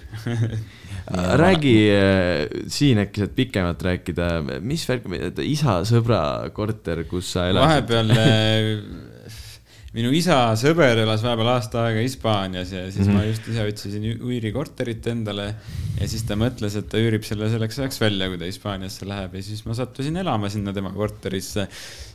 räägi 1.42 1.76
äh, 1.90 2.44
siin 2.70 3.00
äkki 3.02 3.24
saad 3.24 3.36
pikemalt 3.36 3.82
rääkida, 3.82 4.32
mis 4.62 4.84
värk, 4.88 5.08
isa 5.42 5.80
sõbra 5.88 6.22
korter, 6.54 7.04
kus 7.10 7.32
sa 7.34 7.48
elasid? 7.50 7.66
vahepeal 7.66 8.14
äh, 8.14 9.08
minu 9.90 10.12
isa 10.14 10.36
sõber 10.58 11.00
elas 11.02 11.22
vahepeal 11.24 11.48
aasta 11.50 11.80
aega 11.88 12.02
Hispaanias 12.04 12.70
ja 12.70 12.84
siis 12.86 13.08
mm 13.08 13.10
-hmm. 13.10 13.16
ma 13.18 13.24
just 13.26 13.48
ise 13.50 13.64
otsisin 13.66 14.04
üürikorterit 14.12 15.06
endale. 15.10 15.54
ja 16.00 16.08
siis 16.08 16.22
ta 16.22 16.36
mõtles, 16.38 16.76
et 16.78 16.88
ta 16.88 16.98
üürib 16.98 17.26
selle 17.26 17.50
selleks 17.50 17.78
ajaks 17.78 18.00
välja, 18.00 18.28
kui 18.28 18.38
ta 18.38 18.46
Hispaaniasse 18.46 19.08
läheb 19.08 19.34
ja 19.34 19.42
siis 19.42 19.64
ma 19.66 19.74
sattusin 19.74 20.16
elama 20.16 20.48
sinna 20.48 20.72
tema 20.72 20.92
korterisse 20.94 21.66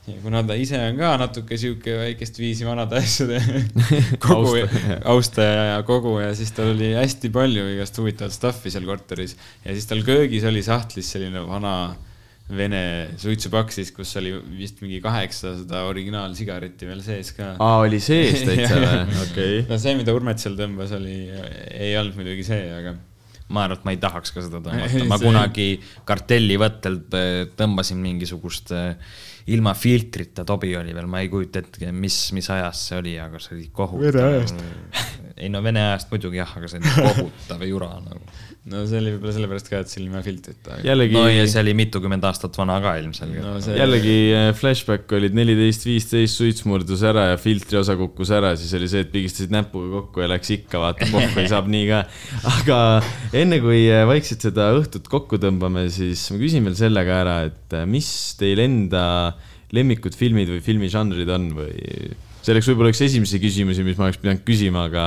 ja 0.07 0.15
kuna 0.23 0.43
ta 0.43 0.55
ise 0.55 0.79
on 0.79 0.97
ka 0.97 1.17
natuke 1.17 1.57
sihuke 1.57 1.97
väikest 1.97 2.39
viisi 2.39 2.65
vanade 2.65 2.95
asjade 2.95 3.41
kogu, 4.27 4.55
austaja 5.03 5.63
ja 5.73 5.83
kogu 5.83 6.19
ja 6.19 6.33
siis 6.35 6.51
tal 6.55 6.71
oli 6.77 6.93
hästi 6.95 7.29
palju 7.29 7.67
igast 7.75 7.97
huvitavat 7.97 8.31
stuff'i 8.31 8.71
seal 8.71 8.85
korteris. 8.87 9.35
ja 9.65 9.73
siis 9.73 9.85
tal 9.85 10.03
köögis 10.07 10.47
oli 10.47 10.63
sahtlis 10.63 11.11
selline 11.11 11.43
vana 11.47 11.95
vene 12.45 12.81
suitsupakk 13.17 13.73
siis, 13.73 13.89
kus 13.95 14.11
oli 14.19 14.35
vist 14.59 14.81
mingi 14.83 14.99
kaheksasada 15.01 15.81
originaalsigaretti 15.89 16.85
veel 16.89 17.01
sees 17.05 17.33
ka. 17.33 17.55
aa, 17.57 17.81
oli 17.81 17.99
sees 18.03 18.43
täitsa 18.47 18.77
või? 18.77 19.19
okei. 19.23 19.59
no 19.69 19.79
see, 19.81 19.95
mida 19.97 20.13
Urmet 20.13 20.41
seal 20.43 20.57
tõmbas, 20.59 20.93
oli, 20.97 21.17
ei 21.73 21.95
olnud 21.97 22.19
muidugi 22.19 22.45
see, 22.45 22.67
aga 22.75 22.93
ma 23.49 23.65
arvan, 23.65 23.79
et 23.79 23.87
ma 23.87 23.93
ei 23.95 24.01
tahaks 24.01 24.33
ka 24.33 24.45
seda 24.45 24.61
tõmmata, 24.61 25.05
ma 25.11 25.21
kunagi 25.21 25.69
kartellivõttel 26.05 27.01
tõmbasin 27.57 28.01
mingisugust 28.01 28.73
äh, 28.77 28.93
ilma 29.53 29.73
filtrita 29.77 30.45
tobi 30.45 30.73
oli 30.77 30.93
veel, 30.95 31.07
ma 31.09 31.21
ei 31.21 31.29
kujuta 31.29 31.61
ette, 31.61 31.91
mis, 31.93 32.17
mis 32.33 32.49
ajast 32.49 32.89
see 32.89 32.97
oli, 33.01 33.13
aga 33.21 33.41
see 33.41 33.53
oli 33.57 33.67
kohutav. 33.75 34.07
Vene 34.07 34.23
ajast. 34.31 34.63
ei 35.35 35.51
no 35.53 35.61
Vene 35.65 35.83
ajast 35.91 36.13
muidugi 36.13 36.41
jah, 36.41 36.55
aga 36.57 36.69
see 36.71 36.81
oli 36.81 36.93
kohutav 36.95 37.65
jura 37.67 37.91
nagu. 38.01 38.25
No 38.71 38.81
see 38.89 38.97
oli 38.97 39.11
võib-olla 39.13 39.33
sellepärast 39.35 39.67
ka, 39.69 39.79
et 39.83 39.91
see 39.91 39.99
oli 39.99 40.07
ilma 40.09 40.21
filtrita. 40.25 40.79
jällegi. 40.85 41.13
no 41.13 41.25
ja 41.29 41.43
see 41.49 41.61
oli 41.61 41.75
mitukümmend 41.77 42.25
aastat 42.25 42.57
vana 42.57 42.79
ka 42.81 42.95
ilmselgelt 43.01 43.45
no,. 43.45 43.53
See... 43.61 43.75
jällegi 43.77 44.15
äh, 44.33 44.47
flashback 44.57 45.13
olid 45.17 45.37
neliteist, 45.37 45.85
viisteist, 45.85 46.39
suits 46.39 46.65
murdus 46.65 47.03
ära 47.05 47.27
ja 47.31 47.39
filtri 47.41 47.77
osa 47.77 47.97
kukkus 47.99 48.33
ära, 48.33 48.55
siis 48.57 48.73
oli 48.77 48.89
see, 48.89 49.05
et 49.05 49.13
pigistasid 49.13 49.53
näpuga 49.53 49.99
kokku 49.99 50.25
ja 50.25 50.31
läks 50.33 50.53
ikka, 50.57 50.81
vaata, 50.81 51.09
pohhui 51.13 51.45
saab 51.51 51.69
nii 51.69 51.85
ka. 51.91 52.03
aga 52.55 52.79
enne 53.37 53.61
kui 53.63 53.85
äh, 53.91 54.05
vaikselt 54.09 54.47
seda 54.49 54.71
õhtut 54.79 55.11
kokku 55.13 55.37
tõmbame, 55.41 55.85
siis 55.93 56.25
ma 56.33 56.41
küsin 56.41 56.65
veel 56.65 56.79
selle 56.79 57.05
ka 57.05 57.21
ära, 57.21 57.39
et 57.51 57.77
äh, 57.77 57.85
mis 57.89 58.09
teil 58.39 58.65
enda 58.65 59.05
lemmikud 59.75 60.17
filmid 60.17 60.49
või 60.49 60.63
filmižanrid 60.65 61.29
on 61.37 61.51
või? 61.57 61.75
see 62.45 62.53
oleks 62.53 62.67
võib-olla 62.69 62.91
üks 62.93 63.01
esimesi 63.01 63.39
küsimusi, 63.41 63.85
mis 63.85 63.97
ma 63.97 64.05
oleks 64.07 64.19
pidanud 64.21 64.43
küsima, 64.45 64.85
aga 64.89 65.05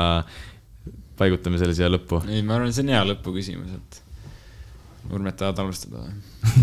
paigutame 1.18 1.60
selle 1.60 1.76
siia 1.76 1.90
lõppu. 1.92 2.22
ei, 2.28 2.44
ma 2.46 2.58
arvan, 2.58 2.74
see 2.74 2.86
on 2.86 2.94
hea 2.94 3.06
lõpuküsimus, 3.12 3.74
et 3.78 4.04
Urmet, 5.08 5.38
tahad 5.40 5.60
alustada 5.62 6.02
või? 6.02 6.12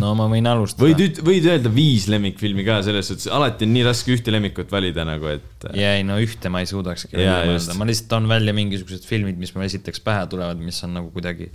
no 0.02 0.12
ma 0.18 0.28
võin 0.30 0.46
alustada. 0.50 0.86
võid, 0.86 1.20
võid 1.26 1.48
öelda 1.50 1.72
viis 1.74 2.06
lemmikfilmi 2.12 2.66
ka, 2.68 2.78
selles 2.86 3.10
suhtes 3.10 3.30
alati 3.34 3.66
on 3.66 3.74
nii 3.74 3.86
raske 3.88 4.14
ühte 4.14 4.34
lemmikut 4.34 4.72
valida 4.72 5.06
nagu, 5.08 5.30
et. 5.32 5.68
ja 5.74 5.96
ei, 5.98 6.06
no 6.06 6.20
ühte 6.22 6.52
ma 6.54 6.62
ei 6.62 6.70
suudakski 6.70 7.18
välja 7.18 7.40
mõelda, 7.50 7.78
ma 7.80 7.88
lihtsalt 7.90 8.10
toon 8.12 8.30
välja 8.30 8.54
mingisugused 8.58 9.08
filmid, 9.08 9.40
mis 9.42 9.54
mul 9.56 9.66
esiteks 9.66 10.04
pähe 10.06 10.28
tulevad, 10.32 10.62
mis 10.62 10.82
on 10.86 10.94
nagu 11.00 11.10
kuidagi 11.16 11.50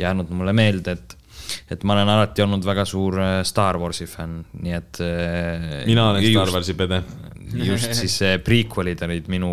jäänud 0.00 0.32
mulle 0.36 0.56
meelde, 0.56 0.98
et 0.98 1.20
et 1.72 1.82
ma 1.84 1.96
olen 1.96 2.08
alati 2.08 2.44
olnud 2.44 2.64
väga 2.64 2.86
suur 2.88 3.18
äh, 3.20 3.38
Star 3.44 3.76
Warsi 3.80 4.06
fänn, 4.08 4.44
nii 4.64 4.76
et. 4.76 5.00
Äh, 5.04 5.82
mina 5.88 6.10
olen 6.12 6.24
just, 6.24 6.36
Star 6.38 6.54
Warsi 6.54 6.76
pede. 6.78 7.02
just 7.64 7.96
siis 8.00 8.16
prequel'id 8.44 9.04
olid 9.04 9.28
minu, 9.32 9.50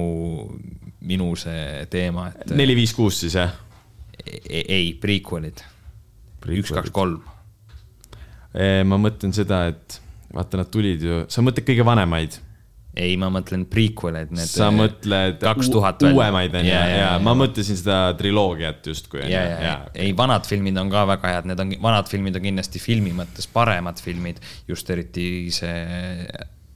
minu 1.07 1.31
see 1.39 1.85
teema, 1.91 2.29
et. 2.31 2.53
neli, 2.57 2.75
viis, 2.77 2.93
kuus 2.97 3.21
siis 3.23 3.37
jah? 3.39 3.55
E-, 4.21 4.65
ei, 4.67 4.93
prequel'id. 5.01 5.63
üks, 6.45 6.73
kaks, 6.75 6.93
kolm. 6.93 7.23
ma 8.85 9.01
mõtlen 9.01 9.33
seda, 9.33 9.65
et 9.71 10.01
vaata, 10.33 10.61
nad 10.61 10.71
tulid 10.71 11.03
ju, 11.05 11.25
sa 11.31 11.43
mõtled 11.45 11.67
kõige 11.67 11.85
vanemaid 11.87 12.39
ei, 12.91 13.13
ma 13.19 13.29
mõtlen 13.31 13.63
prequel'id, 13.71 14.33
need. 14.35 14.49
sa 14.51 14.67
mõtled 14.75 15.39
kaks 15.39 15.69
tuhat 15.71 16.01
uuemaid 16.03 16.55
on 16.59 16.65
ju, 16.67 16.73
ja, 16.73 16.81
ja, 16.91 17.11
ma 17.23 17.33
mõtlesin 17.39 17.79
seda 17.79 17.99
triloogiat 18.19 18.89
justkui. 18.91 19.21
ja, 19.23 19.43
ja, 19.47 19.59
ja, 19.63 19.75
ei, 19.95 20.11
vanad 20.17 20.47
filmid 20.47 20.75
on 20.81 20.91
ka 20.91 21.05
väga 21.13 21.35
head, 21.35 21.47
need 21.47 21.63
on, 21.63 21.71
vanad 21.83 22.11
filmid 22.11 22.35
on 22.39 22.49
kindlasti 22.49 22.83
filmi 22.83 23.13
mõttes 23.15 23.47
paremad 23.51 24.01
filmid, 24.03 24.41
just 24.67 24.91
eriti 24.91 25.25
see 25.55 25.77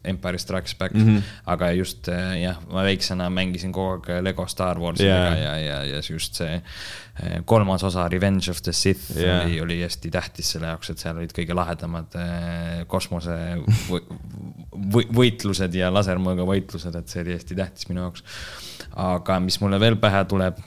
Empire 0.05 0.39
Strikes 0.41 0.75
Back 0.79 0.93
mm, 0.95 1.05
-hmm. 1.05 1.21
aga 1.45 1.71
just 1.71 2.07
jah, 2.41 2.59
ma 2.71 2.83
väiksena 2.83 3.29
mängisin 3.29 3.71
kogu 3.75 3.95
aeg 3.95 4.23
Lego 4.23 4.47
Star 4.47 4.79
Warsiga 4.79 5.09
yeah. 5.09 5.39
ja, 5.39 5.57
ja, 5.59 5.79
ja 5.83 6.01
just 6.09 6.35
see 6.35 6.55
eh, 6.55 7.41
kolmas 7.45 7.83
osa 7.83 8.07
Revenge 8.09 8.51
of 8.51 8.61
the 8.61 8.73
Sith 8.73 9.17
yeah. 9.17 9.45
oli, 9.45 9.61
oli 9.61 9.81
hästi 9.81 10.11
tähtis 10.11 10.51
selle 10.55 10.67
jaoks, 10.73 10.89
et 10.89 11.01
seal 11.01 11.17
olid 11.17 11.33
kõige 11.35 11.57
lahedamad 11.57 12.19
eh, 12.21 12.85
kosmose 12.87 13.35
võitlused 15.15 15.75
ja 15.75 15.91
lasermõõga 15.93 16.47
võitlused, 16.47 16.95
et 16.95 17.11
see 17.11 17.25
oli 17.25 17.35
hästi 17.37 17.57
tähtis 17.57 17.89
minu 17.91 18.05
jaoks. 18.05 18.23
aga 18.95 19.39
mis 19.43 19.59
mulle 19.61 19.79
veel 19.79 19.99
pähe 19.99 20.23
tuleb 20.29 20.61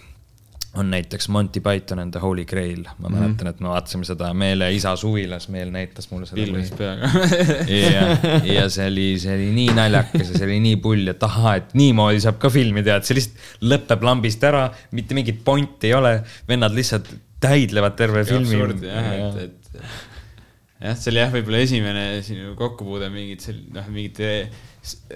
on 0.77 0.91
näiteks 0.91 1.29
Monty 1.33 1.61
Python 1.65 1.99
and 1.99 2.13
the 2.13 2.21
Holy 2.21 2.45
Grail, 2.45 2.83
ma 2.85 3.09
mm 3.09 3.15
-hmm. 3.15 3.19
mäletan, 3.19 3.47
et 3.47 3.61
me 3.61 3.69
vaatasime 3.69 4.05
seda 4.05 4.33
Meele 4.35 4.73
isa 4.75 4.97
suvilas, 4.97 5.49
Meel 5.49 5.71
näitas 5.71 6.11
mulle 6.11 6.27
seda. 6.27 6.43
pilvis 6.43 6.71
peaga 6.71 7.11
ja, 7.95 8.03
ja 8.55 8.69
see 8.71 8.87
oli, 8.87 9.07
see 9.19 9.35
oli 9.35 9.49
nii 9.55 9.71
naljakas 9.79 10.33
ja 10.33 10.39
see 10.39 10.47
oli 10.47 10.59
nii 10.61 10.77
pull, 10.77 11.09
et 11.09 11.23
ahaa, 11.23 11.55
et 11.63 11.73
niimoodi 11.75 12.21
saab 12.21 12.39
ka 12.43 12.51
filmi 12.51 12.83
teha, 12.83 12.99
et 13.01 13.09
see 13.09 13.17
lihtsalt 13.17 13.65
lõpeb 13.73 14.05
lambist 14.11 14.45
ära, 14.45 14.69
mitte 14.93 15.17
mingit 15.19 15.41
pointi 15.45 15.89
ei 15.89 15.95
ole, 15.95 16.13
vennad 16.49 16.77
lihtsalt 16.77 17.09
täidlevad 17.41 17.97
terve 17.97 18.25
ja 18.27 18.29
filmi. 18.29 18.61
jah 18.87 19.11
ja., 19.19 19.29
et, 19.29 19.73
et 19.73 19.81
jah, 20.85 20.99
see 20.99 21.15
oli 21.15 21.25
jah, 21.25 21.33
võib-olla 21.33 21.65
esimene 21.65 22.05
sinu 22.27 22.53
kokkupuude 22.59 23.09
mingit, 23.15 23.49
noh, 23.73 23.89
mingite 23.89 24.31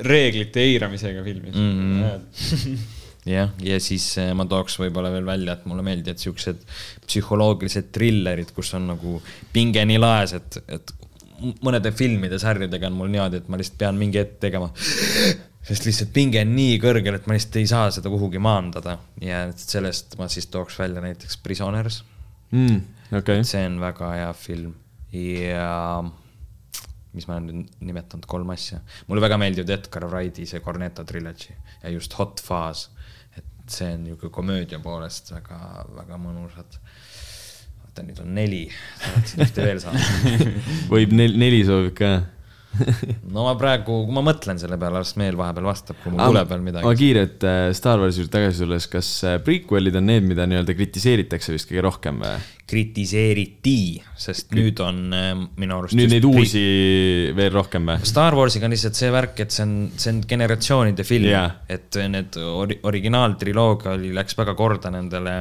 reeglite 0.01 0.65
eiramisega 0.65 1.23
filmis 1.24 1.55
mm. 1.55 2.03
-hmm. 2.03 2.83
jah, 3.28 3.53
ja 3.62 3.78
siis 3.82 4.07
äh, 4.20 4.32
ma 4.36 4.47
tooks 4.51 4.78
võib-olla 4.81 5.12
veel 5.15 5.27
välja, 5.27 5.57
et 5.57 5.69
mulle 5.70 5.85
meeldivad 5.86 6.20
siuksed 6.23 6.65
psühholoogilised 7.07 7.93
trillerid, 7.94 8.51
kus 8.57 8.73
on 8.78 8.90
nagu 8.94 9.19
pinge 9.55 9.85
nii 9.89 10.01
laes, 10.03 10.35
et, 10.39 10.59
et 10.73 10.94
mõnede 11.62 11.93
filmide 11.94 12.39
sarjadega 12.43 12.89
on 12.90 12.99
mul 12.99 13.11
niimoodi, 13.12 13.43
et 13.43 13.51
ma 13.51 13.59
lihtsalt 13.61 13.81
pean 13.81 13.99
mingi 13.99 14.20
hetk 14.20 14.39
tegema. 14.43 14.70
sest 15.62 15.86
lihtsalt 15.86 16.11
pinge 16.15 16.40
on 16.43 16.55
nii 16.57 16.78
kõrgel, 16.82 17.19
et 17.19 17.28
ma 17.31 17.36
lihtsalt 17.36 17.61
ei 17.61 17.69
saa 17.70 17.90
seda 17.94 18.11
kuhugi 18.11 18.40
maandada 18.43 18.97
ja 19.23 19.44
sellest 19.55 20.16
ma 20.19 20.27
siis 20.31 20.49
tooks 20.51 20.78
välja 20.81 21.03
näiteks 21.05 21.39
Prisoners 21.43 22.03
mm,. 22.51 22.81
Okay. 23.12 23.44
see 23.44 23.61
on 23.69 23.77
väga 23.78 24.09
hea 24.16 24.32
film 24.35 24.73
ja 25.12 26.03
mis 27.12 27.28
ma 27.28 27.36
olen 27.36 27.49
nüüd 27.51 27.74
nimetanud, 27.85 28.24
kolm 28.27 28.51
asja. 28.55 28.81
mulle 29.07 29.23
väga 29.23 29.39
meeldivad 29.39 29.70
Edgar 29.77 30.09
Wrighti 30.09 30.49
see 30.49 30.65
Cornetto 30.65 31.05
trilogy 31.05 31.55
ja 31.82 31.93
just 31.93 32.16
Hot 32.19 32.43
Fuzz 32.43 32.89
see 33.70 33.93
on 33.94 34.05
niisugune 34.06 34.34
komöödia 34.34 34.78
poolest 34.82 35.32
väga, 35.34 35.59
väga 35.97 36.18
mõnusad. 36.20 36.78
oota, 37.84 38.05
nüüd 38.06 38.20
on 38.24 38.34
neli, 38.34 38.64
tahaksin 39.02 39.44
ühte 39.47 39.66
veel 39.66 39.82
saada 39.82 40.52
võib 40.94 41.14
nel-, 41.16 41.39
neli 41.39 41.62
soovib 41.68 41.94
ka? 41.98 42.12
no 43.35 43.44
ma 43.47 43.53
praegu, 43.59 44.03
kui 44.07 44.15
ma 44.16 44.23
mõtlen 44.24 44.61
selle 44.61 44.78
peale, 44.81 45.03
las 45.03 45.15
Meel 45.20 45.36
vahepeal 45.39 45.66
vastab, 45.69 45.99
kui 46.03 46.12
mul 46.15 46.23
tuleb 46.23 46.51
veel 46.53 46.65
midagi. 46.65 46.94
kiirelt 47.03 47.47
äh, 47.49 47.61
Star 47.77 48.01
Warsi 48.01 48.23
juurde 48.23 48.32
tagasi 48.36 48.65
tulles, 48.65 48.89
kas 48.93 49.11
äh, 49.28 49.39
prequel'id 49.44 49.97
on 50.01 50.09
need, 50.09 50.27
mida 50.28 50.47
nii-öelda 50.49 50.77
kritiseeritakse 50.78 51.55
vist 51.55 51.70
kõige 51.70 51.86
rohkem 51.89 52.23
või? 52.23 52.35
kritiseeriti, 52.73 54.01
sest 54.16 54.55
nüüd 54.57 54.78
on 54.81 55.03
äh, 55.16 55.32
minu 55.61 55.81
arust. 55.81 55.97
nüüd 55.99 56.15
neid 56.15 56.28
uusi 56.28 56.62
veel 57.36 57.53
rohkem 57.55 57.90
või? 57.93 57.99
Star 58.09 58.36
Warsiga 58.39 58.69
on 58.69 58.77
lihtsalt 58.77 58.99
see 58.99 59.11
värk, 59.12 59.44
et 59.44 59.53
see 59.53 59.66
on, 59.66 59.74
see 59.97 60.15
on 60.15 60.23
generatsioonide 60.28 61.07
film 61.09 61.28
yeah., 61.28 61.59
et 61.73 62.01
need 62.12 62.39
ori-, 62.40 62.81
originaaltriloogia 62.89 63.99
oli, 63.99 64.15
läks 64.16 64.39
väga 64.39 64.57
korda 64.59 64.93
nendele 64.94 65.36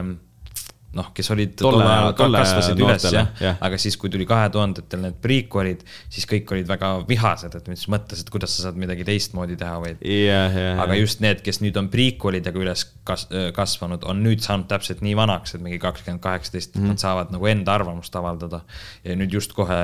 noh, 0.94 1.08
kes 1.16 1.30
olid 1.32 1.54
Tolle- 1.56 1.86
tol 2.20 2.34
ajal, 2.36 2.44
kasvasid 2.44 2.82
üles 2.84 3.06
jah 3.14 3.28
ja., 3.40 3.54
aga 3.64 3.78
siis, 3.80 3.96
kui 3.98 4.10
tuli 4.12 4.26
kahe 4.28 4.50
tuhandetel 4.52 5.00
need 5.06 5.20
prequel'id, 5.24 5.86
siis 6.12 6.26
kõik 6.28 6.52
olid 6.52 6.68
väga 6.68 6.90
vihased, 7.08 7.56
et 7.56 7.70
mis 7.72 7.86
mõttes, 7.94 8.20
et 8.26 8.30
kuidas 8.34 8.52
sa 8.58 8.66
saad 8.68 8.80
midagi 8.82 9.06
teistmoodi 9.08 9.56
teha 9.62 9.78
või 9.84 9.94
jah, 10.04 10.52
jah, 10.58 10.82
aga 10.84 10.98
just 11.00 11.22
need, 11.24 11.40
kes 11.46 11.62
nüüd 11.64 11.80
on 11.80 11.88
prequel'idega 11.94 12.60
üles 12.60 12.84
kas-, 13.08 13.28
kasvanud, 13.56 14.04
on 14.12 14.20
nüüd 14.26 14.44
saanud 14.44 14.68
täpselt 14.72 15.00
nii 15.06 15.16
vanaks, 15.16 15.56
et 15.56 15.64
mingi 15.64 15.80
kakskümmend 15.80 16.22
kaheksateist, 16.24 16.76
Mhm. 16.76 16.84
et 16.84 16.90
nad 16.96 17.00
saavad 17.06 17.32
nagu 17.32 17.48
enda 17.48 17.74
arvamust 17.80 18.16
avaldada. 18.20 18.62
ja 19.04 19.16
nüüd 19.16 19.32
just 19.34 19.54
kohe 19.56 19.80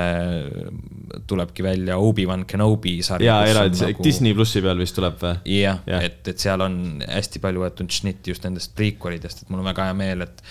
tulebki 1.26 1.62
välja 1.64 1.96
Obi-Wan 1.98 2.44
Kenobi 2.46 2.98
sari. 3.02 3.24
ja 3.28 3.40
eraldi 3.48 3.80
nagu... 3.86 4.04
Disney 4.04 4.34
plussi 4.36 4.62
peal 4.64 4.78
vist 4.80 4.96
tuleb 4.98 5.16
või? 5.22 5.34
jah 5.46 5.66
Jah. 5.68 5.80
ja., 5.86 6.00
et, 6.06 6.20
et 6.28 6.38
seal 6.40 6.60
on 6.64 6.78
hästi 7.08 7.40
palju 7.42 7.64
võetud 7.64 7.90
šnitti 7.92 8.32
just 8.32 8.44
nendest 8.46 8.74
prequel'idest, 8.78 9.42
et 9.44 9.50
mul 9.52 9.60
on 9.64 9.68
väga 9.72 9.88
hea 9.90 9.96
meel, 9.98 10.22
et 10.28 10.42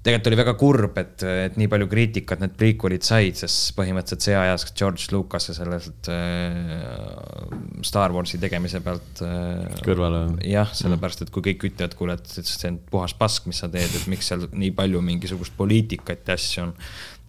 tegelikult 0.00 0.30
oli 0.30 0.38
väga 0.38 0.52
kurb, 0.56 0.98
et, 1.00 1.22
et 1.28 1.56
nii 1.60 1.68
palju 1.68 1.88
kriitikat 1.90 2.40
need 2.40 2.54
prequel'id 2.56 3.04
said, 3.04 3.36
sest 3.36 3.74
põhimõtteliselt 3.76 4.24
see 4.24 4.36
ajas 4.38 4.64
George 4.72 5.12
Lucas'e 5.12 5.52
sellelt 5.56 6.08
äh, 6.08 7.82
Star 7.84 8.14
Warsi 8.16 8.40
tegemise 8.40 8.80
pealt 8.84 9.20
äh, 9.26 9.66
Kõrvale. 9.84 10.22
jah, 10.48 10.72
sellepärast, 10.76 11.26
et 11.26 11.32
kui 11.34 11.44
kõik 11.50 11.68
ütlevad, 11.68 11.96
kuule, 11.98 12.16
et 12.16 12.32
et 12.40 12.48
see 12.48 12.72
on 12.72 12.80
puhas 12.90 13.12
pask, 13.18 13.50
mis 13.50 13.60
sa 13.60 13.68
teed, 13.72 13.92
et 13.92 14.08
miks 14.08 14.32
seal 14.32 14.46
nii 14.48 14.72
palju 14.78 15.04
mingisugust 15.04 15.56
poliitikat 15.58 16.32
ja 16.32 16.38
asju 16.40 16.64
on. 16.64 16.74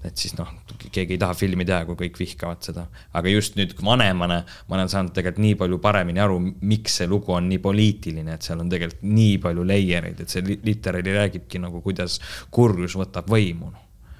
Et 0.06 0.18
siis 0.18 0.34
noh, 0.38 0.50
keegi 0.92 1.16
ei 1.16 1.20
taha 1.22 1.36
filmi 1.38 1.66
teha, 1.68 1.84
kui 1.86 1.98
kõik 2.00 2.18
vihkavad 2.22 2.64
seda. 2.66 2.88
aga 3.14 3.30
just 3.30 3.58
nüüd 3.60 3.76
vanemana 3.78 4.42
ma 4.68 4.78
olen 4.78 4.90
saanud 4.90 5.14
tegelikult 5.14 5.44
nii 5.46 5.58
palju 5.60 5.80
paremini 5.84 6.24
aru, 6.24 6.40
miks 6.62 6.98
see 7.02 7.08
lugu 7.12 7.36
on 7.36 7.48
nii 7.52 7.62
poliitiline, 7.62 8.34
et 8.38 8.48
seal 8.48 8.64
on 8.64 8.72
tegelikult 8.72 9.06
nii 9.06 9.38
palju 9.44 9.68
layer 9.68 10.10
eid, 10.10 10.24
et 10.26 10.34
see 10.34 10.44
li- 10.46 10.60
literaali 10.66 11.16
räägibki 11.18 11.62
nagu, 11.62 11.82
kuidas 11.86 12.20
kurjus 12.50 12.98
võtab 12.98 13.30
võimu. 13.32 13.72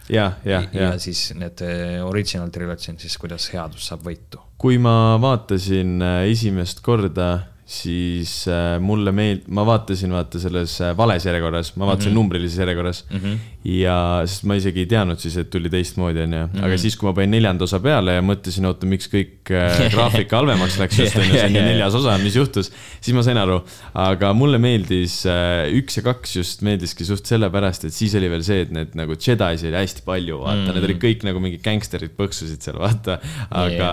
ja, 0.10 0.32
ja, 0.46 0.64
ja 0.74 0.92
ja 0.92 0.94
siis 1.00 1.32
need 1.38 1.62
eh, 1.66 2.00
original 2.06 2.50
trilogy 2.54 2.92
on 2.92 3.00
siis, 3.00 3.18
kuidas 3.18 3.50
headus 3.54 3.88
saab 3.92 4.06
võitu. 4.06 4.42
kui 4.62 4.78
ma 4.78 5.18
vaatasin 5.22 6.02
äh, 6.02 6.24
esimest 6.32 6.82
korda, 6.86 7.32
siis 7.72 8.32
äh, 8.52 8.76
mulle 8.84 9.14
meeld-, 9.16 9.46
ma 9.56 9.64
vaatasin 9.68 10.12
vaata 10.12 10.40
selles 10.42 10.74
äh, 10.84 10.92
vales 10.98 11.24
järjekorras, 11.24 11.72
ma 11.80 11.88
vaatasin 11.88 12.10
mm 12.10 12.12
-hmm. 12.12 12.20
numbrilises 12.20 12.60
järjekorras 12.60 13.06
mm. 13.10 13.20
-hmm. 13.20 13.38
ja, 13.78 13.96
sest 14.26 14.44
ma 14.50 14.58
isegi 14.60 14.84
ei 14.84 14.90
teadnud 14.92 15.20
siis, 15.24 15.38
et 15.40 15.50
tuli 15.50 15.72
teistmoodi, 15.72 16.20
onju. 16.26 16.42
aga 16.68 16.78
siis, 16.78 16.98
kui 17.00 17.08
ma 17.08 17.14
panin 17.16 17.32
neljanda 17.38 17.64
osa 17.64 17.80
peale 17.80 18.18
ja 18.18 18.26
mõtlesin, 18.28 18.68
oota, 18.68 18.90
miks 18.92 19.08
kõik 19.14 19.54
äh, 19.56 19.80
graafika 19.94 20.42
halvemaks 20.42 20.78
läks 20.82 21.00
just 21.00 21.16
onju, 21.16 21.32
see 21.32 21.48
on 21.48 21.56
ju 21.56 21.64
neljas 21.70 21.96
osa, 22.02 22.18
mis 22.24 22.36
juhtus. 22.36 22.72
siis 23.00 23.16
ma 23.16 23.24
sain 23.24 23.40
aru, 23.40 23.62
aga 23.94 24.34
mulle 24.34 24.60
meeldis 24.60 25.22
äh, 25.26 25.72
üks 25.80 26.02
ja 26.02 26.06
kaks 26.12 26.36
just 26.36 26.68
meeldiski 26.68 27.08
suht 27.08 27.26
sellepärast, 27.26 27.88
et 27.88 27.96
siis 27.96 28.16
oli 28.20 28.30
veel 28.36 28.44
see, 28.44 28.68
et 28.68 28.76
need 28.76 29.00
nagu 29.00 29.16
Jedi'si 29.16 29.72
oli 29.72 29.80
hästi 29.80 30.04
palju, 30.06 30.44
vaata 30.44 30.60
mm, 30.60 30.68
-hmm. 30.68 30.76
need 30.76 30.92
olid 30.92 31.04
kõik 31.08 31.28
nagu 31.30 31.40
mingid 31.40 31.64
gängsterid 31.64 32.20
põksusid 32.20 32.60
seal, 32.60 32.80
vaata. 32.84 33.22
aga 33.50 33.92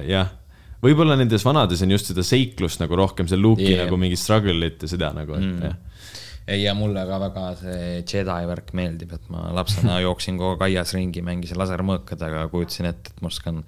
yeah. 0.00 0.12
jah 0.16 0.36
võib-olla 0.84 1.16
nendes 1.18 1.44
vanades 1.46 1.82
on 1.84 1.92
just 1.94 2.12
seda 2.12 2.24
seiklust 2.26 2.82
nagu 2.82 2.98
rohkem, 2.98 3.28
see 3.30 3.40
Luke'i 3.40 3.74
yeah. 3.74 3.84
nagu 3.86 3.98
mingit 4.00 4.20
struggle'it 4.22 4.84
ja 4.84 4.90
seda 4.90 5.10
nagu, 5.16 5.36
et 5.38 5.44
mm. 5.44 5.66
jah. 5.66 6.14
ei, 6.46 6.62
ja 6.62 6.74
mulle 6.78 7.02
ka 7.08 7.20
väga 7.24 7.44
see 7.60 7.90
Jedi 8.04 8.48
värk 8.52 8.72
meeldib, 8.78 9.12
et 9.18 9.28
ma 9.34 9.48
lapsena 9.56 9.98
jooksin 10.06 10.38
kogu 10.40 10.54
aeg 10.56 10.66
aias 10.70 10.94
ringi, 10.96 11.24
mängisin 11.26 11.60
lasermõõkadega, 11.60 12.46
kujutasin 12.52 12.90
ette, 12.92 13.14
et 13.14 13.22
ma 13.24 13.32
oskan, 13.32 13.62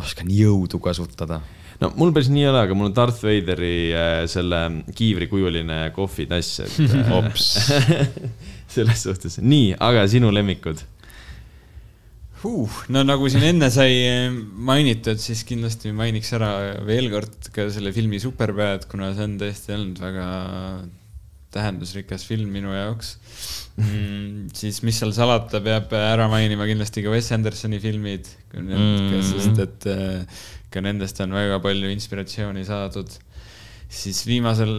oskan 0.00 0.32
jõudu 0.32 0.80
kasutada. 0.84 1.42
no 1.82 1.92
mul 2.00 2.14
päris 2.16 2.32
nii 2.32 2.46
ei 2.46 2.52
ole, 2.52 2.66
aga 2.66 2.78
mul 2.78 2.90
on 2.90 2.96
Darth 2.96 3.24
Vaderi 3.26 3.74
äh, 3.92 4.20
selle 4.30 4.62
kiivrikujuline 4.96 5.82
kohvitass, 5.96 6.62
et 6.64 6.84
äh, 6.88 7.12
Ops. 7.18 7.50
selles 8.78 9.04
suhtes, 9.04 9.40
nii, 9.40 9.74
aga 9.80 10.08
sinu 10.08 10.32
lemmikud? 10.32 10.80
huh,. 12.42 12.78
no 12.94 13.02
nagu 13.06 13.28
siin 13.30 13.46
enne 13.52 13.70
sai 13.74 13.96
eh, 14.04 14.28
mainitud, 14.70 15.20
siis 15.22 15.44
kindlasti 15.48 15.92
mainiks 15.96 16.32
ära 16.38 16.52
veel 16.86 17.10
kord 17.12 17.50
ka 17.54 17.68
selle 17.74 17.92
filmi 17.96 18.20
Superbad, 18.22 18.88
kuna 18.90 19.12
see 19.16 19.28
on 19.28 19.36
tõesti 19.40 19.74
olnud 19.76 20.02
väga 20.02 20.28
tähendusrikas 21.54 22.26
film 22.28 22.50
minu 22.52 22.74
jaoks 22.74 23.14
mm,. 23.78 24.50
siis 24.56 24.82
mis 24.84 24.98
seal 25.00 25.14
salata, 25.16 25.62
peab 25.64 25.94
ära 25.96 26.28
mainima 26.30 26.68
kindlasti 26.68 27.04
ka 27.04 27.14
Wes 27.14 27.30
Andersoni 27.34 27.80
filmid 27.82 28.28
mm, 28.28 28.68
Mm. 28.68 29.10
-hmm. 29.12 29.22
sest 29.32 29.58
et 29.64 29.86
eh, 29.86 30.44
ka 30.72 30.80
nendest 30.84 31.20
on 31.24 31.32
väga 31.36 31.58
palju 31.64 31.90
inspiratsiooni 31.92 32.64
saadud 32.68 33.16
siis 33.88 34.20
viimasel 34.28 34.72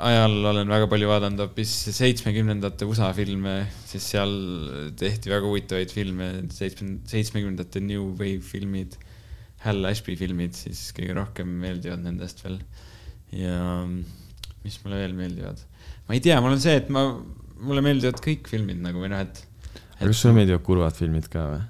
ajal 0.00 0.36
olen 0.52 0.70
väga 0.70 0.88
palju 0.88 1.08
vaadanud 1.10 1.42
hoopis 1.44 1.72
seitsmekümnendate 1.96 2.88
USA 2.88 3.10
filme, 3.16 3.58
sest 3.84 4.14
seal 4.14 4.32
tehti 4.96 5.32
väga 5.32 5.44
huvitavaid 5.44 5.92
filme, 5.92 6.30
seitsme, 6.54 6.96
seitsmekümnendate 7.10 7.82
New 7.84 8.14
Wave 8.16 8.40
filmid, 8.44 8.96
Hal 9.66 9.84
Ashby 9.88 10.14
filmid 10.20 10.56
siis 10.56 10.88
kõige 10.96 11.16
rohkem 11.16 11.48
meeldivad 11.62 12.04
nendest 12.04 12.42
veel. 12.44 12.60
ja 13.34 13.58
mis 14.64 14.76
mulle 14.84 15.00
veel 15.02 15.14
meeldivad, 15.16 15.60
ma 16.06 16.16
ei 16.16 16.22
tea, 16.22 16.36
mul 16.42 16.56
on 16.56 16.62
see, 16.62 16.76
et 16.80 16.88
ma, 16.92 17.08
mulle 17.60 17.82
meeldivad 17.84 18.20
kõik 18.22 18.48
filmid 18.50 18.80
nagu 18.82 19.02
või 19.02 19.12
noh, 19.12 19.22
et 19.26 19.42
aga 19.96 20.10
kas 20.10 20.20
sulle 20.22 20.36
meeldivad 20.36 20.64
kurvad 20.66 20.96
filmid 20.96 21.28
ka 21.32 21.46
või? 21.52 21.64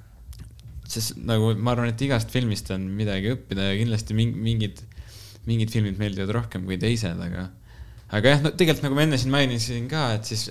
sest 0.86 1.16
nagu 1.18 1.50
ma 1.58 1.74
arvan, 1.74 1.90
et 1.90 2.02
igast 2.06 2.30
filmist 2.30 2.70
on 2.74 2.86
midagi 2.98 3.32
õppida 3.34 3.72
ja 3.72 3.78
kindlasti 3.80 4.14
ming- 4.18 4.36
mingid, 4.38 4.82
mingid 5.46 5.70
filmid 5.74 5.98
meeldivad 6.00 6.32
rohkem 6.40 6.64
kui 6.66 6.78
teised, 6.82 7.20
aga 7.28 7.48
aga 8.16 8.32
jah, 8.36 8.40
no 8.44 8.50
tegelikult 8.54 8.84
nagu 8.86 8.94
ma 8.98 9.02
enne 9.06 9.18
siin 9.18 9.32
mainisin 9.34 9.88
ka, 9.90 10.12
et 10.18 10.24
siis 10.30 10.48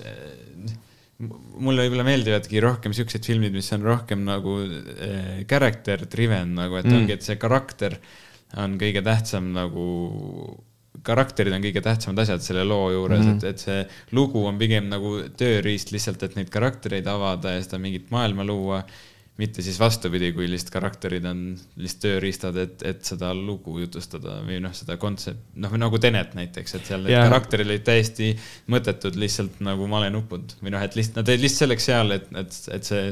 m- 1.20 1.32
mulle 1.64 1.86
võib-olla 1.86 2.04
meeldivadki 2.08 2.60
rohkem 2.64 2.92
siuksed 2.96 3.24
filmid, 3.24 3.54
mis 3.56 3.70
on 3.76 3.84
rohkem 3.86 4.24
nagu 4.28 4.58
äh, 4.66 5.42
character 5.48 6.04
driven 6.12 6.54
nagu, 6.58 6.76
et 6.80 6.86
Mm. 6.88 7.02
ongi, 7.02 7.12
et 7.16 7.22
see 7.26 7.36
karakter 7.40 7.98
on 8.56 8.76
kõige 8.80 9.02
tähtsam 9.04 9.52
nagu 9.56 9.86
karakterid 11.06 11.52
on 11.54 11.62
kõige 11.62 11.82
tähtsamad 11.84 12.18
asjad 12.24 12.42
selle 12.42 12.64
loo 12.66 12.88
juures 12.90 13.20
mm, 13.20 13.26
-hmm. 13.28 13.36
et, 13.36 13.44
et 13.44 13.58
see 13.62 14.14
lugu 14.16 14.40
on 14.48 14.56
pigem 14.58 14.88
nagu 14.90 15.10
tööriist 15.38 15.92
lihtsalt, 15.94 16.22
et 16.26 16.34
neid 16.38 16.48
karaktereid 16.50 17.06
avada 17.06 17.52
ja 17.54 17.62
seda 17.62 17.78
mingit 17.78 18.08
maailma 18.10 18.44
luua. 18.44 18.80
Mitte 19.36 19.62
siis 19.64 19.76
vastupidi, 19.80 20.30
kui 20.32 20.48
lihtsalt 20.48 20.72
karakterid 20.72 21.26
on 21.28 21.42
lihtsalt 21.76 22.02
tööriistad, 22.06 22.56
et, 22.62 22.82
et 22.88 23.04
seda 23.04 23.32
lugu 23.36 23.76
jutustada 23.82 24.38
või 24.46 24.58
noh, 24.64 24.72
seda 24.76 24.96
kontsept, 25.00 25.42
noh 25.60 25.76
nagu 25.80 26.00
Tenet 26.00 26.36
näiteks, 26.38 26.76
et 26.78 26.88
seal 26.88 27.04
need 27.04 27.12
Jaa. 27.12 27.26
karakterid 27.28 27.68
olid 27.68 27.84
täiesti 27.86 28.32
mõttetud 28.72 29.18
lihtsalt 29.20 29.60
nagu 29.66 29.88
malenupud 29.92 30.56
või 30.62 30.72
noh, 30.72 30.84
et 30.84 30.96
lihtsalt 30.96 31.20
nad 31.20 31.32
olid 31.32 31.44
lihtsalt 31.44 31.66
selleks 31.66 31.88
seal, 31.90 32.16
et, 32.16 32.30
et, 32.32 32.60
et 32.78 32.88
see, 32.88 33.04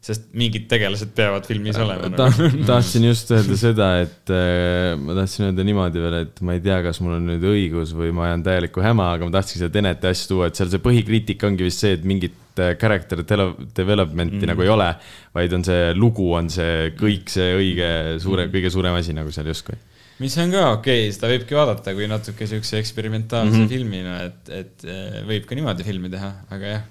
sest 0.00 0.30
mingid 0.32 0.64
tegelased 0.70 1.10
peavad 1.16 1.44
filmis 1.44 1.76
olema 1.76 2.08
ta, 2.14 2.30
nagu. 2.32 2.62
tahtsin 2.70 3.04
just 3.04 3.28
öelda 3.36 3.56
seda, 3.60 3.88
et 4.00 4.32
äh, 4.32 4.94
ma 4.96 5.16
tahtsin 5.18 5.50
öelda 5.50 5.64
niimoodi 5.68 6.00
veel, 6.00 6.14
et 6.22 6.38
ma 6.46 6.54
ei 6.56 6.62
tea, 6.64 6.78
kas 6.86 7.02
mul 7.04 7.18
on 7.18 7.26
nüüd 7.28 7.44
õigus 7.44 7.92
või 7.96 8.08
ma 8.16 8.30
ajan 8.30 8.44
täielikku 8.46 8.80
häma, 8.84 9.10
aga 9.16 9.28
ma 9.28 9.34
tahtsin 9.36 9.60
seda 9.60 9.74
Teneti 9.74 10.08
asja 10.08 10.30
tuua, 10.30 10.48
et 10.48 10.56
seal 10.56 10.70
see 10.72 10.80
põhikriitika 10.86 11.50
ongi 11.50 11.66
vist 11.66 11.84
see, 11.84 11.98
et 11.98 12.06
mingit 12.08 12.62
äh, 12.64 12.72
character 12.80 13.20
development'i 13.26 14.40
mm. 14.40 14.48
nagu 14.54 14.64
ei 14.64 14.72
ole, 14.72 14.88
vaid 15.36 15.56
on 15.58 15.66
see 15.68 15.90
lugu, 15.98 16.30
on 16.38 16.48
see 16.52 16.94
kõik 16.96 17.28
see 17.34 17.50
õige 17.58 17.90
suure 18.24 18.46
mm., 18.46 18.54
kõige 18.56 18.72
suurem 18.72 18.96
asi 18.96 19.16
nagu 19.16 19.34
seal 19.36 19.52
justkui. 19.52 19.76
mis 20.24 20.38
on 20.40 20.54
ka 20.54 20.64
okei 20.78 21.10
okay,, 21.10 21.12
seda 21.12 21.28
võibki 21.34 21.60
vaadata 21.60 21.92
kui 21.98 22.08
natuke 22.08 22.48
siukse 22.48 22.80
eksperimentaalse 22.80 23.52
mm 23.52 23.66
-hmm. 23.66 23.68
filmina, 23.68 24.16
et, 24.30 24.54
et 24.62 24.88
eh, 24.88 25.20
võib 25.28 25.44
ka 25.44 25.60
niimoodi 25.60 25.84
filmi 25.84 26.08
teha, 26.08 26.32
aga 26.48 26.72
jah. 26.72 26.88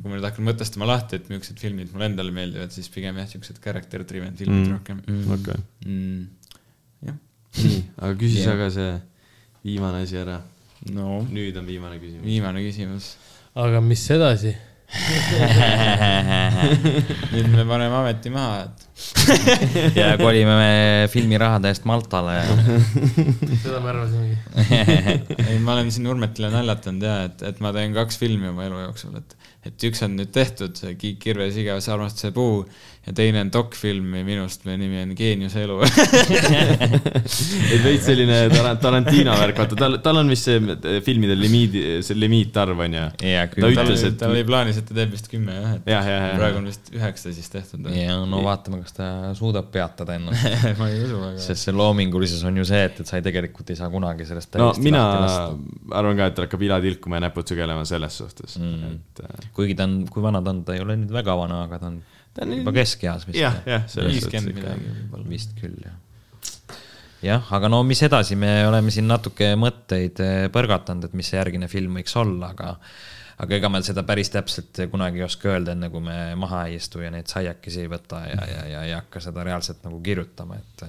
Kui 0.00 0.08
ma 0.10 0.14
nüüd 0.16 0.26
hakkan 0.28 0.44
mõtestama 0.48 0.84
lahti, 0.88 1.12
et 1.20 1.26
millised 1.32 1.58
filmid 1.60 1.88
mulle 1.92 2.06
endale 2.10 2.32
meeldivad, 2.34 2.70
siis 2.74 2.88
pigem 2.92 3.14
jah, 3.20 3.28
siuksed 3.30 3.56
character 3.64 4.00
driven 4.08 4.34
filmid 4.38 4.60
Mm. 4.60 4.66
mm. 4.66 4.72
rohkem 4.78 4.98
okei, 5.36 5.58
mm.. 5.86 6.22
jah, 7.10 7.16
nii, 7.60 7.80
aga 7.98 8.12
küsi 8.22 8.38
Jah. 8.40 8.46
sa 8.48 8.52
ka 8.60 8.66
see 8.74 8.92
viimane 9.66 9.98
asi 10.06 10.16
ära. 10.22 10.38
no 10.94 11.04
nüüd 11.28 11.54
on 11.60 11.66
viimane 11.68 11.96
küsimus. 12.00 12.24
viimane 12.24 12.60
küsimus. 12.64 13.04
aga 13.54 13.78
mis 13.84 14.04
edasi? 14.16 14.52
nüüd 17.30 17.46
me 17.52 17.62
paneme 17.68 17.94
ameti 18.00 18.30
maha, 18.34 18.56
et 18.66 18.78
ja 20.00 20.08
kolime 20.20 20.54
me 20.58 20.70
filmirahade 21.12 21.68
eest 21.70 21.84
Maltale 21.88 22.34
ja 22.40 22.44
seda 23.62 23.78
me 23.84 23.88
arvasimegi. 23.92 24.36
ei, 25.50 25.58
ma 25.62 25.70
olen 25.76 25.88
siin 25.94 26.06
Urmetile 26.10 26.48
naljatanud 26.52 27.02
ja 27.06 27.14
et, 27.28 27.38
et 27.52 27.58
ma 27.64 27.68
teen 27.76 27.90
kaks 27.96 28.14
filmi 28.20 28.46
oma 28.50 28.62
elu 28.66 28.78
jooksul, 28.88 29.12
et, 29.20 29.30
et 29.66 29.84
üks 29.84 30.02
on 30.06 30.16
nüüd 30.16 30.32
tehtud, 30.32 30.78
Kiik 31.00 31.20
Kirves 31.20 31.58
igavese 31.60 31.92
armastuse 31.92 32.32
puu 32.36 32.64
ja 33.10 33.14
teine 33.16 33.42
on 33.42 33.50
dokfilm 33.52 34.12
minust, 34.24 34.62
mille 34.66 34.76
nimi 34.78 35.00
on 35.02 35.14
Geeniuse 35.18 35.64
elu. 35.64 35.78
et 37.74 37.82
veits 37.82 38.06
selline 38.06 38.36
Tar- 38.52 38.78
Tarantino 38.82 39.34
värk, 39.40 39.58
vaata 39.58 39.78
tal, 39.78 39.96
tal 40.04 40.20
on 40.22 40.30
vist 40.30 40.46
see 40.46 40.60
eh, 40.60 40.98
filmide 41.04 41.34
limiidi, 41.38 41.82
see 42.06 42.18
limiitarv 42.18 42.84
on 42.86 42.96
ju. 42.96 43.06
ja 43.32 43.44
ta 43.50 43.70
ütles, 43.72 44.04
et 44.06 44.18
tal 44.20 44.34
oli 44.34 44.44
plaanis, 44.46 44.78
et 44.80 44.86
ta 44.88 44.96
teeb 45.00 45.14
vist 45.16 45.30
kümme 45.32 45.56
jah, 45.56 45.72
et 45.80 45.90
jah, 45.90 46.10
jah, 46.12 46.26
praegu 46.38 46.54
jah. 46.54 46.60
on 46.62 46.70
vist 46.70 46.92
üheksa 46.94 47.34
siis 47.34 47.50
tehtud. 47.52 47.90
ja 47.96 48.18
no 48.30 48.42
vaatame, 48.46 48.82
kas 48.84 48.96
ta 48.96 49.10
suudab 49.38 49.72
peatada 49.74 50.16
ennast, 50.20 50.46
ma 50.80 50.90
ei 50.92 51.02
usu, 51.04 51.18
aga. 51.30 51.42
sest 51.42 51.66
see 51.66 51.76
loomingulisus 51.76 52.44
on 52.48 52.62
ju 52.62 52.68
see, 52.70 52.84
et, 52.90 53.02
et 53.02 53.10
sa 53.10 53.18
ei 53.18 53.26
tegelikult 53.26 53.74
ei 53.74 53.80
saa 53.80 53.90
kunagi 53.92 54.28
sellest 54.28 54.54
no 54.54 54.70
täiesti 54.70 54.86
mina 54.86 55.02
lahti 55.02 55.26
lasta. 55.26 55.98
arvan 56.00 56.22
ka, 56.22 56.30
et 56.30 56.38
tal 56.38 56.48
hakkab 56.48 56.66
ila 56.68 56.80
tilkuma 56.86 57.18
ja 57.18 57.26
näpud 57.26 57.54
sügelema 57.54 57.86
selles 57.88 58.22
suhtes 58.22 58.58
Mm. 58.60 58.96
et 58.98 59.20
äh, 59.24 59.50
kuigi 59.56 59.74
ta 59.78 59.86
on, 59.88 60.02
kui 60.10 60.22
vana 60.22 60.40
ta 60.44 60.52
on, 60.52 60.62
ta 60.66 60.74
ei 60.76 60.82
ole 60.82 60.96
nüüd 61.00 61.12
väga 61.14 61.36
vana, 61.38 61.62
aga 61.66 61.78
ta 61.80 61.88
on 61.88 62.00
ta 62.34 62.46
on 62.46 62.56
juba 62.60 62.74
keskeas 62.80 63.26
vist. 63.28 63.40
jah, 63.40 63.60
jah, 63.68 63.86
viiskümmend 63.86 64.60
midagi 64.60 64.90
võib-olla. 64.96 65.28
vist 65.30 65.54
küll, 65.60 65.78
jah. 65.84 65.96
jah, 67.26 67.54
aga 67.58 67.70
no 67.72 67.82
mis 67.86 68.02
edasi, 68.06 68.38
me 68.38 68.52
oleme 68.68 68.92
siin 68.94 69.08
natuke 69.10 69.54
mõtteid 69.60 70.24
eh, 70.24 70.42
põrgatanud, 70.52 71.08
et 71.08 71.16
mis 71.18 71.32
see 71.32 71.40
järgmine 71.40 71.70
film 71.72 71.98
võiks 72.00 72.16
olla, 72.20 72.54
aga 72.54 72.76
aga 73.40 73.56
ega 73.56 73.70
me 73.72 73.80
seda 73.84 74.02
päris 74.08 74.30
täpselt 74.32 74.82
kunagi 74.92 75.20
ei 75.20 75.24
oska 75.24 75.48
öelda, 75.54 75.74
enne 75.76 75.88
kui 75.92 76.02
me 76.04 76.16
maha 76.38 76.66
ei 76.68 76.76
istu 76.76 77.00
ja 77.00 77.10
neid 77.12 77.30
saiakesi 77.30 77.84
ei 77.84 77.90
võta 77.90 78.20
ja, 78.28 78.40
ja, 78.50 78.64
ja 78.68 78.82
ei 78.88 78.92
hakka 78.92 79.22
seda 79.24 79.44
reaalselt 79.46 79.80
nagu 79.86 80.00
kirjutama, 80.04 80.58
et 80.60 80.84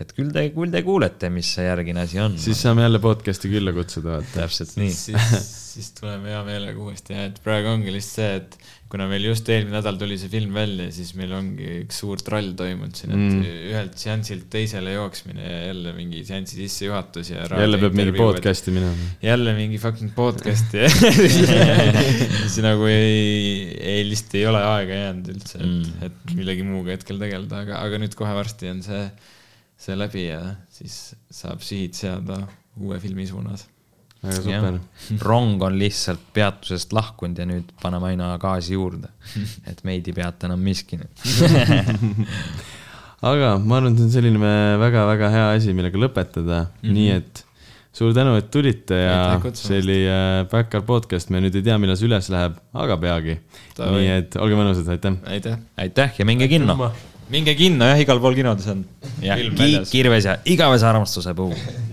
et 0.00 0.12
küll 0.16 0.32
te, 0.34 0.46
küll 0.54 0.72
te 0.72 0.82
kuulete, 0.84 1.30
mis 1.32 1.48
see 1.56 1.66
järgmine 1.66 2.04
asi 2.04 2.20
on. 2.20 2.36
siis 2.40 2.60
saame 2.66 2.84
jälle 2.84 3.00
podcast'i 3.02 3.52
külla 3.52 3.72
kutsuda, 3.76 4.20
täpselt 4.34 4.76
nii. 4.80 4.92
siis, 4.96 5.48
siis 5.74 5.90
tuleme 5.96 6.34
hea 6.34 6.42
meelega 6.46 6.84
uuesti 6.84 7.16
ja 7.16 7.26
et 7.30 7.40
praegu 7.44 7.72
ongi 7.72 7.94
lihtsalt 7.96 8.20
see, 8.20 8.36
et 8.40 8.58
kuna 8.90 9.06
meil 9.06 9.22
just 9.28 9.46
eelmine 9.52 9.76
nädal 9.76 9.98
tuli 10.00 10.16
see 10.18 10.30
film 10.32 10.54
välja, 10.56 10.88
siis 10.94 11.12
meil 11.18 11.30
ongi 11.36 11.66
üks 11.84 12.00
suur 12.02 12.18
trall 12.26 12.52
toimunud 12.58 12.96
siin, 12.98 13.12
et 13.14 13.20
Mm. 13.20 13.44
ühelt 13.70 13.98
seansilt 14.00 14.48
teisele 14.50 14.96
jooksmine 14.96 15.44
ja 15.44 15.60
jälle 15.68 15.92
mingi 15.94 16.24
seansi 16.26 16.58
sissejuhatus 16.58 17.30
ja. 17.30 17.44
jälle 17.46 17.78
peab 17.78 17.94
mingi. 18.00 18.16
podcast'i 18.18 18.74
minema. 18.74 19.10
jälle 19.22 19.54
mingi 19.54 19.78
fucking 19.78 20.10
podcast'i 20.16 20.88
siis 22.42 22.58
nagu 22.66 22.88
ei, 22.90 23.70
ei 23.78 24.04
lihtsalt 24.08 24.34
ei 24.40 24.46
ole 24.50 24.62
aega 24.72 25.02
jäänud 25.04 25.30
üldse, 25.36 25.60
et 25.60 25.66
mm., 25.68 26.06
et 26.08 26.34
millegi 26.38 26.66
muuga 26.66 26.96
hetkel 26.96 27.20
tegeleda, 27.22 27.62
aga, 27.64 27.82
aga 27.86 28.00
nüüd 28.02 28.16
kohe 28.18 28.32
varsti 28.36 28.72
on 28.74 28.82
see, 28.86 29.04
see 29.80 29.98
läbi 29.98 30.26
ja 30.26 30.40
siis 30.74 30.98
saab 31.30 31.62
sihid 31.62 31.94
seada 31.98 32.42
uue 32.80 32.98
filmi 33.02 33.26
suunas. 33.30 33.68
Väga 34.22 34.40
super. 34.42 34.78
rong 35.24 35.62
on 35.64 35.76
lihtsalt 35.80 36.22
peatusest 36.36 36.92
lahkunud 36.92 37.38
ja 37.40 37.46
nüüd 37.48 37.70
paneme 37.82 38.12
aina 38.12 38.32
gaasi 38.40 38.76
juurde. 38.76 39.12
et 39.70 39.82
meid 39.88 40.08
ei 40.08 40.16
peata 40.16 40.50
enam 40.50 40.60
miski 40.64 41.00
nüüd. 41.00 41.22
aga 43.30 43.54
ma 43.60 43.78
arvan, 43.78 43.92
et 43.92 44.00
see 44.00 44.08
on 44.08 44.16
selline 44.16 44.56
väga-väga 44.80 45.30
hea 45.34 45.46
asi, 45.58 45.76
millega 45.76 46.00
lõpetada 46.00 46.66
mm, 46.66 46.82
-hmm. 46.82 46.96
nii 46.96 47.14
et 47.18 47.44
suur 47.96 48.14
tänu, 48.16 48.36
et 48.38 48.50
tulite 48.54 48.96
ja 48.96 49.40
see 49.58 49.80
oli 49.82 49.98
äh, 50.06 50.46
Backyard 50.50 50.86
podcast, 50.88 51.32
me 51.34 51.42
nüüd 51.42 51.56
ei 51.58 51.64
tea, 51.66 51.78
millal 51.82 51.98
see 51.98 52.08
üles 52.08 52.30
läheb, 52.32 52.58
aga 52.72 52.96
peagi. 53.02 53.38
Nii 53.80 54.10
et 54.14 54.36
olge 54.40 54.58
mõnusad, 54.58 54.88
aitäh. 54.94 55.16
aitäh. 55.26 55.58
aitäh 55.80 56.20
ja 56.20 56.28
minge 56.28 56.48
kinno. 56.48 56.92
minge 57.30 57.54
kinno 57.54 57.86
jah, 57.86 58.00
igal 58.00 58.20
pool 58.22 58.36
kinodes 58.38 58.68
on. 58.72 58.84
ja 59.22 59.36
Kiik, 59.36 59.88
Kirves 59.90 60.28
ja 60.28 60.38
igavese 60.44 60.86
armastuse 60.86 61.34
puu 61.34 61.54